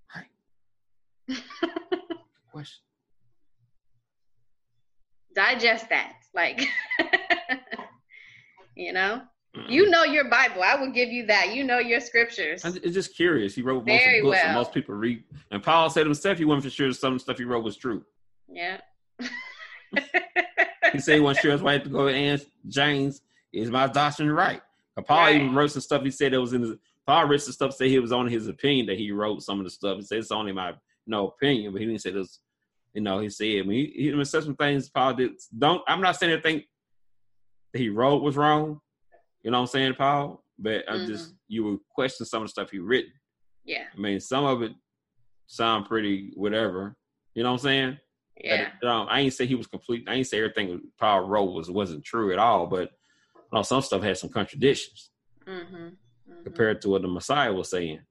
Hi. 0.08 0.26
Question. 2.52 2.84
Digest 5.34 5.88
that. 5.90 6.16
Like, 6.36 6.68
you 8.76 8.94
know? 8.94 9.22
You 9.70 9.88
know 9.88 10.04
your 10.04 10.32
Bible. 10.32 10.64
I 10.64 10.74
will 10.74 10.90
give 10.90 11.10
you 11.10 11.28
that. 11.28 11.54
You 11.54 11.64
know 11.64 11.78
your 11.78 12.00
scriptures. 12.00 12.66
It's 12.66 12.96
just 12.96 13.16
curious. 13.16 13.54
He 13.54 13.62
wrote 13.62 13.86
most 13.86 14.04
Very 14.04 14.18
of 14.18 14.24
the 14.24 14.30
books, 14.32 14.40
well. 14.40 14.46
and 14.48 14.56
most 14.56 14.74
people 14.74 14.96
read. 14.96 15.24
And 15.52 15.62
Paul 15.62 15.92
said 15.92 16.08
himself 16.08 16.40
he 16.40 16.46
wasn't 16.46 16.64
for 16.64 16.70
sure 16.72 16.92
some 16.92 17.20
stuff 17.20 17.38
he 17.38 17.44
wrote 17.44 17.64
was 17.64 17.78
true. 17.78 18.04
Yeah. 18.50 18.80
He 20.92 21.00
said 21.00 21.16
he 21.16 21.22
wasn't 21.22 21.42
sure 21.42 21.52
his 21.52 21.62
wife 21.62 21.84
to 21.84 21.90
go 21.90 22.08
and 22.08 22.46
James 22.68 23.22
is 23.52 23.70
my 23.70 23.88
doctrine 23.88 24.32
right? 24.32 24.62
Paul 25.02 25.18
right. 25.18 25.36
even 25.36 25.56
wrote 25.56 25.72
some 25.72 25.82
stuff. 25.82 26.04
He 26.04 26.12
said 26.12 26.34
it 26.34 26.38
was 26.38 26.54
in 26.54 26.62
his. 26.62 26.76
Paul 27.08 27.26
wrote 27.26 27.42
some 27.42 27.54
stuff. 27.54 27.74
Say 27.74 27.90
he 27.90 28.00
was 28.00 28.12
on 28.12 28.28
his 28.28 28.48
opinion 28.48 28.86
that 28.88 28.98
he 28.98 29.12
wrote 29.12 29.42
some 29.42 29.60
of 29.60 29.66
the 29.66 29.72
stuff. 29.72 29.98
He 29.98 30.04
said 30.04 30.20
it's 30.20 30.32
only 30.32 30.52
my 30.52 30.74
no 31.08 31.30
opinion, 31.30 31.72
but 31.72 31.82
he 31.82 31.88
didn't 31.88 32.02
say 32.02 32.12
this. 32.12 32.40
You 32.94 33.02
know, 33.02 33.20
he 33.20 33.30
said 33.30 33.46
I 33.46 33.62
mean, 33.64 33.92
he, 33.94 34.12
he 34.12 34.26
said 34.26 34.44
some 34.44 34.56
things 34.56 34.90
Paul 34.90 35.16
did. 35.16 35.32
Don't. 35.58 35.82
I'm 35.88 36.02
not 36.02 36.16
saying 36.16 36.32
anything 36.32 36.64
that 37.74 37.80
he 37.80 37.90
wrote 37.90 38.22
was 38.22 38.38
wrong. 38.38 38.80
You 39.42 39.52
know 39.52 39.58
what 39.58 39.64
I'm 39.64 39.68
saying, 39.68 39.96
Paul? 39.96 40.44
But 40.60 40.84
I'm 40.88 41.00
mm-hmm. 41.00 41.08
just 41.08 41.34
you 41.48 41.64
would 41.66 41.80
question 41.94 42.26
some 42.26 42.44
of 42.44 42.48
the 42.48 42.52
stuff 42.52 42.70
he 42.70 42.80
written. 42.80 43.12
Yeah. 43.66 43.86
I 43.96 44.00
mean, 44.00 44.20
some 44.20 44.46
of 44.46 44.62
it 44.62 44.74
sound 45.48 45.88
pretty 45.88 46.32
whatever. 46.36 46.96
You 47.34 47.44
know 47.44 47.52
what 47.52 47.62
I'm 47.62 47.64
saying? 47.64 47.98
Yeah. 48.38 48.70
But, 48.82 48.88
um, 48.88 49.08
I 49.10 49.22
ain't 49.22 49.34
say 49.34 49.46
he 49.46 49.56
was 49.56 49.68
complete. 49.68 50.06
I 50.08 50.16
ain't 50.16 50.28
say 50.28 50.38
everything 50.38 50.82
Paul 51.00 51.22
wrote 51.22 51.54
was 51.54 51.70
wasn't 51.70 52.04
true 52.04 52.34
at 52.34 52.40
all. 52.40 52.68
But 52.68 52.92
you 53.36 53.50
know, 53.52 53.62
some 53.62 53.82
stuff 53.82 54.02
had 54.02 54.18
some 54.18 54.30
contradictions 54.30 55.12
mm-hmm. 55.46 55.76
Mm-hmm. 55.76 56.44
compared 56.44 56.82
to 56.82 56.90
what 56.90 57.02
the 57.02 57.08
Messiah 57.08 57.54
was 57.54 57.70
saying. 57.70 58.02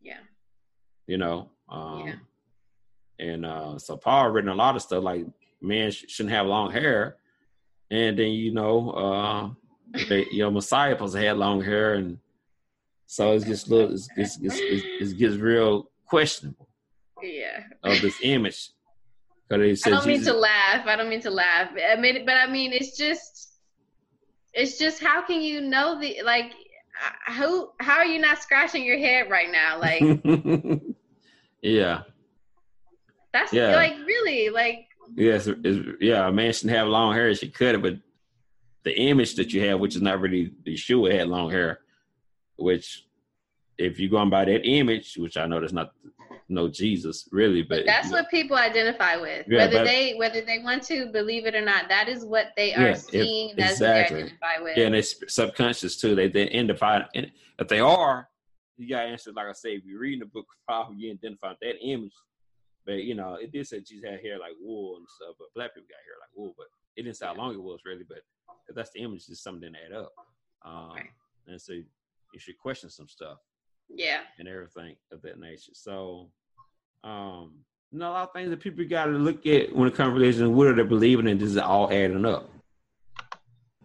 Yeah. 0.00 0.20
You 1.06 1.18
know. 1.18 1.50
Um, 1.68 2.06
yeah. 2.06 2.14
And 3.26 3.44
uh, 3.44 3.78
so 3.78 3.96
Paul 3.96 4.30
written 4.30 4.50
a 4.50 4.54
lot 4.54 4.76
of 4.76 4.82
stuff 4.82 5.04
like 5.04 5.26
man 5.60 5.90
sh- 5.90 6.06
shouldn't 6.08 6.34
have 6.34 6.46
long 6.46 6.70
hair, 6.70 7.16
and 7.90 8.18
then 8.18 8.30
you 8.30 8.52
know, 8.52 8.90
uh, 8.90 9.50
they, 10.08 10.26
you 10.32 10.38
know, 10.38 10.50
Messiah 10.50 10.94
supposed 10.94 11.14
to 11.14 11.20
have 11.20 11.36
long 11.36 11.60
hair, 11.60 11.94
and 11.94 12.18
So 13.10 13.32
it's 13.32 13.44
just 13.44 13.68
little, 13.68 13.92
it's, 13.92 14.08
it's, 14.16 14.38
it's, 14.40 14.56
it's, 14.56 15.10
it 15.10 15.18
gets 15.18 15.34
real 15.34 15.90
questionable. 16.06 16.68
Yeah. 17.20 17.64
Of 17.82 18.00
this 18.00 18.14
image. 18.22 18.70
I 19.52 19.56
don't 19.56 20.06
mean 20.06 20.22
to 20.24 20.32
laugh. 20.32 20.86
I 20.86 20.96
don't 20.96 21.08
mean 21.08 21.22
to 21.22 21.30
laugh. 21.30 21.70
I 21.90 21.96
mean, 21.96 22.24
but 22.24 22.36
I 22.36 22.46
mean, 22.46 22.72
it's 22.72 22.96
just, 22.96 23.52
it's 24.52 24.78
just 24.78 25.02
how 25.02 25.22
can 25.22 25.40
you 25.40 25.60
know 25.60 26.00
the 26.00 26.22
like, 26.24 26.52
uh, 27.26 27.32
who? 27.32 27.70
How 27.80 27.94
are 27.94 28.04
you 28.04 28.20
not 28.20 28.40
scratching 28.42 28.84
your 28.84 28.98
head 28.98 29.30
right 29.30 29.50
now? 29.50 29.80
Like, 29.80 30.02
yeah. 31.62 32.02
That's 33.32 33.52
yeah. 33.52 33.74
like 33.74 33.96
really 34.06 34.50
like. 34.50 34.86
Yes, 35.16 35.48
it's, 35.48 35.88
yeah. 36.00 36.28
A 36.28 36.32
man 36.32 36.52
shouldn't 36.52 36.76
have 36.76 36.88
long 36.88 37.14
hair. 37.14 37.34
She 37.34 37.52
it, 37.58 37.82
but 37.82 37.96
the 38.84 38.96
image 38.96 39.34
that 39.36 39.52
you 39.52 39.66
have, 39.68 39.80
which 39.80 39.96
is 39.96 40.02
not 40.02 40.20
really 40.20 40.52
the 40.64 40.76
shoe 40.76 41.04
had 41.06 41.28
long 41.28 41.50
hair, 41.50 41.80
which 42.56 43.06
if 43.78 43.98
you're 43.98 44.10
going 44.10 44.30
by 44.30 44.44
that 44.44 44.64
image, 44.64 45.16
which 45.16 45.36
I 45.36 45.46
know 45.46 45.60
that's 45.60 45.72
not 45.72 45.92
no 46.50 46.68
Jesus 46.68 47.28
really, 47.32 47.62
but, 47.62 47.86
that's 47.86 48.10
what 48.10 48.28
people 48.28 48.56
identify 48.56 49.16
with. 49.16 49.46
Yeah, 49.48 49.58
whether 49.58 49.84
they 49.84 50.14
whether 50.14 50.40
they 50.40 50.58
want 50.58 50.82
to 50.84 51.06
believe 51.06 51.46
it 51.46 51.54
or 51.54 51.64
not, 51.64 51.88
that 51.88 52.08
is 52.08 52.24
what 52.24 52.48
they 52.56 52.74
are 52.74 52.88
yeah, 52.88 52.94
seeing. 52.94 53.50
If, 53.50 53.56
that's 53.56 53.72
exactly. 53.72 54.00
what 54.00 54.08
they 54.10 54.24
identify 54.26 54.62
with. 54.62 54.76
Yeah, 54.76 54.86
and 54.86 54.94
it's 54.94 55.34
subconscious 55.34 55.96
too. 55.96 56.14
They 56.14 56.28
they 56.28 56.48
identify, 56.48 57.02
and 57.14 57.30
if 57.58 57.68
they 57.68 57.80
are, 57.80 58.28
you 58.76 58.88
got 58.88 59.02
to 59.02 59.08
answer 59.08 59.32
like 59.32 59.46
I 59.46 59.52
say. 59.52 59.70
If 59.70 59.84
you're 59.84 60.00
reading 60.00 60.20
the 60.20 60.26
book, 60.26 60.46
probably 60.66 60.96
you 60.96 61.12
identify 61.12 61.52
that 61.60 61.74
image. 61.82 62.12
But 62.84 63.04
you 63.04 63.14
know, 63.14 63.34
it 63.34 63.52
did 63.52 63.66
say 63.66 63.80
Jesus 63.80 64.04
had 64.04 64.20
hair 64.20 64.38
like 64.38 64.52
wool 64.60 64.96
and 64.96 65.06
stuff, 65.08 65.36
but 65.38 65.48
black 65.54 65.74
people 65.74 65.88
got 65.88 66.04
hair 66.04 66.16
like 66.20 66.36
wool. 66.36 66.54
But 66.56 66.66
it 66.96 67.04
didn't 67.04 67.16
say 67.16 67.26
how 67.26 67.34
long 67.34 67.54
it 67.54 67.62
was 67.62 67.80
really. 67.84 68.04
But 68.08 68.18
that's 68.74 68.90
the 68.90 69.00
image, 69.00 69.26
just 69.26 69.42
something 69.42 69.60
didn't 69.60 69.76
add 69.86 69.96
up. 69.96 70.12
Um, 70.64 70.92
right. 70.96 71.10
And 71.46 71.60
so 71.60 71.72
you 71.72 72.38
should 72.38 72.58
question 72.58 72.90
some 72.90 73.08
stuff. 73.08 73.38
Yeah. 73.88 74.20
And 74.38 74.48
everything 74.48 74.96
of 75.12 75.22
that 75.22 75.38
nature. 75.38 75.72
So, 75.74 76.30
um, 77.04 77.52
you 77.90 77.98
know, 77.98 78.10
a 78.10 78.12
lot 78.12 78.28
of 78.28 78.32
things 78.32 78.50
that 78.50 78.60
people 78.60 78.84
got 78.84 79.06
to 79.06 79.12
look 79.12 79.46
at 79.46 79.74
when 79.74 79.88
it 79.88 79.94
comes 79.94 80.10
to 80.10 80.20
religion. 80.20 80.54
What 80.54 80.68
are 80.68 80.74
they 80.74 80.82
believing 80.82 81.28
in? 81.28 81.38
This 81.38 81.50
is 81.50 81.56
all 81.58 81.92
adding 81.92 82.24
up. 82.24 82.50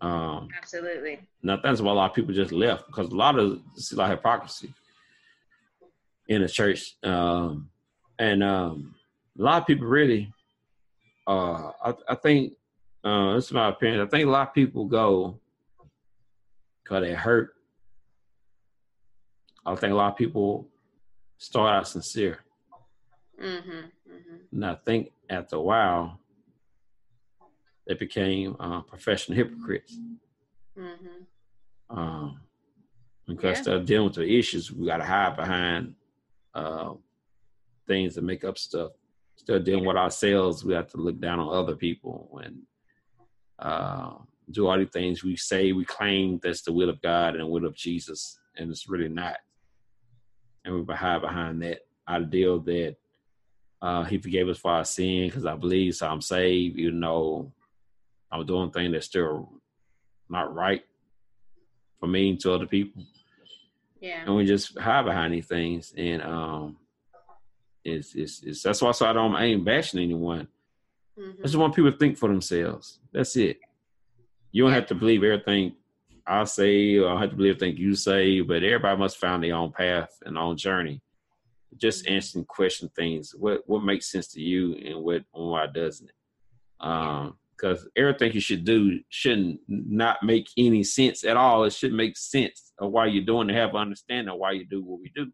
Um, 0.02 0.50
Absolutely. 0.58 1.20
Now 1.42 1.60
that's 1.64 1.82
why 1.82 1.92
a 1.92 1.96
lot 1.96 2.12
of 2.12 2.16
people 2.16 2.34
just 2.34 2.52
left 2.52 2.88
because 2.88 3.10
a 3.10 3.16
lot 3.16 3.40
of 3.40 3.60
see 3.76 3.96
a 3.96 4.00
lot 4.00 4.12
of 4.12 4.18
hypocrisy 4.20 4.74
in 6.28 6.42
the 6.42 6.50
church, 6.50 6.96
um, 7.04 7.70
and 8.20 8.44
um, 8.44 8.96
a 9.40 9.42
lot 9.42 9.62
of 9.62 9.68
people 9.68 9.88
really. 9.88 10.32
Uh, 11.28 11.72
I, 11.84 11.94
I 12.10 12.16
think 12.16 12.54
uh, 13.04 13.34
this 13.34 13.46
is 13.46 13.52
my 13.52 13.70
opinion. 13.70 14.02
I 14.02 14.06
think 14.06 14.28
a 14.28 14.30
lot 14.30 14.50
of 14.50 14.54
people 14.54 14.86
go 14.86 15.40
because 16.84 17.02
they 17.02 17.14
hurt 17.14 17.56
I 19.66 19.76
think 19.76 19.94
a 19.94 19.96
lot 19.96 20.12
of 20.12 20.18
people 20.18 20.68
start 21.38 21.74
out 21.74 21.88
sincere. 21.88 22.40
Mm-hmm, 23.42 23.70
mm-hmm. 23.70 24.36
And 24.52 24.66
I 24.66 24.76
think 24.86 25.12
after 25.30 25.58
a 25.58 25.62
while, 25.62 26.20
they 27.88 27.94
became 27.94 28.56
uh, 28.60 28.82
professional 28.82 29.38
hypocrites. 29.38 29.98
Mm-hmm. 30.78 31.98
Um, 31.98 32.40
because 33.28 33.60
yeah. 33.60 33.64
they're 33.64 33.84
dealing 33.84 34.08
with 34.08 34.16
the 34.16 34.38
issues, 34.38 34.72
we 34.72 34.88
got 34.88 34.98
to 34.98 35.06
hide 35.06 35.36
behind 35.36 35.96
uh, 36.54 36.94
things 37.88 38.16
to 38.16 38.22
make 38.22 38.44
up 38.44 38.58
stuff. 38.58 38.92
Still 39.36 39.60
dealing 39.60 39.86
with 39.86 39.98
ourselves, 39.98 40.64
we 40.64 40.74
have 40.74 40.90
to 40.92 40.98
look 40.98 41.20
down 41.20 41.40
on 41.40 41.56
other 41.56 41.76
people 41.76 42.40
and 42.44 42.62
uh, 43.60 44.14
do 44.52 44.68
all 44.68 44.78
the 44.78 44.86
things 44.86 45.24
we 45.24 45.36
say, 45.36 45.72
we 45.72 45.86
claim 45.86 46.40
that's 46.42 46.62
the 46.62 46.72
will 46.72 46.90
of 46.90 47.02
God 47.02 47.36
and 47.36 47.42
the 47.42 47.48
will 47.48 47.66
of 47.66 47.76
Jesus, 47.76 48.40
and 48.58 48.72
it's 48.72 48.88
really 48.90 49.10
not 49.10 49.38
and 50.66 50.88
we 50.88 50.94
hide 50.94 51.22
behind 51.22 51.62
that 51.62 51.86
ideal 52.08 52.60
that 52.60 52.96
uh, 53.82 54.04
he 54.04 54.18
forgave 54.18 54.50
us 54.50 54.58
for 54.58 54.72
our 54.72 54.86
sin 54.86 55.28
because 55.28 55.46
I 55.46 55.56
believe 55.56 55.96
so 55.96 56.08
I'm 56.08 56.22
saved, 56.22 56.78
even 56.78 57.00
though 57.00 57.52
I'm 58.32 58.46
doing 58.46 58.72
things 58.72 58.92
that's 58.92 59.06
still 59.06 59.52
not 60.30 60.54
right 60.54 60.84
for 62.00 62.08
me 62.08 62.30
and 62.32 62.40
to 62.42 62.54
other 62.54 62.66
people. 62.66 63.04
Yeah. 64.00 64.24
And 64.26 64.36
we 64.36 64.46
just 64.46 64.78
hide 64.78 65.06
behind 65.06 65.34
these 65.34 65.48
things. 65.48 65.94
And 65.98 66.22
um 66.22 66.78
it's 67.84 68.16
it's, 68.16 68.42
it's 68.44 68.64
that's 68.64 68.82
why 68.82 68.92
so 68.92 69.06
I 69.06 69.14
don't 69.14 69.36
I 69.36 69.46
ain't 69.46 69.66
bashing 69.66 70.02
anyone. 70.02 70.48
Mm-hmm. 71.18 71.42
I 71.42 71.44
just 71.44 71.56
want 71.56 71.76
people 71.76 71.92
to 71.92 71.98
think 71.98 72.18
for 72.18 72.30
themselves. 72.30 73.00
That's 73.14 73.36
it. 73.38 73.60
You 74.52 74.64
don't 74.64 74.74
have 74.74 74.88
to 74.88 74.96
believe 74.96 75.24
everything 75.24 75.74
I 76.28 76.44
say, 76.46 76.98
or 76.98 77.14
I 77.14 77.22
have 77.22 77.30
to 77.30 77.36
believe 77.36 77.56
everything 77.56 77.78
you 77.78 77.96
say, 77.96 78.42
but 78.42 78.64
everybody 78.64 78.98
must 78.98 79.18
find 79.18 79.44
their 79.44 79.56
own 79.56 79.72
path 79.72 80.10
and 80.26 80.38
own 80.38 80.58
journey. 80.58 81.02
Just 81.78 82.06
mm-hmm. 82.06 82.16
answering 82.16 82.46
question 82.46 82.90
things. 82.96 83.34
What 83.38 83.62
what 83.66 83.84
makes 83.84 84.12
sense 84.12 84.28
to 84.30 84.42
you 84.42 84.76
and 84.76 85.04
what 85.04 85.24
and 85.34 85.50
why 85.50 85.68
doesn't 85.68 86.10
it? 86.10 86.16
Um, 86.86 87.38
because 87.58 87.88
everything 87.96 88.34
you 88.34 88.42
should 88.42 88.66
do 88.66 89.00
shouldn't 89.10 89.62
not 89.68 90.18
make 90.22 90.50
any 90.58 90.84
sense 90.84 91.24
at 91.24 91.38
all. 91.38 91.64
It 91.64 91.74
should 91.74 91.94
make 91.94 92.18
sense 92.18 92.74
of 92.80 92.92
why 92.92 93.06
you're 93.06 93.24
doing 93.24 93.48
to 93.48 93.54
have 93.54 93.76
understanding 93.76 94.34
of 94.34 94.40
why 94.40 94.52
you 94.52 94.66
do 94.66 94.84
what 94.84 95.00
we 95.00 95.12
do. 95.16 95.32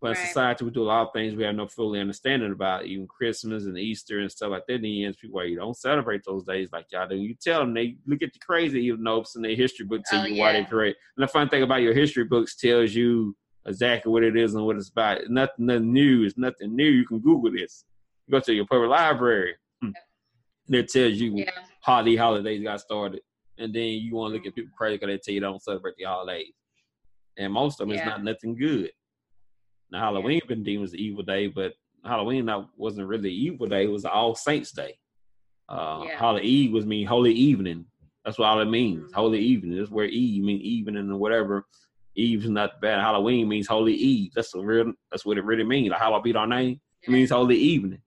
But 0.00 0.16
right. 0.16 0.20
in 0.20 0.26
society, 0.26 0.64
we 0.64 0.72
do 0.72 0.82
a 0.82 0.84
lot 0.84 1.06
of 1.06 1.12
things 1.12 1.36
we 1.36 1.44
have 1.44 1.54
no 1.54 1.68
fully 1.68 2.00
understanding 2.00 2.50
about, 2.50 2.86
even 2.86 3.06
Christmas 3.06 3.66
and 3.66 3.78
Easter 3.78 4.18
and 4.18 4.30
stuff 4.30 4.50
like 4.50 4.66
that. 4.66 4.74
In 4.74 4.82
the 4.82 5.04
end, 5.04 5.16
people 5.16 5.38
like, 5.38 5.50
you 5.50 5.56
don't 5.56 5.76
celebrate 5.76 6.22
those 6.24 6.44
days 6.44 6.70
like 6.72 6.86
y'all 6.90 7.08
do. 7.08 7.14
You 7.14 7.36
tell 7.40 7.60
them 7.60 7.72
they 7.72 7.96
look 8.06 8.20
at 8.22 8.34
you 8.34 8.40
crazy, 8.44 8.80
even 8.86 9.04
though 9.04 9.20
it's 9.20 9.36
in 9.36 9.42
their 9.42 9.54
history 9.54 9.86
book 9.86 10.02
tell 10.04 10.22
oh, 10.22 10.24
you 10.24 10.34
yeah. 10.34 10.42
why 10.42 10.52
they 10.54 10.64
correct. 10.64 10.98
And 11.16 11.22
the 11.22 11.28
fun 11.28 11.48
thing 11.48 11.62
about 11.62 11.82
your 11.82 11.94
history 11.94 12.24
books 12.24 12.56
tells 12.56 12.92
you 12.92 13.36
exactly 13.66 14.10
what 14.12 14.24
it 14.24 14.36
is 14.36 14.54
and 14.54 14.64
what 14.64 14.76
it's 14.76 14.90
about. 14.90 15.20
Nothing, 15.28 15.66
nothing 15.66 15.92
new. 15.92 16.24
It's 16.24 16.38
nothing 16.38 16.74
new. 16.74 16.88
You 16.88 17.06
can 17.06 17.20
Google 17.20 17.52
this. 17.52 17.84
You 18.26 18.32
go 18.32 18.40
to 18.40 18.54
your 18.54 18.66
public 18.66 18.90
library. 18.90 19.54
And 20.66 20.76
it 20.76 20.88
tells 20.88 21.14
you 21.14 21.34
yeah. 21.36 21.50
how 21.82 22.02
the 22.02 22.16
holidays 22.16 22.62
got 22.62 22.80
started. 22.80 23.20
And 23.58 23.74
then 23.74 23.82
you 23.82 24.14
want 24.14 24.32
to 24.32 24.36
look 24.38 24.46
at 24.46 24.54
people 24.54 24.72
crazy 24.76 24.96
because 24.96 25.08
they 25.08 25.18
tell 25.18 25.34
you 25.34 25.40
don't 25.40 25.62
celebrate 25.62 25.96
the 25.98 26.04
holidays. 26.04 26.52
And 27.36 27.52
most 27.52 27.80
of 27.80 27.88
them 27.88 27.96
yeah. 27.96 28.02
is 28.02 28.06
not 28.06 28.24
nothing 28.24 28.56
good. 28.56 28.90
Now 29.90 30.00
Halloween 30.00 30.40
yeah. 30.42 30.48
been 30.48 30.62
deemed 30.62 30.84
as 30.84 30.92
the 30.92 31.02
evil 31.02 31.22
day, 31.22 31.48
but 31.48 31.74
Halloween 32.04 32.46
that 32.46 32.64
wasn't 32.76 33.08
really 33.08 33.30
evil 33.30 33.66
day. 33.66 33.84
It 33.84 33.90
was 33.90 34.04
All 34.04 34.34
Saints 34.34 34.72
Day. 34.72 34.96
Uh, 35.68 36.04
yeah. 36.06 36.16
Holy 36.16 36.42
Eve 36.42 36.72
was 36.72 36.86
mean 36.86 37.06
holy 37.06 37.32
evening. 37.32 37.86
That's 38.24 38.38
what 38.38 38.46
all 38.46 38.60
it 38.60 38.66
means. 38.66 39.04
Mm-hmm. 39.04 39.14
Holy 39.14 39.40
evening. 39.40 39.78
That's 39.78 39.90
where 39.90 40.06
Eve 40.06 40.42
mean 40.44 40.60
evening 40.60 41.10
or 41.10 41.16
whatever. 41.16 41.66
Eve's 42.14 42.48
not 42.48 42.80
bad. 42.80 43.00
Halloween 43.00 43.48
means 43.48 43.66
holy 43.66 43.94
Eve. 43.94 44.32
That's 44.34 44.54
a 44.54 44.60
real. 44.60 44.92
That's 45.10 45.24
what 45.24 45.38
it 45.38 45.44
really 45.44 45.64
means. 45.64 45.90
Like 45.90 46.00
how 46.00 46.14
I 46.14 46.20
beat 46.20 46.36
our 46.36 46.46
name. 46.46 46.80
It 47.02 47.10
means 47.10 47.30
holy 47.30 47.56
evening. 47.56 48.02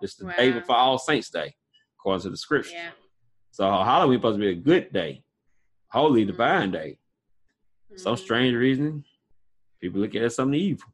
It's 0.00 0.16
the 0.16 0.26
wow. 0.26 0.36
day 0.36 0.50
before 0.52 0.76
All 0.76 0.98
Saints 0.98 1.30
Day, 1.30 1.54
according 1.98 2.22
to 2.22 2.30
the 2.30 2.36
scripture. 2.36 2.72
Yeah. 2.74 2.90
So 3.52 3.64
Halloween 3.64 4.18
supposed 4.18 4.38
to 4.38 4.40
be 4.40 4.50
a 4.50 4.54
good 4.54 4.92
day, 4.92 5.22
holy 5.88 6.22
mm-hmm. 6.22 6.30
divine 6.30 6.70
day. 6.70 6.98
Mm-hmm. 7.90 7.98
Some 7.98 8.16
strange 8.16 8.54
reason, 8.54 9.04
people 9.80 10.00
look 10.00 10.14
at 10.14 10.22
it 10.22 10.26
as 10.26 10.36
something 10.36 10.58
evil. 10.58 10.88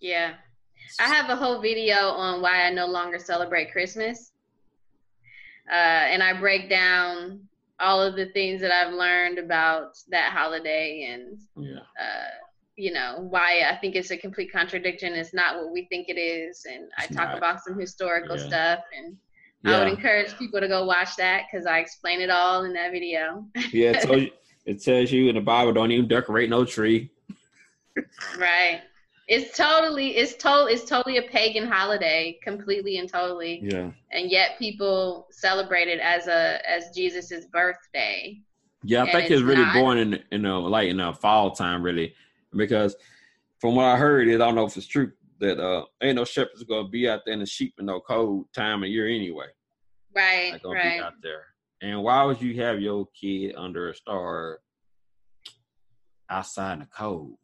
Yeah. 0.00 0.34
I 1.00 1.08
have 1.08 1.28
a 1.30 1.36
whole 1.36 1.60
video 1.60 1.96
on 1.96 2.40
why 2.40 2.64
I 2.64 2.70
no 2.70 2.86
longer 2.86 3.18
celebrate 3.18 3.72
Christmas. 3.72 4.32
Uh, 5.70 5.74
and 5.74 6.22
I 6.22 6.32
break 6.32 6.70
down 6.70 7.47
all 7.80 8.02
of 8.02 8.16
the 8.16 8.26
things 8.26 8.60
that 8.60 8.72
I've 8.72 8.92
learned 8.92 9.38
about 9.38 9.96
that 10.08 10.32
holiday 10.32 11.08
and, 11.12 11.38
yeah. 11.56 11.80
uh, 12.00 12.30
you 12.76 12.92
know, 12.92 13.26
why 13.30 13.62
I 13.68 13.76
think 13.76 13.94
it's 13.94 14.10
a 14.10 14.16
complete 14.16 14.52
contradiction. 14.52 15.14
It's 15.14 15.34
not 15.34 15.56
what 15.56 15.72
we 15.72 15.86
think 15.86 16.08
it 16.08 16.18
is. 16.18 16.66
And 16.68 16.90
I 16.98 17.06
talk 17.06 17.28
not. 17.28 17.38
about 17.38 17.60
some 17.62 17.78
historical 17.78 18.36
yeah. 18.36 18.46
stuff. 18.46 18.80
And 18.96 19.16
yeah. 19.64 19.76
I 19.76 19.78
would 19.78 19.88
encourage 19.88 20.36
people 20.38 20.60
to 20.60 20.68
go 20.68 20.84
watch 20.84 21.16
that 21.16 21.44
because 21.50 21.66
I 21.66 21.78
explain 21.78 22.20
it 22.20 22.30
all 22.30 22.64
in 22.64 22.72
that 22.74 22.92
video. 22.92 23.44
yeah, 23.72 23.90
it 23.90 24.02
tells, 24.06 24.22
you, 24.22 24.30
it 24.66 24.82
tells 24.82 25.10
you 25.10 25.28
in 25.28 25.34
the 25.34 25.40
Bible 25.40 25.72
don't 25.72 25.90
even 25.90 26.08
decorate 26.08 26.50
no 26.50 26.64
tree. 26.64 27.10
right. 28.38 28.82
It's 29.28 29.56
totally 29.56 30.16
it's 30.16 30.36
total 30.36 30.66
it's 30.66 30.84
totally 30.84 31.18
a 31.18 31.22
pagan 31.22 31.66
holiday, 31.66 32.38
completely 32.42 32.96
and 32.96 33.08
totally. 33.08 33.60
Yeah. 33.62 33.90
And 34.10 34.30
yet 34.30 34.58
people 34.58 35.26
celebrate 35.30 35.86
it 35.86 36.00
as 36.00 36.28
a 36.28 36.58
as 36.68 36.90
Jesus's 36.96 37.46
birthday. 37.46 38.40
Yeah, 38.82 39.02
I 39.02 39.12
think 39.12 39.24
it's, 39.24 39.32
it's 39.32 39.42
really 39.42 39.64
not. 39.64 39.74
born 39.74 39.98
in 39.98 40.22
in 40.32 40.46
a 40.46 40.58
like 40.58 40.88
in 40.88 40.98
a 41.00 41.12
fall 41.12 41.50
time 41.50 41.82
really, 41.82 42.14
because 42.56 42.96
from 43.60 43.74
what 43.74 43.84
I 43.84 43.98
heard, 43.98 44.28
it 44.28 44.36
I 44.36 44.38
don't 44.38 44.54
know 44.54 44.64
if 44.64 44.76
it's 44.78 44.86
true 44.86 45.12
that 45.40 45.60
uh 45.60 45.84
ain't 46.02 46.16
no 46.16 46.24
shepherds 46.24 46.64
gonna 46.64 46.88
be 46.88 47.06
out 47.06 47.20
there 47.26 47.34
in 47.34 47.40
the 47.40 47.46
sheep 47.46 47.74
in 47.78 47.84
no 47.84 48.00
cold 48.00 48.46
time 48.54 48.82
of 48.82 48.88
year 48.88 49.06
anyway. 49.06 49.46
Right. 50.16 50.58
gonna 50.62 50.74
right. 50.74 50.98
be 50.98 51.04
out 51.04 51.12
there. 51.22 51.44
And 51.82 52.02
why 52.02 52.24
would 52.24 52.40
you 52.40 52.60
have 52.62 52.80
your 52.80 53.06
kid 53.08 53.54
under 53.56 53.90
a 53.90 53.94
star 53.94 54.60
outside 56.30 56.72
in 56.74 56.78
the 56.80 56.86
cold? 56.86 57.36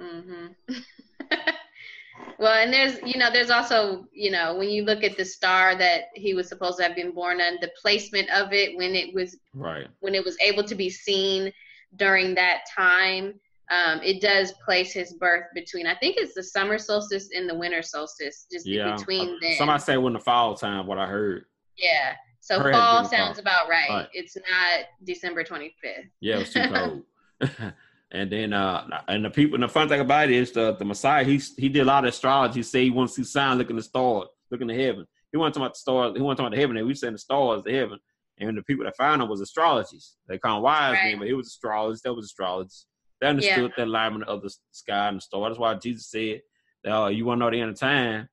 Mm-hmm. 0.00 0.74
well, 2.38 2.54
and 2.54 2.72
there's, 2.72 2.98
you 3.04 3.18
know, 3.18 3.30
there's 3.32 3.50
also, 3.50 4.06
you 4.12 4.30
know, 4.30 4.56
when 4.56 4.68
you 4.68 4.84
look 4.84 5.04
at 5.04 5.16
the 5.16 5.24
star 5.24 5.74
that 5.76 6.04
he 6.14 6.34
was 6.34 6.48
supposed 6.48 6.78
to 6.78 6.84
have 6.84 6.96
been 6.96 7.12
born 7.12 7.40
on, 7.40 7.58
the 7.60 7.70
placement 7.80 8.28
of 8.30 8.52
it 8.52 8.76
when 8.76 8.94
it 8.94 9.14
was 9.14 9.36
right 9.54 9.88
when 10.00 10.14
it 10.14 10.24
was 10.24 10.36
able 10.40 10.64
to 10.64 10.74
be 10.74 10.90
seen 10.90 11.52
during 11.96 12.34
that 12.34 12.64
time. 12.74 13.34
um, 13.70 14.00
it 14.02 14.20
does 14.20 14.52
place 14.64 14.92
his 14.92 15.14
birth 15.14 15.46
between. 15.54 15.86
I 15.86 15.94
think 15.96 16.16
it's 16.18 16.34
the 16.34 16.42
summer 16.42 16.78
solstice 16.78 17.30
and 17.34 17.48
the 17.48 17.54
winter 17.54 17.82
solstice, 17.82 18.46
just 18.50 18.66
yeah. 18.66 18.94
between 18.94 19.28
uh, 19.28 19.36
them. 19.40 19.54
Somebody 19.58 19.82
say 19.82 19.96
when 19.96 20.12
the 20.12 20.20
fall 20.20 20.54
time. 20.54 20.86
What 20.86 20.98
I 20.98 21.06
heard. 21.06 21.46
Yeah. 21.76 22.14
So 22.40 22.62
fall 22.62 23.04
sounds 23.04 23.38
fall. 23.38 23.40
about 23.40 23.68
right. 23.68 23.88
right. 23.88 24.08
It's 24.12 24.36
not 24.36 24.86
December 25.02 25.42
25th. 25.42 25.72
Yeah, 26.20 26.36
it 26.36 26.38
was 26.38 26.52
too 26.52 26.62
cold. 27.50 27.72
and 28.12 28.30
then 28.30 28.52
uh 28.52 29.02
and 29.08 29.24
the 29.24 29.30
people 29.30 29.54
and 29.54 29.64
the 29.64 29.68
fun 29.68 29.88
thing 29.88 30.00
about 30.00 30.30
it 30.30 30.34
is 30.34 30.52
the 30.52 30.76
the 30.76 30.84
Messiah 30.84 31.24
he 31.24 31.40
he 31.56 31.68
did 31.68 31.82
a 31.82 31.84
lot 31.84 32.04
of 32.04 32.08
astrology. 32.08 32.60
He 32.60 32.62
said 32.62 32.82
he 32.82 32.90
wants 32.90 33.14
to 33.14 33.24
see 33.24 33.30
signs 33.30 33.58
looking 33.58 33.76
the 33.76 33.82
stars, 33.82 34.28
looking 34.50 34.68
to 34.68 34.74
heaven. 34.74 35.06
He 35.32 35.38
wanted 35.38 35.54
to 35.54 35.58
talk 35.58 35.66
about 35.66 35.74
the 35.74 35.80
stars. 35.80 36.12
He 36.16 36.22
wanted 36.22 36.36
to 36.36 36.42
talk 36.42 36.48
about 36.48 36.56
the 36.56 36.60
heaven. 36.60 36.76
And 36.76 36.86
we 36.86 36.94
saying 36.94 37.12
the 37.12 37.18
stars, 37.18 37.62
the 37.64 37.72
heaven. 37.72 37.98
And 38.38 38.56
the 38.56 38.62
people 38.62 38.84
that 38.84 38.96
found 38.96 39.22
him 39.22 39.28
was 39.28 39.40
astrologers. 39.40 40.16
They 40.28 40.38
call 40.38 40.58
him 40.58 40.62
wise 40.62 40.92
right. 40.94 41.10
men, 41.10 41.18
but 41.18 41.28
it 41.28 41.34
was 41.34 41.48
astrologers. 41.48 42.02
That 42.02 42.14
was 42.14 42.26
astrologers. 42.26 42.86
They 43.20 43.28
understood 43.28 43.72
yeah. 43.76 43.84
the 43.84 43.84
alignment 43.84 44.24
of 44.24 44.42
the 44.42 44.54
sky 44.72 45.08
and 45.08 45.16
the 45.16 45.20
star. 45.22 45.48
That's 45.48 45.58
why 45.58 45.74
Jesus 45.74 46.10
said, 46.10 46.42
uh, 46.86 47.06
"You 47.06 47.24
want 47.24 47.38
to 47.38 47.44
know 47.44 47.50
the 47.50 47.60
end 47.60 47.70
of 47.70 47.78
time?" 47.78 48.28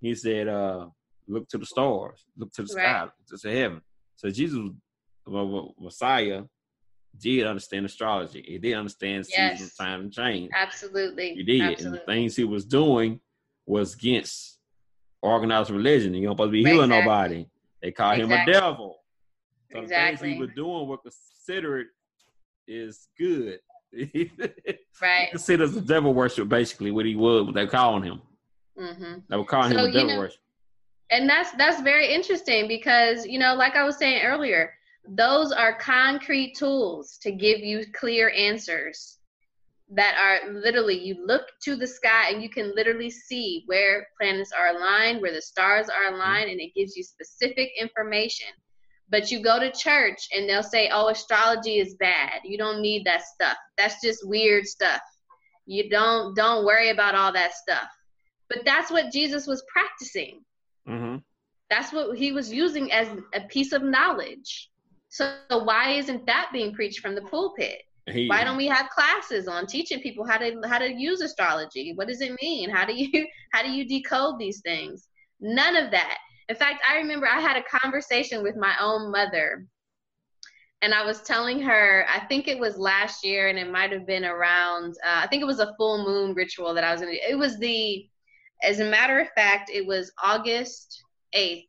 He 0.00 0.14
said, 0.14 0.46
uh, 0.46 0.86
"Look 1.26 1.48
to 1.48 1.58
the 1.58 1.66
stars, 1.66 2.24
look 2.36 2.52
to 2.52 2.62
the 2.62 2.68
sky, 2.68 3.00
right. 3.00 3.10
look 3.30 3.40
to 3.40 3.50
heaven." 3.50 3.80
So 4.14 4.30
Jesus, 4.30 4.58
well, 5.26 5.74
Messiah, 5.80 6.42
did 7.20 7.46
understand 7.46 7.86
astrology. 7.86 8.44
He 8.46 8.58
did 8.58 8.74
understand 8.74 9.26
yes. 9.28 9.74
time, 9.76 10.02
and 10.02 10.12
change. 10.12 10.50
Absolutely, 10.54 11.34
he 11.34 11.42
did. 11.42 11.60
Absolutely. 11.60 11.84
And 11.84 11.94
the 11.94 12.12
things 12.12 12.36
he 12.36 12.44
was 12.44 12.64
doing 12.64 13.20
was 13.66 13.94
against 13.94 14.58
organized 15.22 15.70
religion. 15.70 16.14
You're 16.14 16.32
supposed 16.32 16.48
to 16.48 16.52
be 16.52 16.64
healing 16.64 16.90
exactly. 16.90 17.04
nobody. 17.04 17.46
They 17.82 17.92
call 17.92 18.12
exactly. 18.12 18.36
him 18.36 18.48
a 18.48 18.52
devil. 18.52 18.96
So 19.72 19.78
exactly. 19.80 20.14
the 20.14 20.34
things 20.34 20.34
he 20.34 20.40
was 20.40 20.50
doing 20.54 20.88
were 20.88 20.98
considered 20.98 21.86
is 22.66 23.08
good. 23.18 23.58
right. 25.02 25.30
Considered 25.30 25.68
the 25.68 25.80
devil 25.80 26.14
worship, 26.14 26.48
basically, 26.48 26.90
what 26.90 27.06
he 27.06 27.16
would, 27.16 27.46
what 27.46 27.54
they 27.54 27.66
calling 27.66 28.02
him. 28.02 28.22
Mm-hmm. 28.78 29.14
They 29.28 29.36
were 29.36 29.44
calling 29.44 29.72
so, 29.72 29.78
him 29.78 29.90
a 29.90 29.92
devil 29.92 30.08
know, 30.08 30.18
worship. 30.18 30.40
And 31.10 31.28
that's 31.28 31.52
that's 31.52 31.80
very 31.82 32.12
interesting 32.12 32.66
because 32.66 33.26
you 33.26 33.38
know, 33.38 33.54
like 33.54 33.76
I 33.76 33.84
was 33.84 33.96
saying 33.96 34.24
earlier, 34.24 34.72
those 35.08 35.52
are 35.52 35.78
concrete 35.78 36.54
tools 36.56 37.18
to 37.22 37.30
give 37.30 37.60
you 37.60 37.84
clear 37.92 38.30
answers 38.30 39.18
that 39.90 40.16
are 40.18 40.52
literally 40.52 40.98
you 40.98 41.24
look 41.26 41.42
to 41.62 41.76
the 41.76 41.86
sky 41.86 42.30
and 42.30 42.42
you 42.42 42.48
can 42.48 42.74
literally 42.74 43.10
see 43.10 43.64
where 43.66 44.06
planets 44.18 44.50
are 44.52 44.68
aligned, 44.68 45.20
where 45.20 45.32
the 45.32 45.42
stars 45.42 45.88
are 45.88 46.10
mm-hmm. 46.10 46.14
aligned, 46.14 46.50
and 46.50 46.60
it 46.60 46.74
gives 46.74 46.96
you 46.96 47.04
specific 47.04 47.70
information. 47.78 48.48
But 49.10 49.30
you 49.30 49.42
go 49.42 49.60
to 49.60 49.70
church 49.70 50.28
and 50.34 50.48
they'll 50.48 50.62
say, 50.62 50.88
"Oh, 50.92 51.08
astrology 51.08 51.78
is 51.78 51.96
bad. 52.00 52.40
You 52.44 52.56
don't 52.56 52.80
need 52.80 53.04
that 53.04 53.22
stuff. 53.22 53.58
That's 53.76 54.00
just 54.02 54.26
weird 54.26 54.66
stuff. 54.66 55.02
You 55.66 55.90
don't 55.90 56.34
don't 56.34 56.64
worry 56.64 56.88
about 56.88 57.14
all 57.14 57.32
that 57.32 57.52
stuff." 57.52 57.88
But 58.48 58.64
that's 58.64 58.90
what 58.90 59.12
Jesus 59.12 59.46
was 59.46 59.62
practicing. 59.70 60.40
Mm-hmm. 60.88 61.16
That's 61.68 61.92
what 61.92 62.16
he 62.16 62.32
was 62.32 62.52
using 62.52 62.90
as 62.92 63.08
a 63.34 63.40
piece 63.42 63.72
of 63.72 63.82
knowledge. 63.82 64.70
So 65.14 65.36
why 65.48 65.90
isn't 65.92 66.26
that 66.26 66.50
being 66.52 66.74
preached 66.74 66.98
from 66.98 67.14
the 67.14 67.22
pulpit? 67.22 67.82
He, 68.10 68.26
Why 68.26 68.42
don't 68.42 68.56
we 68.56 68.66
have 68.66 68.90
classes 68.90 69.46
on 69.46 69.68
teaching 69.68 70.00
people 70.00 70.26
how 70.26 70.38
to 70.38 70.60
how 70.66 70.78
to 70.78 70.92
use 70.92 71.20
astrology? 71.20 71.92
What 71.94 72.08
does 72.08 72.20
it 72.20 72.36
mean? 72.42 72.68
How 72.68 72.84
do 72.84 72.94
you 72.94 73.24
how 73.52 73.62
do 73.62 73.70
you 73.70 73.86
decode 73.86 74.40
these 74.40 74.60
things? 74.62 75.06
None 75.40 75.76
of 75.76 75.92
that. 75.92 76.18
In 76.48 76.56
fact, 76.56 76.82
I 76.88 76.96
remember 76.96 77.28
I 77.28 77.40
had 77.40 77.56
a 77.56 77.78
conversation 77.80 78.42
with 78.42 78.56
my 78.56 78.74
own 78.80 79.12
mother 79.12 79.66
and 80.82 80.92
I 80.92 81.06
was 81.06 81.22
telling 81.22 81.60
her, 81.60 82.04
I 82.12 82.26
think 82.26 82.48
it 82.48 82.58
was 82.58 82.76
last 82.76 83.24
year, 83.24 83.48
and 83.48 83.58
it 83.58 83.70
might 83.70 83.92
have 83.92 84.06
been 84.06 84.24
around. 84.24 84.94
Uh, 85.06 85.20
I 85.22 85.28
think 85.28 85.42
it 85.42 85.46
was 85.46 85.60
a 85.60 85.74
full 85.78 86.04
moon 86.04 86.34
ritual 86.34 86.74
that 86.74 86.84
I 86.84 86.92
was 86.92 87.00
going 87.00 87.14
to. 87.14 87.30
It 87.30 87.38
was 87.38 87.56
the, 87.58 88.06
as 88.62 88.80
a 88.80 88.90
matter 88.90 89.20
of 89.20 89.28
fact, 89.30 89.70
it 89.72 89.86
was 89.86 90.12
August 90.22 91.02
eighth, 91.32 91.68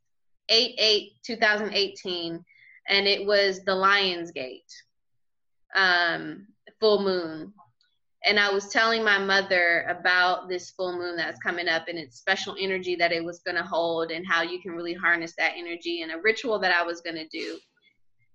eight 0.50 0.76
eight 0.80 1.12
two 1.24 1.38
thousand 1.38 1.74
eighteen, 1.74 2.44
and 2.88 3.08
it 3.08 3.26
was 3.26 3.64
the 3.64 3.76
Lions 3.76 4.32
Gate 4.32 4.72
um, 5.76 6.48
full 6.80 7.04
moon. 7.04 7.54
And 8.28 8.40
I 8.40 8.52
was 8.52 8.70
telling 8.70 9.04
my 9.04 9.20
mother 9.20 9.86
about 9.88 10.50
this 10.50 10.72
full 10.72 10.98
moon 10.98 11.16
that's 11.16 11.40
coming 11.40 11.68
up 11.68 11.88
and 11.88 12.00
its 12.00 12.18
special 12.18 12.56
energy 12.60 12.96
that 12.96 13.12
it 13.12 13.24
was 13.24 13.40
going 13.46 13.56
to 13.56 13.64
hold 13.64 14.10
and 14.10 14.26
how 14.26 14.42
you 14.42 14.60
can 14.60 14.72
really 14.72 14.94
harness 14.94 15.34
that 15.38 15.54
energy 15.56 16.02
and 16.02 16.12
a 16.12 16.22
ritual 16.24 16.58
that 16.60 16.74
I 16.74 16.82
was 16.84 17.02
going 17.02 17.18
to 17.18 17.28
do. 17.28 17.58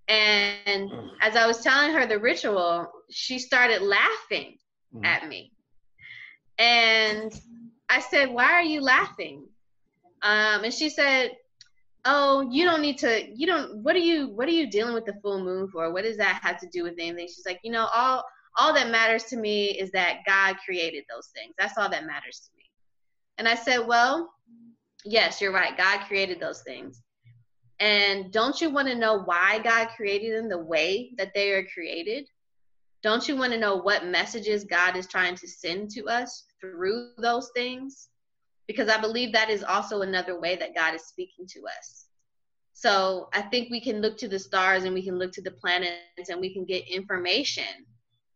And 0.07 0.89
as 1.21 1.35
I 1.35 1.45
was 1.45 1.61
telling 1.61 1.93
her 1.93 2.05
the 2.05 2.19
ritual, 2.19 2.89
she 3.09 3.37
started 3.37 3.81
laughing 3.81 4.57
mm. 4.95 5.05
at 5.05 5.27
me. 5.27 5.51
And 6.57 7.33
I 7.89 7.99
said, 7.99 8.29
Why 8.29 8.51
are 8.53 8.63
you 8.63 8.81
laughing? 8.81 9.45
Um, 10.21 10.63
and 10.63 10.73
she 10.73 10.89
said, 10.89 11.31
oh 12.05 12.47
you 12.49 12.65
don't 12.65 12.81
need 12.81 12.97
to 12.97 13.27
you 13.35 13.45
don't 13.45 13.77
what 13.77 13.95
are 13.95 13.99
you 13.99 14.27
what 14.29 14.47
are 14.47 14.51
you 14.51 14.69
dealing 14.69 14.93
with 14.93 15.05
the 15.05 15.19
full 15.21 15.43
moon 15.43 15.67
for? 15.67 15.91
What 15.93 16.03
does 16.03 16.17
that 16.17 16.39
have 16.43 16.59
to 16.61 16.67
do 16.71 16.83
with 16.83 16.93
anything? 16.97 17.27
She's 17.27 17.45
like 17.45 17.59
you 17.63 17.71
know 17.71 17.87
all 17.93 18.23
all 18.57 18.73
that 18.73 18.89
matters 18.89 19.25
to 19.25 19.37
me 19.37 19.67
is 19.67 19.91
that 19.91 20.19
god 20.25 20.57
created 20.65 21.03
those 21.09 21.29
things. 21.35 21.53
That's 21.57 21.77
all 21.77 21.89
that 21.89 22.05
matters 22.05 22.41
to 22.45 22.57
me. 22.57 22.63
And 23.37 23.47
i 23.47 23.55
said 23.55 23.87
well 23.87 24.31
yes 25.05 25.41
you're 25.41 25.53
right. 25.53 25.77
God 25.77 26.01
created 26.07 26.39
those 26.39 26.61
things. 26.63 27.01
And 27.79 28.31
don't 28.31 28.61
you 28.61 28.69
want 28.69 28.87
to 28.87 28.95
know 28.95 29.21
why 29.23 29.59
god 29.59 29.89
created 29.95 30.37
them 30.37 30.49
the 30.49 30.57
way 30.57 31.11
that 31.17 31.33
they 31.33 31.51
are 31.51 31.65
created? 31.65 32.27
Don't 33.03 33.27
you 33.27 33.35
want 33.35 33.51
to 33.53 33.59
know 33.59 33.77
what 33.77 34.05
messages 34.05 34.63
god 34.63 34.95
is 34.95 35.07
trying 35.07 35.35
to 35.35 35.47
send 35.47 35.91
to 35.91 36.05
us 36.05 36.45
through 36.61 37.11
those 37.17 37.51
things 37.55 38.09
because 38.67 38.89
I 38.89 38.99
believe 38.99 39.33
that 39.33 39.49
is 39.49 39.63
also 39.63 40.01
another 40.01 40.39
way 40.39 40.55
that 40.55 40.75
God 40.75 40.95
is 40.95 41.03
speaking 41.03 41.45
to 41.47 41.61
us. 41.79 42.05
So 42.73 43.29
I 43.33 43.41
think 43.41 43.69
we 43.69 43.81
can 43.81 44.01
look 44.01 44.17
to 44.17 44.27
the 44.27 44.39
stars 44.39 44.85
and 44.85 44.93
we 44.93 45.03
can 45.03 45.19
look 45.19 45.31
to 45.33 45.41
the 45.41 45.51
planets 45.51 46.29
and 46.29 46.41
we 46.41 46.53
can 46.53 46.65
get 46.65 46.87
information 46.87 47.85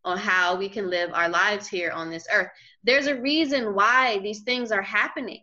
on 0.04 0.18
how 0.18 0.56
we 0.56 0.70
can 0.70 0.90
live 0.90 1.10
our 1.14 1.30
lives 1.30 1.68
here 1.68 1.92
on 1.92 2.12
this 2.12 2.28
earth. 2.32 2.50
There's 2.84 3.08
a 3.08 3.20
reason 3.20 3.74
why 3.74 4.20
these 4.20 4.42
things 4.42 4.72
are 4.72 4.84
happening. 4.84 5.42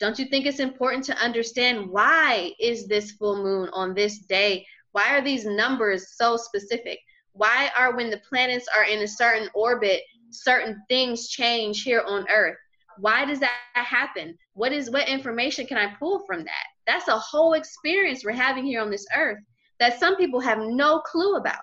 Don't 0.00 0.18
you 0.18 0.26
think 0.26 0.44
it's 0.44 0.58
important 0.58 1.04
to 1.04 1.16
understand 1.18 1.88
why 1.88 2.52
is 2.58 2.86
this 2.86 3.12
full 3.12 3.42
moon 3.42 3.70
on 3.72 3.94
this 3.94 4.18
day? 4.18 4.66
Why 4.92 5.16
are 5.16 5.22
these 5.22 5.46
numbers 5.46 6.16
so 6.16 6.36
specific? 6.36 6.98
Why 7.32 7.70
are 7.78 7.96
when 7.96 8.10
the 8.10 8.20
planets 8.28 8.66
are 8.76 8.84
in 8.84 9.02
a 9.02 9.08
certain 9.08 9.48
orbit, 9.54 10.02
certain 10.30 10.82
things 10.88 11.28
change 11.28 11.82
here 11.82 12.02
on 12.06 12.26
earth? 12.28 12.56
Why 12.98 13.24
does 13.24 13.40
that 13.40 13.54
happen? 13.74 14.36
What 14.54 14.72
is 14.72 14.90
what 14.90 15.08
information 15.08 15.66
can 15.66 15.78
i 15.78 15.94
pull 15.98 16.24
from 16.26 16.44
that? 16.44 16.66
That's 16.86 17.08
a 17.08 17.18
whole 17.18 17.54
experience 17.54 18.24
we're 18.24 18.32
having 18.32 18.64
here 18.64 18.80
on 18.80 18.90
this 18.90 19.06
earth 19.16 19.38
that 19.78 20.00
some 20.00 20.16
people 20.16 20.40
have 20.40 20.58
no 20.58 21.00
clue 21.00 21.36
about. 21.36 21.60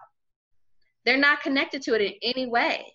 They're 1.06 1.18
not 1.18 1.42
connected 1.42 1.82
to 1.84 1.96
it 1.96 2.02
in 2.02 2.14
any 2.22 2.46
way. 2.48 2.94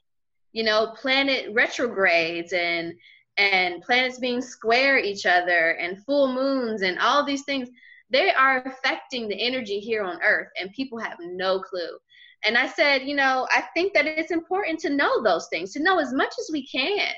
You 0.52 0.64
know 0.64 0.94
planet 1.00 1.52
retrogrades 1.52 2.52
and 2.52 2.94
and 3.36 3.82
planets 3.82 4.18
being 4.18 4.40
square 4.40 4.98
each 4.98 5.26
other 5.26 5.72
and 5.72 6.04
full 6.04 6.32
moons 6.32 6.82
and 6.82 6.98
all 6.98 7.24
these 7.24 7.44
things. 7.44 7.68
They 8.10 8.32
are 8.32 8.62
affecting 8.66 9.28
the 9.28 9.40
energy 9.40 9.78
here 9.80 10.02
on 10.02 10.22
earth 10.22 10.48
and 10.58 10.72
people 10.72 10.98
have 10.98 11.18
no 11.20 11.60
clue. 11.60 11.98
And 12.44 12.56
i 12.56 12.68
said 12.68 13.02
you 13.02 13.16
know 13.16 13.48
i 13.50 13.64
think 13.74 13.92
that 13.94 14.06
it's 14.06 14.30
important 14.30 14.78
to 14.80 14.90
know 14.90 15.22
those 15.22 15.48
things 15.48 15.72
to 15.72 15.82
know 15.82 15.98
as 15.98 16.12
much 16.12 16.32
as 16.38 16.50
we 16.52 16.64
can 16.66 17.12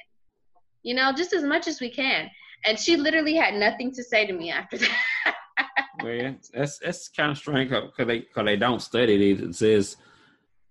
you 0.83 0.95
know, 0.95 1.13
just 1.13 1.33
as 1.33 1.43
much 1.43 1.67
as 1.69 1.81
we 1.81 1.91
can. 1.91 2.31
And 2.65 2.79
she 2.79 2.97
literally 2.97 3.35
had 3.35 3.55
nothing 3.55 3.93
to 3.95 4.05
say 4.05 4.27
to 4.27 4.33
me 4.33 4.51
after 4.51 4.79
that. 4.79 4.97
well, 6.03 6.13
yeah, 6.13 6.33
that's 6.53 6.79
that's 6.79 7.09
kind 7.09 7.31
of 7.31 7.39
strange 7.39 7.71
because 7.71 8.07
they 8.07 8.21
because 8.21 8.45
they 8.45 8.57
don't 8.57 8.83
study 8.83 9.31
it. 9.31 9.41
It 9.41 9.55
says, 9.55 9.97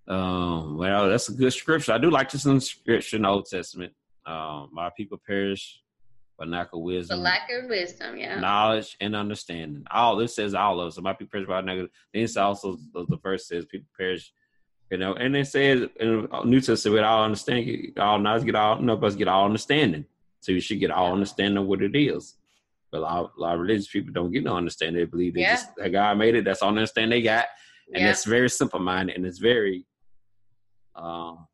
um, 0.08 0.78
well, 0.78 1.10
that's 1.10 1.30
a 1.30 1.34
good 1.34 1.54
scripture. 1.54 1.94
I 1.94 1.98
do 1.98 2.12
like 2.12 2.32
this 2.32 2.46
in 2.46 2.60
scripture 2.60 3.16
in 3.18 3.24
the 3.24 3.30
Old 3.30 3.48
Testament. 3.48 3.94
Um, 4.26 4.70
my 4.72 4.92
people 4.96 5.20
perish 5.26 5.82
for 6.38 6.46
lack 6.46 6.70
of 6.74 6.82
wisdom. 6.82 7.18
For 7.18 7.24
lack 7.24 7.50
of 7.52 7.70
wisdom, 7.70 8.18
yeah. 8.18 8.40
Knowledge 8.40 8.96
and 9.02 9.16
understanding. 9.16 9.84
All 9.92 10.16
this 10.16 10.36
says 10.36 10.54
all 10.54 10.80
of 10.80 10.88
us. 10.88 10.96
So 10.96 11.02
my 11.02 11.14
people 11.14 11.32
perish 11.32 11.48
by 11.48 11.62
negative. 11.62 11.92
Then 12.14 12.24
it's 12.24 12.38
also 12.38 12.78
the, 12.94 13.06
the 13.08 13.18
verse 13.18 13.48
says 13.48 13.66
people 13.66 13.88
perish 13.98 14.32
you 14.92 14.98
know, 14.98 15.14
and 15.14 15.36
it 15.36 15.48
says 15.48 15.88
in 16.00 16.28
the 16.32 16.44
New 16.46 16.62
Testament, 16.62 17.00
we 17.00 17.04
all 17.04 17.24
understanding, 17.24 17.94
all 17.98 18.18
knowledge, 18.18 18.46
get 18.46 18.56
all, 18.56 18.78
none 18.78 18.90
of 18.90 19.04
us 19.04 19.16
get 19.16 19.28
all 19.28 19.46
understanding. 19.46 20.06
So 20.40 20.52
you 20.52 20.62
should 20.62 20.80
get 20.80 20.92
all 20.92 21.14
understanding 21.14 21.68
what 21.68 21.82
it 21.82 21.96
is. 21.96 22.36
But 22.92 23.00
a 23.00 23.02
lot, 23.02 23.32
a 23.38 23.40
lot, 23.40 23.54
of 23.56 23.62
religious 23.62 23.88
people 23.88 24.14
don't 24.14 24.32
get 24.32 24.44
no 24.44 24.58
understanding. 24.58 25.00
They 25.00 25.06
believe 25.06 25.36
they 25.36 25.42
yeah. 25.42 25.56
just 25.56 25.76
that 25.78 25.90
God 25.90 26.18
made 26.18 26.36
it. 26.36 26.46
That's 26.46 26.62
all 26.62 26.72
the 26.72 26.78
understanding 26.78 27.12
they 27.12 27.22
got, 27.22 27.46
and 27.94 28.02
yeah. 28.02 28.10
it's 28.10 28.26
very 28.26 28.50
simple 28.50 28.80
minded, 28.80 29.16
and 29.16 29.28
it's 29.28 29.38
very, 29.38 29.86
um, 30.96 31.46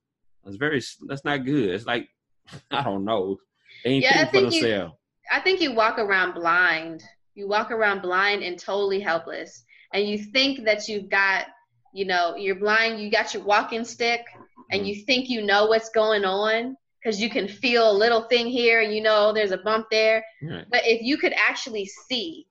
it's 0.45 0.55
very. 0.55 0.81
That's 1.07 1.25
not 1.25 1.43
good. 1.43 1.71
It's 1.71 1.85
like 1.85 2.07
I 2.71 2.83
don't 2.83 3.03
know. 3.03 3.37
They 3.83 3.91
ain't 3.91 4.03
yeah, 4.03 4.29
for 4.29 4.41
themselves. 4.41 4.63
You, 4.63 4.91
I 5.29 5.41
think 5.41 5.59
you 5.59 5.73
walk 5.73 5.99
around 5.99 6.35
blind. 6.35 7.03
You 7.33 7.49
walk 7.49 7.69
around 7.69 8.01
blind 8.01 8.41
and 8.41 8.57
totally 8.57 9.01
helpless, 9.01 9.65
and 9.93 10.07
you 10.07 10.17
think 10.17 10.63
that 10.63 10.87
you've 10.87 11.09
got 11.09 11.47
you 11.95 12.05
know 12.05 12.35
you're 12.35 12.55
blind 12.55 12.99
you 12.99 13.09
got 13.09 13.33
your 13.33 13.43
walking 13.43 13.85
stick 13.85 14.25
and 14.71 14.81
mm. 14.81 14.87
you 14.87 14.95
think 15.05 15.29
you 15.29 15.41
know 15.41 15.65
what's 15.67 15.89
going 15.89 16.25
on 16.25 16.75
because 17.05 17.21
you 17.21 17.29
can 17.29 17.47
feel 17.47 17.91
a 17.91 17.93
little 17.93 18.23
thing 18.23 18.47
here 18.47 18.81
and 18.81 18.93
you 18.93 19.01
know 19.01 19.31
there's 19.31 19.51
a 19.51 19.57
bump 19.57 19.85
there. 19.91 20.25
Right. 20.41 20.65
But 20.71 20.81
if 20.85 21.03
you 21.03 21.17
could 21.17 21.33
actually 21.33 21.85
see, 21.85 22.47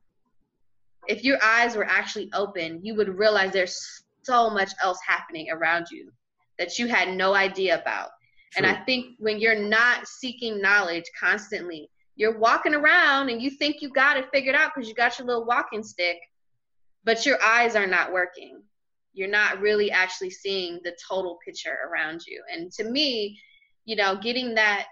if 1.09 1.25
your 1.25 1.39
eyes 1.43 1.75
were 1.75 1.85
actually 1.85 2.31
open, 2.33 2.79
you 2.85 2.95
would 2.95 3.19
realize 3.19 3.53
there's 3.53 4.05
so 4.23 4.51
much 4.51 4.71
else 4.81 4.99
happening 5.07 5.51
around 5.51 5.87
you 5.91 6.13
that 6.59 6.79
you 6.79 6.87
had 6.87 7.17
no 7.17 7.35
idea 7.35 7.81
about. 7.81 8.11
True. 8.53 8.65
And 8.65 8.67
I 8.67 8.85
think 8.85 9.17
when 9.19 9.41
you're 9.41 9.59
not 9.59 10.07
seeking 10.07 10.63
knowledge 10.63 11.05
constantly, 11.19 11.91
you're 12.15 12.39
walking 12.39 12.75
around 12.75 13.31
and 13.31 13.43
you 13.43 13.51
think 13.51 13.83
you 13.83 13.89
got 13.89 14.17
it 14.17 14.29
figured 14.33 14.55
out 14.55 14.71
because 14.73 14.89
you 14.89 14.95
got 14.95 15.19
your 15.19 15.27
little 15.27 15.45
walking 15.45 15.83
stick, 15.83 16.19
but 17.03 17.27
your 17.27 17.43
eyes 17.43 17.75
are 17.75 17.89
not 17.89 18.13
working. 18.13 18.63
You're 19.15 19.29
not 19.29 19.61
really 19.61 19.91
actually 19.91 20.31
seeing 20.31 20.81
the 20.85 20.97
total 21.09 21.39
picture 21.45 21.79
around 21.89 22.23
you. 22.27 22.43
And 22.53 22.71
to 22.73 22.85
me, 22.85 23.39
you 23.85 23.97
know, 23.97 24.17
getting 24.17 24.55
that, 24.55 24.87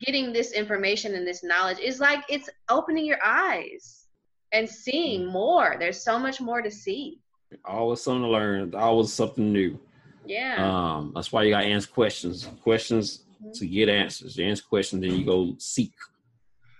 getting 0.00 0.32
this 0.32 0.52
information 0.52 1.14
and 1.14 1.26
this 1.26 1.42
knowledge 1.42 1.78
is 1.78 2.00
like 2.00 2.24
it's 2.28 2.50
opening 2.68 3.06
your 3.06 3.24
eyes 3.24 4.06
and 4.52 4.68
seeing 4.68 5.22
mm. 5.22 5.32
more. 5.32 5.76
There's 5.78 6.02
so 6.02 6.18
much 6.18 6.40
more 6.40 6.60
to 6.60 6.70
see. 6.70 7.20
Always 7.64 8.02
something 8.02 8.22
to 8.22 8.28
learn. 8.28 8.74
Always 8.74 9.12
something 9.12 9.52
new. 9.52 9.78
Yeah. 10.26 10.56
Um, 10.58 11.12
that's 11.14 11.32
why 11.32 11.44
you 11.44 11.50
got 11.50 11.62
to 11.62 11.66
answer 11.66 11.88
questions. 11.88 12.48
Questions 12.62 13.24
mm-hmm. 13.42 13.52
to 13.52 13.66
get 13.66 13.88
answers. 13.88 14.36
You 14.36 14.46
answer 14.46 14.64
questions, 14.68 15.00
then 15.02 15.14
you 15.14 15.24
go 15.24 15.54
seek. 15.58 15.94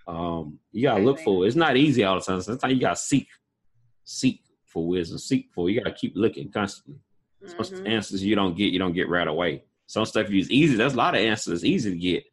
Um, 0.06 0.58
you 0.72 0.84
gotta 0.84 1.04
look 1.04 1.20
for 1.20 1.44
it. 1.44 1.48
It's 1.48 1.56
not 1.56 1.76
easy 1.76 2.02
all 2.02 2.18
the 2.18 2.24
time. 2.24 2.40
Sometimes 2.40 2.72
you 2.72 2.80
gotta 2.80 2.96
seek, 2.96 3.28
seek 4.04 4.40
for 4.78 4.86
wisdom, 4.86 5.18
seek 5.18 5.48
for. 5.52 5.68
You 5.68 5.80
gotta 5.80 5.94
keep 5.94 6.12
looking 6.14 6.50
constantly. 6.50 7.00
Mm-hmm. 7.44 7.86
answers 7.86 8.24
you 8.24 8.34
don't 8.34 8.56
get, 8.56 8.72
you 8.72 8.78
don't 8.78 8.92
get 8.92 9.08
right 9.08 9.26
away. 9.26 9.64
Some 9.86 10.04
stuff 10.04 10.28
you 10.28 10.36
use 10.36 10.50
easy. 10.50 10.76
There's 10.76 10.94
a 10.94 10.96
lot 10.96 11.14
of 11.14 11.20
answers 11.20 11.64
easy 11.64 11.90
to 11.90 11.96
get. 11.96 12.24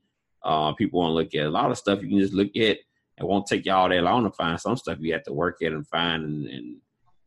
Uh, 0.43 0.73
people 0.73 0.99
want 0.99 1.11
to 1.11 1.13
look 1.13 1.35
at 1.35 1.47
a 1.47 1.49
lot 1.49 1.72
of 1.72 1.77
stuff 1.77 2.01
you 2.01 2.09
can 2.09 2.19
just 2.19 2.34
look 2.34 2.55
at. 2.55 2.77
It 3.17 3.23
won't 3.23 3.47
take 3.47 3.65
you 3.65 3.72
all 3.72 3.88
that 3.88 4.03
long 4.03 4.23
to 4.23 4.31
find. 4.31 4.59
Some 4.59 4.77
stuff 4.77 4.97
you 4.99 5.13
have 5.13 5.23
to 5.23 5.34
work 5.34 5.61
at 5.61 5.72
and 5.72 5.88
find, 5.88 6.23
and, 6.23 6.47
and 6.47 6.77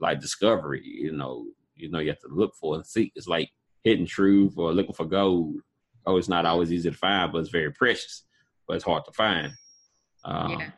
like 0.00 0.20
discovery. 0.20 0.82
You 0.84 1.12
know, 1.12 1.46
you 1.74 1.90
know, 1.90 1.98
you 1.98 2.10
have 2.10 2.20
to 2.20 2.28
look 2.28 2.54
for 2.54 2.74
and 2.74 2.86
seek. 2.86 3.12
It's 3.16 3.28
like 3.28 3.50
hidden 3.84 4.06
truth 4.06 4.54
or 4.56 4.72
looking 4.72 4.94
for 4.94 5.06
gold. 5.06 5.60
Oh, 6.04 6.16
it's 6.16 6.28
not 6.28 6.46
always 6.46 6.72
easy 6.72 6.90
to 6.90 6.96
find, 6.96 7.32
but 7.32 7.38
it's 7.38 7.50
very 7.50 7.72
precious. 7.72 8.24
But 8.66 8.74
it's 8.76 8.84
hard 8.84 9.04
to 9.06 9.12
find. 9.12 9.52
Um, 10.24 10.50
yeah. 10.52 10.70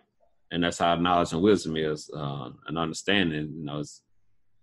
And 0.53 0.65
that's 0.65 0.79
how 0.79 0.95
knowledge 0.97 1.33
and 1.33 1.43
wisdom 1.43 1.77
is, 1.77 2.11
uh, 2.15 2.51
and 2.67 2.79
understanding. 2.79 3.53
You 3.57 3.65
know, 3.65 3.81
it's, 3.81 4.03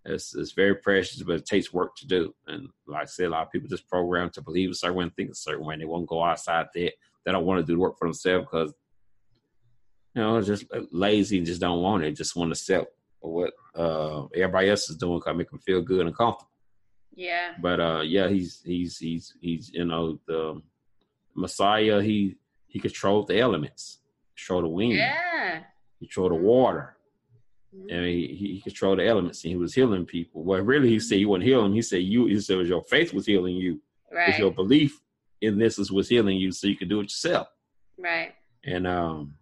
it's 0.07 0.33
it's 0.35 0.53
very 0.53 0.75
precious, 0.75 1.21
but 1.21 1.35
it 1.35 1.45
takes 1.45 1.73
work 1.73 1.95
to 1.97 2.07
do. 2.07 2.33
And 2.47 2.69
like 2.87 3.03
I 3.03 3.05
said, 3.05 3.27
a 3.27 3.29
lot 3.29 3.45
of 3.45 3.51
people 3.51 3.69
just 3.69 3.87
programmed 3.87 4.33
to 4.33 4.41
believe 4.41 4.71
a 4.71 4.73
certain 4.73 4.95
way 4.97 5.03
and 5.03 5.15
think 5.15 5.31
a 5.31 5.35
certain 5.35 5.65
way. 5.65 5.73
And 5.73 5.81
they 5.81 5.85
won't 5.85 6.07
go 6.07 6.23
outside 6.23 6.67
that. 6.73 6.93
They 7.25 7.31
don't 7.31 7.45
want 7.45 7.59
to 7.59 7.65
do 7.65 7.73
the 7.73 7.79
work 7.79 7.97
for 7.97 8.07
themselves 8.07 8.45
because 8.45 8.73
you 10.15 10.23
know, 10.23 10.41
just 10.41 10.65
lazy 10.91 11.37
and 11.37 11.45
just 11.45 11.61
don't 11.61 11.81
want 11.81 12.03
it. 12.03 12.13
Just 12.13 12.35
want 12.35 12.49
to 12.49 12.53
accept 12.53 12.91
what 13.19 13.53
uh, 13.75 14.25
everybody 14.33 14.69
else 14.69 14.89
is 14.89 14.97
doing 14.97 15.19
because 15.19 15.37
make 15.37 15.49
them 15.49 15.59
feel 15.59 15.81
good 15.81 16.05
and 16.07 16.17
comfortable. 16.17 16.49
Yeah. 17.13 17.53
But 17.61 17.79
uh, 17.79 18.01
yeah, 18.01 18.27
he's 18.27 18.61
he's 18.63 18.97
he's 18.97 19.35
he's 19.41 19.69
you 19.71 19.85
know 19.85 20.19
the 20.27 20.61
Messiah. 21.35 22.01
He 22.01 22.35
he 22.67 22.79
controlled 22.79 23.27
the 23.27 23.39
elements, 23.39 23.99
control 24.35 24.61
the 24.61 24.67
wind. 24.67 24.93
Yeah. 24.93 25.63
He 25.99 26.07
controlled 26.07 26.31
the 26.31 26.35
water. 26.35 26.96
Mm-hmm. 27.75 27.89
And 27.89 28.05
he, 28.05 28.27
he 28.53 28.61
controlled 28.61 28.99
the 28.99 29.07
elements 29.07 29.43
and 29.43 29.51
he 29.51 29.57
was 29.57 29.73
healing 29.73 30.05
people. 30.05 30.43
Well, 30.43 30.61
really, 30.61 30.89
he 30.89 30.99
said 30.99 31.17
he 31.17 31.25
wasn't 31.25 31.45
healing. 31.45 31.73
He 31.73 31.81
said 31.81 32.03
you. 32.03 32.25
He 32.27 32.39
said 32.39 32.65
your 32.65 32.83
faith 32.83 33.13
was 33.13 33.25
healing 33.25 33.55
you. 33.55 33.81
Right. 34.11 34.29
It's 34.29 34.39
your 34.39 34.51
belief 34.51 35.01
in 35.41 35.57
this 35.57 35.77
is 35.77 35.91
what's 35.91 36.07
healing 36.07 36.37
you, 36.37 36.51
so 36.51 36.67
you 36.67 36.77
can 36.77 36.87
do 36.87 36.99
it 37.01 37.03
yourself. 37.03 37.47
Right. 37.97 38.33
And 38.63 38.87
um, 38.87 39.35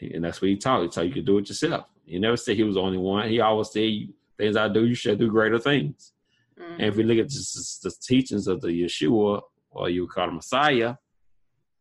and 0.00 0.24
that's 0.24 0.40
what 0.40 0.48
he 0.48 0.56
taught. 0.56 0.82
He 0.82 0.88
taught 0.88 1.06
you 1.06 1.12
could 1.12 1.26
do 1.26 1.38
it 1.38 1.48
yourself. 1.48 1.86
He 2.04 2.18
never 2.18 2.36
said 2.36 2.56
he 2.56 2.62
was 2.62 2.76
the 2.76 2.80
only 2.80 2.98
one. 2.98 3.28
He 3.28 3.40
always 3.40 3.72
said, 3.72 4.08
"Things 4.38 4.56
I 4.56 4.68
do, 4.68 4.86
you 4.86 4.94
should 4.94 5.18
do 5.18 5.30
greater 5.30 5.58
things." 5.58 6.12
Mm-hmm. 6.58 6.72
And 6.72 6.82
if 6.82 6.96
we 6.96 7.02
look 7.02 7.18
at 7.18 7.30
just 7.30 7.82
the 7.82 7.90
teachings 7.90 8.46
of 8.46 8.60
the 8.60 8.68
Yeshua, 8.68 9.42
or 9.70 9.90
you 9.90 10.02
would 10.02 10.10
call 10.10 10.28
him 10.28 10.36
Messiah, 10.36 10.94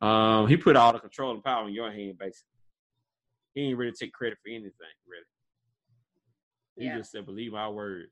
um, 0.02 0.48
he 0.48 0.58
put 0.58 0.76
all 0.76 0.94
the 0.94 1.00
control 1.00 1.32
and 1.32 1.44
power 1.44 1.68
in 1.68 1.74
your 1.74 1.92
hand, 1.92 2.18
basically. 2.18 2.50
He 3.54 3.64
didn't 3.64 3.78
really 3.78 3.94
take 3.94 4.12
credit 4.12 4.38
for 4.44 4.50
anything, 4.50 4.74
really. 5.08 5.24
He 6.78 6.86
yeah. 6.86 6.98
just 6.98 7.12
said, 7.12 7.26
believe 7.26 7.54
my 7.54 7.70
words. 7.70 8.12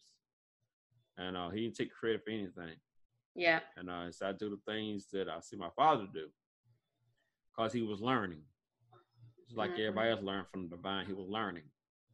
And 1.17 1.37
uh, 1.37 1.49
he 1.49 1.61
didn't 1.61 1.75
take 1.75 1.93
credit 1.93 2.23
for 2.23 2.31
anything. 2.31 2.75
Yeah. 3.35 3.59
And 3.77 3.89
uh, 3.89 4.11
so 4.11 4.27
I 4.27 4.31
do 4.31 4.49
the 4.49 4.71
things 4.71 5.07
that 5.11 5.27
I 5.29 5.39
see 5.41 5.57
my 5.57 5.69
father 5.75 6.07
do 6.11 6.27
because 7.55 7.73
he 7.73 7.81
was 7.81 8.01
learning. 8.01 8.41
Just 9.45 9.57
like 9.57 9.71
mm-hmm. 9.71 9.81
everybody 9.81 10.09
else 10.09 10.23
learned 10.23 10.47
from 10.51 10.63
the 10.69 10.75
divine, 10.75 11.05
he 11.05 11.13
was 11.13 11.27
learning. 11.27 11.63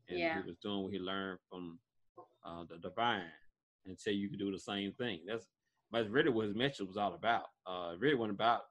And 0.09 0.19
yeah. 0.19 0.41
he 0.41 0.47
was 0.47 0.57
doing 0.57 0.83
what 0.83 0.91
he 0.91 0.99
learned 0.99 1.39
from 1.49 1.79
uh, 2.45 2.63
the 2.69 2.77
divine 2.77 3.23
until 3.85 4.13
you 4.13 4.29
could 4.29 4.39
do 4.39 4.51
the 4.51 4.59
same 4.59 4.91
thing. 4.93 5.21
That's 5.27 5.45
that's 5.91 6.09
really 6.09 6.29
what 6.29 6.45
his 6.45 6.55
message 6.55 6.87
was 6.87 6.97
all 6.97 7.15
about. 7.15 7.45
Uh, 7.65 7.91
it 7.93 7.99
really 7.99 8.15
wasn't 8.15 8.35
about 8.35 8.61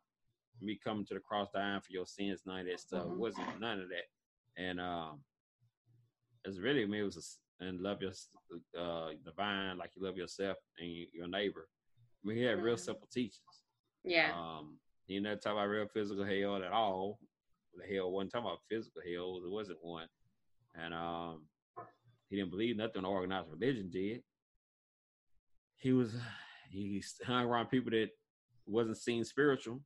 me 0.61 0.79
coming 0.83 1.05
to 1.07 1.15
the 1.15 1.21
cross 1.21 1.49
dying 1.53 1.81
for 1.81 1.93
your 1.93 2.07
sins, 2.07 2.43
none 2.47 2.61
of 2.61 2.67
that 2.67 2.81
stuff. 2.81 3.05
Mm-hmm. 3.05 3.13
It 3.13 3.19
wasn't 3.19 3.61
none 3.61 3.81
of 3.81 3.89
that. 3.89 4.63
And 4.63 4.81
um, 4.81 5.21
it's 6.45 6.59
really 6.59 6.83
I 6.83 6.87
mean, 6.87 7.01
it 7.01 7.05
was 7.05 7.17
a, 7.17 7.27
and 7.61 7.81
love 7.81 8.01
your 8.01 8.13
uh, 8.79 9.11
divine 9.25 9.79
like 9.79 9.91
you 9.97 10.05
love 10.05 10.17
yourself 10.17 10.57
and 10.79 10.89
your 11.13 11.29
neighbor. 11.29 11.69
I 12.25 12.29
mean, 12.29 12.37
he 12.37 12.45
had 12.45 12.57
mm-hmm. 12.57 12.67
real 12.67 12.77
simple 12.77 13.09
teachings. 13.13 13.63
Yeah. 14.05 14.33
Um, 14.37 14.79
he 15.07 15.19
never 15.19 15.37
talk 15.37 15.53
about 15.53 15.69
real 15.69 15.87
physical 15.93 16.25
hell 16.25 16.63
at 16.63 16.73
all. 16.73 17.19
The 17.75 17.95
hell 17.95 18.11
wasn't 18.11 18.33
talking 18.33 18.47
about 18.47 18.61
physical 18.69 19.03
hell. 19.03 19.41
There 19.41 19.51
wasn't 19.51 19.79
one. 19.83 20.07
And 20.75 20.95
um, 20.95 21.43
he 22.29 22.37
didn't 22.37 22.51
believe 22.51 22.77
nothing 22.77 23.05
organized 23.05 23.49
religion 23.51 23.91
did 23.91 24.23
he 25.79 25.93
was 25.93 26.15
he 26.71 27.03
hung 27.25 27.47
around 27.47 27.67
people 27.67 27.91
that 27.93 28.11
wasn't 28.67 28.99
seen 28.99 29.25
spiritual. 29.25 29.81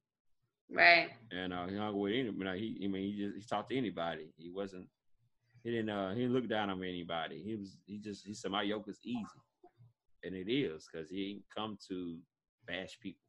Right. 0.71 1.11
And 1.31 1.53
uh, 1.53 1.67
he 1.67 1.77
hung 1.77 1.99
with 1.99 2.13
any, 2.13 2.25
you 2.25 2.33
know, 2.33 2.55
he, 2.55 2.81
I 2.83 2.89
mean, 2.89 3.03
he 3.03 3.25
just 3.25 3.37
he 3.37 3.43
talked 3.43 3.71
to 3.71 3.77
anybody. 3.77 4.33
He 4.37 4.51
wasn't, 4.51 4.87
he 5.63 5.71
didn't, 5.71 5.91
uh, 5.91 6.15
he 6.15 6.23
didn't 6.23 6.35
look 6.35 6.49
down 6.49 6.71
on 6.71 6.83
anybody. 6.83 7.43
He 7.45 7.57
was, 7.57 7.77
he 7.87 7.99
just, 7.99 8.27
he 8.27 8.35
said, 8.35 8.51
my 8.51 8.63
yoke 8.63 8.89
is 8.89 8.99
easy, 9.05 9.25
and 10.25 10.35
it 10.35 10.51
is 10.51 10.89
because 10.91 11.09
he 11.09 11.31
ain't 11.31 11.45
come 11.55 11.79
to 11.89 12.19
bash 12.67 12.99
people, 13.01 13.21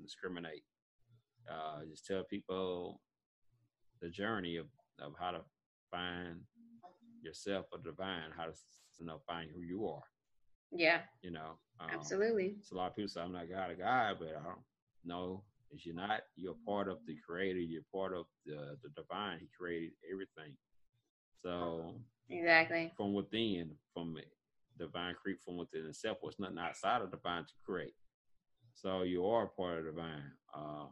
discriminate. 0.00 0.62
Uh, 1.50 1.84
just 1.88 2.04
tell 2.04 2.24
people 2.24 3.00
the 4.00 4.08
journey 4.08 4.56
of 4.56 4.66
of 5.00 5.12
how 5.18 5.30
to 5.30 5.40
find 5.90 6.40
yourself 7.22 7.66
or 7.72 7.78
divine, 7.78 8.30
how 8.36 8.44
to 8.44 8.52
you 8.98 9.06
know 9.06 9.20
find 9.26 9.50
who 9.54 9.62
you 9.62 9.86
are. 9.86 10.02
Yeah. 10.72 11.00
You 11.22 11.30
know. 11.30 11.58
Um, 11.80 11.88
Absolutely. 11.92 12.56
So 12.62 12.76
a 12.76 12.78
lot 12.78 12.90
of 12.90 12.96
people 12.96 13.08
say 13.08 13.20
I'm 13.20 13.32
not 13.32 13.50
God 13.50 13.70
of 13.70 13.78
God, 13.78 14.16
but 14.18 14.28
I 14.28 14.44
don't 14.44 14.64
know. 15.04 15.44
If 15.70 15.84
you're 15.84 15.94
not, 15.94 16.22
you're 16.34 16.56
part 16.66 16.88
of 16.88 16.98
the 17.06 17.16
creator, 17.26 17.58
you're 17.58 17.82
part 17.94 18.14
of 18.14 18.24
the, 18.46 18.76
the 18.82 18.88
divine. 18.96 19.38
He 19.38 19.48
created 19.56 19.90
everything. 20.10 20.56
So 21.42 21.94
Exactly. 22.30 22.92
From 22.96 23.14
within, 23.14 23.70
from 23.94 24.16
divine 24.78 25.14
create 25.20 25.38
from 25.44 25.56
within 25.56 25.86
itself, 25.86 26.18
was 26.22 26.38
nothing 26.38 26.58
outside 26.58 27.00
of 27.00 27.10
the 27.10 27.16
divine 27.16 27.44
to 27.44 27.52
create. 27.64 27.94
So 28.74 29.02
you 29.02 29.26
are 29.26 29.46
part 29.46 29.78
of 29.78 29.86
divine. 29.86 30.32
Uh, 30.54 30.86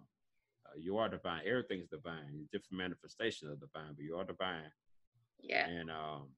you 0.79 0.97
are 0.97 1.09
divine. 1.09 1.43
Everything's 1.47 1.89
divine. 1.89 2.49
Different 2.53 2.79
manifestations 2.79 3.53
of 3.53 3.61
divine, 3.61 3.95
but 3.95 4.05
you 4.05 4.17
are 4.17 4.25
divine. 4.25 4.73
Yeah. 5.41 5.67
And 5.67 5.91
um, 5.91 6.29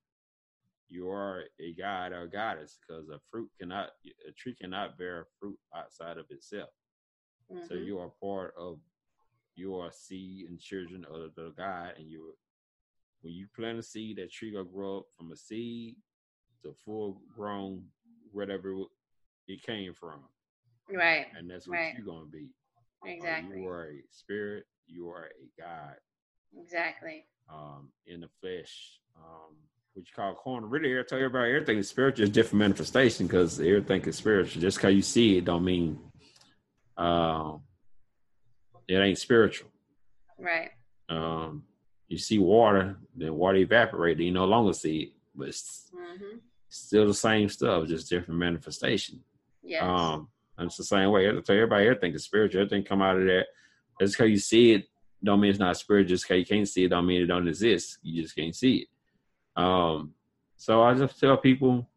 you 0.89 1.09
are 1.09 1.45
a 1.61 1.73
god 1.75 2.13
or 2.13 2.23
a 2.23 2.31
goddess 2.31 2.79
because 2.81 3.09
a 3.09 3.21
fruit 3.31 3.49
cannot 3.59 3.91
a 4.27 4.33
tree 4.33 4.57
cannot 4.61 4.99
bear 4.99 5.27
fruit 5.39 5.59
outside 5.77 6.17
of 6.17 6.25
itself 6.31 6.71
mm-hmm. 7.53 7.67
so 7.69 7.75
you 7.75 7.99
are 7.99 8.11
part 8.23 8.55
of 8.59 8.79
your 9.55 9.91
seed 9.93 10.49
and 10.49 10.59
children 10.59 11.05
of 11.13 11.35
the 11.35 11.53
god 11.59 11.93
and 11.99 12.09
you 12.09 12.33
when 13.23 13.33
you 13.33 13.47
plant 13.55 13.79
a 13.79 13.83
seed 13.83 14.17
that 14.17 14.33
tree 14.33 14.53
gonna 14.53 14.65
grow 14.65 14.99
up 14.99 15.05
from 15.17 15.33
a 15.33 15.37
seed 15.37 15.97
to 16.63 16.75
full 16.85 17.21
grown 17.35 17.83
whatever 18.33 18.75
it 19.47 19.63
came 19.63 19.93
from 19.93 20.21
right 20.91 21.27
and 21.37 21.51
that's 21.51 21.69
what 21.69 21.77
right. 21.77 21.95
you're 21.97 22.07
gonna 22.07 22.27
be 22.27 22.49
exactly 23.05 23.57
uh, 23.57 23.61
you 23.61 23.69
are 23.69 23.85
a 23.87 24.03
spirit 24.11 24.65
you 24.87 25.09
are 25.09 25.27
a 25.27 25.61
god 25.61 25.97
exactly 26.59 27.25
um 27.53 27.89
in 28.07 28.21
the 28.21 28.29
flesh 28.41 29.01
um 29.17 29.57
what 29.99 30.07
you 30.07 30.15
call 30.15 30.35
corner. 30.35 30.67
Really, 30.67 30.99
I 30.99 31.03
tell 31.03 31.19
everybody 31.19 31.51
everything 31.51 31.79
is 31.79 31.89
spiritual 31.89 32.25
is 32.25 32.31
different 32.31 32.61
manifestation 32.61 33.27
because 33.27 33.59
everything 33.59 34.03
is 34.03 34.17
spiritual. 34.17 34.63
Just 34.63 34.79
because 34.79 34.95
you 34.95 35.03
see 35.03 35.39
it 35.39 35.45
don't 35.45 35.65
mean 35.65 35.99
uh, 36.97 37.55
it 38.87 38.97
ain't 38.97 39.19
spiritual. 39.19 39.71
Right. 40.39 40.71
Um, 41.09 41.65
you 42.09 42.19
see 42.19 42.39
water, 42.39 42.97
then 43.15 43.35
water 43.35 43.59
evaporate, 43.59 44.17
then 44.19 44.27
you 44.27 44.33
no 44.33 44.47
longer 44.47 44.73
see 44.73 44.99
it, 44.99 45.13
but 45.35 45.49
it's 45.49 45.91
mm-hmm. 45.95 46.39
still 46.69 47.07
the 47.07 47.15
same 47.15 47.49
stuff, 47.49 47.87
just 47.87 48.09
different 48.09 48.41
manifestation. 48.41 49.21
Yeah. 49.63 49.87
Um, 49.87 50.29
And 50.57 50.67
it's 50.67 50.77
the 50.77 50.85
same 50.85 51.11
way. 51.11 51.29
I 51.29 51.33
tell 51.33 51.55
everybody 51.55 51.87
everything 51.87 52.15
is 52.15 52.25
spiritual. 52.25 52.63
Everything 52.63 52.83
come 52.83 53.03
out 53.03 53.17
of 53.17 53.27
that. 53.27 53.47
Just 54.01 54.15
because 54.15 54.31
you 54.31 54.39
see 54.39 54.73
it, 54.73 54.87
don't 55.23 55.41
mean 55.41 55.51
it's 55.51 55.59
not 55.59 55.77
spiritual. 55.77 56.09
Just 56.09 56.25
because 56.25 56.41
you 56.41 56.47
can't 56.47 56.69
see 56.69 56.85
it, 56.85 56.89
don't 56.89 57.07
mean 57.07 57.23
it 57.23 57.27
don't 57.27 57.47
exist. 57.47 57.99
You 58.03 58.23
just 58.23 58.35
can't 58.35 58.55
see 58.55 58.77
it. 58.79 58.89
Um, 59.63 60.15
so 60.57 60.83
I 60.83 60.95
just 60.95 61.21
tell 61.21 61.37
people, 61.37 61.89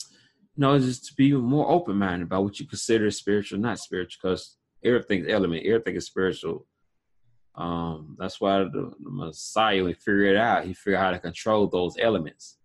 you 0.00 0.60
know, 0.62 0.78
just 0.78 1.06
to 1.06 1.14
be 1.14 1.32
more 1.32 1.70
open 1.70 1.96
minded 1.96 2.26
about 2.26 2.44
what 2.44 2.58
you 2.58 2.66
consider 2.66 3.10
spiritual, 3.10 3.58
not 3.58 3.78
spiritual, 3.78 4.20
because 4.22 4.56
everything's 4.82 5.28
element, 5.28 5.66
everything 5.66 5.96
is 5.96 6.06
spiritual. 6.06 6.66
Um, 7.56 8.16
that's 8.18 8.40
why 8.40 8.58
the, 8.58 8.92
the 9.02 9.10
Messiah, 9.10 9.86
he 9.86 9.94
figured 9.94 10.34
it 10.34 10.36
out. 10.36 10.64
He 10.64 10.74
figured 10.74 10.96
out 10.96 11.04
how 11.04 11.10
to 11.12 11.18
control 11.18 11.66
those 11.66 11.96
elements 11.98 12.58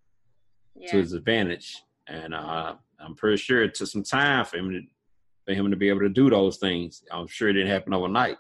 yeah. 0.76 0.92
to 0.92 0.98
his 0.98 1.14
advantage. 1.14 1.84
And 2.08 2.34
uh, 2.34 2.76
I'm 3.00 3.16
pretty 3.16 3.38
sure 3.38 3.64
it 3.64 3.74
took 3.74 3.88
some 3.88 4.04
time 4.04 4.46
for 4.46 4.58
him 4.58 4.72
to 4.72 4.82
for 5.46 5.54
him 5.54 5.72
to 5.72 5.78
be 5.78 5.90
able 5.90 6.02
to 6.02 6.10
do 6.10 6.30
those 6.30 6.58
things. 6.58 7.04
I'm 7.12 7.28
sure 7.28 7.50
it 7.50 7.54
didn't 7.54 7.72
happen 7.72 7.94
overnight. 7.94 8.38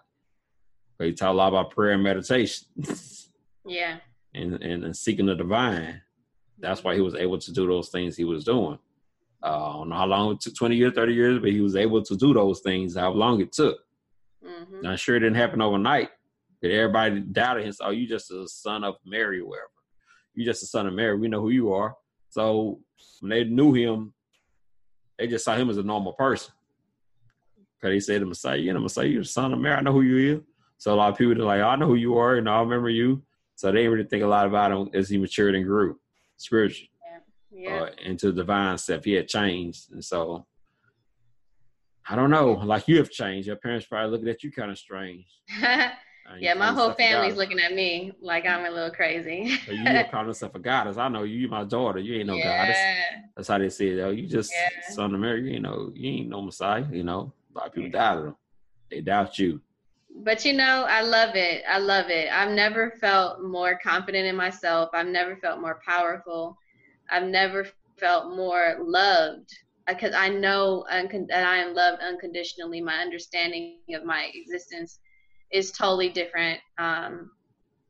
But 0.98 1.07
he 1.07 1.14
talked 1.14 1.34
a 1.34 1.38
lot 1.38 1.48
about 1.48 1.72
prayer 1.72 1.94
and 1.94 2.03
meditation. 2.03 2.68
yeah. 3.65 3.98
And, 4.36 4.61
and, 4.61 4.84
and 4.86 4.95
seeking 4.95 5.26
the 5.26 5.36
divine. 5.36 6.02
That's 6.60 6.84
why 6.84 6.94
he 6.94 7.02
was 7.02 7.15
able 7.15 7.40
to 7.40 7.52
do 7.52 7.65
those 7.65 7.90
things 7.90 8.15
he 8.15 8.23
was 8.23 8.44
doing. 8.44 8.78
Uh, 9.44 9.69
I 9.69 9.73
don't 9.73 9.90
know 9.90 9.95
how 9.95 10.06
long 10.06 10.32
it 10.34 10.41
took 10.41 10.56
20 10.56 10.76
years, 10.76 10.94
30 10.94 11.14
years, 11.14 11.40
but 11.40 11.52
he 11.52 11.61
was 11.61 11.76
able 11.76 12.03
to 12.03 12.15
do 12.15 12.34
those 12.34 12.60
things, 12.60 12.95
how 12.95 13.11
long 13.11 13.41
it 13.41 13.52
took. 13.52 13.80
Mm-hmm. 14.45 14.86
I'm 14.86 14.98
sure 14.98 15.15
it 15.15 15.22
didn't 15.22 15.38
happen 15.38 15.61
overnight. 15.61 16.10
That 16.61 16.71
everybody 16.71 17.19
doubted 17.21 17.65
him. 17.65 17.71
So, 17.71 17.85
oh, 17.85 17.89
you 17.89 18.07
just 18.07 18.31
a 18.31 18.47
son 18.47 18.83
of 18.83 18.95
Mary, 19.05 19.39
or 19.39 19.47
wherever. 19.47 19.69
You 20.33 20.45
just 20.45 20.63
a 20.63 20.67
son 20.67 20.88
of 20.88 20.93
Mary. 20.93 21.17
We 21.17 21.27
know 21.27 21.41
who 21.41 21.49
you 21.49 21.73
are. 21.73 21.95
So 22.29 22.79
when 23.19 23.29
they 23.29 23.43
knew 23.43 23.73
him, 23.73 24.13
they 25.17 25.27
just 25.27 25.45
saw 25.45 25.55
him 25.55 25.69
as 25.69 25.77
a 25.77 25.83
normal 25.83 26.13
person. 26.13 26.53
Cause 27.81 27.91
he 27.91 27.99
said 27.99 28.21
the 28.21 28.27
Messiah, 28.27 28.57
you 28.57 28.73
know, 28.73 28.79
Messiah, 28.79 29.07
you're 29.07 29.23
the 29.23 29.27
son 29.27 29.53
of 29.53 29.59
Mary. 29.59 29.75
I 29.75 29.81
know 29.81 29.91
who 29.91 30.01
you 30.01 30.38
are. 30.38 30.41
So 30.77 30.93
a 30.93 30.95
lot 30.95 31.11
of 31.11 31.17
people 31.17 31.39
are 31.41 31.45
like, 31.45 31.61
oh, 31.61 31.67
I 31.67 31.75
know 31.75 31.88
who 31.88 31.95
you 31.95 32.17
are, 32.17 32.35
and 32.35 32.47
I 32.47 32.59
remember 32.59 32.89
you. 32.89 33.23
So 33.55 33.67
they 33.71 33.79
didn't 33.79 33.91
really 33.91 34.07
think 34.07 34.23
a 34.23 34.27
lot 34.27 34.47
about 34.47 34.71
him 34.71 34.89
as 34.93 35.09
he 35.09 35.17
matured 35.17 35.55
and 35.55 35.65
grew 35.65 35.99
spiritually. 36.38 36.89
Yeah. 37.51 37.69
yeah. 37.69 37.81
Uh, 37.81 37.89
into 38.03 38.27
the 38.27 38.41
divine 38.41 38.77
stuff. 38.77 39.03
He 39.03 39.13
had 39.13 39.27
changed. 39.27 39.91
And 39.91 40.03
so 40.03 40.45
I 42.07 42.15
don't 42.15 42.31
know. 42.31 42.53
Like 42.53 42.88
you 42.88 42.97
have 42.97 43.11
changed. 43.11 43.47
Your 43.47 43.57
parents 43.57 43.85
probably 43.85 44.11
looking 44.11 44.29
at 44.29 44.43
you 44.43 44.51
kind 44.51 44.71
of 44.71 44.77
strange. 44.77 45.27
yeah, 46.39 46.53
my 46.53 46.68
whole 46.68 46.93
family's 46.93 47.35
looking 47.35 47.60
at 47.60 47.73
me 47.73 48.14
like 48.22 48.45
I'm 48.45 48.65
a 48.65 48.69
little 48.69 48.91
crazy. 48.91 49.57
so 49.65 49.72
you 49.72 49.84
calling 50.11 50.27
yourself 50.27 50.56
a 50.56 50.60
goddess. 50.60 50.98
I 50.98 51.07
know 51.07 51.23
you, 51.23 51.39
you 51.39 51.48
my 51.48 51.64
daughter. 51.64 51.99
You 51.99 52.19
ain't 52.19 52.27
no 52.27 52.35
yeah. 52.35 52.65
goddess. 52.65 53.26
That's 53.35 53.48
how 53.48 53.57
they 53.57 53.69
say 53.69 53.89
it. 53.89 53.99
Oh, 54.02 54.11
you 54.11 54.27
just 54.27 54.52
yeah. 54.52 54.93
son 54.93 55.14
of 55.14 55.19
Mary. 55.19 55.52
You 55.52 55.60
know, 55.60 55.91
you 55.93 56.11
ain't 56.11 56.30
no 56.30 56.41
Messiah. 56.41 56.85
You 56.91 57.03
know, 57.03 57.34
a 57.53 57.57
lot 57.57 57.68
of 57.68 57.73
people 57.73 57.89
yeah. 57.89 57.99
doubted 57.99 58.26
them. 58.26 58.35
They 58.89 59.02
doubt 59.02 59.39
you. 59.39 59.61
But 60.23 60.43
you 60.45 60.53
know, 60.53 60.85
I 60.88 61.02
love 61.02 61.35
it. 61.35 61.64
I 61.68 61.77
love 61.77 62.10
it. 62.10 62.31
I've 62.31 62.52
never 62.52 62.91
felt 62.99 63.41
more 63.41 63.80
confident 63.81 64.27
in 64.27 64.35
myself. 64.35 64.89
I've 64.93 65.07
never 65.07 65.38
felt 65.38 65.61
more 65.61 65.80
powerful. 65.85 66.57
I've 67.10 67.27
never 67.27 67.68
felt 67.98 68.35
more 68.35 68.77
loved 68.81 69.49
uh, 69.88 69.93
because 69.93 70.14
I 70.14 70.30
know 70.30 70.85
uncon- 70.91 71.27
that 71.27 71.45
I 71.45 71.57
am 71.57 71.73
loved 71.73 72.02
unconditionally. 72.02 72.81
My 72.81 72.98
understanding 72.98 73.77
of 73.93 74.03
my 74.03 74.30
existence 74.34 74.99
is 75.52 75.72
totally 75.72 76.10
different. 76.10 76.60
Um, 76.78 77.32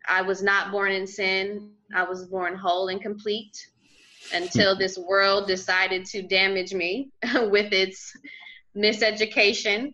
I 0.08 0.22
was 0.22 0.42
not 0.42 0.72
born 0.72 0.92
in 0.92 1.06
sin. 1.06 1.72
I 1.96 2.04
was 2.04 2.26
born 2.26 2.56
whole 2.56 2.88
and 2.88 3.02
complete 3.02 3.56
until 4.34 4.78
this 4.78 4.98
world 4.98 5.48
decided 5.48 6.06
to 6.06 6.22
damage 6.22 6.74
me 6.74 7.12
with 7.36 7.74
its 7.74 8.14
miseducation. 8.76 9.94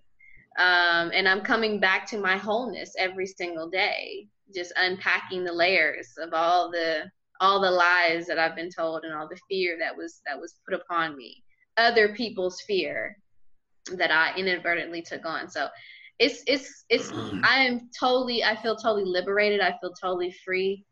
Um, 0.58 1.12
and 1.14 1.28
I'm 1.28 1.42
coming 1.42 1.80
back 1.80 2.08
to 2.08 2.18
my 2.18 2.38
wholeness 2.38 2.94
every 2.98 3.28
single 3.28 3.70
day, 3.70 4.28
just 4.54 4.74
unpacking 4.76 5.44
the 5.44 5.54
layers 5.54 6.10
of 6.20 6.34
all 6.34 6.72
the 6.72 7.10
all 7.40 7.62
the 7.62 7.70
lies 7.70 8.26
that 8.26 8.40
I've 8.40 8.56
been 8.56 8.72
told 8.72 9.04
and 9.04 9.14
all 9.14 9.28
the 9.28 9.40
fear 9.48 9.78
that 9.80 9.96
was 9.96 10.22
that 10.26 10.40
was 10.40 10.56
put 10.68 10.80
upon 10.80 11.16
me, 11.16 11.44
other 11.78 12.16
people's 12.16 12.62
fear 12.62 13.18
that 13.94 14.12
I 14.12 14.36
inadvertently 14.36 15.02
took 15.04 15.26
on. 15.26 15.50
So 15.50 15.68
it's 16.20 16.44
it's 16.48 16.86
it's 16.90 17.12
I 17.44 17.60
am 17.60 17.90
totally 17.98 18.44
I 18.44 18.56
feel 18.56 18.76
totally 18.76 19.06
liberated. 19.06 19.62
I 19.62 19.78
feel 19.80 19.94
totally 19.94 20.32
free. 20.46 20.86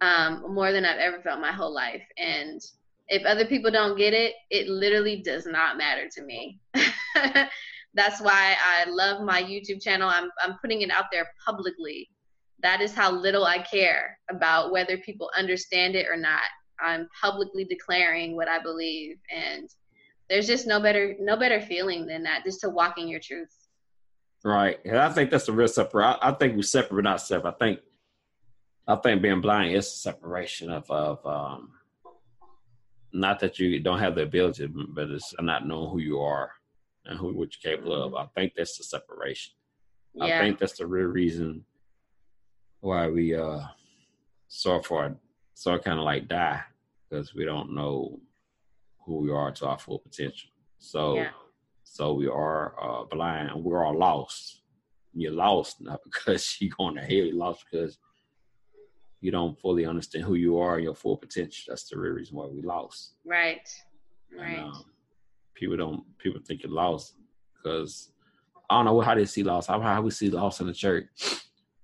Um, 0.00 0.52
more 0.52 0.72
than 0.72 0.84
I've 0.84 0.98
ever 0.98 1.20
felt 1.20 1.40
my 1.40 1.52
whole 1.52 1.72
life. 1.72 2.02
And 2.18 2.60
if 3.06 3.24
other 3.24 3.44
people 3.44 3.70
don't 3.70 3.96
get 3.96 4.12
it, 4.12 4.34
it 4.50 4.66
literally 4.66 5.22
does 5.22 5.46
not 5.46 5.76
matter 5.76 6.08
to 6.08 6.22
me. 6.24 6.58
That's 7.94 8.20
why 8.20 8.56
I 8.60 8.90
love 8.90 9.22
my 9.22 9.42
YouTube 9.42 9.80
channel. 9.82 10.08
I'm 10.08 10.30
I'm 10.42 10.58
putting 10.60 10.82
it 10.82 10.90
out 10.90 11.06
there 11.12 11.28
publicly. 11.46 12.08
That 12.62 12.80
is 12.80 12.94
how 12.94 13.12
little 13.12 13.44
I 13.44 13.58
care 13.58 14.18
about 14.30 14.72
whether 14.72 14.96
people 14.98 15.30
understand 15.36 15.94
it 15.94 16.06
or 16.08 16.16
not. 16.16 16.42
I'm 16.80 17.08
publicly 17.20 17.64
declaring 17.64 18.34
what 18.34 18.48
I 18.48 18.60
believe 18.60 19.18
and 19.32 19.68
there's 20.28 20.46
just 20.46 20.66
no 20.66 20.80
better 20.80 21.14
no 21.20 21.36
better 21.36 21.60
feeling 21.60 22.06
than 22.06 22.22
that 22.22 22.42
just 22.44 22.60
to 22.62 22.70
walk 22.70 22.98
in 22.98 23.06
your 23.06 23.20
truth. 23.20 23.54
Right. 24.44 24.78
And 24.84 24.98
I 24.98 25.10
think 25.10 25.30
that's 25.30 25.46
the 25.46 25.52
real 25.52 25.68
separate. 25.68 26.04
I, 26.04 26.30
I, 26.30 26.32
think 26.32 26.56
we're 26.56 26.62
separate, 26.62 26.96
but 26.96 27.04
not 27.04 27.20
separate. 27.20 27.54
I 27.54 27.64
think, 27.64 27.80
I 28.88 28.96
think 28.96 29.22
being 29.22 29.40
blind 29.40 29.74
is 29.74 29.86
a 29.86 29.90
separation 29.90 30.70
of, 30.70 30.90
of, 30.90 31.24
um, 31.24 31.72
not 33.12 33.40
that 33.40 33.58
you 33.58 33.78
don't 33.80 33.98
have 33.98 34.14
the 34.14 34.22
ability, 34.22 34.66
but 34.66 35.10
it's 35.10 35.34
not 35.40 35.66
knowing 35.66 35.90
who 35.90 35.98
you 35.98 36.20
are 36.20 36.50
and 37.04 37.18
who 37.18 37.34
what 37.34 37.50
you're 37.62 37.76
capable 37.76 38.02
of. 38.02 38.14
I 38.14 38.26
think 38.34 38.54
that's 38.56 38.78
the 38.78 38.84
separation. 38.84 39.52
Yeah. 40.14 40.38
I 40.38 40.40
think 40.40 40.58
that's 40.58 40.78
the 40.78 40.86
real 40.86 41.06
reason 41.06 41.64
why 42.80 43.08
we 43.08 43.34
uh 43.34 43.60
so 44.48 44.82
far 44.82 45.14
so 45.54 45.78
kind 45.78 45.98
of 45.98 46.04
like 46.04 46.28
die 46.28 46.60
because 47.08 47.34
we 47.34 47.44
don't 47.44 47.74
know 47.74 48.18
who 49.04 49.18
we 49.18 49.30
are 49.30 49.52
to 49.52 49.66
our 49.66 49.78
full 49.78 49.98
potential. 49.98 50.50
So 50.78 51.16
yeah. 51.16 51.30
So 51.92 52.14
we 52.14 52.26
are 52.26 52.74
uh, 52.82 53.04
blind. 53.04 53.62
We're 53.62 53.84
all 53.84 53.98
lost. 53.98 54.62
You're 55.12 55.32
lost 55.32 55.82
not 55.82 56.00
because 56.02 56.56
you're 56.60 56.74
going 56.74 56.94
to 56.94 57.02
hell. 57.02 57.10
You're 57.10 57.36
lost 57.36 57.66
because 57.70 57.98
you 59.20 59.30
don't 59.30 59.60
fully 59.60 59.84
understand 59.84 60.24
who 60.24 60.32
you 60.32 60.58
are 60.58 60.76
and 60.76 60.84
your 60.84 60.94
full 60.94 61.18
potential. 61.18 61.64
That's 61.68 61.84
the 61.90 61.98
real 61.98 62.14
reason 62.14 62.34
why 62.34 62.46
we 62.46 62.62
lost. 62.62 63.16
Right. 63.26 63.68
Right. 64.34 64.56
And, 64.56 64.72
um, 64.72 64.84
people 65.54 65.76
don't. 65.76 66.02
People 66.16 66.40
think 66.42 66.62
you're 66.62 66.72
lost 66.72 67.16
because 67.54 68.10
I 68.70 68.76
don't 68.76 68.86
know 68.86 69.00
how 69.02 69.14
they 69.14 69.26
see 69.26 69.42
lost. 69.42 69.68
How 69.68 70.00
we 70.00 70.10
see 70.12 70.30
lost 70.30 70.62
in 70.62 70.68
the 70.68 70.72
church. 70.72 71.04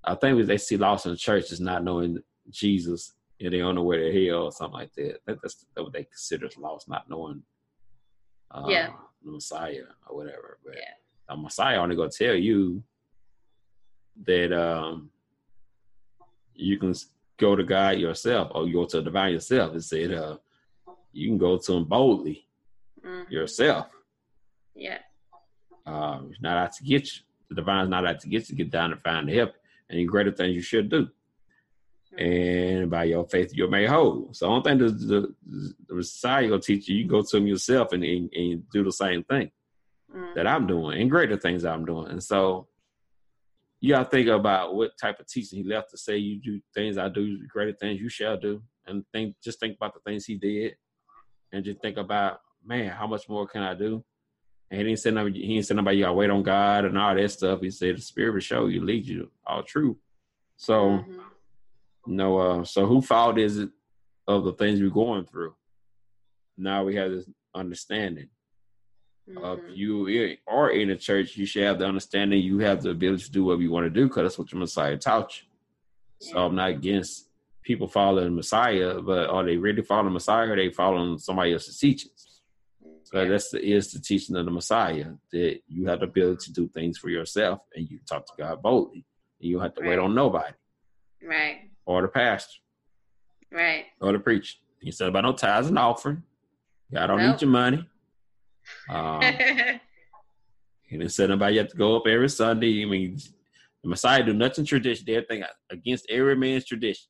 I 0.03 0.15
think 0.15 0.47
they 0.47 0.57
see 0.57 0.79
lost 0.79 1.05
in 1.05 1.13
the 1.13 1.19
church 1.19 1.53
is 1.53 1.61
not 1.61 1.85
knowing 1.85 2.23
Jesus 2.49 3.13
and 3.39 3.53
they 3.53 3.59
don't 3.59 3.75
know 3.75 3.83
where 3.83 3.99
they're 4.01 4.27
hell 4.31 4.45
or 4.45 4.53
something 4.53 4.81
like 4.81 4.95
that. 4.95 5.19
That's 5.27 5.67
what 5.75 5.93
they 5.93 6.05
consider 6.05 6.47
as 6.47 6.57
lost, 6.57 6.89
not 6.89 7.11
knowing. 7.11 7.43
Uh, 8.51 8.65
yeah 8.69 8.89
the 9.25 9.31
Messiah 9.31 9.85
or 10.07 10.17
whatever. 10.17 10.59
But 10.65 10.77
yeah. 10.77 10.95
the 11.29 11.37
Messiah 11.37 11.79
only 11.79 11.97
gonna 11.97 12.11
tell 12.11 12.35
you 12.35 12.83
that 14.27 14.53
um 14.53 15.11
you 16.55 16.79
can 16.79 16.95
go 17.37 17.55
to 17.55 17.63
God 17.63 17.99
yourself 17.99 18.51
or 18.55 18.67
you 18.67 18.75
go 18.75 18.85
to 18.87 18.99
the 18.99 19.03
divine 19.05 19.33
yourself. 19.33 19.75
It 19.75 19.83
said 19.83 20.13
uh 20.13 20.39
you 21.13 21.29
can 21.29 21.39
go 21.39 21.59
to 21.59 21.73
him 21.73 21.85
boldly 21.85 22.47
mm-hmm. 23.05 23.33
yourself. 23.33 23.87
Yeah. 24.75 24.99
Um, 25.87 26.29
it's 26.31 26.43
not 26.43 26.59
out 26.59 26.73
to 26.75 26.85
get 26.85 27.05
you. 27.05 27.23
The 27.49 27.57
divine's 27.57 27.89
not 27.89 28.07
out 28.07 28.21
to 28.21 28.29
get 28.29 28.49
you, 28.51 28.57
get 28.57 28.71
down 28.71 28.93
and 28.93 29.01
find 29.01 29.29
the 29.29 29.35
help. 29.35 29.55
And 29.89 30.07
greater 30.07 30.31
things 30.31 30.55
you 30.55 30.61
should 30.61 30.91
do 30.91 31.09
and 32.19 32.91
by 32.91 33.05
your 33.05 33.25
faith 33.29 33.53
you're 33.55 33.71
made 33.71 33.89
whole. 33.89 34.29
So 34.33 34.47
I 34.47 34.51
don't 34.51 34.65
think 34.65 34.81
the, 34.81 34.89
the, 34.89 35.35
the 35.87 35.95
Messiah 35.95 36.49
will 36.49 36.59
teach 36.59 36.89
you. 36.89 36.97
You 36.97 37.07
go 37.07 37.23
to 37.23 37.37
him 37.37 37.47
yourself 37.47 37.93
and, 37.93 38.03
and, 38.03 38.29
and 38.35 38.69
do 38.71 38.83
the 38.83 38.93
same 38.93 39.23
thing 39.25 39.53
mm. 40.15 40.35
that 40.35 40.47
I'm 40.47 40.67
doing 40.67 41.01
and 41.01 41.11
greater 41.11 41.37
things 41.37 41.65
I'm 41.65 41.85
doing. 41.85 42.11
And 42.11 42.23
so 42.23 42.67
you 43.81 43.91
got 43.91 44.05
to 44.05 44.11
think 44.11 44.29
about 44.29 44.75
what 44.75 44.99
type 45.01 45.21
of 45.21 45.29
teaching 45.29 45.63
he 45.63 45.69
left 45.69 45.91
to 45.91 45.97
say 45.97 46.17
you 46.17 46.41
do 46.41 46.61
things 46.75 46.99
I 46.99 47.09
do, 47.09 47.47
greater 47.47 47.73
things 47.73 48.01
you 48.01 48.09
shall 48.09 48.37
do. 48.37 48.63
And 48.89 49.05
think, 49.13 49.37
just 49.43 49.61
think 49.61 49.77
about 49.77 49.95
the 49.95 50.01
things 50.01 50.25
he 50.25 50.35
did 50.35 50.75
and 51.53 51.65
just 51.65 51.81
think 51.81 51.99
about, 51.99 52.41
man, 52.67 52.91
how 52.91 53.07
much 53.07 53.29
more 53.29 53.47
can 53.47 53.63
I 53.63 53.75
do? 53.75 54.05
And 54.73 54.81
he 54.81 54.87
didn't 54.89 54.99
say 54.99 55.13
nobody, 55.13 55.41
he 55.41 55.55
didn't 55.55 55.67
say 55.67 55.75
nobody, 55.77 55.99
you 55.99 56.05
got 56.05 56.09
to 56.09 56.15
wait 56.15 56.31
on 56.31 56.43
God 56.43 56.85
and 56.85 56.99
all 56.99 57.15
that 57.15 57.31
stuff. 57.31 57.61
He 57.61 57.71
said 57.71 57.97
the 57.97 58.01
spirit 58.01 58.33
will 58.33 58.41
show 58.41 58.67
you, 58.67 58.85
lead 58.85 59.07
you 59.07 59.31
all 59.47 59.63
true. 59.63 59.99
So, 60.57 60.75
mm-hmm 60.75 61.19
no, 62.09 62.39
uh, 62.39 62.65
so 62.65 62.87
who 62.87 63.01
fault 63.01 63.39
is 63.39 63.59
it 63.59 63.71
of 64.27 64.45
the 64.45 64.53
things 64.53 64.81
we're 64.81 64.91
going 64.91 65.25
through? 65.25 65.55
Now 66.57 66.85
we 66.85 66.97
have 66.97 67.11
this 67.11 67.29
understanding 67.55 68.29
mm-hmm. 69.29 69.45
of 69.45 69.61
you 69.73 70.37
are 70.47 70.71
in 70.71 70.89
the 70.89 70.97
church. 70.97 71.37
You 71.37 71.47
should 71.47 71.65
have 71.65 71.79
the 71.79 71.87
understanding. 71.87 72.43
You 72.43 72.59
have 72.61 72.83
the 72.83 72.91
ability 72.91 73.25
to 73.25 73.31
do 73.31 73.45
what 73.45 73.61
you 73.61 73.71
want 73.71 73.87
to 73.87 73.91
do 73.91 74.09
because 74.09 74.25
that's 74.25 74.39
what 74.39 74.53
your 74.53 74.61
Messiah 74.61 74.97
taught 74.97 75.41
you. 75.41 75.47
So 76.21 76.39
I'm 76.39 76.57
not 76.57 76.71
against 76.71 77.29
people 77.63 77.87
following 77.87 78.25
the 78.25 78.31
Messiah, 78.31 79.01
but 79.01 79.29
are 79.29 79.45
they 79.45 79.57
really 79.57 79.83
following 79.83 80.13
Messiah 80.13 80.49
or 80.49 80.55
are 80.55 80.57
they 80.57 80.71
following 80.71 81.19
somebody 81.19 81.53
else's 81.53 81.79
teachings? 81.79 82.41
So 83.05 83.23
yeah. 83.23 83.29
that's 83.29 83.51
the 83.51 83.65
is 83.65 83.93
the 83.93 84.01
teaching 84.01 84.37
of 84.37 84.45
the 84.45 84.51
Messiah 84.51 85.13
that 85.33 85.61
you 85.67 85.87
have 85.87 86.01
the 86.01 86.07
ability 86.07 86.47
to 86.47 86.53
do 86.53 86.69
things 86.69 86.99
for 86.99 87.09
yourself 87.09 87.61
and 87.75 87.89
you 87.89 88.01
talk 88.07 88.27
to 88.27 88.33
God 88.37 88.61
boldly. 88.61 89.07
And 89.41 89.51
you 89.51 89.61
have 89.61 89.75
to 89.75 89.81
right. 89.81 89.91
wait 89.91 89.99
on 89.99 90.15
nobody. 90.15 90.53
Right. 91.23 91.68
Or 91.89 92.03
the 92.03 92.09
pastor. 92.09 92.59
Right. 93.51 93.87
Or 93.99 94.13
the 94.13 94.19
preacher. 94.19 94.57
You 94.83 94.93
said 94.93 95.09
about 95.09 95.25
no 95.25 95.33
tithes 95.33 95.69
and 95.69 95.79
offering. 95.79 96.23
God 96.93 97.07
don't 97.07 97.19
nope. 97.19 97.33
need 97.33 97.43
your 97.43 97.51
money. 97.51 97.89
Um, 98.91 99.23
he 100.83 100.99
didn't 100.99 101.13
say 101.13 101.27
nobody 101.27 101.55
you 101.55 101.61
have 101.61 101.71
to 101.71 101.77
go 101.79 101.97
up 101.97 102.07
every 102.07 102.29
Sunday. 102.29 102.83
I 102.83 102.85
mean, 102.85 103.19
the 103.83 103.89
Messiah 103.89 104.23
do 104.23 104.35
nothing 104.35 104.67
tradition. 104.67 105.07
They 105.07 105.17
everything 105.17 105.45
against 105.71 106.07
every 106.11 106.37
man's 106.37 106.67
tradition. 106.67 107.09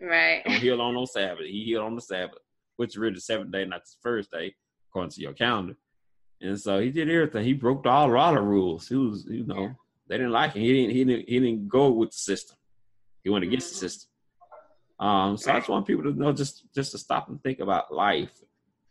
Right. 0.00 0.44
Don't 0.46 0.60
heal 0.60 0.80
on 0.80 0.94
no 0.94 1.04
Sabbath. 1.04 1.44
He 1.44 1.64
healed 1.64 1.86
on 1.86 1.96
the 1.96 2.00
Sabbath, 2.00 2.38
which 2.76 2.90
is 2.90 2.98
really 2.98 3.14
the 3.14 3.20
seventh 3.20 3.50
day, 3.50 3.64
not 3.64 3.84
the 3.84 3.90
first 4.04 4.30
day, 4.30 4.54
according 4.88 5.10
to 5.10 5.20
your 5.20 5.32
calendar. 5.32 5.74
And 6.40 6.60
so 6.60 6.78
he 6.78 6.90
did 6.90 7.10
everything. 7.10 7.42
He 7.42 7.54
broke 7.54 7.84
all, 7.86 8.16
all 8.16 8.34
the 8.34 8.40
rules. 8.40 8.86
He 8.86 8.94
was, 8.94 9.26
you 9.28 9.46
know, 9.46 9.74
they 10.08 10.16
didn't 10.16 10.30
like 10.30 10.52
him. 10.52 10.62
He 10.62 10.72
didn't. 10.72 10.94
He 10.94 11.04
didn't. 11.04 11.28
He 11.28 11.40
didn't 11.40 11.68
go 11.68 11.90
with 11.90 12.12
the 12.12 12.18
system. 12.18 12.56
He 13.26 13.30
went 13.30 13.42
against 13.42 13.70
the 13.70 13.74
system. 13.74 14.08
Um, 15.00 15.36
so 15.36 15.50
I 15.50 15.56
just 15.56 15.68
want 15.68 15.84
people 15.84 16.04
to 16.04 16.12
know 16.12 16.32
just 16.32 16.62
just 16.72 16.92
to 16.92 16.98
stop 16.98 17.28
and 17.28 17.42
think 17.42 17.58
about 17.58 17.92
life 17.92 18.30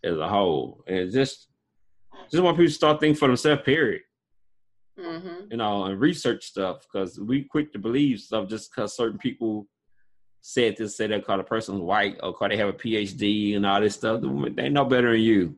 as 0.03 0.17
a 0.17 0.27
whole, 0.27 0.83
and 0.87 1.09
just 1.09 1.47
just 2.29 2.43
want 2.43 2.57
people 2.57 2.67
to 2.67 2.73
start 2.73 2.99
thinking 2.99 3.15
for 3.15 3.29
themselves. 3.29 3.61
Period. 3.63 4.01
Mm-hmm. 4.99 5.51
You 5.51 5.55
know, 5.55 5.85
and 5.85 6.01
research 6.01 6.43
stuff 6.43 6.81
because 6.81 7.17
we 7.17 7.43
quick 7.43 7.71
to 7.71 7.79
believe 7.79 8.19
stuff 8.19 8.49
just 8.49 8.71
because 8.75 8.97
certain 8.97 9.17
people 9.17 9.67
said 10.41 10.75
this, 10.75 10.97
say 10.97 11.07
that, 11.07 11.25
call 11.25 11.39
a 11.39 11.43
person 11.43 11.79
white 11.79 12.17
or 12.21 12.33
call 12.33 12.49
they 12.49 12.57
have 12.57 12.67
a 12.67 12.73
PhD 12.73 13.55
and 13.55 13.65
all 13.65 13.79
this 13.79 13.95
stuff. 13.95 14.19
They 14.21 14.67
know 14.67 14.83
better 14.83 15.13
than 15.13 15.21
you. 15.21 15.55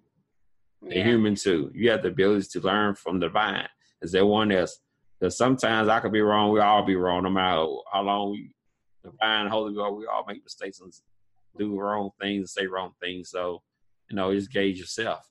They're 0.83 0.99
yeah. 0.99 1.03
human 1.03 1.33
too. 1.33 1.71
You 1.73 1.89
have 1.89 2.03
the 2.03 2.09
ability 2.09 2.49
to 2.51 2.59
learn 2.59 2.93
from 2.93 3.19
the 3.19 3.25
divine. 3.25 3.69
Is 4.03 4.11
there 4.11 4.27
one 4.27 4.51
else? 4.51 4.77
Because 5.19 5.35
sometimes 5.35 5.89
I 5.89 5.99
could 5.99 6.11
be 6.11 6.21
wrong. 6.21 6.51
We 6.51 6.59
all 6.59 6.85
be 6.85 6.95
wrong, 6.95 7.23
no 7.23 7.31
matter 7.31 7.65
how 7.91 8.03
long 8.03 8.29
we 8.33 8.51
divine, 9.11 9.47
holy 9.47 9.73
God. 9.73 9.91
We 9.91 10.05
all 10.05 10.25
make 10.27 10.43
mistakes 10.43 10.79
and 10.79 10.93
do 11.57 11.79
wrong 11.79 12.11
things, 12.19 12.39
and 12.39 12.49
say 12.49 12.67
wrong 12.67 12.91
things. 13.01 13.29
So, 13.29 13.61
you 14.09 14.15
know, 14.15 14.33
just 14.33 14.51
gauge 14.51 14.79
yourself, 14.79 15.29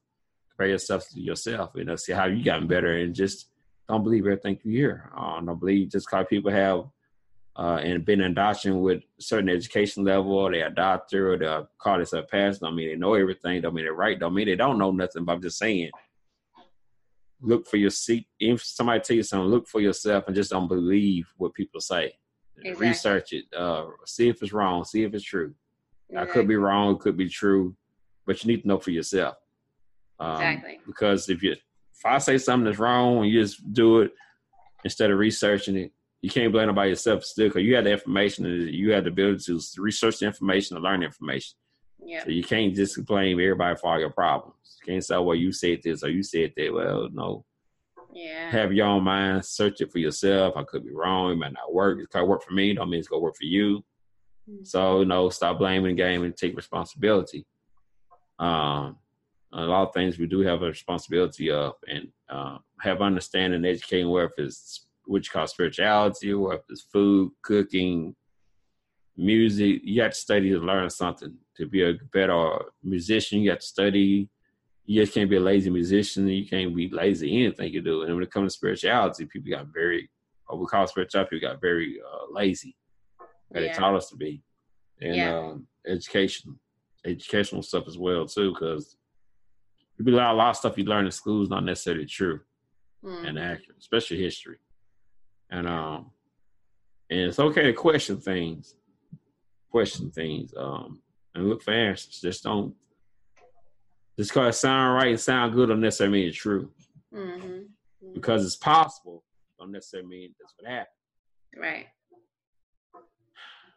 compare 0.50 0.70
yourself 0.70 1.08
to 1.10 1.20
yourself, 1.20 1.70
you 1.74 1.84
know, 1.84 1.96
see 1.96 2.12
how 2.12 2.26
you 2.26 2.44
gotten 2.44 2.66
better, 2.66 2.98
and 2.98 3.14
just 3.14 3.48
don't 3.88 4.02
believe 4.02 4.26
everything 4.26 4.58
you 4.64 4.72
hear. 4.72 5.10
Uh, 5.16 5.40
don't 5.40 5.60
believe 5.60 5.90
just 5.90 6.06
because 6.10 6.26
people 6.28 6.50
have 6.50 6.84
uh, 7.58 7.80
and 7.82 8.04
been 8.04 8.20
indoctrinated 8.20 8.82
with 8.82 9.02
certain 9.18 9.48
education 9.48 10.04
level, 10.04 10.32
or 10.32 10.52
they're 10.52 10.66
a 10.66 10.74
doctor, 10.74 11.32
or 11.32 11.38
they're 11.38 11.66
call 11.78 11.96
themselves 11.96 12.28
pastor. 12.30 12.66
Don't 12.66 12.76
mean 12.76 12.88
they 12.88 12.96
know 12.96 13.14
everything. 13.14 13.60
Don't 13.62 13.74
mean 13.74 13.84
they're 13.84 13.94
right. 13.94 14.18
Don't 14.18 14.34
mean 14.34 14.46
they 14.46 14.56
don't 14.56 14.78
know 14.78 14.90
nothing. 14.90 15.24
But 15.24 15.32
I'm 15.32 15.42
just 15.42 15.58
saying, 15.58 15.90
look 17.40 17.66
for 17.66 17.76
your 17.76 17.90
seat. 17.90 18.26
If 18.38 18.62
somebody 18.62 19.00
tell 19.00 19.16
you 19.16 19.22
something, 19.22 19.48
look 19.48 19.68
for 19.68 19.80
yourself, 19.80 20.24
and 20.26 20.36
just 20.36 20.50
don't 20.50 20.68
believe 20.68 21.26
what 21.38 21.54
people 21.54 21.80
say. 21.80 22.14
Exactly. 22.58 22.88
Research 22.88 23.32
it. 23.32 23.44
Uh, 23.56 23.86
see 24.04 24.28
if 24.28 24.42
it's 24.42 24.52
wrong. 24.52 24.84
See 24.84 25.04
if 25.04 25.14
it's 25.14 25.24
true. 25.24 25.54
Exactly. 26.08 26.30
I 26.30 26.32
could 26.32 26.48
be 26.48 26.56
wrong. 26.56 26.98
Could 26.98 27.16
be 27.16 27.28
true, 27.28 27.76
but 28.26 28.42
you 28.42 28.48
need 28.50 28.62
to 28.62 28.68
know 28.68 28.78
for 28.78 28.90
yourself. 28.90 29.36
Um, 30.18 30.36
exactly. 30.36 30.80
Because 30.86 31.28
if 31.28 31.42
you 31.42 31.52
if 31.52 32.04
I 32.04 32.18
say 32.18 32.38
something 32.38 32.64
that's 32.64 32.78
wrong 32.78 33.18
and 33.18 33.28
you 33.28 33.42
just 33.42 33.72
do 33.72 34.00
it 34.00 34.12
instead 34.84 35.10
of 35.10 35.18
researching 35.18 35.76
it, 35.76 35.92
you 36.22 36.30
can't 36.30 36.52
blame 36.52 36.66
nobody 36.66 36.90
yourself 36.90 37.24
still 37.24 37.48
because 37.48 37.62
you 37.62 37.74
had 37.74 37.84
the 37.84 37.92
information 37.92 38.46
and 38.46 38.70
you 38.70 38.92
had 38.92 39.04
the 39.04 39.10
ability 39.10 39.44
to 39.44 39.60
research 39.78 40.18
the 40.18 40.26
information 40.26 40.76
and 40.76 40.84
learn 40.84 41.00
the 41.00 41.06
information. 41.06 41.56
Yeah. 41.98 42.24
So 42.24 42.30
you 42.30 42.44
can't 42.44 42.74
just 42.74 43.04
blame 43.04 43.38
everybody 43.40 43.76
for 43.76 43.92
all 43.92 44.00
your 44.00 44.10
problems. 44.10 44.78
You 44.80 44.92
can't 44.92 45.04
say, 45.04 45.16
well, 45.18 45.34
you 45.34 45.52
said 45.52 45.80
this 45.82 46.02
or 46.02 46.10
you 46.10 46.22
said 46.22 46.52
that. 46.56 46.72
Well, 46.72 47.08
no. 47.12 47.44
Yeah. 48.16 48.50
Have 48.50 48.72
your 48.72 48.86
own 48.86 49.04
mind, 49.04 49.44
search 49.44 49.82
it 49.82 49.92
for 49.92 49.98
yourself. 49.98 50.54
I 50.56 50.64
could 50.64 50.86
be 50.86 50.92
wrong. 50.92 51.32
It 51.32 51.36
might 51.36 51.52
not 51.52 51.74
work. 51.74 51.98
It 52.00 52.08
could 52.08 52.24
work 52.24 52.42
for 52.42 52.54
me. 52.54 52.72
Don't 52.72 52.88
mean 52.88 52.98
it's 52.98 53.08
gonna 53.08 53.20
work 53.20 53.36
for 53.36 53.44
you. 53.44 53.84
Mm-hmm. 54.48 54.64
So, 54.64 55.00
you 55.00 55.04
know, 55.04 55.28
stop 55.28 55.58
blaming 55.58 55.94
the 55.94 56.02
game 56.02 56.24
and 56.24 56.34
take 56.34 56.56
responsibility. 56.56 57.44
Um, 58.38 58.96
a 59.52 59.60
lot 59.62 59.88
of 59.88 59.94
things 59.94 60.18
we 60.18 60.26
do 60.26 60.40
have 60.40 60.62
a 60.62 60.66
responsibility 60.66 61.50
of 61.50 61.74
and 61.88 62.08
uh, 62.30 62.56
have 62.80 63.02
understanding 63.02 63.64
educating 63.66 64.08
whether 64.08 64.32
it's 64.38 64.86
which 65.06 65.30
call 65.30 65.46
spirituality 65.46 66.32
or 66.32 66.54
if 66.54 66.62
it's 66.70 66.86
food, 66.90 67.32
cooking, 67.42 68.16
music. 69.14 69.82
You 69.84 70.00
have 70.02 70.12
to 70.12 70.16
study 70.16 70.50
to 70.50 70.58
learn 70.58 70.88
something. 70.88 71.34
To 71.58 71.66
be 71.66 71.82
a 71.82 71.94
better 72.12 72.58
musician, 72.82 73.40
you 73.40 73.50
have 73.50 73.60
to 73.60 73.66
study. 73.66 74.30
You 74.86 75.02
just 75.02 75.14
can't 75.14 75.28
be 75.28 75.36
a 75.36 75.40
lazy 75.40 75.70
musician. 75.70 76.28
You 76.28 76.46
can't 76.46 76.74
be 76.74 76.88
lazy 76.88 77.44
anything 77.44 77.72
you 77.72 77.82
do. 77.82 78.02
And 78.02 78.14
when 78.14 78.22
it 78.22 78.30
comes 78.30 78.52
to 78.52 78.56
spirituality, 78.56 79.26
people 79.26 79.50
got 79.50 79.66
very, 79.74 80.08
what 80.46 80.60
we 80.60 80.66
call 80.66 80.86
spirituality, 80.86 81.36
people 81.36 81.48
got 81.48 81.60
very 81.60 82.00
uh, 82.00 82.32
lazy. 82.32 82.76
That 83.50 83.62
yeah. 83.62 83.72
they 83.72 83.78
taught 83.78 83.96
us 83.96 84.08
to 84.10 84.16
be. 84.16 84.42
And 85.00 85.16
yeah. 85.16 85.38
um, 85.38 85.66
education, 85.86 86.58
educational 87.04 87.62
stuff 87.62 87.84
as 87.86 87.98
well 87.98 88.26
too, 88.26 88.52
because 88.52 88.96
a 89.98 90.10
lot, 90.10 90.34
a 90.34 90.36
lot 90.36 90.50
of 90.50 90.56
stuff 90.56 90.78
you 90.78 90.84
learn 90.84 91.06
in 91.06 91.12
school 91.12 91.42
is 91.42 91.50
not 91.50 91.64
necessarily 91.64 92.06
true 92.06 92.40
mm. 93.04 93.28
and 93.28 93.38
accurate, 93.38 93.78
especially 93.78 94.22
history. 94.22 94.58
And 95.50 95.68
um, 95.68 96.10
and 97.08 97.20
it's 97.20 97.38
okay 97.38 97.62
to 97.62 97.72
question 97.72 98.20
things, 98.20 98.74
question 99.70 100.10
things, 100.10 100.52
um, 100.56 101.00
and 101.34 101.48
look 101.48 101.62
for 101.62 101.72
answers. 101.72 102.20
Just 102.20 102.42
don't 102.42 102.74
just 104.18 104.32
cause 104.32 104.54
it 104.54 104.58
sound 104.58 104.94
right 104.94 105.08
and 105.08 105.20
sound 105.20 105.54
good 105.54 105.68
don't 105.68 105.80
necessarily 105.80 106.20
mean 106.20 106.28
it's 106.28 106.36
true. 106.38 106.70
Mm-hmm. 107.14 107.46
Mm-hmm. 107.46 108.14
Because 108.14 108.44
it's 108.44 108.56
possible 108.56 109.24
don't 109.58 109.72
necessarily 109.72 110.08
mean 110.08 110.34
that's 110.40 110.54
what 110.58 110.70
happened. 110.70 110.86
Right. 111.56 111.86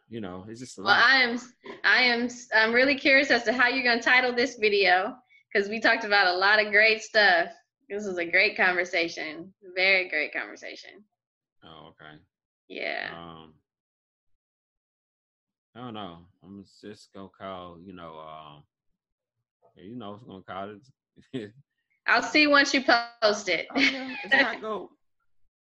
You 0.08 0.20
know, 0.20 0.44
it's 0.48 0.58
just 0.58 0.76
well, 0.76 0.88
I 0.88 1.22
am, 1.22 1.38
I 1.84 2.02
am, 2.02 2.28
I'm 2.54 2.72
really 2.72 2.96
curious 2.96 3.30
as 3.30 3.44
to 3.44 3.52
how 3.52 3.68
you're 3.68 3.84
gonna 3.84 4.02
title 4.02 4.34
this 4.34 4.56
video 4.56 5.14
because 5.52 5.68
we 5.68 5.78
talked 5.78 6.04
about 6.04 6.26
a 6.26 6.36
lot 6.36 6.64
of 6.64 6.72
great 6.72 7.02
stuff. 7.02 7.50
This 7.88 8.06
was 8.06 8.18
a 8.18 8.24
great 8.24 8.56
conversation, 8.56 9.52
very 9.76 10.08
great 10.08 10.32
conversation. 10.32 11.04
Oh, 11.64 11.90
okay. 11.90 12.20
Yeah. 12.68 13.10
Um, 13.16 13.54
I 15.76 15.80
don't 15.80 15.94
know. 15.94 16.18
I'm 16.42 16.64
just 16.82 17.12
gonna 17.14 17.28
call. 17.28 17.78
You 17.80 17.92
know, 17.92 18.18
um, 18.18 18.62
you 19.82 19.96
know, 19.96 20.14
it's 20.14 20.24
gonna 20.24 20.42
call 20.42 20.76
it. 21.34 21.52
I'll 22.06 22.22
see 22.22 22.46
once 22.46 22.74
you 22.74 22.82
post 22.82 23.48
it. 23.48 23.66
oh, 23.74 23.78
yeah. 23.78 24.14
It's 24.24 24.34
not 24.34 24.60
go. 24.60 24.90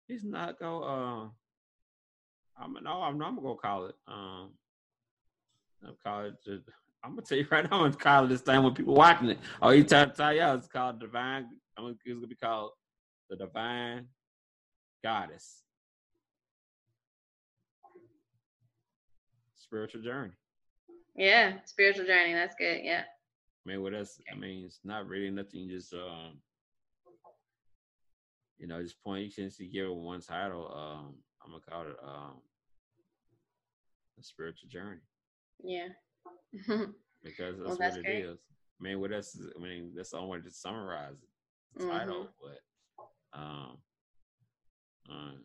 It's 0.08 0.24
not 0.24 0.60
go. 0.60 0.84
Uh, 0.84 2.62
I'm 2.62 2.76
no. 2.84 3.02
I'm, 3.02 3.22
I'm 3.22 3.36
gonna 3.36 3.56
call 3.56 3.86
it. 3.86 3.96
Um, 4.08 4.52
I'm 5.86 5.96
call 6.04 6.26
it. 6.26 6.34
Just, 6.46 6.64
I'm 7.04 7.12
gonna 7.12 7.22
tell 7.22 7.38
you 7.38 7.48
right 7.52 7.70
now. 7.70 7.78
I'm 7.78 7.92
gonna 7.92 7.96
call 7.96 8.26
it 8.26 8.30
this 8.30 8.42
thing 8.42 8.64
when 8.64 8.74
people 8.74 8.96
watching 8.96 9.30
it. 9.30 9.40
Oh, 9.62 9.70
you 9.70 9.84
tell 9.84 10.10
tell 10.10 10.34
y'all 10.34 10.56
it's 10.56 10.68
called 10.68 11.00
divine. 11.00 11.48
I'm 11.78 11.84
gonna, 11.84 11.92
it's 11.92 12.04
gonna 12.04 12.28
be 12.28 12.36
called 12.36 12.72
the 13.30 13.36
divine 13.36 14.08
goddess. 15.04 15.64
spiritual 19.70 20.02
journey. 20.02 20.34
Yeah, 21.16 21.54
spiritual 21.66 22.08
journey. 22.08 22.34
That's 22.34 22.56
good. 22.56 22.82
Yeah. 22.84 23.04
I 23.70 23.74
mean, 23.74 23.84
what 23.84 23.94
else? 23.94 24.20
I 24.32 24.36
mean, 24.36 24.66
it's 24.66 24.80
not 24.84 25.08
really 25.08 25.30
nothing. 25.30 25.70
Just 25.70 25.94
um, 25.94 26.40
you 28.58 28.66
know, 28.68 28.82
just 28.82 29.02
point. 29.04 29.26
You 29.26 29.32
can 29.32 29.52
see 29.52 29.68
give 29.68 29.86
it 29.86 29.94
one 29.94 30.22
title. 30.22 30.72
Um, 30.76 31.16
I'm 31.44 31.52
gonna 31.52 31.62
call 31.70 31.84
it 31.84 31.98
um, 32.04 32.42
a 34.20 34.24
spiritual 34.24 34.70
journey. 34.70 35.02
Yeah. 35.64 35.90
because 37.24 37.58
that's, 37.58 37.68
well, 37.68 37.78
that's 37.78 37.96
what 37.98 38.06
great. 38.06 38.26
it 38.26 38.26
is. 38.26 38.40
I 38.80 38.84
mean, 38.84 39.00
what 39.00 39.14
else? 39.14 39.36
Is, 39.36 39.52
I 39.56 39.62
mean, 39.62 39.92
that's 39.96 40.10
the 40.10 40.18
only 40.18 40.40
way 40.40 40.44
to 40.44 40.52
summarize 40.52 41.24
the 41.76 41.86
title, 41.86 42.28
mm-hmm. 42.42 42.48
but 43.34 43.40
um, 43.40 43.78
um 45.12 45.36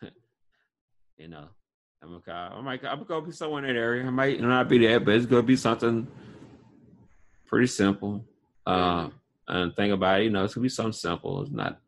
you 1.18 1.28
know, 1.28 1.44
I'm 2.02 2.14
okay. 2.14 2.32
I 2.32 2.58
might 2.62 2.82
I'm 2.86 3.04
gonna 3.04 3.26
be 3.26 3.32
somewhere 3.32 3.62
in 3.66 3.74
that 3.74 3.78
area. 3.78 4.06
I 4.06 4.10
might 4.10 4.40
not 4.40 4.66
be 4.66 4.78
there, 4.78 4.98
but 4.98 5.14
it's 5.14 5.26
gonna 5.26 5.42
be 5.42 5.56
something 5.56 6.06
pretty 7.46 7.66
simple. 7.66 8.24
Uh, 8.66 9.08
and 9.48 9.74
think 9.76 9.92
about 9.92 10.20
it, 10.20 10.24
you 10.24 10.30
know, 10.30 10.44
it's 10.44 10.54
gonna 10.54 10.62
be 10.62 10.68
something 10.68 10.92
simple. 10.92 11.42
It's 11.42 11.50
not 11.50 11.78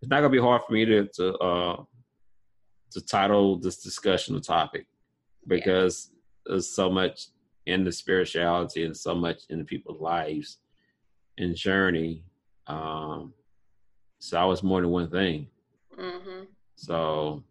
it's 0.00 0.10
not 0.10 0.18
gonna 0.18 0.30
be 0.30 0.38
hard 0.38 0.62
for 0.66 0.72
me 0.72 0.84
to 0.84 1.06
to 1.16 1.34
uh 1.38 1.82
to 2.92 3.00
title 3.00 3.58
this 3.58 3.82
discussion 3.82 4.36
a 4.36 4.40
topic 4.40 4.86
because 5.46 6.10
yeah. 6.12 6.52
there's 6.52 6.68
so 6.68 6.90
much 6.90 7.26
in 7.66 7.84
the 7.84 7.92
spirituality 7.92 8.84
and 8.84 8.96
so 8.96 9.14
much 9.14 9.42
in 9.48 9.58
the 9.58 9.64
people's 9.64 10.00
lives 10.00 10.58
and 11.38 11.54
journey. 11.54 12.24
Um, 12.66 13.32
so 14.18 14.38
I 14.38 14.44
was 14.44 14.62
more 14.62 14.80
than 14.80 14.90
one 14.90 15.10
thing. 15.10 15.48
Mm-hmm. 15.98 16.44
So 16.76 17.42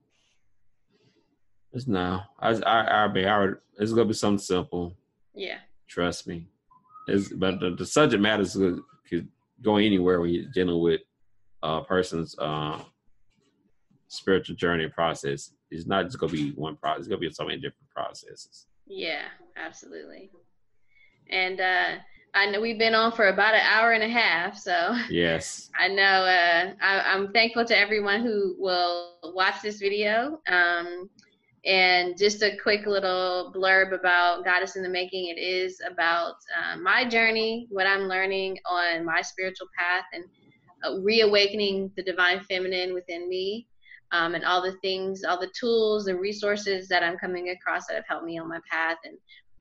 it's 1.72 1.88
now. 1.88 2.30
I 2.40 2.50
I 2.50 3.04
I 3.04 3.08
be 3.08 3.26
I 3.26 3.52
it's 3.78 3.92
gonna 3.92 4.06
be 4.06 4.14
something 4.14 4.44
simple. 4.44 4.96
Yeah. 5.34 5.60
Trust 5.88 6.28
me. 6.28 6.48
It's 7.10 7.30
but 7.30 7.60
the, 7.60 7.72
the 7.72 7.86
subject 7.86 8.22
matter 8.22 8.44
is 8.44 8.56
good. 8.56 9.28
go 9.62 9.78
anywhere 9.78 10.22
when 10.22 10.30
you're 10.32 10.52
dealing 10.54 10.82
with 10.82 11.02
a 11.64 11.82
person's 11.82 12.38
uh, 12.40 12.80
spiritual 14.08 14.56
journey 14.56 14.88
process. 14.88 15.52
It's 15.72 15.86
not 15.86 16.06
just 16.06 16.20
gonna 16.20 16.32
be 16.32 16.52
one 16.52 16.76
process. 16.78 17.00
It's 17.00 17.08
gonna 17.08 17.20
be 17.20 17.30
so 17.32 17.46
many 17.46 17.58
different 17.58 17.90
processes. 17.94 18.68
Yeah, 18.88 19.26
absolutely. 19.56 20.32
And 21.30 21.62
uh, 21.62 21.96
I 22.34 22.48
know 22.48 22.62
we've 22.62 22.80
been 22.80 22.96
on 22.96 23.12
for 23.12 23.28
about 23.28 23.54
an 23.54 23.62
hour 23.62 23.92
and 23.92 24.04
a 24.04 24.10
half, 24.10 24.58
so 24.58 24.96
yes, 25.10 25.70
I 25.80 25.88
know. 25.88 26.04
Uh, 26.04 26.74
I, 26.82 27.14
am 27.16 27.32
thankful 27.32 27.66
to 27.66 27.78
everyone 27.78 28.22
who 28.22 28.56
will 28.58 29.16
watch 29.24 29.62
this 29.62 29.80
video. 29.80 30.40
Um, 30.48 31.10
and 31.66 32.18
just 32.18 32.42
a 32.42 32.58
quick 32.62 32.86
little 32.86 33.52
blurb 33.56 33.94
about 33.94 34.46
Goddess 34.46 34.76
in 34.76 34.84
the 34.84 34.90
Making. 34.90 35.28
It 35.28 35.40
is 35.40 35.82
about 35.90 36.36
uh, 36.58 36.78
my 36.78 37.08
journey, 37.08 37.68
what 37.70 37.86
I'm 37.86 38.04
learning 38.04 38.58
on 38.66 39.06
my 39.06 39.22
spiritual 39.22 39.68
path, 39.78 40.06
and 40.14 40.24
uh, 40.86 41.02
reawakening 41.02 41.92
the 41.98 42.04
divine 42.04 42.40
feminine 42.42 42.94
within 42.94 43.28
me, 43.28 43.68
um, 44.12 44.36
and 44.36 44.46
all 44.46 44.62
the 44.62 44.78
things, 44.82 45.24
all 45.24 45.40
the 45.40 45.52
tools 45.60 46.08
and 46.08 46.20
resources 46.20 46.88
that 46.88 47.04
I'm 47.04 47.18
coming 47.18 47.50
across 47.50 47.88
that 47.88 47.96
have 47.96 48.08
helped 48.08 48.26
me 48.26 48.40
on 48.40 48.48
my 48.48 48.60
path. 48.72 48.98
And 49.04 49.18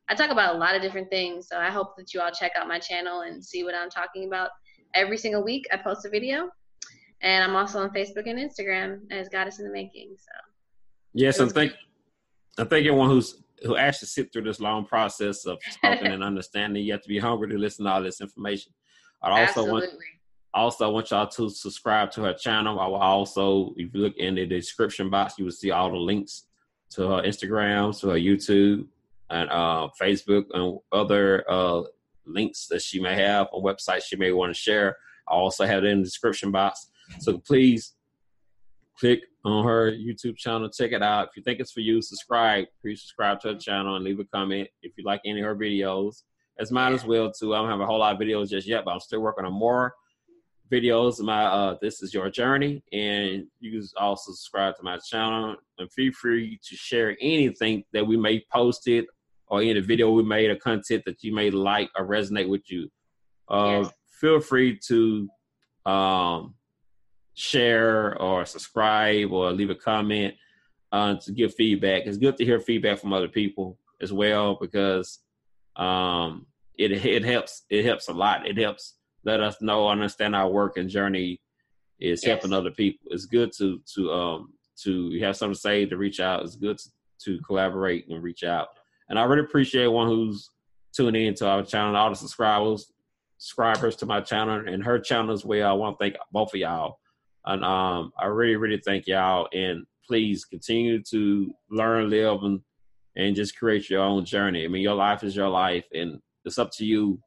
I 0.09 0.15
talk 0.15 0.31
about 0.31 0.55
a 0.55 0.59
lot 0.59 0.75
of 0.75 0.83
different 0.83 1.11
things. 1.11 1.49
So 1.49 1.59
I 1.59 1.71
hope 1.71 1.97
that 1.97 2.15
you 2.15 2.21
all 2.21 2.31
check 2.31 2.53
out 2.57 2.69
my 2.69 2.79
channel 2.79 3.23
and 3.23 3.45
see 3.45 3.65
what 3.65 3.75
I'm 3.75 3.91
talking 3.91 4.27
about. 4.27 4.51
Every 4.95 5.19
single 5.19 5.45
week, 5.45 5.67
I 5.73 5.77
post 5.77 6.07
a 6.07 6.09
video. 6.09 6.49
And 7.21 7.43
I'm 7.43 7.57
also 7.57 7.83
on 7.83 7.91
Facebook 7.91 8.29
and 8.29 8.39
Instagram 8.39 9.01
as 9.11 9.29
Goddess 9.29 9.59
in 9.59 9.67
the 9.67 9.73
Making. 9.73 10.15
So, 10.17 10.31
yes, 11.13 11.41
and 11.41 11.53
thank, 11.53 11.73
I 12.59 12.65
think 12.65 12.87
everyone 12.87 13.11
who's 13.11 13.43
who 13.65 13.77
actually 13.77 14.07
sit 14.07 14.33
through 14.33 14.43
this 14.43 14.61
long 14.61 14.85
process 14.85 15.45
of 15.45 15.59
talking 15.83 16.09
and 16.09 16.23
understanding, 16.23 16.85
you 16.85 16.93
have 16.93 17.03
to 17.03 17.09
be 17.09 17.19
hungry 17.19 17.49
to 17.49 17.59
listen 17.59 17.85
to 17.85 17.91
all 17.91 18.03
this 18.03 18.21
information. 18.21 18.73
I 19.23 19.31
also 19.31 19.43
Absolutely. 19.43 19.73
want 19.73 19.93
also 20.55 20.91
want 20.91 21.11
y'all 21.11 21.27
to 21.27 21.51
subscribe 21.51 22.11
to 22.13 22.23
her 22.23 22.35
channel. 22.35 22.81
I 22.81 22.87
will 22.87 22.97
also, 22.97 23.75
if 23.77 23.95
you 23.95 24.01
look 24.01 24.17
in 24.17 24.35
the 24.35 24.47
description 24.47 25.11
box, 25.11 25.35
you 25.39 25.45
will 25.45 25.53
see 25.53 25.71
all 25.71 25.91
the 25.91 25.97
links 25.97 26.45
to 26.91 27.03
her 27.03 27.23
Instagram, 27.23 27.99
to 28.01 28.09
her 28.09 28.17
YouTube, 28.17 28.87
and 29.31 29.51
uh, 29.51 29.89
Facebook, 30.01 30.45
and 30.55 30.79
other 30.91 31.45
uh, 31.51 31.83
links 32.27 32.67
that 32.69 32.83
she 32.83 33.01
may 33.01 33.15
have 33.15 33.49
on 33.53 33.63
websites 33.63 34.05
she 34.05 34.17
may 34.17 34.33
want 34.33 34.55
to 34.55 34.59
share. 34.59 34.97
I 35.29 35.35
also 35.35 35.67
have 35.67 35.85
it 35.85 35.91
in 35.91 35.99
the 35.99 36.05
description 36.05 36.51
box. 36.51 36.89
So 37.21 37.39
please 37.39 37.95
click 38.99 39.21
on 39.45 39.65
her 39.65 39.93
YouTube 39.93 40.37
channel. 40.37 40.69
Check 40.69 40.93
it 40.93 41.03
out. 41.03 41.29
If 41.29 41.37
you 41.37 41.43
think 41.43 41.61
it's 41.61 41.73
for 41.73 41.81
you, 41.81 42.03
subscribe. 42.03 42.67
Please 42.83 43.03
subscribe 43.03 43.41
to 43.41 43.49
her 43.49 43.59
channel 43.59 43.97
and 43.97 44.05
leave 44.05 44.21
a 44.21 44.25
comment 44.25 44.69
if 44.83 44.93
you 44.97 45.05
like 45.05 45.21
any 45.25 45.41
of 45.41 45.47
her 45.47 45.57
videos. 45.57 46.23
As 46.59 46.73
mine 46.73 46.93
as 46.93 47.05
well 47.05 47.31
too. 47.31 47.55
I 47.55 47.59
don't 47.59 47.71
have 47.71 47.81
a 47.81 47.87
whole 47.87 48.01
lot 48.01 48.15
of 48.15 48.21
videos 48.21 48.49
just 48.49 48.67
yet, 48.67 48.85
but 48.85 48.93
I'm 48.93 49.01
still 49.01 49.21
working 49.21 49.45
on 49.45 49.53
more 49.53 49.95
videos. 50.71 51.21
My 51.21 51.45
uh, 51.45 51.77
this 51.81 52.03
is 52.03 52.13
your 52.13 52.29
journey, 52.31 52.83
and 52.93 53.47
you 53.61 53.71
can 53.71 53.89
also 53.97 54.33
subscribe 54.33 54.77
to 54.77 54.83
my 54.83 54.99
channel 54.99 55.57
and 55.79 55.93
feel 55.93 56.13
free 56.13 56.59
to 56.69 56.77
share 56.77 57.17
anything 57.21 57.85
that 57.93 58.07
we 58.07 58.17
may 58.17 58.45
posted 58.53 59.07
or 59.47 59.61
any 59.61 59.81
video 59.81 60.11
we 60.11 60.23
made 60.23 60.51
or 60.51 60.57
content 60.57 61.05
that 61.07 61.23
you 61.23 61.35
may 61.35 61.51
like 61.51 61.91
or 61.97 62.07
resonate 62.07 62.49
with 62.49 62.71
you. 62.71 62.89
Uh, 63.49 63.83
yes. 63.83 63.93
Feel 64.21 64.41
free 64.41 64.79
to 64.89 65.29
um, 65.87 66.55
share 67.39 68.21
or 68.21 68.45
subscribe 68.45 69.33
or 69.33 69.53
leave 69.53 69.71
a 69.71 69.75
comment 69.75 70.35
uh, 70.93 71.15
to 71.15 71.33
give 71.33 71.55
feedback. 71.55 72.03
It's 72.05 72.19
good 72.19 72.37
to 72.37 72.45
hear 72.45 72.61
feedback 72.61 72.99
from 72.99 73.13
other 73.13 73.29
people 73.29 73.79
as 74.01 74.13
well 74.13 74.57
because 74.61 75.21
um, 75.77 76.47
it 76.77 76.93
it 76.93 77.25
helps 77.25 77.65
it 77.71 77.85
helps 77.85 78.09
a 78.09 78.13
lot. 78.13 78.47
It 78.47 78.59
helps 78.59 78.95
let 79.25 79.41
us 79.41 79.57
know, 79.61 79.89
understand 79.89 80.35
our 80.35 80.49
work 80.49 80.77
and 80.77 80.89
journey 80.89 81.41
is 82.01 82.23
yes. 82.23 82.25
helping 82.25 82.53
other 82.53 82.71
people. 82.71 83.07
It's 83.11 83.27
good 83.27 83.53
to 83.59 83.81
to 83.95 84.13
um 84.13 84.53
to 84.83 85.19
have 85.21 85.37
something 85.37 85.55
to 85.55 85.61
say 85.61 85.87
to 85.87 85.97
reach 85.97 86.21
out. 86.21 86.43
It's 86.43 86.57
good 86.57 86.79
to, 86.79 86.89
to 87.25 87.41
collaborate 87.43 88.09
and 88.09 88.23
reach 88.23 88.45
out. 88.45 88.69
And 89.09 89.19
I 89.19 89.25
really 89.25 89.43
appreciate 89.43 89.89
one 89.89 90.07
who's 90.07 90.51
tuning 90.93 91.27
in 91.27 91.35
to 91.35 91.49
our 91.49 91.65
channel, 91.65 91.97
all 91.97 92.11
the 92.11 92.17
subscribers, 92.17 92.93
subscribers 93.39 93.97
to 93.97 94.07
my 94.07 94.21
channel 94.21 94.63
and 94.67 94.83
her 94.85 94.99
channel 94.99 95.33
as 95.33 95.45
well. 95.45 95.69
I 95.69 95.73
want 95.73 95.99
to 95.99 96.05
thank 96.05 96.17
both 96.33 96.55
of 96.55 96.61
y'all 96.61 96.99
and 97.49 97.65
um, 97.65 98.13
I 98.19 98.27
really, 98.27 98.57
really 98.57 98.81
thank 98.85 99.07
y'all. 99.07 99.49
And 99.55 99.87
please 100.07 100.45
continue 100.45 101.03
to 101.05 101.51
learn, 101.71 102.11
live, 102.11 102.43
and 102.43 102.61
and 103.17 103.35
just 103.35 103.59
create 103.59 103.91
your 103.91 104.03
own 104.03 104.25
journey. 104.25 104.65
I 104.65 104.69
mean, 104.69 104.83
your 104.83 104.95
life 104.95 105.25
is 105.25 105.35
your 105.35 105.49
life, 105.49 105.87
and 105.93 106.21
it's 106.45 106.59
up 106.59 106.71
to 106.75 106.85
you 106.85 107.21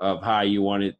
of 0.00 0.22
how 0.22 0.42
you 0.42 0.62
want 0.62 0.84
it 0.84 0.96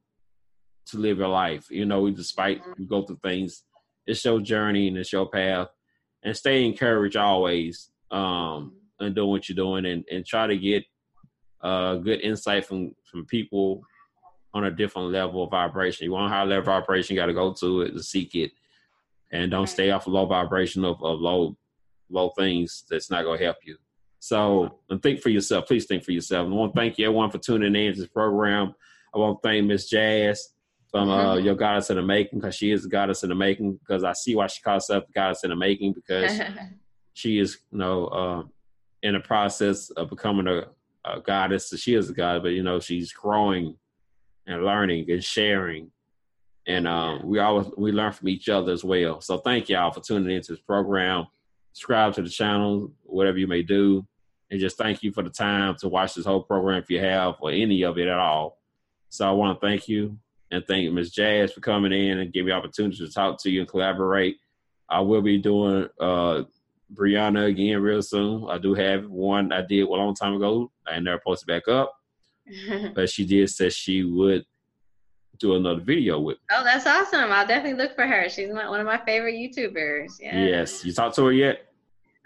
to 0.89 0.99
live 0.99 1.19
your 1.19 1.29
life. 1.29 1.71
You 1.71 1.87
know, 1.87 2.11
despite 2.11 2.61
you 2.77 2.87
go 2.87 3.03
through 3.03 3.21
things, 3.23 3.63
it's 4.07 4.25
your 4.25 4.41
journey 4.41 4.89
and 4.89 4.99
it's 4.99 5.13
your 5.13 5.29
path. 5.29 5.69
And 6.25 6.37
stay 6.37 6.67
encouraged 6.67 7.17
always, 7.17 7.91
um, 8.11 8.73
and 8.99 9.15
doing 9.15 9.31
what 9.31 9.49
you're 9.49 9.57
doing, 9.57 9.87
and 9.87 10.05
and 10.11 10.27
try 10.27 10.49
to 10.49 10.59
get 10.59 10.85
uh, 11.63 11.97
good 11.97 12.21
insight 12.21 12.67
from 12.67 12.97
from 13.09 13.27
people 13.27 13.83
on 14.57 14.65
a 14.65 14.71
different 14.71 15.13
level 15.13 15.45
of 15.45 15.51
vibration. 15.51 16.05
You 16.05 16.13
want 16.13 16.33
a 16.33 16.35
high 16.35 16.45
level 16.45 16.65
vibration, 16.65 17.15
you 17.15 17.21
got 17.21 17.27
to 17.27 17.35
go 17.35 17.53
to 17.53 17.83
it 17.83 17.93
and 17.93 18.05
seek 18.05 18.35
it, 18.35 18.53
and 19.31 19.51
don't 19.51 19.69
stay 19.69 19.91
off 19.91 20.07
a 20.07 20.11
low 20.11 20.27
vibration 20.27 20.85
of, 20.85 21.03
of 21.03 21.21
low 21.21 21.57
low 22.09 22.31
things. 22.31 22.85
That's 22.89 23.11
not 23.11 23.25
going 23.25 23.39
to 23.39 23.45
help 23.45 23.59
you. 23.65 23.77
So, 24.19 24.81
and 24.89 25.03
think 25.03 25.21
for 25.21 25.29
yourself. 25.29 25.67
Please 25.67 25.87
think 25.87 26.05
for 26.05 26.13
yourself. 26.13 26.47
I 26.47 26.51
want 26.51 26.75
to 26.75 26.81
thank 26.81 26.99
you 26.99 27.07
everyone 27.07 27.31
for 27.31 27.39
tuning 27.39 27.77
in 27.77 27.95
to 27.95 28.01
this 28.01 28.09
program. 28.09 28.75
I 29.15 29.19
want 29.19 29.43
to 29.43 29.49
thank 29.49 29.67
Miss 29.67 29.89
Jazz 29.89 30.49
from 30.91 31.11
uh, 31.11 31.35
mm-hmm. 31.35 31.45
Your 31.45 31.55
Goddess 31.55 31.91
in 31.91 31.97
the 31.97 32.03
Making 32.03 32.41
because 32.41 32.55
she 32.55 32.71
is 32.71 32.85
the 32.85 32.89
goddess 32.89 33.23
in 33.23 33.29
the 33.29 33.35
making. 33.35 33.75
Because 33.75 34.05
I 34.05 34.15
see 34.15 34.35
why 34.35 34.47
she 34.47 34.63
calls 34.63 34.89
herself 34.89 35.07
the 35.07 35.13
goddess 35.13 35.45
in 35.45 35.51
the 35.51 35.57
making 35.57 35.93
because 35.93 36.41
she 37.15 37.39
is, 37.39 37.59
you 37.71 37.79
know, 37.79 38.07
uh, 38.07 38.43
in 39.03 39.15
the 39.15 39.21
process 39.21 39.91
of 39.91 40.11
becoming 40.11 40.47
a, 40.47 40.65
a 41.05 41.21
goddess. 41.21 41.71
So 41.71 41.77
she 41.77 41.95
is 41.95 42.11
a 42.11 42.15
god, 42.15 42.43
but 42.43 42.49
you 42.49 42.63
know, 42.63 42.81
she's 42.81 43.13
growing 43.13 43.77
and 44.47 44.65
learning 44.65 45.11
and 45.11 45.23
sharing. 45.23 45.91
And 46.67 46.87
um, 46.89 47.23
we 47.25 47.39
always 47.39 47.69
we 47.77 47.93
learn 47.93 48.13
from 48.13 48.29
each 48.29 48.49
other 48.49 48.73
as 48.73 48.85
well. 48.85 49.21
So 49.21 49.39
thank 49.39 49.69
y'all 49.69 49.93
for 49.93 50.01
tuning 50.01 50.35
into 50.35 50.53
this 50.53 50.61
program. 50.61 51.27
Subscribe 51.73 52.15
to 52.15 52.23
the 52.23 52.29
channel, 52.29 52.91
whatever 53.05 53.39
you 53.39 53.47
may 53.47 53.63
do, 53.63 54.07
and 54.51 54.61
just 54.61 54.79
thank 54.79 55.03
you 55.03 55.13
for 55.13 55.23
the 55.23 55.31
time 55.31 55.77
to 55.81 55.89
watch 55.89 56.15
this 56.15 56.25
whole 56.25 56.43
program 56.43 56.83
if 56.83 56.91
you 56.91 56.99
have 57.01 57.35
or 57.41 57.51
any 57.51 57.83
of 57.83 57.99
it 57.99 58.09
at 58.09 58.19
all. 58.19 58.59
So 59.11 59.29
I 59.29 59.33
want 59.33 59.61
to 59.61 59.67
thank 59.67 59.89
you 59.89 60.19
and 60.51 60.65
thank 60.67 60.91
Ms. 60.93 61.11
Jazz 61.13 61.53
for 61.53 61.61
coming 61.61 61.93
in 61.93 62.19
and 62.19 62.33
giving 62.33 62.47
me 62.47 62.53
opportunity 62.53 62.97
to 62.97 63.13
talk 63.13 63.41
to 63.43 63.51
you 63.51 63.61
and 63.61 63.69
collaborate. 63.69 64.37
I 64.89 65.01
will 65.01 65.23
be 65.23 65.39
doing 65.39 65.89
uh, 66.01 66.43
Brianna 66.95 67.47
again 67.47 67.81
real 67.81 68.03
soon. 68.03 68.49
I 68.49 68.59
do 68.59 68.75
have 68.75 69.09
one 69.09 69.53
I 69.53 69.63
did 69.63 69.83
a 69.83 69.89
long 69.89 70.15
time 70.15 70.35
ago. 70.35 70.71
I 70.87 70.99
never 71.01 71.21
posted 71.25 71.49
back 71.49 71.69
up. 71.69 71.96
but 72.95 73.09
she 73.11 73.25
did 73.25 73.49
say 73.51 73.69
she 73.71 74.05
would 74.05 74.45
do 75.39 75.55
another 75.55 75.81
video 75.81 76.19
with 76.21 76.37
me. 76.37 76.43
Oh, 76.53 76.65
that's 76.65 76.87
awesome. 76.87 77.31
I'll 77.31 77.47
definitely 77.47 77.83
look 77.83 77.95
for 77.95 78.07
her. 78.07 78.29
She's 78.29 78.51
my, 78.51 78.69
one 78.69 78.81
of 78.81 78.87
my 78.87 78.99
favorite 79.05 79.35
YouTubers. 79.35 80.15
Yeah. 80.21 80.45
Yes. 80.45 80.85
You 80.85 80.93
talked 80.93 81.17
to 81.17 81.25
her 81.27 81.33
yet? 81.33 81.67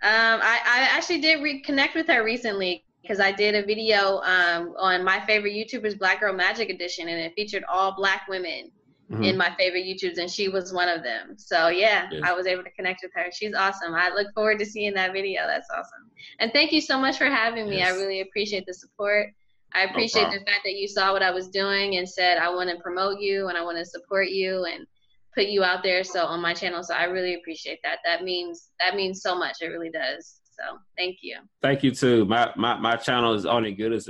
Um, 0.03 0.41
I, 0.43 0.61
I 0.65 0.89
actually 0.97 1.21
did 1.21 1.41
reconnect 1.41 1.95
with 1.95 2.07
her 2.07 2.25
recently 2.25 2.85
because 3.03 3.21
I 3.21 3.33
did 3.33 3.55
a 3.55 3.65
video 3.65 4.21
um, 4.21 4.75
on 4.79 5.05
my 5.05 5.21
favorite 5.21 5.53
YouTubers 5.53 5.99
Black 5.99 6.21
Girl 6.21 6.33
Magic 6.33 6.71
Edition, 6.71 7.09
and 7.09 7.19
it 7.19 7.35
featured 7.35 7.65
all 7.71 7.95
black 7.97 8.27
women 8.29 8.71
mm-hmm. 9.11 9.25
in 9.25 9.37
my 9.37 9.55
favorite 9.59 9.85
YouTubes, 9.85 10.19
and 10.19 10.31
she 10.31 10.49
was 10.49 10.73
one 10.73 10.89
of 10.89 11.03
them. 11.03 11.35
So 11.37 11.69
yeah. 11.69 12.09
I 12.23 12.33
was 12.33 12.47
able 12.47 12.63
to 12.65 12.71
connect 12.71 13.01
with 13.03 13.13
her. 13.15 13.31
She's 13.33 13.55
awesome. 13.55 13.95
I 13.95 14.11
look 14.15 14.33
forward 14.35 14.59
to 14.61 14.67
seeing 14.67 14.95
that 14.95 15.13
video. 15.13 15.43
That's 15.47 15.69
awesome. 15.71 16.11
And 16.39 16.53
thank 16.53 16.73
you 16.73 16.81
so 16.81 16.99
much 16.99 17.19
for 17.19 17.27
having 17.27 17.69
me. 17.69 17.79
Yes. 17.79 17.93
I 17.93 17.97
really 17.97 18.21
appreciate 18.21 18.65
the 18.67 18.75
support. 18.75 19.35
I 19.75 19.85
appreciate 19.85 20.25
no 20.25 20.31
the 20.31 20.45
fact 20.45 20.63
that 20.65 20.75
you 20.75 20.89
saw 20.89 21.13
what 21.13 21.23
I 21.23 21.31
was 21.31 21.49
doing 21.49 21.97
and 21.97 22.09
said 22.09 22.39
I 22.39 22.49
want 22.51 22.71
to 22.71 22.83
promote 22.83 23.21
you 23.21 23.49
and 23.49 23.57
I 23.57 23.63
want 23.63 23.79
to 23.79 23.85
support 23.85 24.29
you 24.29 24.65
and 24.65 24.87
put 25.35 25.47
you 25.47 25.63
out 25.63 25.83
there 25.83 26.03
so 26.03 26.25
on 26.27 26.41
my 26.41 26.55
channel. 26.55 26.83
So 26.83 26.95
I 26.95 27.05
really 27.05 27.35
appreciate 27.35 27.79
that. 27.85 27.99
That 28.05 28.25
means 28.25 28.71
that 28.81 28.97
means 28.97 29.23
so 29.23 29.37
much. 29.37 29.57
It 29.61 29.69
really 29.69 29.91
does. 29.91 30.41
So 30.45 30.79
thank 30.97 31.19
you. 31.23 31.37
Thank 31.63 31.83
you 31.83 31.93
too. 31.93 32.25
My 32.25 32.53
my, 32.57 32.77
my 32.79 32.97
channel 32.97 33.35
is 33.35 33.47
only 33.47 33.73
good 33.73 33.93
as 33.93 34.09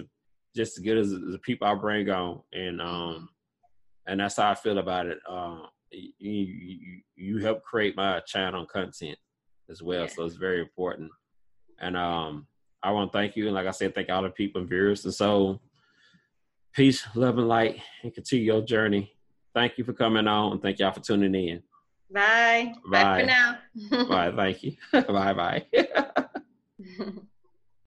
just 0.57 0.79
as 0.79 0.85
good 0.85 0.99
as 0.99 1.11
the 1.11 1.39
people 1.43 1.69
I 1.69 1.75
bring 1.75 2.09
on, 2.11 2.41
and 2.53 2.81
um, 2.81 3.29
and 4.07 4.21
that's 4.21 4.37
how 4.37 4.51
I 4.51 4.55
feel 4.55 4.79
about 4.79 5.07
it. 5.07 5.19
Uh, 5.29 5.61
you, 5.93 6.11
you, 6.19 7.01
you 7.17 7.39
help 7.39 7.63
create 7.63 7.97
my 7.97 8.21
channel 8.21 8.67
content 8.67 9.19
as 9.69 9.83
well, 9.83 10.03
yeah. 10.03 10.09
so 10.09 10.25
it's 10.25 10.37
very 10.37 10.61
important. 10.61 11.11
And 11.81 11.97
um, 11.97 12.47
I 12.83 12.91
want 12.93 13.13
to 13.13 13.19
thank 13.19 13.37
you. 13.37 13.47
And 13.47 13.55
like 13.55 13.67
I 13.67 13.73
said, 13.73 13.95
thank 13.95 14.09
all 14.09 14.23
the 14.23 14.31
people 14.31 14.61
and 14.61 14.71
viewers. 14.71 15.05
And 15.05 15.15
so, 15.15 15.61
peace, 16.73 17.07
love, 17.15 17.39
and 17.39 17.49
light, 17.49 17.81
and 18.03 18.15
continue 18.15 18.45
your 18.45 18.63
journey. 18.63 19.15
Thank 19.55 19.79
you 19.79 19.85
for 19.85 19.93
coming 19.93 20.29
on, 20.29 20.53
and 20.53 20.63
thank 20.63 20.79
y'all 20.79 20.93
for 20.93 21.01
tuning 21.01 21.35
in. 21.35 21.63
Bye. 22.13 22.75
Bye, 22.91 23.03
bye 23.03 23.21
for 23.21 23.27
now. 23.27 23.59
bye. 24.09 24.33
Thank 24.35 24.63
you. 24.63 24.77
bye 24.93 25.33
bye. 25.33 25.67